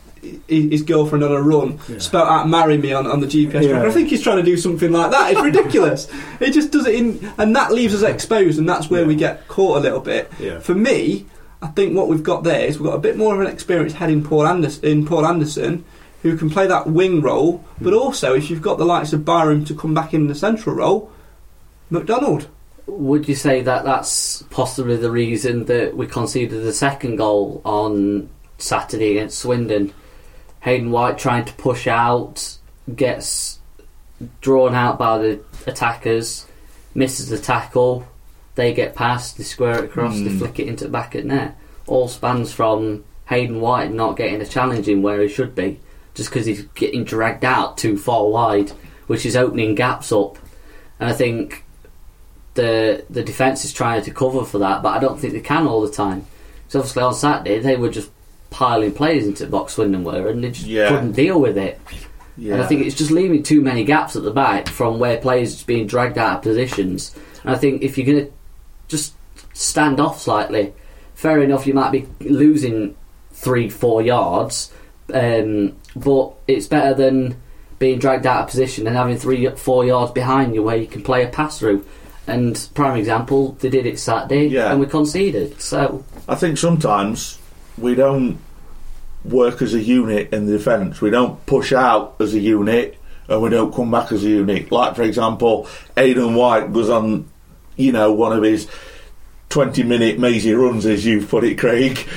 his 0.47 0.83
girlfriend 0.83 1.23
on 1.23 1.31
a 1.31 1.41
run, 1.41 1.79
spelt 1.99 2.27
out 2.27 2.47
"marry 2.47 2.77
me" 2.77 2.93
on, 2.93 3.07
on 3.07 3.21
the 3.21 3.27
GPS 3.27 3.63
Yeah. 3.63 3.69
tracker. 3.69 3.87
I 3.87 3.91
think 3.91 4.09
he's 4.09 4.21
trying 4.21 4.37
to 4.37 4.43
do 4.43 4.55
something 4.57 4.91
like 4.91 5.11
that. 5.11 5.31
It's 5.31 5.41
ridiculous. 5.43 6.07
it 6.39 6.51
just 6.51 6.71
does 6.71 6.85
it 6.85 6.95
in, 6.95 7.31
and 7.37 7.55
that 7.55 7.71
leaves 7.71 7.95
us 7.95 8.03
exposed, 8.03 8.59
and 8.59 8.67
that's 8.69 8.89
where 8.89 9.05
we 9.05 9.15
get 9.15 9.47
caught 9.47 9.77
a 9.77 9.79
little 9.79 9.99
bit. 9.99 10.31
Yeah. 10.39 10.59
For 10.59 10.75
me, 10.75 11.25
I 11.61 11.67
think 11.67 11.95
what 11.95 12.07
we've 12.07 12.21
got 12.23 12.43
there 12.43 12.65
is 12.65 12.77
we've 12.79 12.89
got 12.89 12.95
a 12.97 12.99
bit 12.99 13.17
more 13.17 13.33
of 13.33 13.41
an 13.41 13.47
experienced 13.47 13.95
head 13.95 14.09
in 14.11 14.23
Paul 14.23 14.45
Anderson, 14.47 14.85
in 14.85 15.05
Paul 15.07 15.25
Anderson, 15.25 15.85
who 16.21 16.37
can 16.37 16.49
play 16.49 16.67
that 16.67 16.87
wing 16.87 17.21
role, 17.21 17.63
but 17.79 17.93
also 17.93 18.35
if 18.35 18.49
you've 18.49 18.61
got 18.61 18.77
the 18.77 18.85
likes 18.85 19.13
of 19.13 19.21
Byrom 19.21 19.65
to 19.67 19.75
come 19.75 19.93
back 19.93 20.13
in 20.13 20.27
the 20.27 20.35
central 20.35 20.75
role, 20.75 21.11
McDonald. 21.89 22.47
Would 22.87 23.27
you 23.27 23.35
say 23.35 23.61
that 23.61 23.83
that's 23.85 24.41
possibly 24.49 24.97
the 24.97 25.11
reason 25.11 25.65
that 25.65 25.95
we 25.95 26.07
conceded 26.07 26.63
the 26.63 26.73
second 26.73 27.17
goal 27.17 27.61
on 27.63 28.29
Saturday 28.57 29.11
against 29.11 29.39
Swindon? 29.39 29.93
Hayden 30.61 30.91
White 30.91 31.17
trying 31.17 31.45
to 31.45 31.53
push 31.53 31.87
out, 31.87 32.57
gets 32.95 33.59
drawn 34.41 34.75
out 34.75 34.99
by 34.99 35.17
the 35.17 35.39
attackers, 35.65 36.47
misses 36.93 37.29
the 37.29 37.39
tackle, 37.39 38.05
they 38.55 38.73
get 38.73 38.95
past, 38.95 39.37
they 39.37 39.43
square 39.43 39.79
it 39.79 39.85
across, 39.85 40.15
they 40.15 40.29
hmm. 40.29 40.37
flick 40.37 40.59
it 40.59 40.67
into 40.67 40.85
the 40.85 40.89
back 40.89 41.15
of 41.15 41.25
net. 41.25 41.57
All 41.87 42.07
spans 42.07 42.53
from 42.53 43.03
Hayden 43.27 43.59
White 43.59 43.91
not 43.91 44.17
getting 44.17 44.41
a 44.41 44.45
challenge 44.45 44.87
in 44.87 45.01
where 45.01 45.21
he 45.21 45.27
should 45.27 45.55
be, 45.55 45.79
just 46.13 46.29
because 46.29 46.45
he's 46.45 46.63
getting 46.75 47.03
dragged 47.03 47.45
out 47.45 47.77
too 47.77 47.97
far 47.97 48.27
wide, 48.27 48.69
which 49.07 49.25
is 49.25 49.35
opening 49.35 49.75
gaps 49.75 50.11
up. 50.11 50.37
And 50.99 51.09
I 51.09 51.13
think 51.13 51.63
the 52.53 53.05
the 53.09 53.23
defence 53.23 53.63
is 53.65 53.73
trying 53.73 54.01
to 54.03 54.11
cover 54.11 54.43
for 54.45 54.59
that, 54.59 54.83
but 54.83 54.89
I 54.89 54.99
don't 54.99 55.19
think 55.19 55.33
they 55.33 55.39
can 55.41 55.67
all 55.67 55.81
the 55.81 55.91
time. 55.91 56.25
So 56.67 56.79
obviously 56.79 57.03
on 57.03 57.13
Saturday 57.13 57.59
they 57.59 57.75
were 57.75 57.89
just 57.89 58.11
piling 58.49 58.91
players 58.93 59.25
into 59.25 59.45
the 59.45 59.51
box 59.51 59.73
Swindon 59.73 60.03
were, 60.03 60.27
and 60.29 60.43
they 60.43 60.51
just 60.51 60.67
Yeah. 60.67 60.89
couldn't 60.89 61.13
deal 61.13 61.39
with 61.39 61.57
it. 61.57 61.79
Yeah. 62.37 62.55
And 62.55 62.63
I 62.63 62.67
think 62.67 62.85
it's 62.85 62.95
just 62.95 63.11
leaving 63.11 63.43
too 63.43 63.61
many 63.61 63.83
gaps 63.83 64.15
at 64.15 64.23
the 64.23 64.31
back 64.31 64.67
from 64.67 64.99
where 64.99 65.17
players 65.17 65.61
are 65.61 65.65
being 65.65 65.87
dragged 65.87 66.17
out 66.17 66.37
of 66.37 66.41
positions. 66.41 67.15
And 67.43 67.53
I 67.55 67.57
think 67.57 67.81
if 67.83 67.97
you're 67.97 68.05
going 68.07 68.25
to 68.25 68.31
just 68.87 69.13
stand 69.53 69.99
off 69.99 70.21
slightly, 70.21 70.73
fair 71.13 71.41
enough, 71.41 71.67
you 71.67 71.73
might 71.73 71.91
be 71.91 72.07
losing 72.21 72.95
three, 73.31 73.69
four 73.69 74.01
yards, 74.01 74.71
um, 75.13 75.75
but 75.95 76.33
it's 76.47 76.67
better 76.67 76.93
than 76.93 77.35
being 77.79 77.99
dragged 77.99 78.25
out 78.27 78.43
of 78.43 78.49
position 78.49 78.85
and 78.87 78.95
having 78.95 79.17
three, 79.17 79.49
four 79.55 79.83
yards 79.85 80.11
behind 80.11 80.53
you 80.53 80.61
where 80.63 80.75
you 80.77 80.87
can 80.87 81.01
play 81.01 81.23
a 81.23 81.27
pass 81.27 81.57
through. 81.59 81.85
And 82.27 82.67
prime 82.75 82.97
example, 82.97 83.53
they 83.59 83.69
did 83.69 83.85
it 83.87 83.99
Saturday, 83.99 84.47
Yeah. 84.47 84.71
and 84.71 84.79
we 84.79 84.85
conceded. 84.85 85.59
So 85.59 86.03
I 86.27 86.35
think 86.35 86.57
sometimes 86.59 87.39
we 87.77 87.95
don't 87.95 88.37
work 89.25 89.61
as 89.61 89.73
a 89.73 89.79
unit 89.79 90.31
in 90.31 90.45
the 90.45 90.53
defence. 90.57 91.01
We 91.01 91.09
don't 91.09 91.43
push 91.45 91.73
out 91.73 92.15
as 92.19 92.33
a 92.35 92.39
unit 92.39 92.97
and 93.27 93.41
we 93.41 93.49
don't 93.49 93.73
come 93.73 93.89
back 93.91 94.11
as 94.11 94.23
a 94.23 94.29
unit. 94.29 94.71
Like, 94.71 94.95
for 94.95 95.03
example, 95.03 95.67
Hayden 95.95 96.35
White 96.35 96.71
goes 96.73 96.89
on, 96.89 97.27
you 97.77 97.91
know, 97.91 98.11
one 98.11 98.33
of 98.37 98.43
his 98.43 98.67
20 99.49 99.83
minute 99.83 100.19
mazy 100.19 100.53
runs, 100.53 100.85
as 100.85 101.05
you've 101.05 101.29
put 101.29 101.43
it, 101.43 101.57
Craig. 101.57 101.97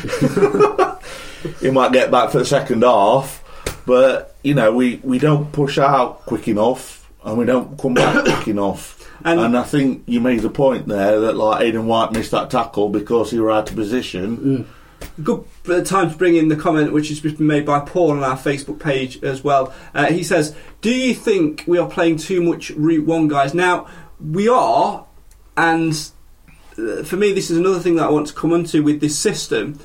he 1.61 1.71
might 1.71 1.93
get 1.93 2.11
back 2.11 2.31
for 2.31 2.39
the 2.39 2.45
second 2.45 2.83
half, 2.83 3.43
but, 3.87 4.35
you 4.43 4.55
know, 4.55 4.73
we, 4.73 5.01
we 5.03 5.19
don't 5.19 5.53
push 5.53 5.79
out 5.79 6.21
quick 6.27 6.49
enough 6.49 7.11
and 7.25 7.39
we 7.39 7.45
don't 7.45 7.79
come 7.79 7.95
back 7.95 8.25
quick 8.25 8.49
enough. 8.49 9.01
And- 9.25 9.41
And, 9.41 9.57
I 9.57 9.63
think 9.63 10.03
you 10.07 10.21
made 10.21 10.41
the 10.41 10.51
point 10.51 10.87
there 10.87 11.21
that 11.21 11.37
like 11.37 11.63
Hayden 11.63 11.87
White 11.87 12.13
missed 12.13 12.33
that 12.33 12.51
tackle 12.51 12.89
because 12.91 13.31
he 13.31 13.39
were 13.41 13.51
out 13.51 13.71
of 13.71 13.77
position. 13.77 14.67
Good 15.23 15.45
uh, 15.69 15.83
time 15.83 16.11
to 16.11 16.17
bring 16.17 16.35
in 16.35 16.49
the 16.49 16.57
comment 16.57 16.93
which 16.93 17.09
has 17.11 17.21
been 17.21 17.37
made 17.47 17.65
by 17.67 17.81
Paul 17.81 18.13
on 18.13 18.23
our 18.25 18.37
Facebook 18.37 18.81
page 18.81 19.23
as 19.23 19.45
well. 19.45 19.73
Uh, 19.95 20.07
he 20.07 20.23
says, 20.25 20.55
"Do 20.81 20.91
you 20.91 21.15
think 21.15 21.63
we 21.67 21.79
are 21.79 21.89
playing 21.89 22.17
too 22.17 22.43
much 22.43 22.71
Route 22.71 23.07
One, 23.07 23.29
guys?" 23.29 23.53
Now 23.55 23.87
we 24.19 24.49
are, 24.49 25.07
and 25.59 25.93
uh, 26.79 27.03
for 27.05 27.17
me, 27.17 27.33
this 27.33 27.51
is 27.51 27.59
another 27.59 27.81
thing 27.81 27.97
that 27.97 28.07
I 28.07 28.11
want 28.11 28.29
to 28.29 28.35
come 28.35 28.53
onto 28.53 28.83
with 28.83 29.01
this 29.01 29.19
system. 29.19 29.79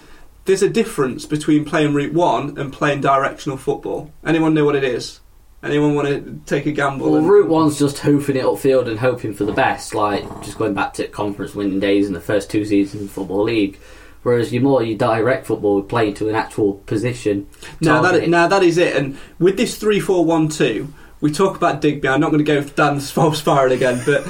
There's 0.49 0.63
a 0.63 0.69
difference 0.69 1.27
between 1.27 1.63
playing 1.63 1.93
Route 1.93 2.11
One 2.11 2.57
and 2.57 2.73
playing 2.73 3.01
directional 3.01 3.55
football. 3.55 4.11
Anyone 4.25 4.55
know 4.55 4.65
what 4.65 4.75
it 4.75 4.83
is? 4.83 5.19
Anyone 5.61 5.93
want 5.93 6.07
to 6.07 6.41
take 6.47 6.65
a 6.65 6.71
gamble? 6.71 7.11
Well, 7.11 7.21
Route 7.21 7.47
One's 7.47 7.77
just 7.77 7.99
hoofing 7.99 8.35
it 8.35 8.43
upfield 8.43 8.89
and 8.89 8.97
hoping 8.97 9.35
for 9.35 9.43
the 9.43 9.53
best, 9.53 9.93
like 9.93 10.23
just 10.41 10.57
going 10.57 10.73
back 10.73 10.93
to 10.93 11.07
conference 11.07 11.53
winning 11.53 11.79
days 11.79 12.07
in 12.07 12.13
the 12.13 12.19
first 12.19 12.49
two 12.49 12.65
seasons 12.65 13.03
of 13.03 13.09
the 13.09 13.13
Football 13.13 13.43
League. 13.43 13.77
Whereas 14.23 14.51
you're 14.51 14.63
more 14.63 14.81
you 14.81 14.97
direct 14.97 15.45
football, 15.45 15.83
play 15.83 16.13
to 16.13 16.29
an 16.29 16.35
actual 16.35 16.73
position. 16.87 17.47
Now 17.79 18.01
that, 18.01 18.27
now 18.27 18.47
that 18.47 18.63
is 18.63 18.79
it. 18.79 18.95
And 18.95 19.19
with 19.37 19.55
this 19.55 19.77
three 19.77 19.99
four 19.99 20.25
one 20.25 20.49
two, 20.49 20.91
we 21.21 21.31
talk 21.31 21.57
about 21.57 21.79
Digby. 21.79 22.07
I'm 22.07 22.21
not 22.21 22.31
going 22.31 22.43
to 22.43 22.61
go 22.61 22.63
down 22.63 22.95
the 22.95 23.01
false 23.03 23.37
spiral 23.37 23.71
again, 23.71 24.01
but 24.03 24.25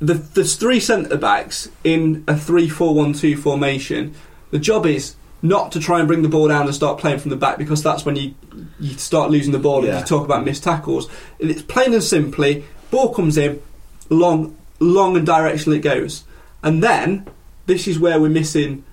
the, 0.00 0.14
there's 0.14 0.56
three 0.56 0.80
centre 0.80 1.16
backs 1.16 1.70
in 1.84 2.24
a 2.26 2.36
three 2.36 2.68
four 2.68 2.96
one 2.96 3.12
two 3.12 3.36
formation. 3.36 4.12
The 4.50 4.58
job 4.58 4.86
is 4.86 5.14
not 5.42 5.72
to 5.72 5.80
try 5.80 5.98
and 5.98 6.06
bring 6.06 6.22
the 6.22 6.28
ball 6.28 6.48
down 6.48 6.66
and 6.66 6.74
start 6.74 6.98
playing 6.98 7.18
from 7.18 7.30
the 7.30 7.36
back 7.36 7.58
because 7.58 7.82
that's 7.82 8.04
when 8.04 8.16
you 8.16 8.34
you 8.78 8.94
start 8.94 9.30
losing 9.30 9.52
the 9.52 9.58
ball 9.58 9.84
Yeah. 9.84 9.90
and 9.90 10.00
you 10.00 10.06
talk 10.06 10.24
about 10.24 10.44
missed 10.44 10.62
tackles. 10.62 11.08
It's 11.38 11.62
plain 11.62 11.92
and 11.92 12.02
simply 12.02 12.64
ball 12.90 13.12
comes 13.12 13.36
in, 13.36 13.60
long 14.08 14.56
long 14.78 15.16
and 15.16 15.26
directional 15.26 15.76
it 15.76 15.82
goes, 15.82 16.24
and 16.62 16.82
then 16.82 17.26
this 17.66 17.88
is 17.88 17.98
where 17.98 18.20
we're 18.20 18.28
missing 18.28 18.84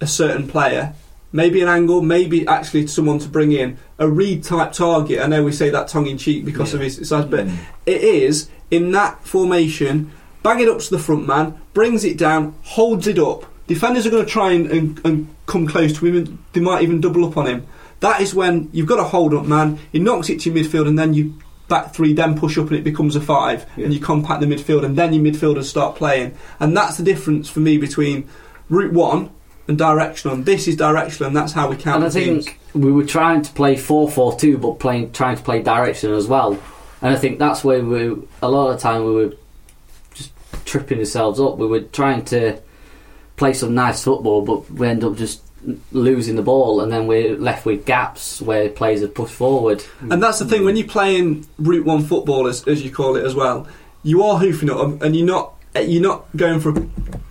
a 0.00 0.06
certain 0.06 0.48
player. 0.48 0.94
Maybe 1.32 1.60
an 1.60 1.68
angle, 1.68 2.00
maybe 2.02 2.46
actually 2.46 2.86
someone 2.86 3.18
to 3.18 3.28
bring 3.28 3.52
in 3.52 3.78
a 3.98 4.08
Reed 4.08 4.44
type 4.44 4.72
target. 4.72 5.20
I 5.20 5.26
know 5.26 5.42
we 5.44 5.52
say 5.52 5.70
that 5.70 5.88
tongue 5.88 6.06
in 6.06 6.18
cheek 6.18 6.44
because 6.44 6.72
of 6.72 6.80
his 6.80 6.96
size, 7.08 7.24
but 7.24 7.46
mm. 7.46 7.56
it 7.84 8.02
is 8.02 8.48
in 8.70 8.92
that 8.92 9.22
formation. 9.24 10.12
Bang 10.42 10.60
it 10.60 10.68
up 10.68 10.78
to 10.78 10.90
the 10.90 10.98
front 10.98 11.26
man, 11.26 11.60
brings 11.74 12.04
it 12.04 12.16
down, 12.16 12.54
holds 12.62 13.06
it 13.06 13.18
up. 13.18 13.44
Defenders 13.66 14.06
are 14.06 14.10
going 14.10 14.24
to 14.24 14.30
try 14.30 14.52
and, 14.52 14.70
and, 14.70 15.06
and 15.06 15.36
come 15.46 15.66
close 15.66 15.92
to 15.98 16.06
him. 16.06 16.44
They 16.52 16.60
might 16.60 16.82
even 16.82 17.00
double 17.00 17.24
up 17.24 17.36
on 17.36 17.46
him. 17.46 17.66
That 18.00 18.20
is 18.20 18.34
when 18.34 18.68
you've 18.72 18.86
got 18.86 19.00
a 19.00 19.04
hold 19.04 19.34
up 19.34 19.46
man. 19.46 19.78
He 19.90 19.98
knocks 19.98 20.28
it 20.28 20.40
to 20.40 20.50
your 20.50 20.64
midfield, 20.64 20.86
and 20.86 20.98
then 20.98 21.14
you 21.14 21.34
back 21.68 21.94
three, 21.94 22.12
then 22.12 22.38
push 22.38 22.58
up, 22.58 22.68
and 22.68 22.76
it 22.76 22.84
becomes 22.84 23.16
a 23.16 23.20
five, 23.20 23.66
and 23.76 23.92
you 23.92 24.00
compact 24.00 24.40
the 24.40 24.46
midfield, 24.46 24.84
and 24.84 24.96
then 24.96 25.12
your 25.12 25.24
midfielders 25.24 25.64
start 25.64 25.96
playing. 25.96 26.36
And 26.60 26.76
that's 26.76 26.96
the 26.96 27.02
difference 27.02 27.48
for 27.48 27.60
me 27.60 27.78
between 27.78 28.28
route 28.68 28.92
one 28.92 29.30
and 29.66 29.76
directional. 29.76 30.36
And 30.36 30.46
this 30.46 30.68
is 30.68 30.76
directional, 30.76 31.28
and 31.28 31.36
that's 31.36 31.52
how 31.52 31.68
we 31.68 31.76
count 31.76 31.96
and 31.96 32.04
I 32.04 32.08
the 32.08 32.20
teams. 32.20 32.44
think 32.46 32.60
we 32.74 32.92
were 32.92 33.04
trying 33.04 33.42
to 33.42 33.52
play 33.52 33.74
4-4-2, 33.74 34.60
but 34.60 34.78
playing 34.78 35.12
trying 35.12 35.36
to 35.36 35.42
play 35.42 35.62
direction 35.62 36.12
as 36.12 36.28
well. 36.28 36.58
And 37.02 37.14
I 37.14 37.16
think 37.16 37.38
that's 37.38 37.64
where 37.64 37.82
we 37.82 38.16
a 38.42 38.48
lot 38.48 38.70
of 38.70 38.76
the 38.76 38.82
time 38.82 39.04
we 39.04 39.12
were 39.12 39.32
just 40.14 40.32
tripping 40.64 40.98
ourselves 40.98 41.40
up. 41.40 41.58
We 41.58 41.66
were 41.66 41.80
trying 41.80 42.24
to 42.26 42.60
play 43.36 43.52
some 43.52 43.74
nice 43.74 44.02
football, 44.04 44.42
but 44.42 44.70
we 44.70 44.86
end 44.88 45.04
up 45.04 45.16
just 45.16 45.42
losing 45.92 46.36
the 46.36 46.42
ball, 46.42 46.80
and 46.80 46.92
then 46.92 47.06
we're 47.06 47.36
left 47.36 47.66
with 47.66 47.84
gaps 47.86 48.40
where 48.40 48.68
players 48.68 49.02
are 49.02 49.08
pushed 49.08 49.34
forward. 49.34 49.84
And 50.10 50.22
that's 50.22 50.38
the 50.38 50.44
thing 50.44 50.64
when 50.64 50.76
you're 50.76 50.86
playing 50.86 51.46
Route 51.58 51.84
One 51.84 52.04
football, 52.04 52.46
as, 52.46 52.66
as 52.68 52.82
you 52.82 52.90
call 52.90 53.16
it 53.16 53.24
as 53.24 53.34
well, 53.34 53.66
you 54.02 54.22
are 54.22 54.38
hoofing 54.38 54.70
at 54.70 54.76
'em 54.78 54.98
and 55.02 55.16
you're 55.16 55.26
not 55.26 55.52
you're 55.74 56.02
not 56.02 56.24
going 56.36 56.60
for 56.60 56.70
a, 56.70 56.86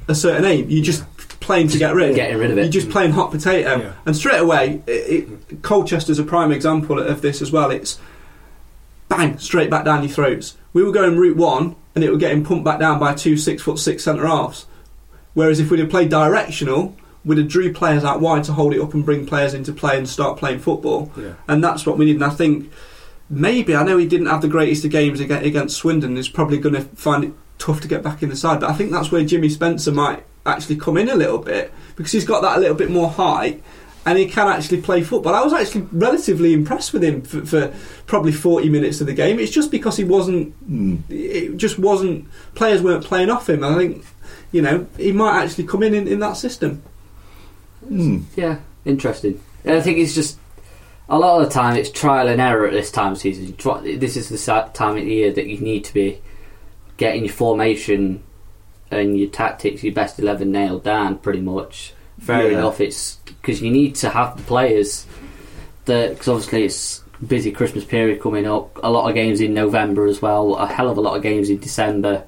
a 0.09 0.15
certain 0.15 0.45
aim. 0.45 0.69
You're 0.69 0.83
just 0.83 1.03
playing 1.39 1.67
to 1.69 1.77
get 1.79 1.95
rid. 1.95 2.13
Getting 2.15 2.37
rid 2.37 2.51
of 2.51 2.57
it. 2.57 2.63
You're 2.63 2.71
just 2.71 2.89
playing 2.91 3.11
hot 3.11 3.31
potato, 3.31 3.77
Yeah. 3.79 3.93
and 4.05 4.15
straight 4.15 4.39
away, 4.41 4.81
it, 4.85 4.91
it, 4.91 5.61
Colchester's 5.63 6.19
a 6.19 6.23
prime 6.23 6.51
example 6.51 6.99
of 6.99 7.21
this 7.21 7.41
as 7.41 7.51
well. 7.51 7.71
It's 7.71 7.97
bang 9.07 9.37
straight 9.37 9.69
back 9.69 9.85
down 9.85 10.03
your 10.03 10.11
throats. 10.11 10.57
We 10.73 10.83
were 10.83 10.91
going 10.91 11.17
Route 11.17 11.37
One, 11.37 11.75
and 11.95 12.03
it 12.03 12.11
were 12.11 12.17
getting 12.17 12.43
pumped 12.43 12.65
back 12.65 12.79
down 12.79 12.99
by 12.99 13.13
two 13.15 13.37
six 13.37 13.61
foot 13.63 13.79
six 13.79 14.03
centre 14.03 14.27
halves. 14.27 14.65
Whereas 15.35 15.59
if 15.59 15.69
we'd 15.69 15.81
have 15.81 15.89
played 15.89 16.09
directional, 16.09 16.95
we'd 17.23 17.37
have 17.37 17.47
drew 17.47 17.71
players 17.71 18.03
out 18.03 18.21
wide 18.21 18.45
to 18.45 18.53
hold 18.53 18.73
it 18.73 18.81
up 18.81 18.93
and 18.95 19.05
bring 19.05 19.27
players 19.27 19.53
into 19.53 19.71
play 19.71 19.97
and 19.97 20.09
start 20.09 20.39
playing 20.39 20.59
football. 20.59 21.11
Yeah. 21.15 21.33
And 21.47 21.63
that's 21.63 21.85
what 21.85 21.97
we 21.97 22.05
need. 22.05 22.15
And 22.15 22.23
I 22.23 22.29
think 22.29 22.71
maybe 23.29 23.75
I 23.75 23.83
know 23.83 23.97
he 23.97 24.07
didn't 24.07 24.27
have 24.27 24.41
the 24.41 24.47
greatest 24.47 24.83
of 24.85 24.91
games 24.91 25.19
against 25.19 25.77
Swindon. 25.77 26.15
He's 26.15 26.29
probably 26.29 26.57
going 26.57 26.75
to 26.75 26.81
find 26.81 27.23
it 27.23 27.33
tough 27.59 27.81
to 27.81 27.87
get 27.87 28.01
back 28.01 28.23
in 28.23 28.29
the 28.29 28.35
side. 28.35 28.59
But 28.61 28.71
I 28.71 28.73
think 28.73 28.91
that's 28.91 29.11
where 29.11 29.23
Jimmy 29.23 29.49
Spencer 29.49 29.91
might 29.91 30.23
actually 30.45 30.77
come 30.77 30.97
in 30.97 31.09
a 31.09 31.15
little 31.15 31.39
bit 31.39 31.71
because 31.95 32.11
he's 32.11 32.25
got 32.25 32.41
that 32.41 32.57
a 32.57 32.59
little 32.59 32.75
bit 32.75 32.89
more 32.89 33.09
height. 33.09 33.61
and 34.05 34.19
he 34.19 34.27
can 34.27 34.47
actually 34.47 34.81
play 34.81 35.01
football. 35.01 35.33
I 35.33 35.41
was 35.41 35.51
actually 35.51 35.87
relatively 35.91 36.53
impressed 36.53 36.93
with 36.93 37.03
him 37.03 37.23
for, 37.23 37.43
for 37.43 37.73
probably 38.05 38.31
40 38.31 38.69
minutes 38.69 39.01
of 39.01 39.07
the 39.07 39.13
game. 39.13 39.39
It's 39.39 39.51
just 39.51 39.71
because 39.71 39.97
he 39.97 40.03
wasn't, 40.03 40.53
hmm. 40.53 40.97
it 41.09 41.57
just 41.57 41.79
wasn't, 41.79 42.27
players 42.53 42.83
weren't 42.83 43.03
playing 43.03 43.31
off 43.31 43.49
him. 43.49 43.63
I 43.63 43.73
think, 43.75 44.05
you 44.55 44.61
know, 44.61 44.87
he 44.95 45.11
might 45.11 45.43
actually 45.43 45.65
come 45.65 45.83
in 45.83 45.93
in, 45.93 46.07
in 46.07 46.19
that 46.19 46.37
system. 46.37 46.81
Hmm. 47.85 48.19
Yeah, 48.37 48.59
interesting. 48.85 49.41
And 49.65 49.75
I 49.75 49.81
think 49.81 49.97
it's 49.97 50.15
just 50.15 50.39
a 51.09 51.19
lot 51.19 51.41
of 51.41 51.47
the 51.47 51.53
time 51.53 51.75
it's 51.75 51.89
trial 51.91 52.29
and 52.29 52.39
error 52.39 52.65
at 52.65 52.71
this 52.71 52.89
time 52.89 53.11
of 53.11 53.17
season. 53.17 53.53
This 53.99 54.15
is 54.15 54.29
the 54.29 54.69
time 54.73 54.95
of 54.97 55.03
the 55.03 55.13
year 55.13 55.33
that 55.33 55.47
you 55.47 55.57
need 55.59 55.83
to 55.83 55.93
be 55.93 56.21
getting 56.95 57.25
your 57.25 57.33
formation 57.33 58.23
and 58.89 59.19
your 59.19 59.29
tactics, 59.29 59.83
your 59.83 59.93
best 59.93 60.19
eleven 60.19 60.53
nailed 60.53 60.85
down, 60.85 61.17
pretty 61.17 61.41
much. 61.41 61.93
Fair 62.21 62.49
Yeah. 62.49 62.59
enough. 62.59 62.79
It's 62.79 63.15
because 63.25 63.61
you 63.61 63.69
need 63.71 63.95
to 63.95 64.09
have 64.09 64.37
the 64.37 64.43
players 64.43 65.05
that 65.83 66.11
because 66.11 66.29
obviously 66.29 66.63
it's 66.63 67.03
busy 67.27 67.51
Christmas 67.51 67.83
period 67.83 68.21
coming 68.21 68.47
up. 68.47 68.79
A 68.81 68.89
lot 68.89 69.09
of 69.09 69.15
games 69.15 69.41
in 69.41 69.53
November 69.53 70.05
as 70.07 70.21
well. 70.21 70.55
A 70.55 70.65
hell 70.65 70.89
of 70.89 70.97
a 70.97 71.01
lot 71.01 71.17
of 71.17 71.23
games 71.23 71.49
in 71.49 71.57
December. 71.59 72.23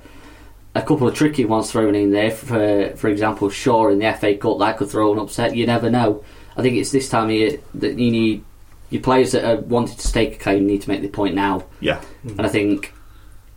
A 0.77 0.85
couple 0.85 1.07
of 1.07 1.15
tricky 1.15 1.45
ones 1.45 1.71
thrown 1.71 1.95
in 1.95 2.11
there. 2.11 2.31
For 2.31 2.91
uh, 2.91 2.95
for 2.95 3.07
example, 3.07 3.49
Shaw 3.49 3.89
in 3.89 3.99
the 3.99 4.13
FA 4.13 4.35
Cup 4.35 4.59
that 4.59 4.77
could 4.77 4.89
throw 4.89 5.13
an 5.13 5.19
upset. 5.19 5.55
You 5.55 5.65
never 5.65 5.89
know. 5.89 6.23
I 6.55 6.61
think 6.61 6.77
it's 6.77 6.91
this 6.91 7.09
time 7.09 7.25
of 7.25 7.31
year 7.31 7.59
that 7.75 7.97
you 7.97 8.11
need 8.11 8.43
your 8.89 9.01
players 9.01 9.31
that 9.33 9.43
are 9.43 9.61
wanting 9.61 9.97
to 9.97 10.07
stake 10.07 10.35
a 10.35 10.37
claim 10.37 10.65
need 10.65 10.81
to 10.83 10.89
make 10.89 11.01
the 11.01 11.07
point 11.07 11.35
now. 11.35 11.65
Yeah. 11.79 12.01
And 12.23 12.41
I 12.41 12.47
think 12.47 12.93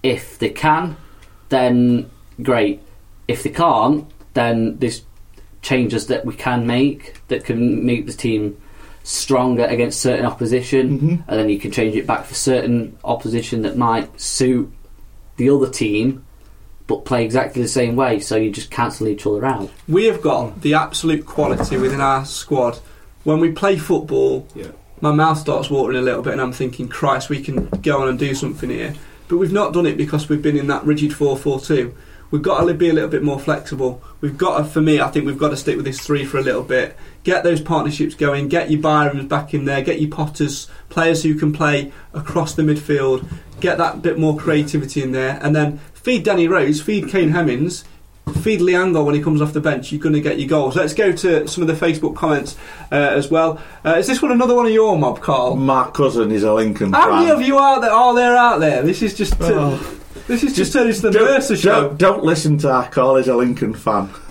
if 0.03 0.39
they 0.39 0.51
can, 0.51 0.97
then 1.51 2.11
great. 2.43 2.81
If 3.29 3.43
they 3.43 3.51
can't, 3.51 4.11
then 4.35 4.79
there's 4.79 5.03
changes 5.63 6.07
that 6.07 6.25
we 6.25 6.35
can 6.35 6.67
make 6.67 7.21
that 7.29 7.45
can 7.45 7.85
make 7.85 8.07
the 8.07 8.13
team 8.13 8.61
stronger 9.03 9.65
against 9.65 10.01
certain 10.01 10.27
opposition, 10.27 10.99
mm-hmm. 10.99 11.31
and 11.31 11.39
then 11.39 11.49
you 11.49 11.59
can 11.59 11.71
change 11.71 11.97
it 11.97 12.07
back 12.07 12.25
for 12.25 12.35
certain 12.35 12.97
opposition 13.05 13.63
that 13.63 13.77
might 13.77 14.21
suit 14.21 14.71
the 15.37 15.51
other 15.51 15.71
team, 15.71 16.25
but 16.91 17.05
play 17.05 17.25
exactly 17.25 17.63
the 17.63 17.69
same 17.69 17.95
way. 17.95 18.19
So 18.19 18.35
you 18.35 18.51
just 18.51 18.69
cancel 18.73 19.07
each 19.07 19.25
other 19.25 19.47
out. 19.47 19.71
We 19.89 20.07
have 20.07 20.21
got 20.21 20.61
the 20.63 20.75
absolute 20.75 21.25
quality 21.25 21.77
within 21.77 22.01
our 22.01 22.25
squad. 22.25 22.81
When 23.23 23.39
we 23.39 23.53
play 23.53 23.77
football, 23.77 24.45
Yeah. 24.57 24.73
my 25.01 25.13
mouth 25.13 25.39
starts 25.39 25.71
watering 25.71 25.99
a 25.99 26.03
little 26.03 26.21
bit, 26.23 26.33
and 26.33 26.43
I'm 26.43 26.53
thinking, 26.53 26.89
Christ, 26.89 27.31
we 27.31 27.41
can 27.43 27.69
go 27.81 28.03
on 28.03 28.09
and 28.09 28.19
do 28.19 28.35
something 28.35 28.71
here. 28.71 28.95
But 29.29 29.37
we've 29.37 29.53
not 29.53 29.73
done 29.73 29.87
it 29.87 29.97
because 29.97 30.29
we've 30.29 30.43
been 30.43 30.57
in 30.57 30.67
that 30.67 30.85
rigid 30.85 31.15
4 31.15 31.37
4 31.37 31.61
2. 31.61 31.95
We've 32.33 32.43
got 32.43 32.65
to 32.65 32.75
be 32.75 32.89
a 32.89 32.93
little 32.93 33.09
bit 33.09 33.23
more 33.25 33.39
flexible. 33.41 34.03
We've 34.21 34.39
got 34.39 34.59
to, 34.59 34.65
for 34.65 34.81
me, 34.81 35.01
I 35.01 35.09
think 35.09 35.27
we've 35.27 35.39
got 35.39 35.49
to 35.51 35.57
stick 35.57 35.77
with 35.77 35.85
this 35.85 36.01
three 36.01 36.25
for 36.25 36.39
a 36.39 36.43
little 36.43 36.63
bit. 36.63 36.97
Get 37.25 37.43
those 37.45 37.61
partnerships 37.61 38.15
going, 38.15 38.49
get 38.49 38.71
your 38.71 38.81
Byroms 38.81 39.29
back 39.29 39.53
in 39.55 39.65
there, 39.65 39.83
get 39.83 40.01
your 40.01 40.11
Potters, 40.11 40.69
players 40.91 41.23
who 41.23 41.35
can 41.35 41.53
play 41.53 41.93
across 42.15 42.55
the 42.55 42.63
midfield, 42.63 43.27
get 43.61 43.79
that 43.79 44.01
bit 44.01 44.17
more 44.19 44.37
creativity 44.37 45.03
in 45.03 45.11
there, 45.13 45.39
and 45.43 45.55
then 45.57 45.81
feed 46.03 46.25
Danny 46.25 46.49
Rose, 46.49 46.81
feed 46.81 47.09
Kane 47.09 47.31
Hemmings, 47.31 47.85
feed 48.43 48.61
Lee 48.61 48.73
Angol 48.75 49.05
when 49.05 49.15
he 49.15 49.23
comes 49.23 49.43
off 49.43 49.53
the 49.53 49.61
bench, 49.61 49.93
you're 49.93 50.01
going 50.01 50.15
to 50.15 50.21
get 50.21 50.39
your 50.39 50.49
goals. 50.49 50.77
Let's 50.77 50.95
go 50.95 51.13
to 51.13 51.47
some 51.49 51.63
of 51.63 51.69
the 51.69 51.87
Facebook 51.87 52.17
comments 52.17 52.57
uh, 52.93 52.95
as 52.95 53.31
well. 53.31 53.61
Uh, 53.85 53.97
is 53.99 54.07
this 54.07 54.23
one 54.23 54.33
another 54.33 54.55
one 54.55 54.67
of 54.67 54.73
your 54.73 54.97
mob, 54.97 55.21
Carl? 55.21 55.57
My 55.57 55.91
cousin 55.91 56.31
is 56.31 56.43
a 56.43 56.53
Lincoln 56.53 56.93
How 56.93 57.09
fan. 57.09 57.19
many 57.21 57.31
of 57.31 57.43
you 57.43 57.59
are 57.59 57.81
there? 57.81 57.91
Are 57.91 58.15
there 58.15 58.37
out 58.37 58.59
there? 58.61 58.83
This 58.83 59.03
is 59.03 59.15
just. 59.17 59.41
uh, 59.41 59.79
This 60.31 60.45
is 60.45 60.55
just 60.55 60.73
turning 60.73 60.95
to 60.95 61.11
the 61.11 61.11
Mercer 61.11 61.57
show. 61.57 61.89
don't, 61.89 61.99
don't 61.99 62.25
listen 62.25 62.57
to 62.59 62.71
our 62.71 62.89
call. 62.89 63.17
He's 63.17 63.27
a 63.27 63.35
Lincoln 63.35 63.75
fan. 63.75 64.09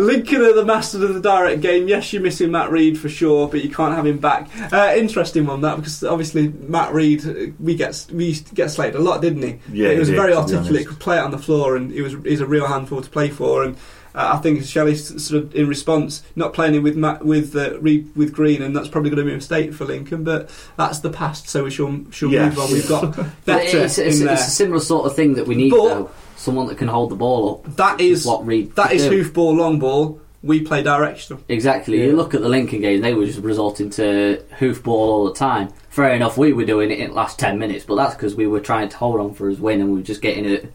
Lincoln 0.00 0.42
are 0.42 0.54
the 0.54 0.64
masters 0.66 1.02
of 1.02 1.14
the 1.14 1.20
direct 1.20 1.60
game. 1.60 1.86
Yes, 1.86 2.12
you're 2.12 2.20
missing 2.20 2.50
Matt 2.50 2.72
Rhead 2.72 2.98
for 2.98 3.08
sure, 3.08 3.46
but 3.46 3.62
you 3.62 3.70
can't 3.70 3.94
have 3.94 4.06
him 4.06 4.18
back. 4.18 4.48
Uh, 4.72 4.92
interesting 4.96 5.46
one 5.46 5.60
that 5.60 5.76
because 5.76 6.02
obviously 6.02 6.48
Matt 6.48 6.92
Rhead 6.92 7.24
uh, 7.24 7.52
we 7.60 7.76
get 7.76 8.06
we 8.12 8.24
used 8.26 8.48
to 8.48 8.56
get 8.56 8.72
slated 8.72 8.96
a 8.96 9.04
lot, 9.04 9.22
didn't 9.22 9.42
he? 9.42 9.60
Yeah, 9.72 9.92
he 9.92 10.00
was 10.00 10.08
did, 10.08 10.16
very 10.16 10.34
articulate, 10.34 10.88
could 10.88 10.98
play 10.98 11.18
it 11.18 11.22
on 11.22 11.30
the 11.30 11.38
floor, 11.38 11.76
and 11.76 11.92
he 11.92 12.02
was 12.02 12.16
he's 12.24 12.40
a 12.40 12.46
real 12.46 12.66
handful 12.66 13.00
to 13.00 13.08
play 13.08 13.28
for. 13.30 13.62
And 13.62 13.76
uh, 14.14 14.32
I 14.34 14.38
think 14.38 14.62
Shelley's 14.64 15.24
sort 15.24 15.44
of 15.44 15.54
in 15.54 15.68
response, 15.68 16.22
not 16.36 16.52
playing 16.52 16.74
him 16.74 16.82
with 16.82 16.96
Matt, 16.96 17.24
with 17.24 17.54
uh, 17.56 17.78
Rhead 17.80 18.14
with 18.16 18.32
Green, 18.32 18.62
and 18.62 18.74
that's 18.74 18.88
probably 18.88 19.10
going 19.10 19.18
to 19.18 19.24
be 19.24 19.32
a 19.32 19.36
mistake 19.36 19.72
for 19.72 19.84
Lincoln. 19.84 20.24
But 20.24 20.50
that's 20.76 21.00
the 21.00 21.10
past, 21.10 21.48
so 21.48 21.64
we 21.64 21.70
shall 21.70 22.04
shall 22.10 22.30
Yeah. 22.30 22.46
move 22.48 22.58
on. 22.58 22.72
We've 22.72 22.88
got 22.88 23.16
better 23.44 23.78
it's, 23.78 23.98
it's, 23.98 24.20
in 24.20 24.28
it's 24.28 24.46
a 24.46 24.50
similar 24.50 24.80
sort 24.80 25.06
of 25.06 25.14
thing 25.14 25.34
that 25.34 25.46
we 25.46 25.54
need, 25.54 25.70
But- 25.70 25.88
though. 25.88 26.10
Someone 26.36 26.68
that 26.68 26.78
can 26.78 26.88
hold 26.88 27.10
the 27.10 27.16
ball 27.16 27.50
up. 27.66 27.76
That 27.76 28.00
is 28.00 28.24
what 28.24 28.46
Rhead 28.46 28.74
That 28.74 28.92
is 28.92 29.02
could 29.02 29.10
do. 29.10 29.18
hoof 29.18 29.34
ball, 29.34 29.54
long 29.56 29.78
ball. 29.78 30.22
We 30.42 30.60
play 30.62 30.82
directional. 30.82 31.42
Exactly. 31.50 31.98
Yeah. 31.98 32.06
You 32.06 32.16
look 32.16 32.32
at 32.32 32.40
the 32.40 32.48
Lincoln 32.48 32.80
game; 32.80 33.02
they 33.02 33.12
were 33.12 33.26
just 33.26 33.40
resorting 33.40 33.90
to 33.90 34.42
hoofball 34.58 34.86
all 34.88 35.26
the 35.26 35.34
time. 35.34 35.68
Fair 35.90 36.14
enough, 36.14 36.38
we 36.38 36.54
were 36.54 36.64
doing 36.64 36.90
it 36.90 36.98
in 36.98 37.08
the 37.10 37.14
last 37.14 37.38
ten 37.38 37.58
minutes, 37.58 37.84
but 37.84 37.96
that's 37.96 38.14
because 38.14 38.34
we 38.36 38.46
were 38.46 38.60
trying 38.60 38.88
to 38.88 38.96
hold 38.96 39.20
on 39.20 39.34
for 39.34 39.50
his 39.50 39.60
win, 39.60 39.82
and 39.82 39.90
we 39.90 39.96
were 39.96 40.02
just 40.02 40.22
getting 40.22 40.46
it 40.46 40.72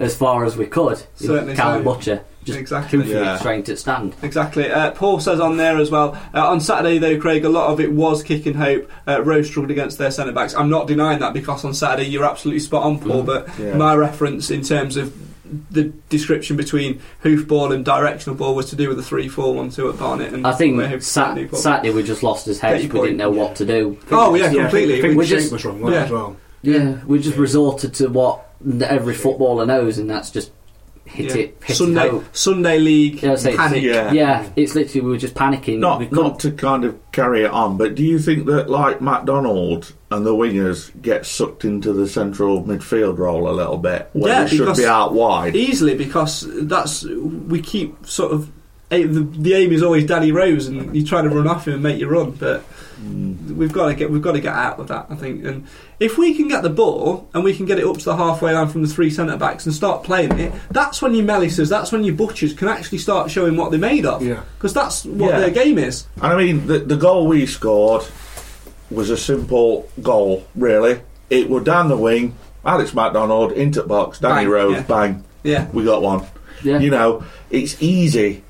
as 0.00 0.16
far 0.16 0.46
as 0.46 0.56
we 0.56 0.64
could. 0.64 0.96
Hmm. 0.98 1.26
Certainly 1.26 1.56
Calum 1.56 1.84
so. 1.84 1.92
Butcher 1.94 2.24
just 2.44 2.58
Exactly. 2.58 2.98
hoofing 2.98 3.12
Yeah. 3.16 3.34
it 3.34 3.38
straight 3.38 3.64
to 3.66 3.76
stand. 3.76 4.14
Exactly. 4.22 4.70
Uh, 4.70 4.90
Paul 4.92 5.20
says 5.20 5.40
on 5.40 5.56
there 5.56 5.78
as 5.78 5.90
well. 5.90 6.16
Uh, 6.34 6.46
on 6.48 6.60
Saturday, 6.60 6.98
though, 6.98 7.18
Craig, 7.18 7.44
a 7.44 7.48
lot 7.48 7.70
of 7.70 7.80
it 7.80 7.92
was 7.92 8.22
kicking 8.22 8.54
hope. 8.54 8.90
Uh, 9.06 9.22
Rose 9.22 9.46
struggled 9.48 9.70
against 9.70 9.98
their 9.98 10.10
centre 10.10 10.32
backs. 10.32 10.54
I'm 10.54 10.70
not 10.70 10.86
denying 10.86 11.20
that 11.20 11.32
because 11.34 11.64
on 11.64 11.74
Saturday 11.74 12.08
you're 12.08 12.24
absolutely 12.24 12.60
spot 12.60 12.82
on, 12.84 12.98
Paul. 12.98 13.22
But 13.22 13.48
Yeah. 13.58 13.76
my 13.76 13.94
reference 13.94 14.50
in 14.50 14.62
terms 14.62 14.96
of 14.96 15.12
the 15.70 15.92
description 16.08 16.56
between 16.56 16.98
hoofball 17.22 17.74
and 17.74 17.84
directional 17.84 18.34
ball 18.36 18.54
was 18.54 18.70
to 18.70 18.76
do 18.76 18.88
with 18.88 18.96
the 18.96 19.02
three 19.02 19.28
four 19.28 19.54
one 19.54 19.68
two 19.68 19.86
at 19.90 19.98
Barnet. 19.98 20.32
And 20.32 20.46
I 20.46 20.52
think 20.52 20.80
Sat- 21.02 21.36
Saturday 21.54 21.90
we 21.92 22.02
just 22.02 22.22
lost 22.22 22.46
his 22.46 22.58
Get 22.58 22.80
head. 22.80 22.92
We 22.92 23.00
didn't 23.02 23.18
know 23.18 23.30
what 23.30 23.54
to 23.56 23.66
do. 23.66 23.98
Oh 24.10 24.34
yeah, 24.34 24.46
I 24.46 24.48
think- 24.48 24.60
completely. 24.62 24.98
I 24.98 25.02
think 25.02 25.18
We 25.18 25.26
just- 25.26 25.52
was 25.52 25.64
wrong 25.64 25.80
yeah. 25.92 26.04
as 26.04 26.10
well. 26.10 26.36
Yeah, 26.62 26.94
we 27.06 27.18
just 27.18 27.36
resorted 27.36 27.92
to 27.94 28.08
what 28.08 28.46
every 28.82 29.12
footballer 29.14 29.66
knows, 29.66 29.98
and 29.98 30.08
that's 30.08 30.30
just 30.30 30.52
hit 31.04 31.26
Yeah. 31.34 31.42
it, 31.42 31.56
hit 31.64 31.76
Sunday 31.76 32.06
it 32.06 32.10
hope. 32.10 32.24
Sunday 32.32 32.78
league 32.78 33.22
Yeah, 33.22 33.32
I'd 33.32 33.38
it's- 33.38 33.56
panic. 33.56 33.82
Yeah. 33.82 34.12
Yeah, 34.12 34.46
it's 34.56 34.74
literally 34.74 35.00
we 35.02 35.10
were 35.12 35.18
just 35.18 35.34
panicking. 35.34 35.78
Not 35.78 36.08
couldn't- 36.10 36.38
to 36.40 36.50
kind 36.52 36.84
of 36.84 36.94
carry 37.12 37.44
it 37.44 37.50
on, 37.50 37.76
but 37.76 37.94
do 37.94 38.02
you 38.02 38.18
think 38.18 38.46
that 38.46 38.70
like 38.70 39.00
MacDonald 39.00 39.92
and 40.10 40.24
the 40.26 40.34
wingers 40.34 40.90
get 41.02 41.24
sucked 41.26 41.64
into 41.64 41.92
the 41.92 42.06
central 42.08 42.62
midfield 42.62 43.18
role 43.18 43.48
a 43.48 43.52
little 43.52 43.78
bit 43.78 44.08
when 44.12 44.30
Yeah, 44.30 44.44
it 44.44 44.48
should 44.48 44.58
because- 44.60 44.78
be 44.78 44.86
out 44.86 45.12
wide? 45.14 45.54
easily 45.56 45.94
because 45.94 46.46
that's 46.62 47.04
we 47.04 47.60
keep 47.60 48.06
sort 48.06 48.32
of 48.32 48.48
the, 48.90 49.26
the 49.38 49.54
aim 49.54 49.72
is 49.72 49.82
always 49.82 50.04
Danny 50.04 50.32
Rose 50.32 50.66
and 50.66 50.94
you 50.94 51.02
try 51.04 51.22
to 51.22 51.28
run 51.30 51.46
off 51.48 51.66
him 51.66 51.74
and 51.74 51.82
make 51.82 51.98
you 51.98 52.06
run 52.08 52.32
but 52.32 52.62
we've 53.02 53.72
got 53.72 53.86
to 53.88 53.94
get 53.94 54.10
we've 54.10 54.22
got 54.22 54.32
to 54.32 54.40
get 54.40 54.54
out 54.54 54.78
of 54.78 54.88
that 54.88 55.06
I 55.10 55.16
think 55.16 55.44
and 55.44 55.66
if 55.98 56.18
we 56.18 56.34
can 56.34 56.46
get 56.48 56.62
the 56.62 56.70
ball 56.70 57.28
and 57.34 57.42
we 57.42 57.54
can 57.54 57.66
get 57.66 57.78
it 57.78 57.84
up 57.86 57.98
to 57.98 58.04
the 58.04 58.16
halfway 58.16 58.52
line 58.54 58.68
from 58.68 58.82
the 58.82 58.88
three 58.88 59.10
centre 59.10 59.36
backs 59.36 59.66
and 59.66 59.74
start 59.74 60.04
playing 60.04 60.38
it 60.38 60.52
that's 60.70 61.02
when 61.02 61.14
your 61.14 61.24
Mellises 61.26 61.68
that's 61.68 61.90
when 61.90 62.04
your 62.04 62.14
Butchers 62.14 62.52
can 62.54 62.68
actually 62.68 62.98
start 62.98 63.30
showing 63.30 63.56
what 63.56 63.70
they're 63.70 63.80
made 63.80 64.06
of 64.06 64.22
Yeah. 64.24 64.42
because 64.56 64.72
that's 64.72 65.04
what 65.04 65.30
Yeah. 65.30 65.40
their 65.40 65.50
game 65.50 65.78
is 65.78 66.06
And 66.16 66.32
I 66.32 66.36
mean, 66.36 66.66
the, 66.66 66.78
the 66.78 66.96
goal 66.96 67.26
we 67.26 67.46
scored 67.46 68.04
was 68.90 69.08
a 69.10 69.16
simple 69.16 69.88
goal, 70.02 70.46
really. 70.54 71.00
It 71.30 71.48
was 71.48 71.64
down 71.64 71.88
the 71.88 71.96
wing, 71.96 72.36
Alex 72.64 72.92
MacDonald 72.94 73.52
into 73.52 73.80
the 73.82 73.88
box, 73.88 74.18
Danny 74.20 74.44
Bang, 74.44 74.48
Rose, 74.50 74.74
yeah. 74.76 74.82
bang, 74.82 75.24
yeah 75.42 75.66
we 75.72 75.82
got 75.84 76.02
one. 76.02 76.24
Yeah. 76.62 76.78
You 76.78 76.90
know, 76.90 77.24
it's 77.50 77.82
easy. 77.82 78.44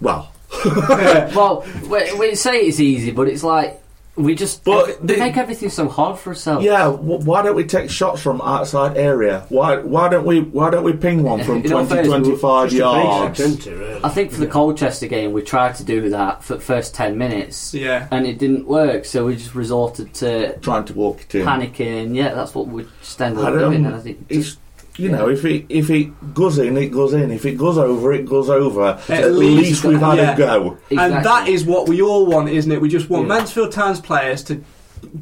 Well, 0.00 0.30
well, 1.34 1.64
we, 1.88 2.12
we 2.18 2.34
say 2.34 2.60
it's 2.60 2.80
easy, 2.80 3.10
but 3.10 3.28
it's 3.28 3.42
like 3.44 3.82
we 4.16 4.34
just 4.34 4.64
But 4.64 4.88
every- 4.88 4.94
we 5.02 5.06
the- 5.14 5.16
make 5.18 5.36
everything 5.36 5.68
so 5.68 5.88
hard 5.88 6.18
for 6.18 6.30
ourselves. 6.30 6.64
yeah. 6.64 6.84
W- 6.84 7.18
why 7.18 7.42
don't 7.42 7.54
we 7.54 7.64
take 7.64 7.90
shots 7.90 8.22
from 8.22 8.40
outside 8.40 8.96
area? 8.96 9.44
Why 9.50 9.76
why 9.76 10.08
don't 10.08 10.24
we 10.24 10.40
why 10.40 10.70
don't 10.70 10.84
we 10.84 10.94
ping 10.94 11.22
one 11.22 11.44
from 11.44 11.56
In 11.64 11.72
all 11.72 11.84
20, 11.86 11.88
fairness, 12.08 12.08
25 12.08 12.70
Just 12.70 12.72
the 12.72 12.78
yards? 12.78 13.38
basics, 13.38 13.66
isn't 13.66 13.72
it, 13.74 13.76
really? 13.78 14.00
I 14.04 14.08
think 14.08 14.32
for 14.32 14.40
the 14.40 14.46
Colchester 14.46 15.06
game, 15.06 15.32
we 15.32 15.42
tried 15.42 15.74
to 15.76 15.84
do 15.84 16.08
that 16.10 16.42
for 16.42 16.54
the 16.54 16.60
first 16.62 16.94
ten 16.94 17.18
minutes, 17.18 17.74
yeah 17.74 18.08
and 18.10 18.26
it 18.26 18.38
didn't 18.38 18.66
work. 18.66 19.04
So 19.04 19.26
we 19.26 19.36
just 19.36 19.54
resorted 19.54 20.14
to 20.14 20.58
Trying 20.60 20.86
to 20.86 20.94
walk 20.94 21.20
it 21.22 21.34
in. 21.34 21.46
panicking. 21.46 22.14
Yeah, 22.16 22.32
that's 22.34 22.54
what 22.54 22.68
we 22.68 22.86
just 23.00 23.20
ended 23.20 23.44
I 23.44 23.48
up 23.48 23.54
don't. 23.54 23.70
doing. 23.72 23.84
And 23.84 23.94
I 23.96 23.98
think 24.00 24.24
it's 24.30 24.56
you 24.98 25.08
know 25.10 25.28
if 25.28 25.44
it 25.44 25.66
if 25.68 25.90
it 25.90 26.34
goes 26.34 26.58
in, 26.58 26.76
it 26.76 26.88
goes 26.90 27.12
in. 27.12 27.30
If 27.30 27.44
it 27.46 27.56
goes 27.58 27.78
over, 27.78 28.12
it 28.12 28.26
goes 28.26 28.48
over. 28.50 28.98
At, 29.08 29.10
At 29.10 29.32
least 29.32 29.62
least 29.62 29.84
we've 29.84 30.00
had 30.00 30.18
yeah. 30.18 30.34
a 30.34 30.36
go. 30.36 30.78
and 30.90 31.24
that 31.24 31.48
is 31.48 31.64
what 31.64 31.88
we 31.88 32.00
all 32.02 32.26
want 32.26 32.48
isn't 32.48 32.70
it 32.72 32.80
we 32.80 32.88
just 32.88 33.08
want 33.10 33.28
Yeah. 33.28 33.34
Mansfield 33.36 33.72
Town's 33.72 34.00
players 34.00 34.42
to 34.44 34.62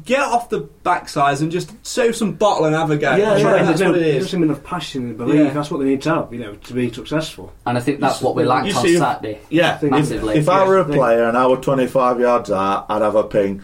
get 0.05 0.21
off 0.21 0.49
the 0.49 0.61
backsides 0.83 1.41
and 1.41 1.51
just 1.51 1.73
sew 1.85 2.11
some 2.11 2.31
bottle 2.31 2.65
and 2.65 2.73
have 2.75 2.89
a 2.91 2.97
go 2.97 3.15
Yeah, 3.15 3.31
I 3.33 3.35
think 3.35 3.47
yeah. 3.47 3.63
that's 3.63 3.79
There's 3.79 3.91
what 3.91 4.01
it 4.01 4.19
no- 4.21 4.25
some 4.25 4.43
enough 4.43 4.63
passion 4.63 5.03
and 5.09 5.17
belief. 5.17 5.35
Yeah. 5.35 5.49
That's 5.53 5.69
what 5.69 5.79
they 5.79 5.85
need 5.85 6.01
to 6.03 6.09
have, 6.15 6.33
you 6.33 6.39
know, 6.39 6.55
to 6.55 6.73
be 6.73 6.91
successful. 6.91 7.53
and 7.65 7.77
I 7.77 7.81
think 7.81 7.99
that's 7.99 8.21
what 8.21 8.35
we 8.35 8.45
lacked 8.45 8.67
You 8.67 8.75
on 8.75 8.81
see, 8.85 8.93
if- 8.93 8.99
Saturday. 8.99 9.39
Yeah, 9.49 9.75
if, 9.75 9.83
Massively. 9.83 10.35
if 10.35 10.49
I 10.49 10.65
were 10.65 10.77
a 10.79 10.85
player 10.85 11.25
and 11.25 11.37
I 11.37 11.45
were 11.47 11.57
25 11.57 12.19
yards 12.19 12.49
out, 12.51 12.85
I'd 12.89 13.01
have 13.01 13.15
a 13.15 13.23
ping. 13.25 13.61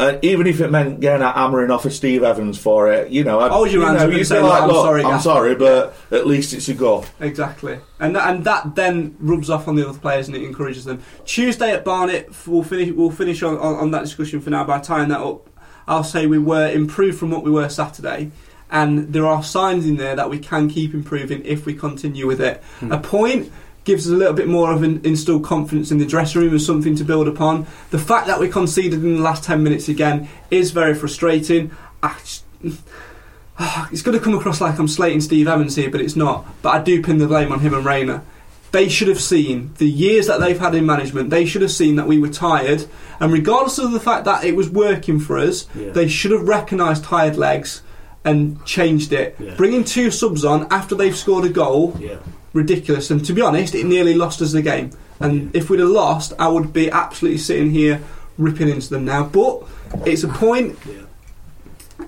And 0.00 0.24
even 0.24 0.46
if 0.46 0.60
it 0.60 0.70
meant 0.70 1.00
getting 1.00 1.22
a 1.22 1.32
hammering 1.32 1.72
off 1.72 1.84
of 1.84 1.92
Steve 1.92 2.22
Evans 2.22 2.56
for 2.56 2.92
it, 2.92 3.10
you 3.10 3.24
know, 3.24 3.40
I'd, 3.40 3.50
hold 3.50 3.70
your 3.70 3.82
you 3.82 3.88
hands. 3.88 4.02
Know, 4.02 4.16
you 4.16 4.24
say 4.24 4.40
like, 4.40 4.62
I'm 4.62 4.70
sorry, 4.70 5.02
I'm 5.02 5.10
Gaff." 5.10 5.22
sorry, 5.22 5.54
but 5.56 5.96
at 6.12 6.24
least 6.24 6.52
it's 6.52 6.68
a 6.68 6.74
go. 6.74 7.04
Exactly, 7.18 7.80
and 7.98 8.14
that, 8.14 8.32
and 8.32 8.44
that 8.44 8.76
then 8.76 9.16
rubs 9.18 9.50
off 9.50 9.66
on 9.66 9.74
the 9.74 9.88
other 9.88 9.98
players 9.98 10.28
and 10.28 10.36
it 10.36 10.44
encourages 10.44 10.84
them. 10.84 11.02
Tuesday 11.24 11.72
at 11.72 11.84
Barnet, 11.84 12.30
we'll 12.46 12.62
finish. 12.62 12.92
We'll 12.92 13.10
finish 13.10 13.42
on, 13.42 13.58
on, 13.58 13.74
on 13.74 13.90
that 13.90 14.02
discussion 14.02 14.40
for 14.40 14.50
now. 14.50 14.62
By 14.62 14.78
tying 14.78 15.08
that 15.08 15.20
up, 15.20 15.50
I'll 15.88 16.04
say 16.04 16.26
we 16.26 16.38
were 16.38 16.70
improved 16.70 17.18
from 17.18 17.32
what 17.32 17.42
we 17.42 17.50
were 17.50 17.68
Saturday, 17.68 18.30
and 18.70 19.12
there 19.12 19.26
are 19.26 19.42
signs 19.42 19.84
in 19.84 19.96
there 19.96 20.14
that 20.14 20.30
we 20.30 20.38
can 20.38 20.68
keep 20.68 20.94
improving 20.94 21.44
if 21.44 21.66
we 21.66 21.74
continue 21.74 22.28
with 22.28 22.40
it. 22.40 22.62
Hmm. 22.78 22.92
A 22.92 23.00
point 23.00 23.50
gives 23.88 24.06
us 24.06 24.12
a 24.12 24.16
little 24.16 24.34
bit 24.34 24.46
more 24.46 24.70
of 24.70 24.82
an 24.82 25.00
installed 25.02 25.42
confidence 25.44 25.90
in 25.90 25.96
the 25.98 26.04
dressing 26.06 26.42
room 26.42 26.50
and 26.50 26.60
something 26.62 26.94
to 26.94 27.04
build 27.04 27.26
upon. 27.26 27.66
The 27.90 27.98
fact 27.98 28.26
that 28.28 28.38
we 28.38 28.48
conceded 28.48 29.02
in 29.02 29.16
the 29.16 29.22
last 29.22 29.42
ten 29.42 29.62
minutes 29.64 29.88
again 29.88 30.28
is 30.50 30.70
very 30.72 30.94
frustrating. 30.94 31.70
I 32.02 32.14
just- 32.20 32.44
ah, 33.58 33.88
it's 33.90 34.02
going 34.02 34.16
to 34.16 34.22
come 34.22 34.34
across 34.34 34.60
like 34.60 34.78
I'm 34.78 34.88
slating 34.88 35.20
Steve 35.22 35.48
Evans 35.48 35.74
here, 35.74 35.90
but 35.90 36.00
it's 36.02 36.16
not. 36.16 36.46
But 36.62 36.68
I 36.70 36.82
do 36.82 37.02
pin 37.02 37.18
the 37.18 37.26
blame 37.26 37.50
on 37.50 37.60
him 37.60 37.72
and 37.74 37.84
Raynor. 37.84 38.22
They 38.70 38.90
should 38.90 39.08
have 39.08 39.20
seen 39.22 39.72
the 39.78 39.88
years 39.88 40.26
that 40.26 40.38
they've 40.40 40.58
had 40.60 40.74
in 40.74 40.84
management. 40.84 41.30
They 41.30 41.46
should 41.46 41.62
have 41.62 41.70
seen 41.70 41.96
that 41.96 42.06
we 42.06 42.18
were 42.18 42.28
tired, 42.28 42.84
and 43.18 43.32
regardless 43.32 43.78
of 43.78 43.92
the 43.92 44.00
fact 44.00 44.26
that 44.26 44.44
it 44.44 44.54
was 44.54 44.68
working 44.68 45.18
for 45.18 45.38
us, 45.38 45.66
Yeah. 45.74 45.90
they 45.92 46.06
should 46.08 46.32
have 46.32 46.46
recognised 46.46 47.04
tired 47.04 47.36
legs 47.38 47.80
and 48.26 48.62
changed 48.66 49.14
it. 49.14 49.34
Yeah. 49.38 49.54
Bringing 49.54 49.84
two 49.84 50.10
subs 50.10 50.44
on 50.44 50.66
after 50.70 50.94
they've 50.94 51.16
scored 51.16 51.46
a 51.46 51.48
goal, 51.48 51.96
Yeah. 51.98 52.16
Ridiculous. 52.52 53.10
And 53.10 53.24
to 53.24 53.32
be 53.32 53.42
honest, 53.42 53.74
it 53.74 53.86
nearly 53.86 54.14
lost 54.14 54.40
us 54.42 54.52
the 54.52 54.62
game. 54.62 54.90
And 55.20 55.54
if 55.54 55.68
we'd 55.70 55.80
have 55.80 55.88
lost, 55.88 56.32
I 56.38 56.48
would 56.48 56.72
be 56.72 56.90
absolutely 56.90 57.38
sitting 57.38 57.70
here 57.70 58.02
ripping 58.36 58.68
into 58.68 58.90
them 58.90 59.04
now. 59.04 59.24
But 59.24 59.64
it's 60.06 60.22
a 60.22 60.28
point. 60.28 60.78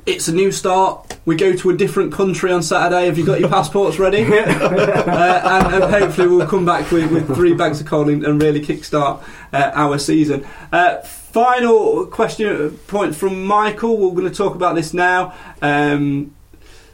It's 0.06 0.28
a 0.28 0.32
new 0.32 0.52
start. 0.52 1.18
We 1.24 1.36
go 1.36 1.52
to 1.54 1.70
a 1.70 1.76
different 1.76 2.12
country 2.12 2.52
on 2.52 2.62
Saturday. 2.62 3.06
Have 3.06 3.18
you 3.18 3.26
got 3.26 3.40
your 3.40 3.48
passports 3.56 3.98
ready? 3.98 4.22
uh, 4.22 4.44
and, 4.44 5.74
and 5.74 5.92
hopefully 5.92 6.28
we'll 6.28 6.46
come 6.46 6.64
back 6.64 6.90
with, 6.90 7.10
with 7.10 7.34
three 7.34 7.54
bags 7.54 7.80
of 7.80 7.86
coal 7.86 8.08
and, 8.08 8.24
and 8.24 8.40
really 8.40 8.60
kickstart 8.60 9.22
uh, 9.52 9.72
our 9.74 9.98
season. 9.98 10.46
Uh, 10.72 11.00
final 11.00 12.06
question 12.06 12.70
point 12.86 13.14
from 13.14 13.44
Michael. 13.44 13.96
We're 13.98 14.14
going 14.14 14.30
to 14.30 14.34
talk 14.36 14.54
about 14.54 14.74
this 14.74 14.94
now. 14.94 15.34
Um, 15.60 16.34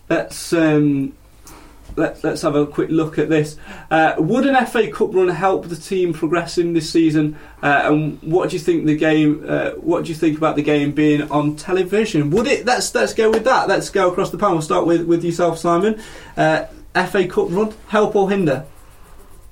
let's 0.09 0.53
um, 0.53 1.13
let, 1.97 2.23
let's 2.23 2.43
have 2.43 2.55
a 2.55 2.67
quick 2.67 2.91
look 2.91 3.19
at 3.19 3.29
this. 3.29 3.57
Uh, 3.91 4.15
would 4.19 4.47
an 4.47 4.67
FA 4.67 4.91
Cup 4.91 5.15
run 5.15 5.29
help 5.29 5.69
the 5.69 5.77
team 5.77 6.13
progressing 6.13 6.75
this 6.75 6.91
season? 6.91 7.39
Uh, 7.63 7.83
and 7.85 8.23
what 8.23 8.51
do 8.51 8.57
you 8.57 8.61
think 8.61 8.87
the 8.87 8.97
game? 8.97 9.45
Uh, 9.47 9.71
what 9.73 10.05
do 10.05 10.11
you 10.11 10.15
think 10.15 10.37
about 10.37 10.57
the 10.57 10.63
game 10.63 10.93
being 10.93 11.23
on 11.31 11.57
television? 11.57 12.31
Would 12.31 12.47
it? 12.47 12.67
Let's 12.67 12.95
let's 12.95 13.15
go 13.15 13.31
with 13.31 13.45
that. 13.45 13.69
Let's 13.69 13.91
go 13.91 14.11
across 14.11 14.31
the 14.31 14.39
panel. 14.39 14.57
We'll 14.57 14.63
start 14.63 14.87
with 14.87 15.07
with 15.07 15.25
yourself, 15.25 15.59
Simon. 15.59 16.01
Uh, 16.37 16.67
FA 16.95 17.27
Cup 17.27 17.49
run 17.51 17.75
help 17.89 18.15
or 18.17 18.31
hinder? 18.31 18.65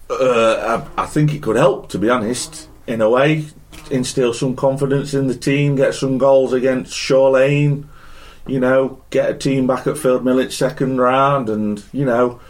Uh, 0.09 0.87
I, 0.97 1.03
I 1.03 1.07
think 1.07 1.33
it 1.35 1.43
could 1.43 1.57
help, 1.57 1.89
to 1.91 1.99
be 1.99 2.11
honest, 2.11 2.69
in 2.87 3.01
a 3.01 3.09
way. 3.09 3.47
Instill 3.91 4.33
some 4.33 4.57
confidence 4.57 5.13
in 5.15 5.27
the 5.27 5.35
team, 5.35 5.77
get 5.77 5.95
some 5.95 6.17
goals 6.17 6.53
against 6.53 6.95
Shaw 6.95 7.31
Lane, 7.31 7.89
you 8.47 8.61
know, 8.61 9.03
get 9.11 9.31
a 9.31 9.35
team 9.35 9.67
back 9.67 9.87
at 9.87 9.99
Field 9.99 10.25
Millage 10.25 10.53
second 10.53 11.01
round, 11.01 11.49
and, 11.49 11.83
you 11.93 12.05
know, 12.05 12.41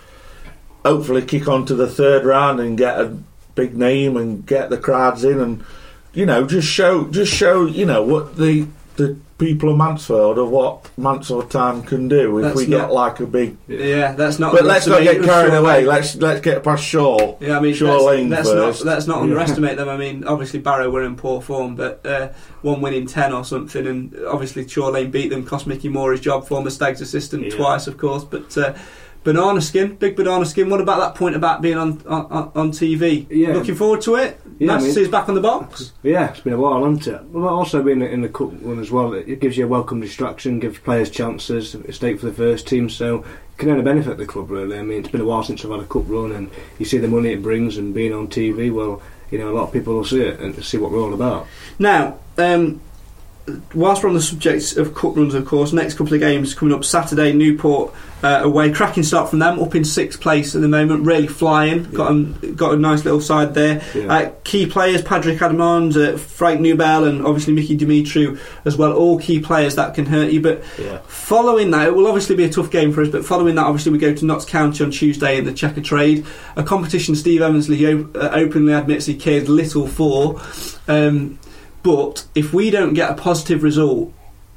hopefully 0.85 1.23
kick 1.23 1.49
on 1.49 1.65
to 1.67 1.75
the 1.75 1.89
third 1.89 2.25
round 2.25 2.61
and 2.61 2.77
get 2.77 3.01
a 3.01 3.17
big 3.55 3.77
name 3.77 4.17
and 4.17 4.45
get 4.47 4.71
the 4.71 4.79
crowds 4.79 5.25
in 5.25 5.41
and, 5.41 5.65
you 6.13 6.27
know, 6.27 6.47
just 6.47 6.69
show, 6.69 7.07
just 7.09 7.33
show, 7.33 7.67
you 7.67 7.87
know, 7.87 8.03
what 8.03 8.37
the 8.37 8.67
the 8.97 9.17
people 9.37 9.69
of 9.71 9.77
Mansfield 9.77 10.39
of 10.39 10.49
what 10.49 10.89
Mansfield 10.97 11.51
Town 11.51 11.83
can 11.83 12.07
do 12.09 12.39
if 12.39 12.45
That's 12.45 12.57
we 12.57 12.67
not- 12.67 12.79
get 12.87 12.93
like 12.93 13.21
a 13.21 13.27
big. 13.27 13.57
Yeah, 13.67 14.13
that's 14.13 14.39
not. 14.39 14.53
But 14.53 14.65
let's 14.65 14.87
not 14.87 15.03
get 15.03 15.23
carried 15.23 15.51
Shaw 15.51 15.59
away. 15.59 15.79
Lane. 15.79 15.87
Let's 15.87 16.17
let's 16.17 16.41
get 16.41 16.63
past 16.63 16.85
Shaw. 16.85 17.37
Yeah, 17.41 17.59
I 17.59 17.61
mean, 17.61 17.75
Shaw 17.75 17.93
let's, 17.93 18.05
Lane 18.05 18.31
let's 18.31 18.49
first. 18.51 18.85
not 18.85 18.93
let's 18.93 19.07
not 19.07 19.17
Yeah. 19.17 19.23
underestimate 19.23 19.77
them. 19.77 19.89
I 19.89 19.97
mean, 19.97 20.25
obviously 20.25 20.61
Barrow 20.61 20.89
were 20.91 21.03
in 21.03 21.17
poor 21.17 21.41
form, 21.41 21.75
but 21.75 22.05
uh, 22.07 22.29
one 22.63 22.81
win 22.81 22.95
in 22.95 23.07
ten 23.07 23.33
or 23.33 23.45
something, 23.45 23.87
and 23.87 24.17
obviously 24.29 24.67
Shaw 24.69 24.89
Lane 24.89 25.11
beat 25.11 25.31
them, 25.31 25.45
cost 25.45 25.67
Mickey 25.67 25.89
Moore 25.89 26.13
his 26.13 26.21
job, 26.21 26.47
former 26.47 26.71
Stags 26.71 27.01
assistant 27.01 27.45
Yeah. 27.47 27.57
twice, 27.57 27.87
of 27.87 27.97
course. 27.99 28.25
But 28.25 28.57
uh, 28.57 28.75
banana 29.25 29.61
skin, 29.61 29.97
big 29.97 30.15
banana 30.15 30.45
skin. 30.47 30.71
What 30.71 30.81
about 30.81 31.01
that 31.01 31.19
point 31.19 31.35
about 31.35 31.63
being 31.63 31.79
on 31.79 32.01
on, 32.07 32.53
on 32.55 32.71
TV? 32.71 33.27
Yeah. 33.29 33.55
Looking 33.55 33.75
forward 33.75 34.03
to 34.03 34.17
it. 34.17 34.41
Yeah, 34.59 34.69
nice 34.69 34.85
I 34.85 34.87
to 34.87 34.93
see 34.93 35.05
us 35.05 35.11
back 35.11 35.29
on 35.29 35.35
the 35.35 35.41
box. 35.41 35.93
Yeah, 36.05 36.31
it's 36.31 36.41
been 36.41 36.53
a 36.53 36.59
while, 36.59 36.85
hasn't 36.85 37.09
it? 37.09 37.25
Well, 37.25 37.49
also 37.49 37.83
being 37.83 38.03
in 38.03 38.21
the 38.21 38.29
cup 38.29 38.53
run 38.61 38.79
as 38.79 38.91
well, 38.91 39.13
it 39.15 39.41
gives 39.41 39.57
you 39.57 39.65
a 39.65 39.69
welcome 39.69 40.01
distraction, 40.01 40.61
gives 40.61 40.79
players 40.79 41.11
chances, 41.11 41.75
a 41.75 41.93
stake 41.93 42.21
for 42.21 42.27
the 42.27 42.33
first 42.33 42.69
team, 42.69 42.89
so 42.89 43.19
it 43.19 43.59
can 43.59 43.71
only 43.71 43.83
benefit 43.83 44.19
the 44.19 44.27
club 44.27 44.51
really. 44.51 44.79
I 44.79 44.83
mean, 44.83 45.01
it's 45.01 45.09
been 45.09 45.23
a 45.23 45.25
while 45.25 45.43
since 45.43 45.65
I've 45.65 45.73
had 45.73 45.81
a 45.81 45.87
cup 45.87 46.05
run, 46.07 46.31
and 46.31 46.51
you 46.79 46.85
see 46.85 46.99
the 46.99 47.09
money 47.09 47.33
it 47.33 47.43
brings, 47.43 47.77
and 47.77 47.93
being 47.93 48.13
on 48.13 48.29
TV, 48.29 48.73
well, 48.73 49.03
you 49.31 49.39
know, 49.39 49.51
a 49.51 49.55
lot 49.55 49.65
of 49.65 49.73
people 49.73 49.95
will 49.95 50.05
see 50.05 50.21
it 50.21 50.39
and 50.39 50.63
see 50.65 50.79
what 50.79 50.93
we're 50.93 51.01
all 51.01 51.15
about. 51.15 51.49
Now, 51.79 52.19
um, 52.39 52.81
whilst 53.75 54.03
we're 54.03 54.09
on 54.09 54.15
the 54.15 54.23
subject 54.23 54.77
of 54.77 54.95
cup 54.95 55.17
runs, 55.17 55.35
of 55.35 55.45
course, 55.47 55.73
next 55.73 55.95
couple 55.95 56.15
of 56.15 56.21
games 56.21 56.55
coming 56.55 56.75
up 56.75 56.85
Saturday, 56.85 57.33
Newport 57.33 57.93
uh, 58.23 58.41
away, 58.43 58.73
cracking 58.73 59.03
start 59.03 59.29
from 59.29 59.39
them, 59.41 59.59
up 59.61 59.75
in 59.75 59.85
sixth 59.85 60.19
place 60.19 60.55
at 60.55 60.63
the 60.63 60.69
moment, 60.69 61.05
really 61.05 61.27
flying. 61.27 61.85
Got 61.91 62.11
'em- 62.11 62.55
got 62.57 62.73
a 62.73 62.77
nice 62.79 63.05
little 63.05 63.21
side 63.21 63.53
there. 63.53 63.83
Yeah. 63.95 64.07
Uh, 64.11 64.31
key 64.45 64.65
players: 64.65 65.03
Padraig 65.03 65.39
Amond, 65.41 65.95
uh, 65.95 66.17
Frank 66.17 66.63
Nouble, 66.63 67.05
and 67.07 67.27
obviously 67.27 67.53
Mickey 67.53 67.77
Demetriou 67.77 68.39
as 68.65 68.79
well. 68.79 68.93
All 68.95 69.19
key 69.19 69.41
players 69.41 69.75
that 69.75 69.95
can 69.95 70.07
hurt 70.07 70.31
you. 70.33 70.41
But 70.41 70.63
Yeah. 70.83 71.01
following 71.07 71.71
that, 71.73 71.89
it 71.89 71.95
will 71.95 72.07
obviously 72.07 72.35
be 72.37 72.45
a 72.45 72.49
tough 72.49 72.71
game 72.71 72.93
for 72.95 73.03
us. 73.03 73.09
But 73.09 73.27
following 73.27 73.57
that, 73.57 73.67
obviously 73.67 73.93
we 73.93 73.99
go 73.99 74.15
to 74.15 74.25
Notts 74.25 74.47
County 74.47 74.83
on 74.83 74.91
Tuesday 74.91 75.37
in 75.37 75.45
the 75.45 75.53
Checkatrade, 75.53 76.25
a 76.57 76.63
competition 76.63 77.15
Steve 77.15 77.43
Evansley 77.43 77.85
o- 78.15 78.19
uh, 78.19 78.31
openly 78.33 78.73
admits 78.73 79.05
he 79.05 79.13
cared 79.15 79.51
little 79.51 79.87
for. 79.87 80.41
Um, 80.89 81.39
but 81.85 82.25
if 82.35 82.53
we 82.53 82.71
don't 82.71 82.95
get 82.95 83.11
a 83.11 83.15
positive 83.15 83.63
result 83.63 84.13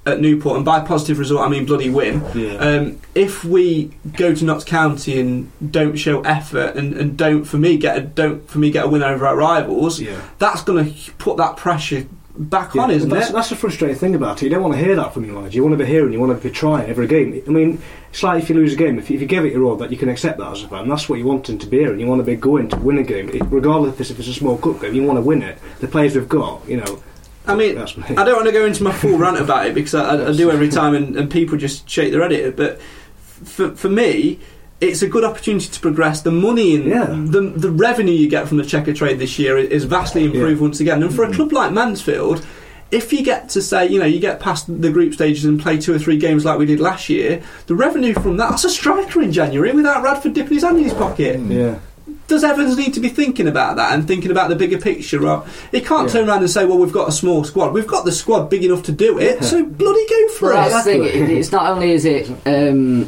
at 0.08 0.22
Newport, 0.22 0.56
and 0.56 0.64
by 0.66 0.80
positive 0.80 1.20
result 1.20 1.42
I 1.42 1.50
mean 1.50 1.66
bloody 1.66 1.90
win, 1.90 2.24
Yeah. 2.34 2.54
um, 2.56 3.00
if 3.14 3.44
we 3.44 3.92
go 4.16 4.34
to 4.34 4.46
Notts 4.46 4.64
County 4.64 5.20
and 5.20 5.52
don't 5.72 5.98
show 5.98 6.22
effort 6.22 6.76
and, 6.78 6.94
and 6.96 7.18
don't 7.18 7.44
for 7.44 7.58
me 7.58 7.78
get 7.78 7.98
a, 7.98 8.02
don't 8.02 8.50
for 8.50 8.58
me 8.60 8.72
get 8.72 8.86
a 8.86 8.88
win 8.88 9.04
over 9.04 9.28
our 9.28 9.36
rivals, 9.36 10.00
Yeah. 10.00 10.20
that's 10.40 10.62
going 10.64 10.94
to 10.94 11.12
put 11.14 11.36
that 11.38 11.58
pressure 11.58 12.08
back 12.38 12.76
on, 12.76 12.90
Yeah, 12.90 12.96
isn't 12.98 13.10
that's, 13.10 13.30
it? 13.32 13.34
That's 13.34 13.50
the 13.50 13.56
frustrating 13.58 13.98
thing 13.98 14.16
about 14.16 14.42
it. 14.42 14.46
You 14.46 14.52
don't 14.52 14.62
want 14.62 14.76
to 14.76 14.80
hear 14.80 14.96
that 14.96 15.12
from 15.14 15.26
your 15.26 15.42
lads. 15.42 15.56
You 15.56 15.64
want 15.64 15.74
to 15.78 15.84
be 15.84 15.90
hearing, 15.90 16.14
you 16.14 16.20
want 16.22 16.40
to 16.40 16.48
be 16.48 16.54
trying 16.54 16.88
every 16.88 17.08
game. 17.08 17.42
I 17.46 17.50
mean, 17.50 17.82
it's 18.12 18.24
like 18.24 18.42
if 18.44 18.48
you 18.50 18.56
lose 18.56 18.74
a 18.74 18.76
game, 18.78 18.98
if 19.00 19.10
you, 19.10 19.16
if 19.16 19.22
you 19.22 19.28
give 19.28 19.44
it 19.44 19.52
your 19.52 19.64
all, 19.66 19.76
that 19.78 19.92
you 19.92 19.98
can 19.98 20.08
accept 20.08 20.38
that 20.38 20.52
as 20.52 20.64
a 20.64 20.68
fan. 20.70 20.88
That's 20.88 21.10
what 21.10 21.18
you 21.20 21.26
want 21.26 21.48
them 21.48 21.58
to 21.58 21.68
be 21.68 21.80
here, 21.80 21.92
and 21.92 22.00
you 22.00 22.08
want 22.08 22.20
to 22.20 22.24
be 22.24 22.36
going 22.38 22.70
to 22.70 22.78
win 22.78 23.00
a 23.00 23.04
game, 23.04 23.28
it, 23.30 23.42
regardless 23.50 23.96
if 23.96 24.02
it's, 24.02 24.12
if 24.12 24.20
it's 24.20 24.28
a 24.30 24.34
small 24.36 24.58
cup 24.58 24.80
game. 24.80 24.94
You 24.94 25.04
want 25.04 25.18
to 25.18 25.22
win 25.24 25.42
it. 25.42 25.58
The 25.80 25.88
players 25.90 26.16
we've 26.16 26.30
got, 26.30 26.66
you 26.70 26.78
know. 26.78 27.04
I 27.48 27.56
mean, 27.56 27.76
me. 27.76 27.84
I 28.18 28.24
don't 28.24 28.36
want 28.36 28.46
to 28.48 28.52
go 28.52 28.66
into 28.66 28.84
my 28.84 28.92
full 28.92 29.18
rant 29.18 29.38
about 29.40 29.66
it 29.68 29.74
because 29.74 29.96
I, 29.96 30.16
I, 30.16 30.30
I 30.30 30.34
do 30.34 30.52
every 30.52 30.70
time, 30.70 30.96
and, 30.96 31.16
and 31.16 31.30
people 31.32 31.58
just 31.58 31.90
shake 31.90 32.12
their 32.12 32.22
head 32.22 32.32
at 32.34 32.40
it. 32.40 32.56
But 32.58 32.82
for, 32.82 33.76
for 33.76 33.90
me, 33.90 34.40
it's 34.82 35.02
a 35.02 35.08
good 35.08 35.24
opportunity 35.24 35.68
to 35.68 35.80
progress. 35.80 36.22
The 36.22 36.32
money 36.32 36.76
and 36.76 36.86
Yeah. 36.86 37.06
the 37.08 37.42
the 37.56 37.72
revenue 37.72 38.14
you 38.14 38.30
get 38.30 38.48
from 38.48 38.58
the 38.58 38.64
Checkatrade 38.64 39.18
this 39.20 39.40
year 39.40 39.58
is 39.58 39.86
vastly 39.86 40.26
improved 40.26 40.62
once 40.62 40.80
again. 40.80 41.02
And 41.04 41.14
for 41.14 41.24
a 41.24 41.34
club 41.34 41.52
like 41.52 41.72
Mansfield, 41.72 42.46
if 42.92 43.12
you 43.12 43.24
get 43.24 43.50
to 43.50 43.62
say, 43.62 43.88
you 43.88 44.00
know, 44.00 44.06
you 44.06 44.20
get 44.20 44.40
past 44.40 44.68
the 44.82 44.90
group 44.92 45.14
stages 45.14 45.46
and 45.46 45.60
play 45.60 45.78
two 45.78 45.94
or 45.96 46.00
three 46.00 46.18
games 46.18 46.46
like 46.46 46.58
we 46.60 46.66
did 46.66 46.80
last 46.80 47.10
year, 47.10 47.42
the 47.66 47.76
revenue 47.76 48.14
from 48.14 48.38
that, 48.38 48.52
that's 48.52 48.64
a 48.66 48.70
striker 48.70 49.22
in 49.22 49.32
January 49.32 49.72
without 49.74 50.04
Radford 50.04 50.34
dipping 50.34 50.54
his 50.54 50.64
hand 50.64 50.78
in 50.78 50.84
his 50.86 50.94
pocket 50.94 51.40
Yeah. 51.40 51.80
Does 52.28 52.44
Evans 52.44 52.78
need 52.78 52.94
to 52.96 53.00
be 53.00 53.10
thinking 53.10 53.48
about 53.48 53.78
that 53.78 53.94
and 53.94 54.06
thinking 54.08 54.32
about 54.32 54.50
the 54.50 54.56
bigger 54.56 54.78
picture? 54.78 55.26
Or 55.28 55.46
he 55.72 55.80
can't 55.82 56.10
turn 56.10 56.28
around 56.28 56.40
and 56.40 56.50
say, 56.50 56.66
"Well, 56.66 56.78
we've 56.78 56.92
got 56.92 57.08
a 57.08 57.12
small 57.12 57.44
squad. 57.46 57.74
We've 57.74 57.88
got 57.88 58.04
the 58.06 58.12
squad 58.12 58.50
big 58.50 58.64
enough 58.66 58.84
to 58.84 58.92
do 58.92 59.18
it. 59.20 59.44
So 59.44 59.64
bloody 59.66 60.06
go 60.10 60.28
for 60.34 60.50
Well, 60.54 60.68
it." 60.68 60.70
that's 60.72 60.86
the 60.86 60.92
thing. 61.10 61.38
It's 61.38 61.52
not 61.52 61.72
only 61.72 61.92
is 61.92 62.04
it 62.06 62.30
um, 62.46 63.08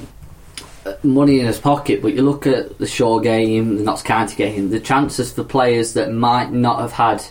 money 1.03 1.39
in 1.39 1.45
his 1.45 1.59
pocket, 1.59 2.01
but 2.01 2.13
you 2.13 2.21
look 2.21 2.47
at 2.47 2.77
the 2.77 2.87
Shaw 2.87 3.19
game, 3.19 3.77
the 3.77 3.83
Notts 3.83 4.03
County 4.03 4.35
game, 4.35 4.69
the 4.69 4.79
chances 4.79 5.31
for 5.33 5.43
players 5.43 5.93
that 5.93 6.11
might 6.13 6.51
not 6.51 6.79
have 6.79 6.93
had 6.93 7.23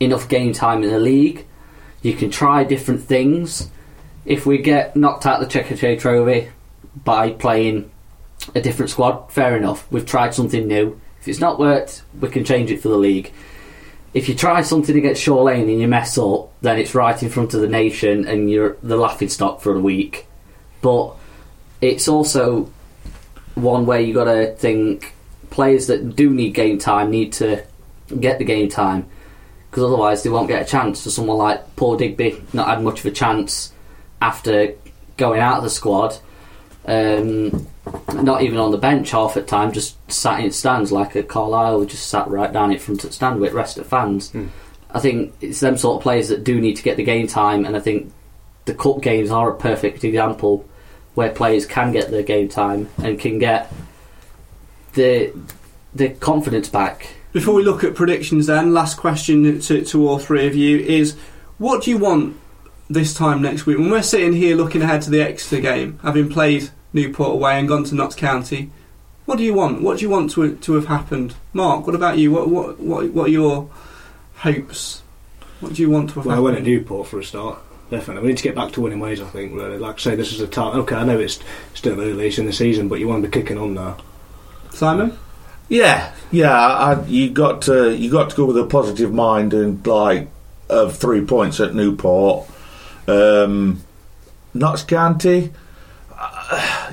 enough 0.00 0.28
game 0.28 0.52
time 0.52 0.82
in 0.82 0.90
the 0.90 0.98
league. 0.98 1.46
You 2.02 2.14
can 2.14 2.30
try 2.30 2.64
different 2.64 3.02
things. 3.02 3.70
If 4.24 4.46
we 4.46 4.58
get 4.58 4.96
knocked 4.96 5.26
out 5.26 5.40
of 5.40 5.48
the 5.48 5.58
Checkatrade 5.58 6.00
Trophy 6.00 6.48
by 7.04 7.30
playing 7.30 7.90
a 8.54 8.60
different 8.60 8.90
squad, 8.90 9.30
fair 9.32 9.56
enough. 9.56 9.86
We've 9.92 10.04
tried 10.04 10.34
something 10.34 10.66
new. 10.66 11.00
If 11.26 11.30
it's 11.30 11.40
not 11.40 11.58
worked, 11.58 12.04
we 12.20 12.28
can 12.28 12.44
change 12.44 12.70
it 12.70 12.80
for 12.80 12.88
the 12.88 12.96
league. 12.96 13.32
If 14.14 14.28
you 14.28 14.36
try 14.36 14.62
something 14.62 14.96
against 14.96 15.20
Shaw 15.20 15.42
Lane 15.42 15.68
and 15.68 15.80
you 15.80 15.88
mess 15.88 16.16
up, 16.16 16.52
then 16.60 16.78
it's 16.78 16.94
right 16.94 17.20
in 17.20 17.30
front 17.30 17.52
of 17.52 17.62
the 17.62 17.66
nation 17.66 18.28
and 18.28 18.48
you're 18.48 18.76
the 18.80 18.96
laughing 18.96 19.28
stock 19.28 19.60
for 19.60 19.74
a 19.74 19.80
week. 19.80 20.28
But 20.82 21.16
it's 21.80 22.06
also 22.06 22.70
one 23.56 23.86
where 23.86 23.98
you 23.98 24.14
got 24.14 24.24
to 24.24 24.54
think 24.54 25.14
players 25.50 25.88
that 25.88 26.14
do 26.14 26.30
need 26.30 26.54
game 26.54 26.78
time 26.78 27.10
need 27.10 27.32
to 27.32 27.64
get 28.20 28.38
the 28.38 28.44
game 28.44 28.68
time. 28.68 29.08
because 29.76 29.82
otherwise 29.82 30.22
they 30.22 30.30
won't 30.30 30.48
get 30.48 30.62
a 30.62 30.64
chance. 30.64 31.02
For 31.02 31.10
someone 31.10 31.38
like 31.38 31.76
Paul 31.76 31.96
Digby, 31.96 32.40
not 32.52 32.68
had 32.68 32.82
much 32.82 33.00
of 33.00 33.06
a 33.06 33.10
chance 33.10 33.72
after 34.22 34.74
going 35.16 35.40
out 35.40 35.58
of 35.58 35.64
the 35.64 35.70
squad. 35.70 36.16
Um, 36.86 37.66
not 38.14 38.42
even 38.42 38.58
on 38.58 38.70
the 38.70 38.78
bench 38.78 39.10
half 39.10 39.36
at 39.36 39.46
time, 39.46 39.72
just 39.72 39.96
sat 40.10 40.40
in 40.40 40.50
stands 40.52 40.92
like 40.92 41.16
at 41.16 41.28
Carlisle, 41.28 41.86
just 41.86 42.08
sat 42.08 42.28
right 42.28 42.52
down 42.52 42.72
in 42.72 42.78
front 42.78 43.02
of 43.04 43.10
the 43.10 43.14
stand 43.14 43.40
with 43.40 43.52
rest 43.52 43.78
of 43.78 43.86
fans. 43.86 44.32
I 44.90 45.00
think 45.00 45.34
it's 45.40 45.60
them 45.60 45.76
sort 45.76 45.96
of 45.96 46.02
players 46.02 46.28
that 46.28 46.44
do 46.44 46.60
need 46.60 46.76
to 46.76 46.82
get 46.82 46.96
the 46.96 47.04
game 47.04 47.26
time, 47.26 47.64
and 47.64 47.76
I 47.76 47.80
think 47.80 48.12
the 48.64 48.74
cup 48.74 49.02
games 49.02 49.30
are 49.30 49.50
a 49.50 49.56
perfect 49.56 50.04
example 50.04 50.66
where 51.14 51.30
players 51.30 51.66
can 51.66 51.92
get 51.92 52.10
their 52.10 52.22
game 52.22 52.48
time 52.48 52.88
and 53.02 53.18
can 53.18 53.38
get 53.38 53.72
the 54.94 55.32
the 55.94 56.10
confidence 56.10 56.68
back. 56.68 57.08
Before 57.32 57.54
we 57.54 57.62
look 57.62 57.84
at 57.84 57.94
predictions, 57.94 58.46
then, 58.46 58.72
last 58.72 58.96
question 58.96 59.60
to, 59.60 59.84
to 59.84 60.08
all 60.08 60.18
three 60.18 60.46
of 60.46 60.54
you 60.54 60.78
is 60.78 61.16
what 61.58 61.82
do 61.82 61.90
you 61.90 61.98
want 61.98 62.36
this 62.88 63.14
time 63.14 63.42
next 63.42 63.66
week? 63.66 63.78
When 63.78 63.90
we're 63.90 64.02
sitting 64.02 64.32
here 64.32 64.56
looking 64.56 64.82
ahead 64.82 65.02
to 65.02 65.10
the 65.10 65.22
Exeter 65.22 65.60
game, 65.60 65.98
having 66.02 66.28
played 66.28 66.70
Newport 66.96 67.32
away 67.32 67.58
and 67.58 67.68
gone 67.68 67.84
to 67.84 67.94
Notts 67.94 68.16
County, 68.16 68.70
what 69.26 69.38
do 69.38 69.44
you 69.44 69.54
want? 69.54 69.82
What 69.82 69.98
do 69.98 70.02
you 70.02 70.10
want 70.10 70.30
to 70.32 70.56
to 70.56 70.72
have 70.72 70.86
happened? 70.86 71.34
Mark, 71.52 71.86
what 71.86 71.94
about 71.94 72.18
you? 72.18 72.32
What 72.32 72.48
what 72.48 72.80
what, 72.80 73.10
what 73.10 73.26
are 73.26 73.30
your 73.30 73.70
hopes? 74.36 75.02
What 75.60 75.74
do 75.74 75.82
you 75.82 75.90
want 75.90 76.10
to 76.10 76.14
have 76.16 76.26
Well, 76.26 76.36
I 76.36 76.40
went 76.40 76.56
at 76.56 76.62
Newport 76.64 77.06
for 77.08 77.20
a 77.20 77.24
start. 77.24 77.58
Definitely, 77.90 78.22
we 78.22 78.28
need 78.28 78.38
to 78.38 78.42
get 78.42 78.56
back 78.56 78.72
to 78.72 78.80
winning 78.80 78.98
ways. 78.98 79.20
I 79.20 79.26
think. 79.26 79.52
Really, 79.52 79.78
like 79.78 79.96
I 79.96 79.98
say, 79.98 80.16
this 80.16 80.32
is 80.32 80.40
a 80.40 80.46
time. 80.48 80.78
Okay, 80.80 80.96
I 80.96 81.04
know 81.04 81.20
it's 81.20 81.38
still 81.74 82.00
early, 82.00 82.28
it's 82.28 82.38
in 82.38 82.46
the 82.46 82.52
season, 82.52 82.88
but 82.88 82.98
you 82.98 83.08
want 83.08 83.22
to 83.22 83.28
be 83.28 83.40
kicking 83.40 83.58
on 83.58 83.74
now. 83.74 83.98
Simon? 84.70 85.16
Yeah, 85.68 86.12
yeah. 86.30 86.56
I, 86.56 87.02
you 87.04 87.30
got 87.30 87.62
to 87.62 87.94
you 87.94 88.10
got 88.10 88.30
to 88.30 88.36
go 88.36 88.46
with 88.46 88.58
a 88.58 88.66
positive 88.66 89.12
mind 89.12 89.52
and 89.52 89.86
like 89.86 90.28
of 90.68 90.96
three 90.96 91.24
points 91.24 91.60
at 91.60 91.74
Newport. 91.74 92.48
Um, 93.06 93.82
Notts 94.54 94.82
County. 94.82 95.52
uh, 96.18 96.85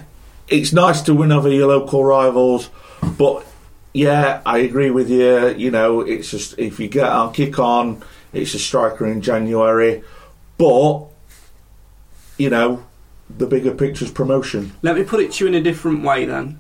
It's 0.53 0.71
nice 0.71 1.01
to 1.03 1.15
win 1.15 1.31
over 1.31 1.49
your 1.49 1.67
local 1.67 2.05
rivals, 2.05 2.69
but 3.17 3.43
yeah, 3.91 4.39
I 4.45 4.59
agree 4.59 4.91
with 4.91 5.09
you. 5.09 5.49
You 5.49 5.71
know, 5.71 6.01
it's 6.01 6.29
just 6.29 6.59
if 6.59 6.79
you 6.79 6.87
get 6.87 7.09
on 7.09 7.33
kick 7.33 7.57
on, 7.57 8.03
it's 8.33 8.53
a 8.53 8.59
striker 8.59 9.07
in 9.07 9.21
January, 9.21 10.03
but 10.59 11.05
you 12.37 12.51
know, 12.51 12.85
the 13.35 13.47
bigger 13.47 13.73
picture's 13.73 14.11
promotion. 14.11 14.73
Let 14.83 14.95
me 14.95 15.03
put 15.03 15.21
it 15.21 15.31
to 15.31 15.43
you 15.43 15.47
in 15.47 15.55
a 15.55 15.61
different 15.61 16.03
way 16.03 16.25
then. 16.25 16.59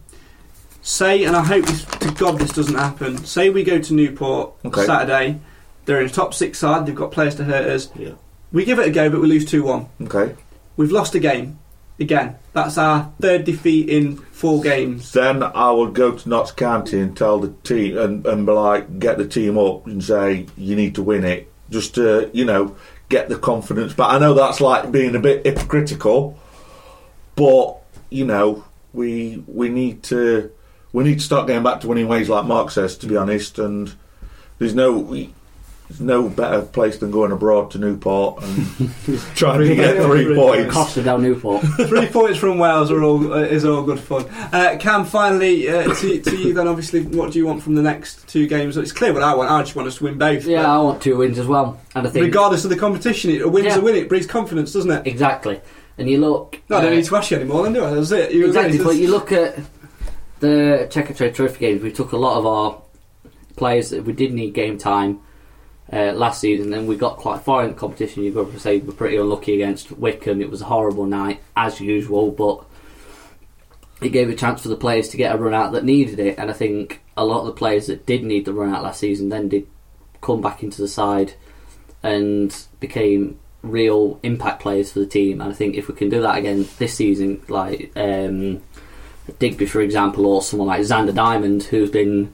Say, 0.81 1.23
and 1.25 1.35
I 1.35 1.43
hope 1.43 1.67
this, 1.67 1.85
to 1.85 2.11
God 2.13 2.39
this 2.39 2.51
doesn't 2.51 2.73
happen. 2.73 3.23
Say 3.23 3.51
we 3.51 3.63
go 3.63 3.77
to 3.77 3.93
Newport 3.93 4.53
Okay. 4.65 4.87
Saturday. 4.87 5.39
They're 5.85 6.01
in 6.01 6.07
a 6.07 6.09
top 6.09 6.33
six 6.33 6.57
side. 6.57 6.87
They've 6.87 6.95
got 6.95 7.11
players 7.11 7.35
to 7.35 7.43
hurt 7.43 7.69
us. 7.69 7.91
Yeah. 7.95 8.13
We 8.51 8.65
give 8.65 8.79
it 8.79 8.87
a 8.87 8.91
go, 8.91 9.11
but 9.11 9.21
we 9.21 9.27
lose 9.27 9.45
two 9.45 9.61
one. 9.61 9.85
Okay. 10.01 10.33
We've 10.77 10.91
lost 10.91 11.13
a 11.13 11.19
game 11.19 11.59
again. 12.03 12.35
That's 12.53 12.77
our 12.77 13.11
third 13.19 13.45
defeat 13.45 13.89
in 13.89 14.17
four 14.17 14.61
games. 14.61 15.11
Then 15.11 15.41
I 15.41 15.71
would 15.71 15.95
go 15.95 16.11
to 16.11 16.29
Notts 16.29 16.51
County 16.51 16.99
and 16.99 17.17
tell 17.17 17.39
the 17.39 17.49
team 17.63 17.97
and, 17.97 18.25
and 18.25 18.45
be 18.45 18.51
like 18.51 18.99
get 18.99 19.17
the 19.17 19.27
team 19.27 19.57
up 19.57 19.87
and 19.87 20.03
say 20.03 20.45
you 20.55 20.75
need 20.75 20.95
to 20.95 21.03
win 21.03 21.23
it 21.23 21.51
just 21.69 21.95
to 21.95 22.29
you 22.33 22.45
know 22.45 22.75
get 23.09 23.29
the 23.29 23.37
confidence. 23.37 23.93
But 23.93 24.11
I 24.11 24.19
know 24.19 24.33
that's 24.33 24.61
like 24.61 24.91
being 24.91 25.15
a 25.15 25.19
bit 25.19 25.45
hypocritical, 25.45 26.37
but 27.35 27.77
you 28.09 28.25
know 28.25 28.63
we 28.93 29.43
we 29.47 29.69
need 29.69 30.03
to 30.03 30.51
we 30.91 31.03
need 31.03 31.15
to 31.15 31.25
start 31.25 31.47
getting 31.47 31.63
back 31.63 31.81
to 31.81 31.87
winning 31.87 32.07
ways 32.07 32.29
like 32.29 32.45
Mark 32.45 32.69
says 32.69 32.97
to 32.97 33.07
be 33.07 33.17
honest. 33.17 33.57
And 33.57 33.93
there's 34.59 34.75
no 34.75 34.97
we, 34.97 35.33
no 35.99 36.29
better 36.29 36.61
place 36.61 36.97
than 36.97 37.11
going 37.11 37.31
abroad 37.31 37.71
to 37.71 37.77
Newport 37.77 38.43
and 38.43 38.89
trying 39.35 39.59
to 39.59 39.75
get 39.75 40.01
three 40.03 40.33
points. 40.35 40.73
Costa 40.73 41.01
del 41.03 41.19
Newport. 41.19 41.63
Three 41.87 42.07
points 42.07 42.37
from 42.39 42.57
Wales 42.57 42.91
are 42.91 43.03
all 43.03 43.33
uh, 43.33 43.37
is 43.41 43.65
all 43.65 43.83
good 43.83 43.99
fun. 43.99 44.25
Uh, 44.51 44.77
Cam, 44.79 45.05
finally 45.05 45.69
uh, 45.69 45.93
to, 45.93 46.21
to 46.21 46.37
you 46.37 46.53
then. 46.53 46.67
Obviously, 46.67 47.03
what 47.03 47.31
do 47.31 47.39
you 47.39 47.45
want 47.45 47.61
from 47.63 47.75
the 47.75 47.81
next 47.81 48.27
two 48.27 48.47
games? 48.47 48.77
It's 48.77 48.91
clear 48.91 49.13
what 49.13 49.23
I 49.23 49.35
want. 49.35 49.51
I 49.51 49.61
just 49.61 49.75
want 49.75 49.87
us 49.87 49.97
to 49.97 50.03
win 50.05 50.17
both. 50.17 50.45
yeah, 50.45 50.71
I 50.71 50.77
want 50.79 51.01
two 51.01 51.17
wins 51.17 51.37
as 51.39 51.47
well, 51.47 51.79
and 51.95 52.07
I 52.07 52.09
think 52.09 52.25
regardless 52.25 52.63
of 52.63 52.69
the 52.69 52.77
competition, 52.77 53.31
it- 53.31 53.41
a 53.41 53.47
win's 53.47 53.67
Yeah. 53.67 53.77
a 53.77 53.81
win. 53.81 53.95
It 53.95 54.09
breeds 54.09 54.27
confidence, 54.27 54.73
doesn't 54.73 54.91
it? 54.91 55.07
exactly. 55.07 55.61
And 55.97 56.09
you 56.09 56.17
look. 56.19 56.59
No, 56.69 56.77
I 56.77 56.81
don't 56.81 56.93
uh, 56.93 56.95
need 56.95 57.05
to 57.05 57.15
ask 57.15 57.29
you 57.31 57.37
anymore. 57.37 57.63
Then 57.63 57.73
do 57.73 57.85
I? 57.85 57.91
That's 57.91 58.11
it. 58.11 58.31
You 58.31 58.47
exactly, 58.47 58.75
agree? 58.77 58.85
but 58.85 58.95
you 58.95 59.11
look 59.11 59.31
at 59.31 59.57
the 60.39 60.87
Checkatrade 60.91 61.35
Trophy 61.35 61.59
games. 61.59 61.81
We 61.83 61.91
took 61.91 62.11
a 62.11 62.17
lot 62.17 62.37
of 62.37 62.45
our 62.45 62.81
players 63.55 63.91
that 63.91 64.03
we 64.03 64.13
did 64.13 64.33
need 64.33 64.53
game 64.53 64.77
time 64.77 65.19
uh, 65.91 66.13
last 66.13 66.41
season, 66.41 66.73
and 66.73 66.87
we 66.87 66.95
got 66.95 67.17
quite 67.17 67.41
far 67.41 67.63
in 67.63 67.69
the 67.69 67.75
competition. 67.75 68.23
You've 68.23 68.35
got 68.35 68.51
to 68.51 68.59
say 68.59 68.79
we're 68.79 68.93
pretty 68.93 69.17
unlucky 69.17 69.55
against 69.55 69.91
Wycombe. 69.91 70.41
It 70.41 70.49
was 70.49 70.61
a 70.61 70.65
horrible 70.65 71.05
night 71.05 71.41
as 71.55 71.79
usual, 71.81 72.31
but 72.31 72.65
it 74.01 74.09
gave 74.09 74.29
a 74.29 74.35
chance 74.35 74.61
for 74.61 74.69
the 74.69 74.75
players 74.75 75.09
to 75.09 75.17
get 75.17 75.35
a 75.35 75.37
run 75.37 75.53
out 75.53 75.73
that 75.73 75.83
needed 75.83 76.19
it. 76.19 76.37
And 76.37 76.49
I 76.49 76.53
think 76.53 77.01
a 77.15 77.25
lot 77.25 77.41
of 77.41 77.45
the 77.47 77.53
players 77.53 77.87
that 77.87 78.05
did 78.05 78.23
need 78.23 78.45
the 78.45 78.53
run 78.53 78.73
out 78.73 78.83
last 78.83 78.99
season 78.99 79.29
then 79.29 79.49
did 79.49 79.67
come 80.21 80.41
back 80.41 80.63
into 80.63 80.81
the 80.81 80.87
side 80.87 81.33
and 82.01 82.55
became 82.79 83.39
real 83.61 84.19
impact 84.23 84.61
players 84.61 84.91
for 84.91 84.99
the 84.99 85.05
team. 85.05 85.41
And 85.41 85.51
I 85.51 85.53
think 85.53 85.75
if 85.75 85.87
we 85.87 85.95
can 85.95 86.09
do 86.09 86.21
that 86.21 86.37
again 86.37 86.67
this 86.77 86.95
season, 86.95 87.41
like 87.47 87.91
um, 87.95 88.61
Digby, 89.39 89.65
for 89.65 89.81
example, 89.81 90.25
or 90.25 90.41
someone 90.41 90.67
like 90.67 90.81
Zander 90.81 91.15
Diamond, 91.15 91.63
who's 91.63 91.91
been 91.91 92.33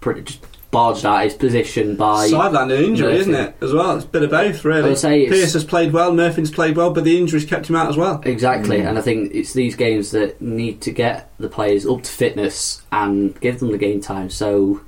pretty 0.00 0.38
barged 0.78 1.04
out 1.04 1.24
his 1.24 1.34
position 1.34 1.96
by 1.96 2.28
Sidelined 2.28 2.72
an 2.72 2.84
injury, 2.84 3.08
Murphy. 3.08 3.20
isn't 3.20 3.34
it? 3.34 3.56
As 3.60 3.72
well, 3.72 3.96
it's 3.96 4.04
a 4.04 4.08
bit 4.08 4.22
of 4.22 4.30
both, 4.30 4.64
really. 4.64 4.92
I'd 4.92 4.98
say 4.98 5.28
Pearce 5.28 5.54
has 5.54 5.64
played 5.64 5.92
well, 5.92 6.14
Murphy's 6.14 6.52
played 6.52 6.76
well, 6.76 6.92
but 6.92 7.02
the 7.02 7.18
injuries 7.18 7.44
kept 7.44 7.68
him 7.68 7.74
out 7.74 7.88
as 7.88 7.96
well. 7.96 8.22
Exactly, 8.24 8.80
and 8.82 8.96
I 8.96 9.00
think 9.00 9.34
it's 9.34 9.54
these 9.54 9.74
games 9.74 10.12
that 10.12 10.40
need 10.40 10.80
to 10.82 10.92
get 10.92 11.32
the 11.38 11.48
players 11.48 11.84
up 11.84 12.04
to 12.04 12.10
fitness 12.10 12.82
and 12.92 13.38
give 13.40 13.58
them 13.58 13.72
the 13.72 13.78
game 13.78 14.00
time. 14.00 14.30
So 14.30 14.80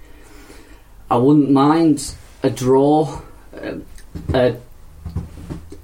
I 1.11 1.17
wouldn't 1.17 1.51
mind 1.51 2.15
a 2.45 2.51
draw, 2.51 3.21
um, 3.61 3.85
a 4.33 4.55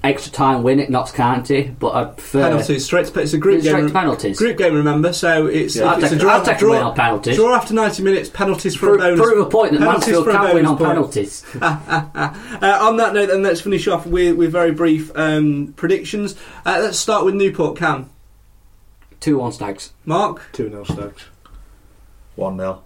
extra 0.07 0.31
time 0.31 0.63
win 0.63 0.79
at 0.79 0.89
Notts 0.89 1.11
County, 1.11 1.73
but 1.79 1.89
I'd 1.95 2.17
prefer 2.17 2.41
Penalties, 2.43 2.85
straight 2.85 3.05
to, 3.07 3.19
it's 3.19 3.33
a 3.33 3.37
group 3.37 3.61
Straight 3.61 3.75
game. 3.75 3.87
to 3.87 3.93
penalties. 3.93 4.37
Group 4.37 4.57
game, 4.57 4.73
remember? 4.73 5.13
So 5.13 5.45
it's, 5.47 5.75
Yeah, 5.75 5.85
I'll 5.91 5.99
it's 5.99 6.09
take- 6.09 6.17
a 6.17 6.21
draw. 6.21 6.31
I'll 6.33 6.43
take 6.45 6.57
draw, 6.57 6.71
win 6.71 6.81
on 6.81 6.95
penalties. 6.95 7.35
Draw 7.35 7.55
after 7.55 7.73
90 7.73 8.03
minutes, 8.03 8.29
penalties 8.29 8.75
for 8.75 8.87
a 8.87 8.89
Prove, 8.97 8.99
bonus. 9.01 9.19
prove 9.19 9.47
a 9.47 9.49
point 9.49 9.71
that 9.73 9.79
penalties 9.79 10.07
Mansfield 10.07 10.23
for 10.25 10.29
a 10.31 10.33
can 10.33 10.55
win 10.55 10.65
on 10.65 10.77
point. 10.77 10.89
penalties. 10.89 11.45
Uh, 11.61 12.79
on 12.81 12.97
that 12.97 13.13
note, 13.13 13.27
then 13.27 13.43
let's 13.43 13.61
finish 13.61 13.87
off 13.87 14.05
with, 14.07 14.35
with 14.35 14.51
very 14.51 14.71
brief 14.71 15.11
um, 15.15 15.73
predictions. 15.75 16.35
Uh, 16.65 16.79
let's 16.81 16.97
start 16.97 17.23
with 17.25 17.35
Newport. 17.35 17.77
Cam, 17.77 18.09
Two 19.19 19.37
one 19.39 19.51
stags. 19.51 19.93
Mark, 20.05 20.41
Two 20.53 20.69
0 20.69 20.83
Stags. 20.85 21.25
One 22.35 22.57
0 22.57 22.83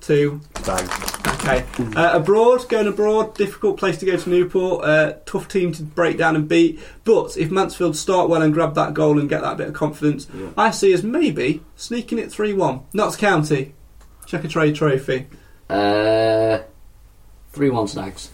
two. 0.00 0.40
Stags. 0.58 1.16
Okay. 1.40 1.64
Uh, 1.96 2.10
abroad, 2.14 2.68
going 2.68 2.86
abroad, 2.86 3.34
difficult 3.34 3.78
place 3.78 3.96
to 3.98 4.06
go 4.06 4.16
to 4.16 4.28
Newport. 4.28 4.84
Uh, 4.84 5.14
tough 5.24 5.48
team 5.48 5.72
to 5.72 5.82
break 5.82 6.18
down 6.18 6.36
and 6.36 6.48
beat. 6.48 6.78
But 7.04 7.36
if 7.36 7.50
Mansfield 7.50 7.96
start 7.96 8.28
well 8.28 8.42
and 8.42 8.52
grab 8.52 8.74
that 8.74 8.94
goal 8.94 9.18
and 9.18 9.28
get 9.28 9.40
that 9.42 9.56
bit 9.56 9.68
of 9.68 9.74
confidence, 9.74 10.26
I 10.56 10.70
see 10.70 10.92
us 10.92 11.02
maybe 11.02 11.62
sneaking 11.76 12.18
it 12.18 12.30
3 12.30 12.52
1. 12.52 12.80
Notts 12.92 13.16
County, 13.16 13.74
Checkatrade 14.26 14.74
trophy. 14.74 15.26
Uh, 15.68 16.62
three 17.52 17.70
one 17.70 17.86
stags. 17.86 18.30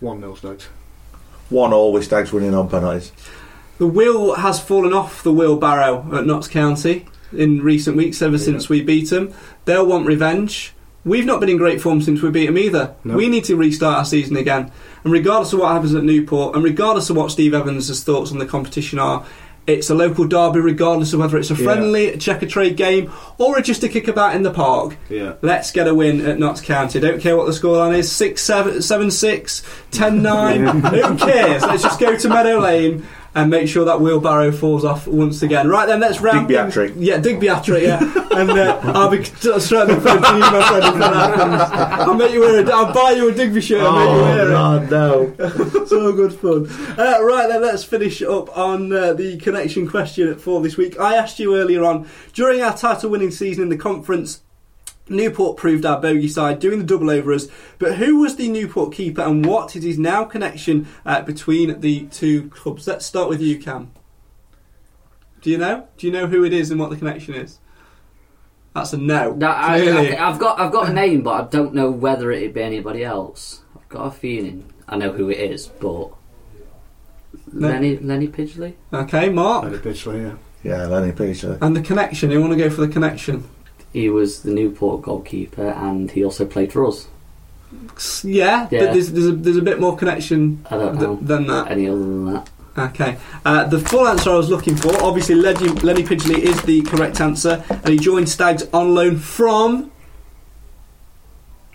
One 0.00 0.20
0 0.20 0.34
Stags. 0.34 0.68
One 1.48 1.72
all 1.72 1.92
with 1.92 2.04
Stags 2.04 2.32
winning 2.32 2.54
on 2.54 2.68
penalties. 2.68 3.10
The 3.78 3.86
wheel 3.86 4.34
has 4.34 4.60
fallen 4.60 4.92
off 4.92 5.22
the 5.22 5.32
wheelbarrow 5.32 6.16
at 6.16 6.26
Notts 6.26 6.48
County 6.48 7.06
in 7.32 7.62
recent 7.62 7.96
weeks, 7.96 8.22
ever 8.22 8.38
since 8.38 8.68
we 8.68 8.82
beat 8.82 9.10
them. 9.10 9.34
They'll 9.64 9.86
want 9.86 10.06
revenge. 10.06 10.73
We've 11.04 11.26
not 11.26 11.40
been 11.40 11.50
in 11.50 11.56
great 11.58 11.80
form 11.80 12.00
since 12.00 12.22
we 12.22 12.30
beat 12.30 12.46
them 12.46 12.56
either. 12.58 12.94
No. 13.04 13.14
We 13.14 13.28
need 13.28 13.44
to 13.44 13.56
restart 13.56 13.98
our 13.98 14.04
season 14.04 14.36
again. 14.36 14.72
And 15.04 15.12
regardless 15.12 15.52
of 15.52 15.60
what 15.60 15.72
happens 15.72 15.94
at 15.94 16.02
Newport, 16.02 16.54
and 16.54 16.64
regardless 16.64 17.10
of 17.10 17.16
what 17.16 17.30
Steve 17.30 17.52
Evans' 17.54 18.02
thoughts 18.02 18.32
on 18.32 18.38
the 18.38 18.46
competition 18.46 18.98
are, 18.98 19.24
it's 19.66 19.88
a 19.88 19.94
local 19.94 20.26
derby, 20.26 20.60
regardless 20.60 21.12
of 21.14 21.20
whether 21.20 21.38
it's 21.38 21.50
a 21.50 21.56
friendly, 21.56 22.10
Yeah. 22.10 22.16
Checkatrade 22.16 22.76
game 22.76 23.10
or 23.38 23.60
just 23.62 23.82
a 23.82 23.88
kickabout 23.88 24.34
in 24.34 24.42
the 24.42 24.50
park. 24.50 24.96
Yeah. 25.08 25.34
Let's 25.40 25.70
get 25.70 25.88
a 25.88 25.94
win 25.94 26.24
at 26.26 26.38
Notts 26.38 26.60
County. 26.60 27.00
Don't 27.00 27.20
care 27.20 27.34
what 27.36 27.46
the 27.46 27.52
scoreline 27.52 27.96
is 27.96 28.12
6 28.12 28.42
7, 28.42 28.82
7 28.82 29.10
6, 29.10 29.62
10 29.90 30.22
9. 30.22 30.66
Who 30.66 31.16
cares? 31.16 31.62
Let's 31.62 31.82
just 31.82 31.98
go 31.98 32.14
to 32.16 32.28
Meadow 32.28 32.58
Lane 32.60 33.06
and 33.34 33.50
make 33.50 33.68
sure 33.68 33.84
that 33.84 34.00
wheelbarrow 34.00 34.52
falls 34.52 34.84
off 34.84 35.06
once 35.06 35.42
again. 35.42 35.68
Right 35.68 35.86
then, 35.86 36.00
let's 36.00 36.20
round 36.20 36.46
Digby 36.46 36.54
hat-trick. 36.54 36.92
Yeah, 36.96 37.18
Digby 37.18 37.48
hat 37.48 37.64
trick, 37.64 37.82
yeah. 37.82 37.98
and 38.32 38.50
uh, 38.50 38.80
I'll 38.84 39.10
be 39.10 39.24
front 39.24 40.24
of 40.24 40.34
you, 40.34 40.40
my 40.40 40.68
friend, 40.68 40.84
if 40.84 41.00
that 41.00 41.14
happens. 41.14 42.08
I'll 42.08 42.14
make 42.14 42.32
you 42.32 42.40
wear 42.40 42.64
a, 42.64 42.70
I'll 42.70 42.94
buy 42.94 43.10
you 43.12 43.28
a 43.28 43.34
Digby 43.34 43.60
shirt 43.60 43.82
and 43.82 43.96
make 43.96 44.08
you 44.08 44.22
wear 44.22 44.48
it. 44.48 44.50
God, 44.50 44.90
no. 44.90 45.34
it's 45.38 45.92
all 45.92 46.12
good 46.12 46.32
fun. 46.32 46.68
Uh, 46.96 47.22
right 47.22 47.48
then, 47.48 47.62
let's 47.62 47.82
finish 47.82 48.22
up 48.22 48.56
on 48.56 48.92
uh, 48.92 49.12
the 49.14 49.36
connection 49.38 49.88
question 49.88 50.36
for 50.36 50.60
this 50.60 50.76
week. 50.76 50.98
I 51.00 51.16
asked 51.16 51.38
you 51.40 51.56
earlier 51.56 51.84
on 51.84 52.08
during 52.32 52.62
our 52.62 52.76
title 52.76 53.10
winning 53.10 53.32
season 53.32 53.64
in 53.64 53.68
the 53.68 53.76
conference. 53.76 54.42
Newport 55.08 55.56
proved 55.56 55.84
our 55.84 56.00
bogey 56.00 56.28
side, 56.28 56.60
doing 56.60 56.78
the 56.78 56.84
double 56.84 57.10
over 57.10 57.32
us. 57.32 57.48
But 57.78 57.96
who 57.96 58.20
was 58.20 58.36
the 58.36 58.48
Newport 58.48 58.94
keeper, 58.94 59.22
and 59.22 59.44
what 59.44 59.76
is 59.76 59.84
his 59.84 59.98
now 59.98 60.24
connection 60.24 60.88
uh, 61.04 61.22
between 61.22 61.80
the 61.80 62.06
two 62.06 62.48
clubs? 62.48 62.86
Let's 62.86 63.04
start 63.04 63.28
with 63.28 63.40
you, 63.40 63.58
Cam. 63.58 63.92
Do 65.42 65.50
you 65.50 65.58
know? 65.58 65.88
Do 65.98 66.06
you 66.06 66.12
know 66.12 66.26
who 66.26 66.42
it 66.44 66.54
is 66.54 66.70
and 66.70 66.80
what 66.80 66.88
the 66.88 66.96
connection 66.96 67.34
is? 67.34 67.58
That's 68.74 68.92
a 68.94 68.96
no. 68.96 69.32
No, 69.34 69.50
I, 69.50 69.80
Clearly. 69.80 70.16
I, 70.16 70.30
have 70.30 70.40
got 70.40 70.58
I've 70.58 70.72
got 70.72 70.88
a 70.88 70.92
name, 70.92 71.22
but 71.22 71.30
I 71.32 71.48
don't 71.48 71.74
know 71.74 71.90
whether 71.90 72.30
it'd 72.32 72.54
be 72.54 72.62
anybody 72.62 73.04
else. 73.04 73.62
I've 73.76 73.88
got 73.88 74.06
a 74.06 74.10
feeling 74.10 74.72
I 74.88 74.96
know 74.96 75.12
who 75.12 75.28
it 75.30 75.38
is, 75.38 75.66
but 75.66 76.10
No. 77.52 77.68
Lenny 77.68 77.98
Lenny 77.98 78.28
Pidgley. 78.28 78.74
Okay, 78.92 79.28
Mark. 79.28 79.64
Lenny 79.64 79.78
Pidgley, 79.78 80.22
yeah. 80.22 80.36
Yeah, 80.64 80.86
Lenny 80.86 81.12
Peter. 81.12 81.58
And 81.60 81.76
the 81.76 81.82
connection. 81.82 82.30
You 82.30 82.40
want 82.40 82.54
to 82.54 82.58
go 82.58 82.70
for 82.70 82.80
the 82.80 82.88
connection? 82.88 83.44
He 83.94 84.10
was 84.10 84.42
the 84.42 84.50
Newport 84.52 85.00
goalkeeper, 85.02 85.68
and 85.70 86.10
he 86.10 86.22
also 86.24 86.44
played 86.44 86.70
for 86.72 86.86
us. 86.86 87.06
Yeah, 88.22 88.68
Yeah. 88.70 88.80
but 88.86 88.92
there's, 88.92 89.10
there's, 89.12 89.26
a, 89.28 89.32
there's 89.32 89.56
a 89.56 89.62
bit 89.62 89.80
more 89.80 89.96
connection 89.96 90.64
I 90.70 90.76
don't 90.76 90.98
th- 90.98 91.18
than 91.22 91.46
that. 91.46 91.70
any 91.70 91.88
other 91.88 91.98
than 92.00 92.34
that. 92.34 92.50
Okay. 92.76 93.16
Uh, 93.44 93.64
the 93.68 93.78
full 93.78 94.06
answer 94.08 94.30
I 94.30 94.34
was 94.36 94.50
looking 94.50 94.74
for, 94.76 95.00
obviously, 95.02 95.36
Lenny, 95.36 95.68
Lenny 95.68 96.02
Pidgley 96.02 96.38
is 96.40 96.60
the 96.62 96.82
correct 96.82 97.20
answer, 97.20 97.64
and 97.70 97.88
he 97.88 97.96
joined 97.96 98.28
Stags 98.28 98.64
on 98.72 98.94
loan 98.94 99.16
from. 99.16 99.90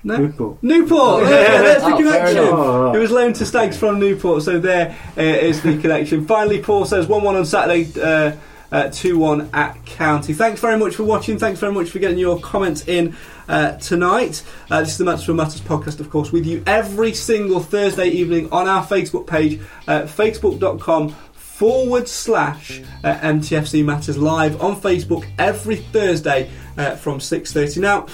No? 0.04 0.18
Newport. 0.18 0.64
Newport! 0.64 1.24
Yeah, 1.24 1.30
there's 1.62 1.84
the 1.84 1.88
Oh, 1.88 1.98
fair 1.98 1.98
connection. 1.98 2.38
enough. 2.48 2.96
It 2.96 3.00
was 3.00 3.12
loaned 3.12 3.36
to 3.38 3.46
Stags 3.46 3.78
from 3.78 4.00
Newport, 4.00 4.44
so 4.44 4.60
there 4.60 4.96
uh, 5.18 5.22
is 5.22 5.62
the 5.62 5.78
connection. 5.78 6.26
Finally, 6.26 6.62
Paul 6.62 6.86
says 6.86 7.08
1 7.08 7.22
1 7.24 7.36
on 7.36 7.46
Saturday. 7.46 7.90
Uh, 8.02 8.34
2 8.72 9.18
1 9.18 9.50
at 9.54 9.86
County. 9.86 10.34
Thanks 10.34 10.62
very 10.62 10.78
much 10.78 10.96
for 10.96 11.04
watching. 11.04 11.40
Thanks 11.40 11.60
very 11.60 11.74
much 11.74 11.90
for 11.90 12.00
getting 12.00 12.18
your 12.18 12.40
comments 12.40 12.88
in 12.88 13.16
uh, 13.48 13.74
tonight. 13.78 14.44
Uh, 14.70 14.82
this 14.82 14.92
is 14.92 14.98
the 14.98 15.06
Matters 15.06 15.26
for 15.26 15.34
Matters 15.34 15.62
podcast, 15.62 16.00
of 16.00 16.10
course, 16.10 16.32
with 16.32 16.46
you 16.46 16.64
every 16.68 17.14
single 17.14 17.60
Thursday 17.60 18.08
evening 18.08 18.52
on 18.52 18.68
our 18.68 18.86
Facebook 18.86 19.28
page, 19.28 19.60
uh, 19.88 20.02
facebook.com 20.02 21.16
forward 21.34 22.08
slash 22.08 22.80
uh, 23.04 23.16
MTFC 23.16 23.84
Matters 23.84 24.18
live 24.18 24.62
on 24.62 24.80
Facebook 24.80 25.30
every 25.38 25.76
Thursday 25.76 26.50
uh, 26.78 26.96
from 26.96 27.20
6.30. 27.20 27.82
Now, 27.82 28.08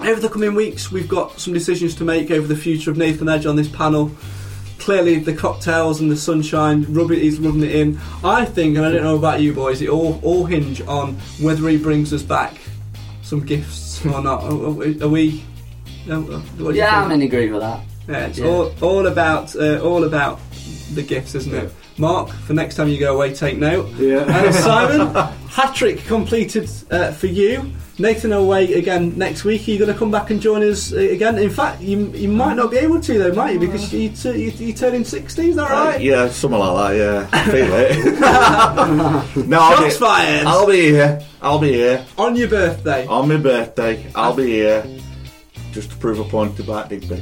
over 0.00 0.20
the 0.20 0.28
coming 0.28 0.54
weeks, 0.54 0.90
we've 0.90 1.08
got 1.08 1.40
some 1.40 1.52
decisions 1.52 1.94
to 1.96 2.04
make 2.04 2.30
over 2.30 2.46
the 2.46 2.56
future 2.56 2.90
of 2.90 2.96
Nathan 2.96 3.28
Edge 3.28 3.44
on 3.44 3.56
this 3.56 3.68
panel. 3.68 4.12
Clearly, 4.88 5.18
the 5.18 5.34
cocktails 5.34 6.00
and 6.00 6.10
the 6.10 6.16
sunshine, 6.16 6.86
rubbing, 6.88 7.20
he's 7.20 7.38
rubbing 7.38 7.62
it 7.62 7.72
in. 7.74 8.00
I 8.24 8.46
think, 8.46 8.78
and 8.78 8.86
I 8.86 8.90
don't 8.90 9.02
know 9.02 9.16
about 9.18 9.42
you 9.42 9.52
boys, 9.52 9.82
it 9.82 9.90
all 9.90 10.18
all 10.22 10.46
hinge 10.46 10.80
on 10.80 11.12
whether 11.42 11.68
he 11.68 11.76
brings 11.76 12.10
us 12.14 12.22
back 12.22 12.54
some 13.20 13.44
gifts 13.44 14.02
or 14.06 14.22
not. 14.22 14.44
Are, 14.44 14.50
are 14.50 14.70
we? 14.70 15.02
Are 15.02 15.08
we 15.08 15.44
no, 16.06 16.22
what 16.22 16.74
Yeah? 16.74 17.04
I'm 17.04 17.10
in 17.10 17.20
agreement 17.20 17.52
with 17.52 17.62
that. 17.64 17.84
Yeah, 18.08 18.26
it's 18.28 18.38
Yeah. 18.38 18.46
all 18.46 18.72
all 18.80 19.06
about 19.08 19.54
uh, 19.56 19.78
all 19.80 20.04
about 20.04 20.40
the 20.94 21.02
gifts, 21.02 21.34
isn't 21.34 21.54
it? 21.54 21.70
Mark, 21.98 22.30
for 22.30 22.54
next 22.54 22.76
time 22.76 22.88
you 22.88 22.98
go 22.98 23.14
away, 23.14 23.34
take 23.34 23.58
note. 23.58 23.88
Yeah. 23.96 24.24
And 24.44 24.54
Simon, 24.66 25.14
hat 25.48 25.74
trick 25.74 25.98
completed 26.04 26.70
uh, 26.90 27.12
for 27.12 27.26
you. 27.26 27.72
Nathan 28.00 28.32
away 28.32 28.74
again 28.74 29.18
next 29.18 29.42
week. 29.42 29.66
Are 29.66 29.72
you 29.72 29.78
going 29.78 29.92
to 29.92 29.98
come 29.98 30.12
back 30.12 30.30
and 30.30 30.40
join 30.40 30.62
us 30.62 30.92
uh, 30.92 30.98
again? 30.98 31.36
In 31.36 31.50
fact, 31.50 31.80
you 31.80 32.06
you 32.12 32.28
might 32.28 32.54
not 32.54 32.70
be 32.70 32.76
able 32.76 33.00
to 33.00 33.18
though, 33.18 33.32
might 33.32 33.54
you? 33.54 33.58
Because 33.58 33.92
you 33.92 34.10
t- 34.10 34.40
you, 34.40 34.50
you 34.52 34.72
turn 34.72 34.94
in 34.94 35.04
sixty. 35.04 35.48
Is 35.48 35.56
that 35.56 35.68
right? 35.68 36.00
Yeah, 36.00 36.28
something 36.28 36.60
like 36.60 36.92
that. 36.92 36.96
Yeah, 36.96 37.28
I 37.32 37.50
feel 37.50 37.72
it. 37.72 39.48
no, 39.48 39.60
I'll 39.60 39.76
Shots 39.78 39.94
be, 39.94 40.00
fired 40.00 40.46
I'll 40.46 40.66
be 40.68 40.80
here. 40.90 41.20
I'll 41.42 41.58
be 41.58 41.72
here 41.72 42.06
on 42.16 42.36
your 42.36 42.48
birthday. 42.48 43.04
on 43.06 43.28
my 43.28 43.36
birthday. 43.36 44.06
I'll 44.14 44.34
be 44.36 44.46
here 44.46 44.86
just 45.72 45.90
to 45.90 45.96
prove 45.96 46.20
a 46.20 46.24
point 46.24 46.56
about 46.60 46.90
Digby. 46.90 47.20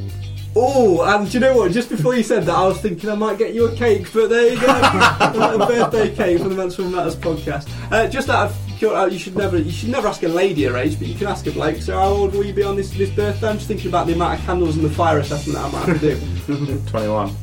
Oh, 0.58 1.02
and 1.02 1.30
do 1.30 1.34
you 1.34 1.40
know 1.40 1.54
what? 1.54 1.70
Just 1.72 1.90
before 1.90 2.14
you 2.14 2.22
said 2.22 2.44
that, 2.44 2.54
I 2.56 2.66
was 2.66 2.80
thinking 2.80 3.10
I 3.10 3.14
might 3.14 3.36
get 3.36 3.52
you 3.52 3.66
a 3.66 3.76
cake, 3.76 4.10
but 4.14 4.28
there 4.30 4.54
you 4.54 4.58
go, 4.58 4.66
a 4.70 5.66
birthday 5.66 6.14
cake 6.14 6.38
for 6.40 6.48
the 6.48 6.54
Mansfield 6.54 6.92
Matters 6.92 7.14
podcast. 7.14 7.68
Uh, 7.92 8.08
just 8.08 8.30
out 8.30 8.50
of 8.50 8.56
cur- 8.80 8.94
uh, 8.94 9.04
you 9.04 9.18
should 9.18 9.36
never 9.36 9.58
you 9.58 9.70
should 9.70 9.90
never 9.90 10.08
ask 10.08 10.22
a 10.22 10.28
lady 10.28 10.64
her 10.64 10.76
age, 10.78 10.98
but 10.98 11.08
you 11.08 11.14
can 11.14 11.26
ask 11.26 11.46
a 11.46 11.50
bloke. 11.50 11.76
So 11.82 11.94
how 11.98 12.06
old 12.06 12.32
will 12.34 12.44
you 12.46 12.54
be 12.54 12.62
on 12.62 12.74
this 12.74 12.88
this 12.90 13.10
birthday? 13.10 13.48
I'm 13.48 13.56
just 13.56 13.68
thinking 13.68 13.88
about 13.88 14.06
the 14.06 14.14
amount 14.14 14.38
of 14.40 14.46
candles 14.46 14.76
and 14.76 14.84
the 14.84 14.88
fire 14.90 15.18
assessment 15.18 15.58
that 15.58 15.66
I 15.66 15.70
might 15.72 15.88
have 15.88 16.00
to 16.00 16.14
do. 16.14 16.80
Twenty-one. 16.90 17.36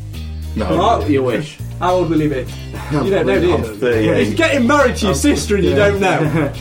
No, 0.55 0.75
Mark, 0.75 1.07
You 1.07 1.21
wish. 1.23 1.57
how 1.79 1.95
old 1.95 2.09
will 2.09 2.19
he 2.19 2.27
be? 2.29 2.45
You 2.93 3.09
don't 3.11 3.25
know, 3.27 3.39
do 3.39 3.47
you? 3.47 3.57
Thirty-eight. 3.75 4.25
He's 4.27 4.35
getting 4.35 4.65
married 4.67 4.95
to 4.97 5.05
your 5.07 5.15
sister 5.15 5.55
and 5.55 5.63
you 5.65 5.75
don't 5.75 5.99
know. 5.99 6.51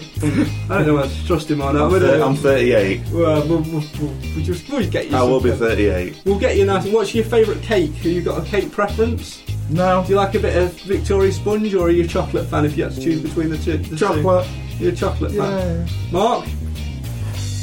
I 0.22 0.26
don't 0.68 0.86
know 0.86 0.94
whether 0.96 1.08
to 1.08 1.26
trust 1.26 1.50
him 1.50 1.62
or 1.62 1.72
not. 1.72 1.84
I'm, 1.86 1.90
would 1.92 2.02
thir- 2.02 2.22
I? 2.22 2.26
I'm 2.26 2.36
thirty-eight. 2.36 3.08
Well, 3.10 3.46
we'll, 3.48 3.62
we'll, 3.62 3.82
we'll, 4.00 4.10
we'll 4.34 4.44
just 4.44 4.68
we'll 4.68 4.88
get 4.90 5.10
you. 5.10 5.16
I 5.16 5.22
will 5.22 5.40
be 5.40 5.48
something. 5.50 5.68
thirty-eight. 5.68 6.20
We'll 6.24 6.38
get 6.38 6.56
you 6.56 6.64
a 6.64 6.66
nice. 6.66 6.86
What's 6.86 7.14
your 7.14 7.24
favourite 7.24 7.62
cake? 7.62 7.92
Have 7.94 8.04
you 8.06 8.22
got 8.22 8.46
a 8.46 8.46
cake 8.46 8.70
preference? 8.70 9.42
No, 9.70 10.02
Do 10.04 10.10
you 10.10 10.16
like 10.16 10.34
a 10.34 10.40
bit 10.40 10.56
of 10.56 10.72
Victoria 10.82 11.32
Sponge 11.32 11.72
or 11.74 11.86
are 11.86 11.90
you 11.90 12.04
a 12.04 12.06
chocolate 12.06 12.46
fan 12.48 12.64
if 12.64 12.76
you 12.76 12.84
had 12.84 12.92
to 12.92 13.00
choose 13.00 13.22
between 13.22 13.50
the 13.50 13.58
two? 13.58 13.78
The 13.78 13.96
chocolate. 13.96 14.46
Two? 14.46 14.84
You're 14.84 14.92
a 14.92 14.96
chocolate 14.96 15.32
fan. 15.32 15.86
Yeah. 15.86 16.12
Mark? 16.12 16.44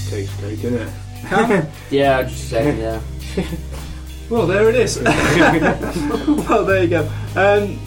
Cake, 0.09 0.29
cake, 0.39 0.59
innit? 0.59 0.91
Cam? 1.27 1.67
Yeah, 1.91 2.19
I'm 2.19 2.27
just 2.29 2.49
saying. 2.49 2.79
Yeah. 2.79 3.01
well, 4.29 4.47
there 4.47 4.69
it 4.69 4.75
is. 4.75 4.99
well, 5.03 6.63
there 6.63 6.83
you 6.83 6.89
go. 6.89 7.11
Um, 7.35 7.77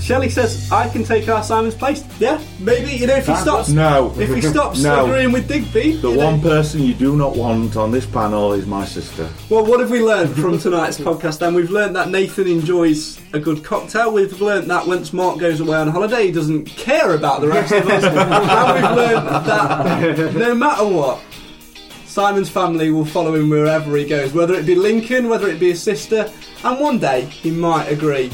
Shelley 0.00 0.28
says, 0.30 0.70
I 0.72 0.88
can 0.88 1.04
take 1.04 1.28
our 1.28 1.42
Simon's 1.42 1.74
place. 1.74 2.04
Yeah, 2.18 2.42
maybe. 2.58 2.92
You 2.92 3.06
know, 3.06 3.16
if 3.16 3.26
he 3.26 3.34
stops. 3.36 3.68
No. 3.68 4.12
If 4.18 4.34
he 4.34 4.40
stops 4.40 4.82
No. 4.82 5.04
agreeing 5.04 5.30
with 5.32 5.46
Digby. 5.46 5.96
The 5.96 6.10
you 6.10 6.16
know. 6.16 6.24
one 6.24 6.40
person 6.40 6.82
you 6.82 6.94
do 6.94 7.16
not 7.16 7.36
want 7.36 7.76
on 7.76 7.90
this 7.90 8.06
panel 8.06 8.52
is 8.54 8.66
my 8.66 8.84
sister. 8.84 9.28
Well, 9.50 9.64
what 9.64 9.78
have 9.80 9.90
we 9.90 10.00
learned 10.00 10.34
from 10.34 10.58
tonight's 10.58 10.98
podcast 11.08 11.38
then? 11.38 11.54
We've 11.54 11.70
learned 11.70 11.94
that 11.96 12.08
Nathan 12.08 12.46
enjoys 12.48 13.20
a 13.32 13.38
good 13.38 13.62
cocktail. 13.62 14.12
We've 14.12 14.40
learned 14.40 14.70
that 14.70 14.86
once 14.86 15.12
Mark 15.12 15.38
goes 15.38 15.60
away 15.60 15.76
on 15.76 15.88
holiday, 15.88 16.26
he 16.26 16.32
doesn't 16.32 16.64
care 16.66 17.14
about 17.14 17.40
the 17.42 17.48
rest 17.48 17.72
of 17.72 17.88
us. 17.88 18.04
and 18.04 18.74
we've 18.74 18.96
learned 18.96 19.28
that 19.46 20.34
no 20.34 20.54
matter 20.54 20.86
what, 20.86 21.20
Simon's 22.06 22.48
family 22.50 22.90
will 22.90 23.04
follow 23.04 23.34
him 23.34 23.50
wherever 23.50 23.96
he 23.96 24.04
goes, 24.04 24.32
whether 24.32 24.54
it 24.54 24.66
be 24.66 24.74
Lincoln, 24.74 25.28
whether 25.28 25.48
it 25.48 25.60
be 25.60 25.68
his 25.70 25.82
sister, 25.82 26.28
and 26.64 26.80
one 26.80 26.98
day 26.98 27.26
he 27.26 27.50
might 27.52 27.86
agree 27.86 28.30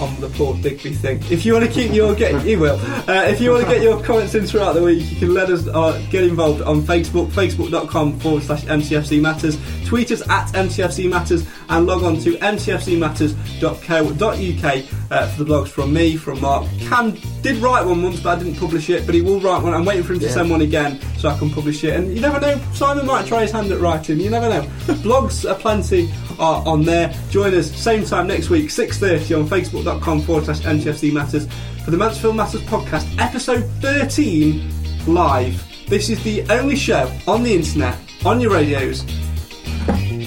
on 0.00 0.20
the 0.20 0.28
Paul 0.30 0.54
Digby 0.54 0.94
thing. 0.94 1.22
If 1.30 1.44
you 1.44 1.52
want 1.54 1.64
to 1.66 1.70
keep 1.70 1.92
your 1.92 2.14
get, 2.14 2.44
you 2.44 2.58
will. 2.58 2.78
Uh, 3.08 3.24
if 3.24 3.40
you 3.40 3.50
want 3.50 3.64
to 3.64 3.70
get 3.70 3.82
your 3.82 4.02
comments 4.02 4.34
in 4.34 4.46
throughout 4.46 4.74
the 4.74 4.82
week, 4.82 5.10
you 5.10 5.16
can 5.16 5.34
let 5.34 5.50
us 5.50 5.66
uh, 5.68 6.00
get 6.10 6.24
involved 6.24 6.62
on 6.62 6.82
Facebook, 6.82 7.28
facebook.com 7.30 8.18
forward 8.20 8.42
slash 8.42 8.64
MTFC 8.64 9.20
Matters. 9.20 9.58
Tweet 9.86 10.10
us 10.10 10.22
at 10.28 10.48
MTFC 10.48 11.08
Matters 11.08 11.46
and 11.68 11.86
log 11.86 12.02
on 12.02 12.18
to 12.20 12.32
mtfcmatters.co.uk 12.34 14.84
uh, 15.10 15.26
for 15.28 15.44
the 15.44 15.50
blogs 15.50 15.68
from 15.68 15.92
me, 15.92 16.16
from 16.16 16.40
Mark. 16.40 16.66
Cam 16.80 17.12
did 17.42 17.56
write 17.58 17.84
one 17.84 18.02
once, 18.02 18.20
but 18.20 18.38
I 18.38 18.42
didn't 18.42 18.58
publish 18.58 18.90
it. 18.90 19.06
But 19.06 19.14
he 19.14 19.22
will 19.22 19.40
write 19.40 19.62
one. 19.62 19.74
I'm 19.74 19.84
waiting 19.84 20.02
for 20.02 20.14
him 20.14 20.20
to 20.20 20.28
send 20.28 20.50
one 20.50 20.62
again 20.62 21.00
so 21.18 21.28
I 21.28 21.38
can 21.38 21.50
publish 21.50 21.84
it. 21.84 21.94
And 21.94 22.14
you 22.14 22.20
never 22.20 22.40
know, 22.40 22.60
Simon 22.74 23.06
might 23.06 23.26
try 23.26 23.42
his 23.42 23.52
hand 23.52 23.70
at 23.72 23.80
writing. 23.80 24.20
You 24.20 24.30
never 24.30 24.48
know. 24.48 24.62
blogs 25.02 25.48
are 25.50 25.54
plenty 25.54 26.10
are 26.38 26.66
on 26.66 26.82
there. 26.82 27.14
Join 27.30 27.54
us 27.54 27.74
same 27.74 28.04
time 28.04 28.26
next 28.26 28.50
week, 28.50 28.68
6.30 28.68 29.40
on 29.40 29.48
facebook.com 29.48 30.22
forward 30.22 30.44
slash 30.44 30.60
MTFC 30.60 31.12
Matters 31.12 31.48
for 31.84 31.90
the 31.90 31.96
Mansfield 31.96 32.36
Matters 32.36 32.62
podcast, 32.62 33.06
episode 33.18 33.64
13 33.80 34.70
live. 35.06 35.62
This 35.88 36.10
is 36.10 36.22
the 36.24 36.42
only 36.50 36.76
show 36.76 37.10
on 37.26 37.42
the 37.42 37.54
internet, 37.54 37.98
on 38.24 38.40
your 38.40 38.52
radios, 38.52 39.02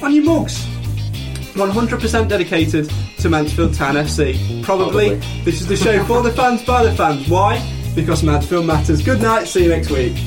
on 0.02 0.14
your 0.14 0.24
mugs. 0.24 0.79
100% 1.60 2.28
dedicated 2.28 2.92
to 3.18 3.30
Mansfield 3.30 3.74
Town 3.74 3.96
FC. 3.96 4.64
Probably. 4.64 5.10
Probably. 5.10 5.44
This 5.44 5.62
is 5.62 5.68
the 5.68 5.76
show 5.76 6.04
for 6.06 6.22
the 6.22 6.32
fans, 6.32 6.64
by 6.64 6.84
the 6.84 6.94
fans. 6.94 7.28
Why? 7.28 7.62
Because 7.96 8.24
Mansfield 8.24 8.66
matters. 8.66 9.02
Good 9.02 9.22
night, 9.22 9.48
see 9.48 9.64
you 9.64 9.70
next 9.70 9.92
week. 9.92 10.18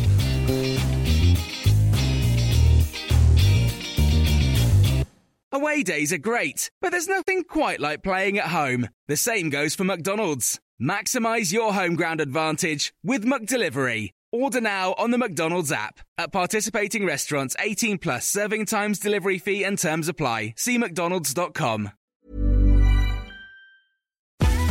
Away 5.54 5.82
days 5.82 6.12
are 6.12 6.18
great, 6.18 6.70
but 6.80 6.90
there's 6.90 7.08
nothing 7.08 7.44
quite 7.44 7.80
like 7.80 8.02
playing 8.02 8.38
at 8.38 8.48
home. 8.48 8.88
The 9.08 9.16
same 9.16 9.50
goes 9.50 9.74
for 9.74 9.84
McDonald's. 9.84 10.60
Maximize 10.80 11.52
your 11.52 11.72
home 11.74 11.94
ground 11.94 12.20
advantage 12.20 12.92
with 13.04 13.24
McDelivery. 13.24 14.10
Order 14.34 14.62
now 14.62 14.94
on 14.96 15.10
the 15.10 15.18
McDonald's 15.18 15.70
app. 15.70 16.00
At 16.16 16.32
participating 16.32 17.04
restaurants, 17.04 17.54
18 17.58 17.98
plus 17.98 18.26
serving 18.26 18.64
times, 18.64 18.98
delivery 18.98 19.38
fee, 19.38 19.62
and 19.62 19.78
terms 19.78 20.08
apply. 20.08 20.54
See 20.56 20.78
McDonald's.com. 20.78 21.90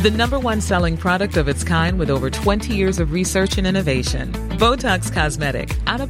The 0.01 0.09
number 0.09 0.39
one 0.39 0.61
selling 0.61 0.97
product 0.97 1.37
of 1.37 1.47
its 1.47 1.63
kind 1.63 1.99
with 1.99 2.09
over 2.09 2.31
20 2.31 2.73
years 2.73 2.97
of 2.99 3.11
research 3.11 3.59
and 3.59 3.67
innovation. 3.67 4.33
Botox 4.57 5.13
Cosmetic, 5.13 5.77
out 5.85 6.01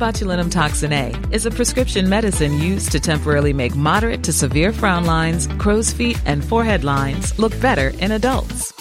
toxin 0.50 0.94
A, 0.94 1.14
is 1.34 1.46
a 1.46 1.52
prescription 1.52 2.08
medicine 2.08 2.58
used 2.58 2.90
to 2.94 3.02
temporarily 3.02 3.52
make 3.52 3.76
moderate 3.76 4.24
to 4.24 4.32
severe 4.32 4.72
frown 4.72 5.04
lines, 5.04 5.48
crow's 5.60 5.92
feet, 5.92 6.18
and 6.26 6.42
forehead 6.42 6.86
lines 6.86 7.38
look 7.38 7.52
better 7.60 7.90
in 8.00 8.14
adults. 8.14 8.81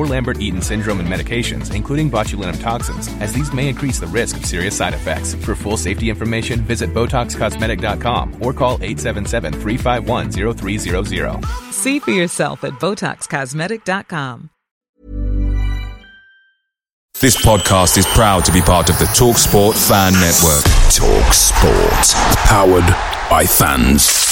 or 0.00 0.06
Lambert-Eaton 0.06 0.62
syndrome 0.62 1.00
and 1.00 1.08
medications, 1.08 1.74
including 1.74 2.10
botulinum 2.10 2.58
toxins, 2.60 3.08
as 3.20 3.34
these 3.34 3.52
may 3.52 3.68
increase 3.68 4.00
the 4.00 4.06
risk 4.06 4.38
of 4.38 4.46
serious 4.46 4.74
side 4.74 4.94
effects. 4.94 5.34
For 5.34 5.54
full 5.54 5.76
safety 5.76 6.08
information, 6.08 6.62
visit 6.62 6.94
BotoxCosmetic.com 6.94 8.42
or 8.42 8.54
call 8.54 8.78
877-351-0300. 8.78 11.44
See 11.72 11.98
for 11.98 12.12
yourself 12.12 12.64
at 12.64 12.72
BotoxCosmetic.com. 12.74 14.50
This 17.20 17.36
podcast 17.36 17.98
is 17.98 18.06
proud 18.06 18.46
to 18.46 18.52
be 18.52 18.62
part 18.62 18.88
of 18.88 18.98
the 18.98 19.04
TalkSport 19.04 19.74
Fan 19.88 20.14
Network. 20.14 20.64
Talk 20.90 21.34
Sport. 21.34 22.14
Powered 22.46 22.88
by 23.28 23.44
fans. 23.44 24.29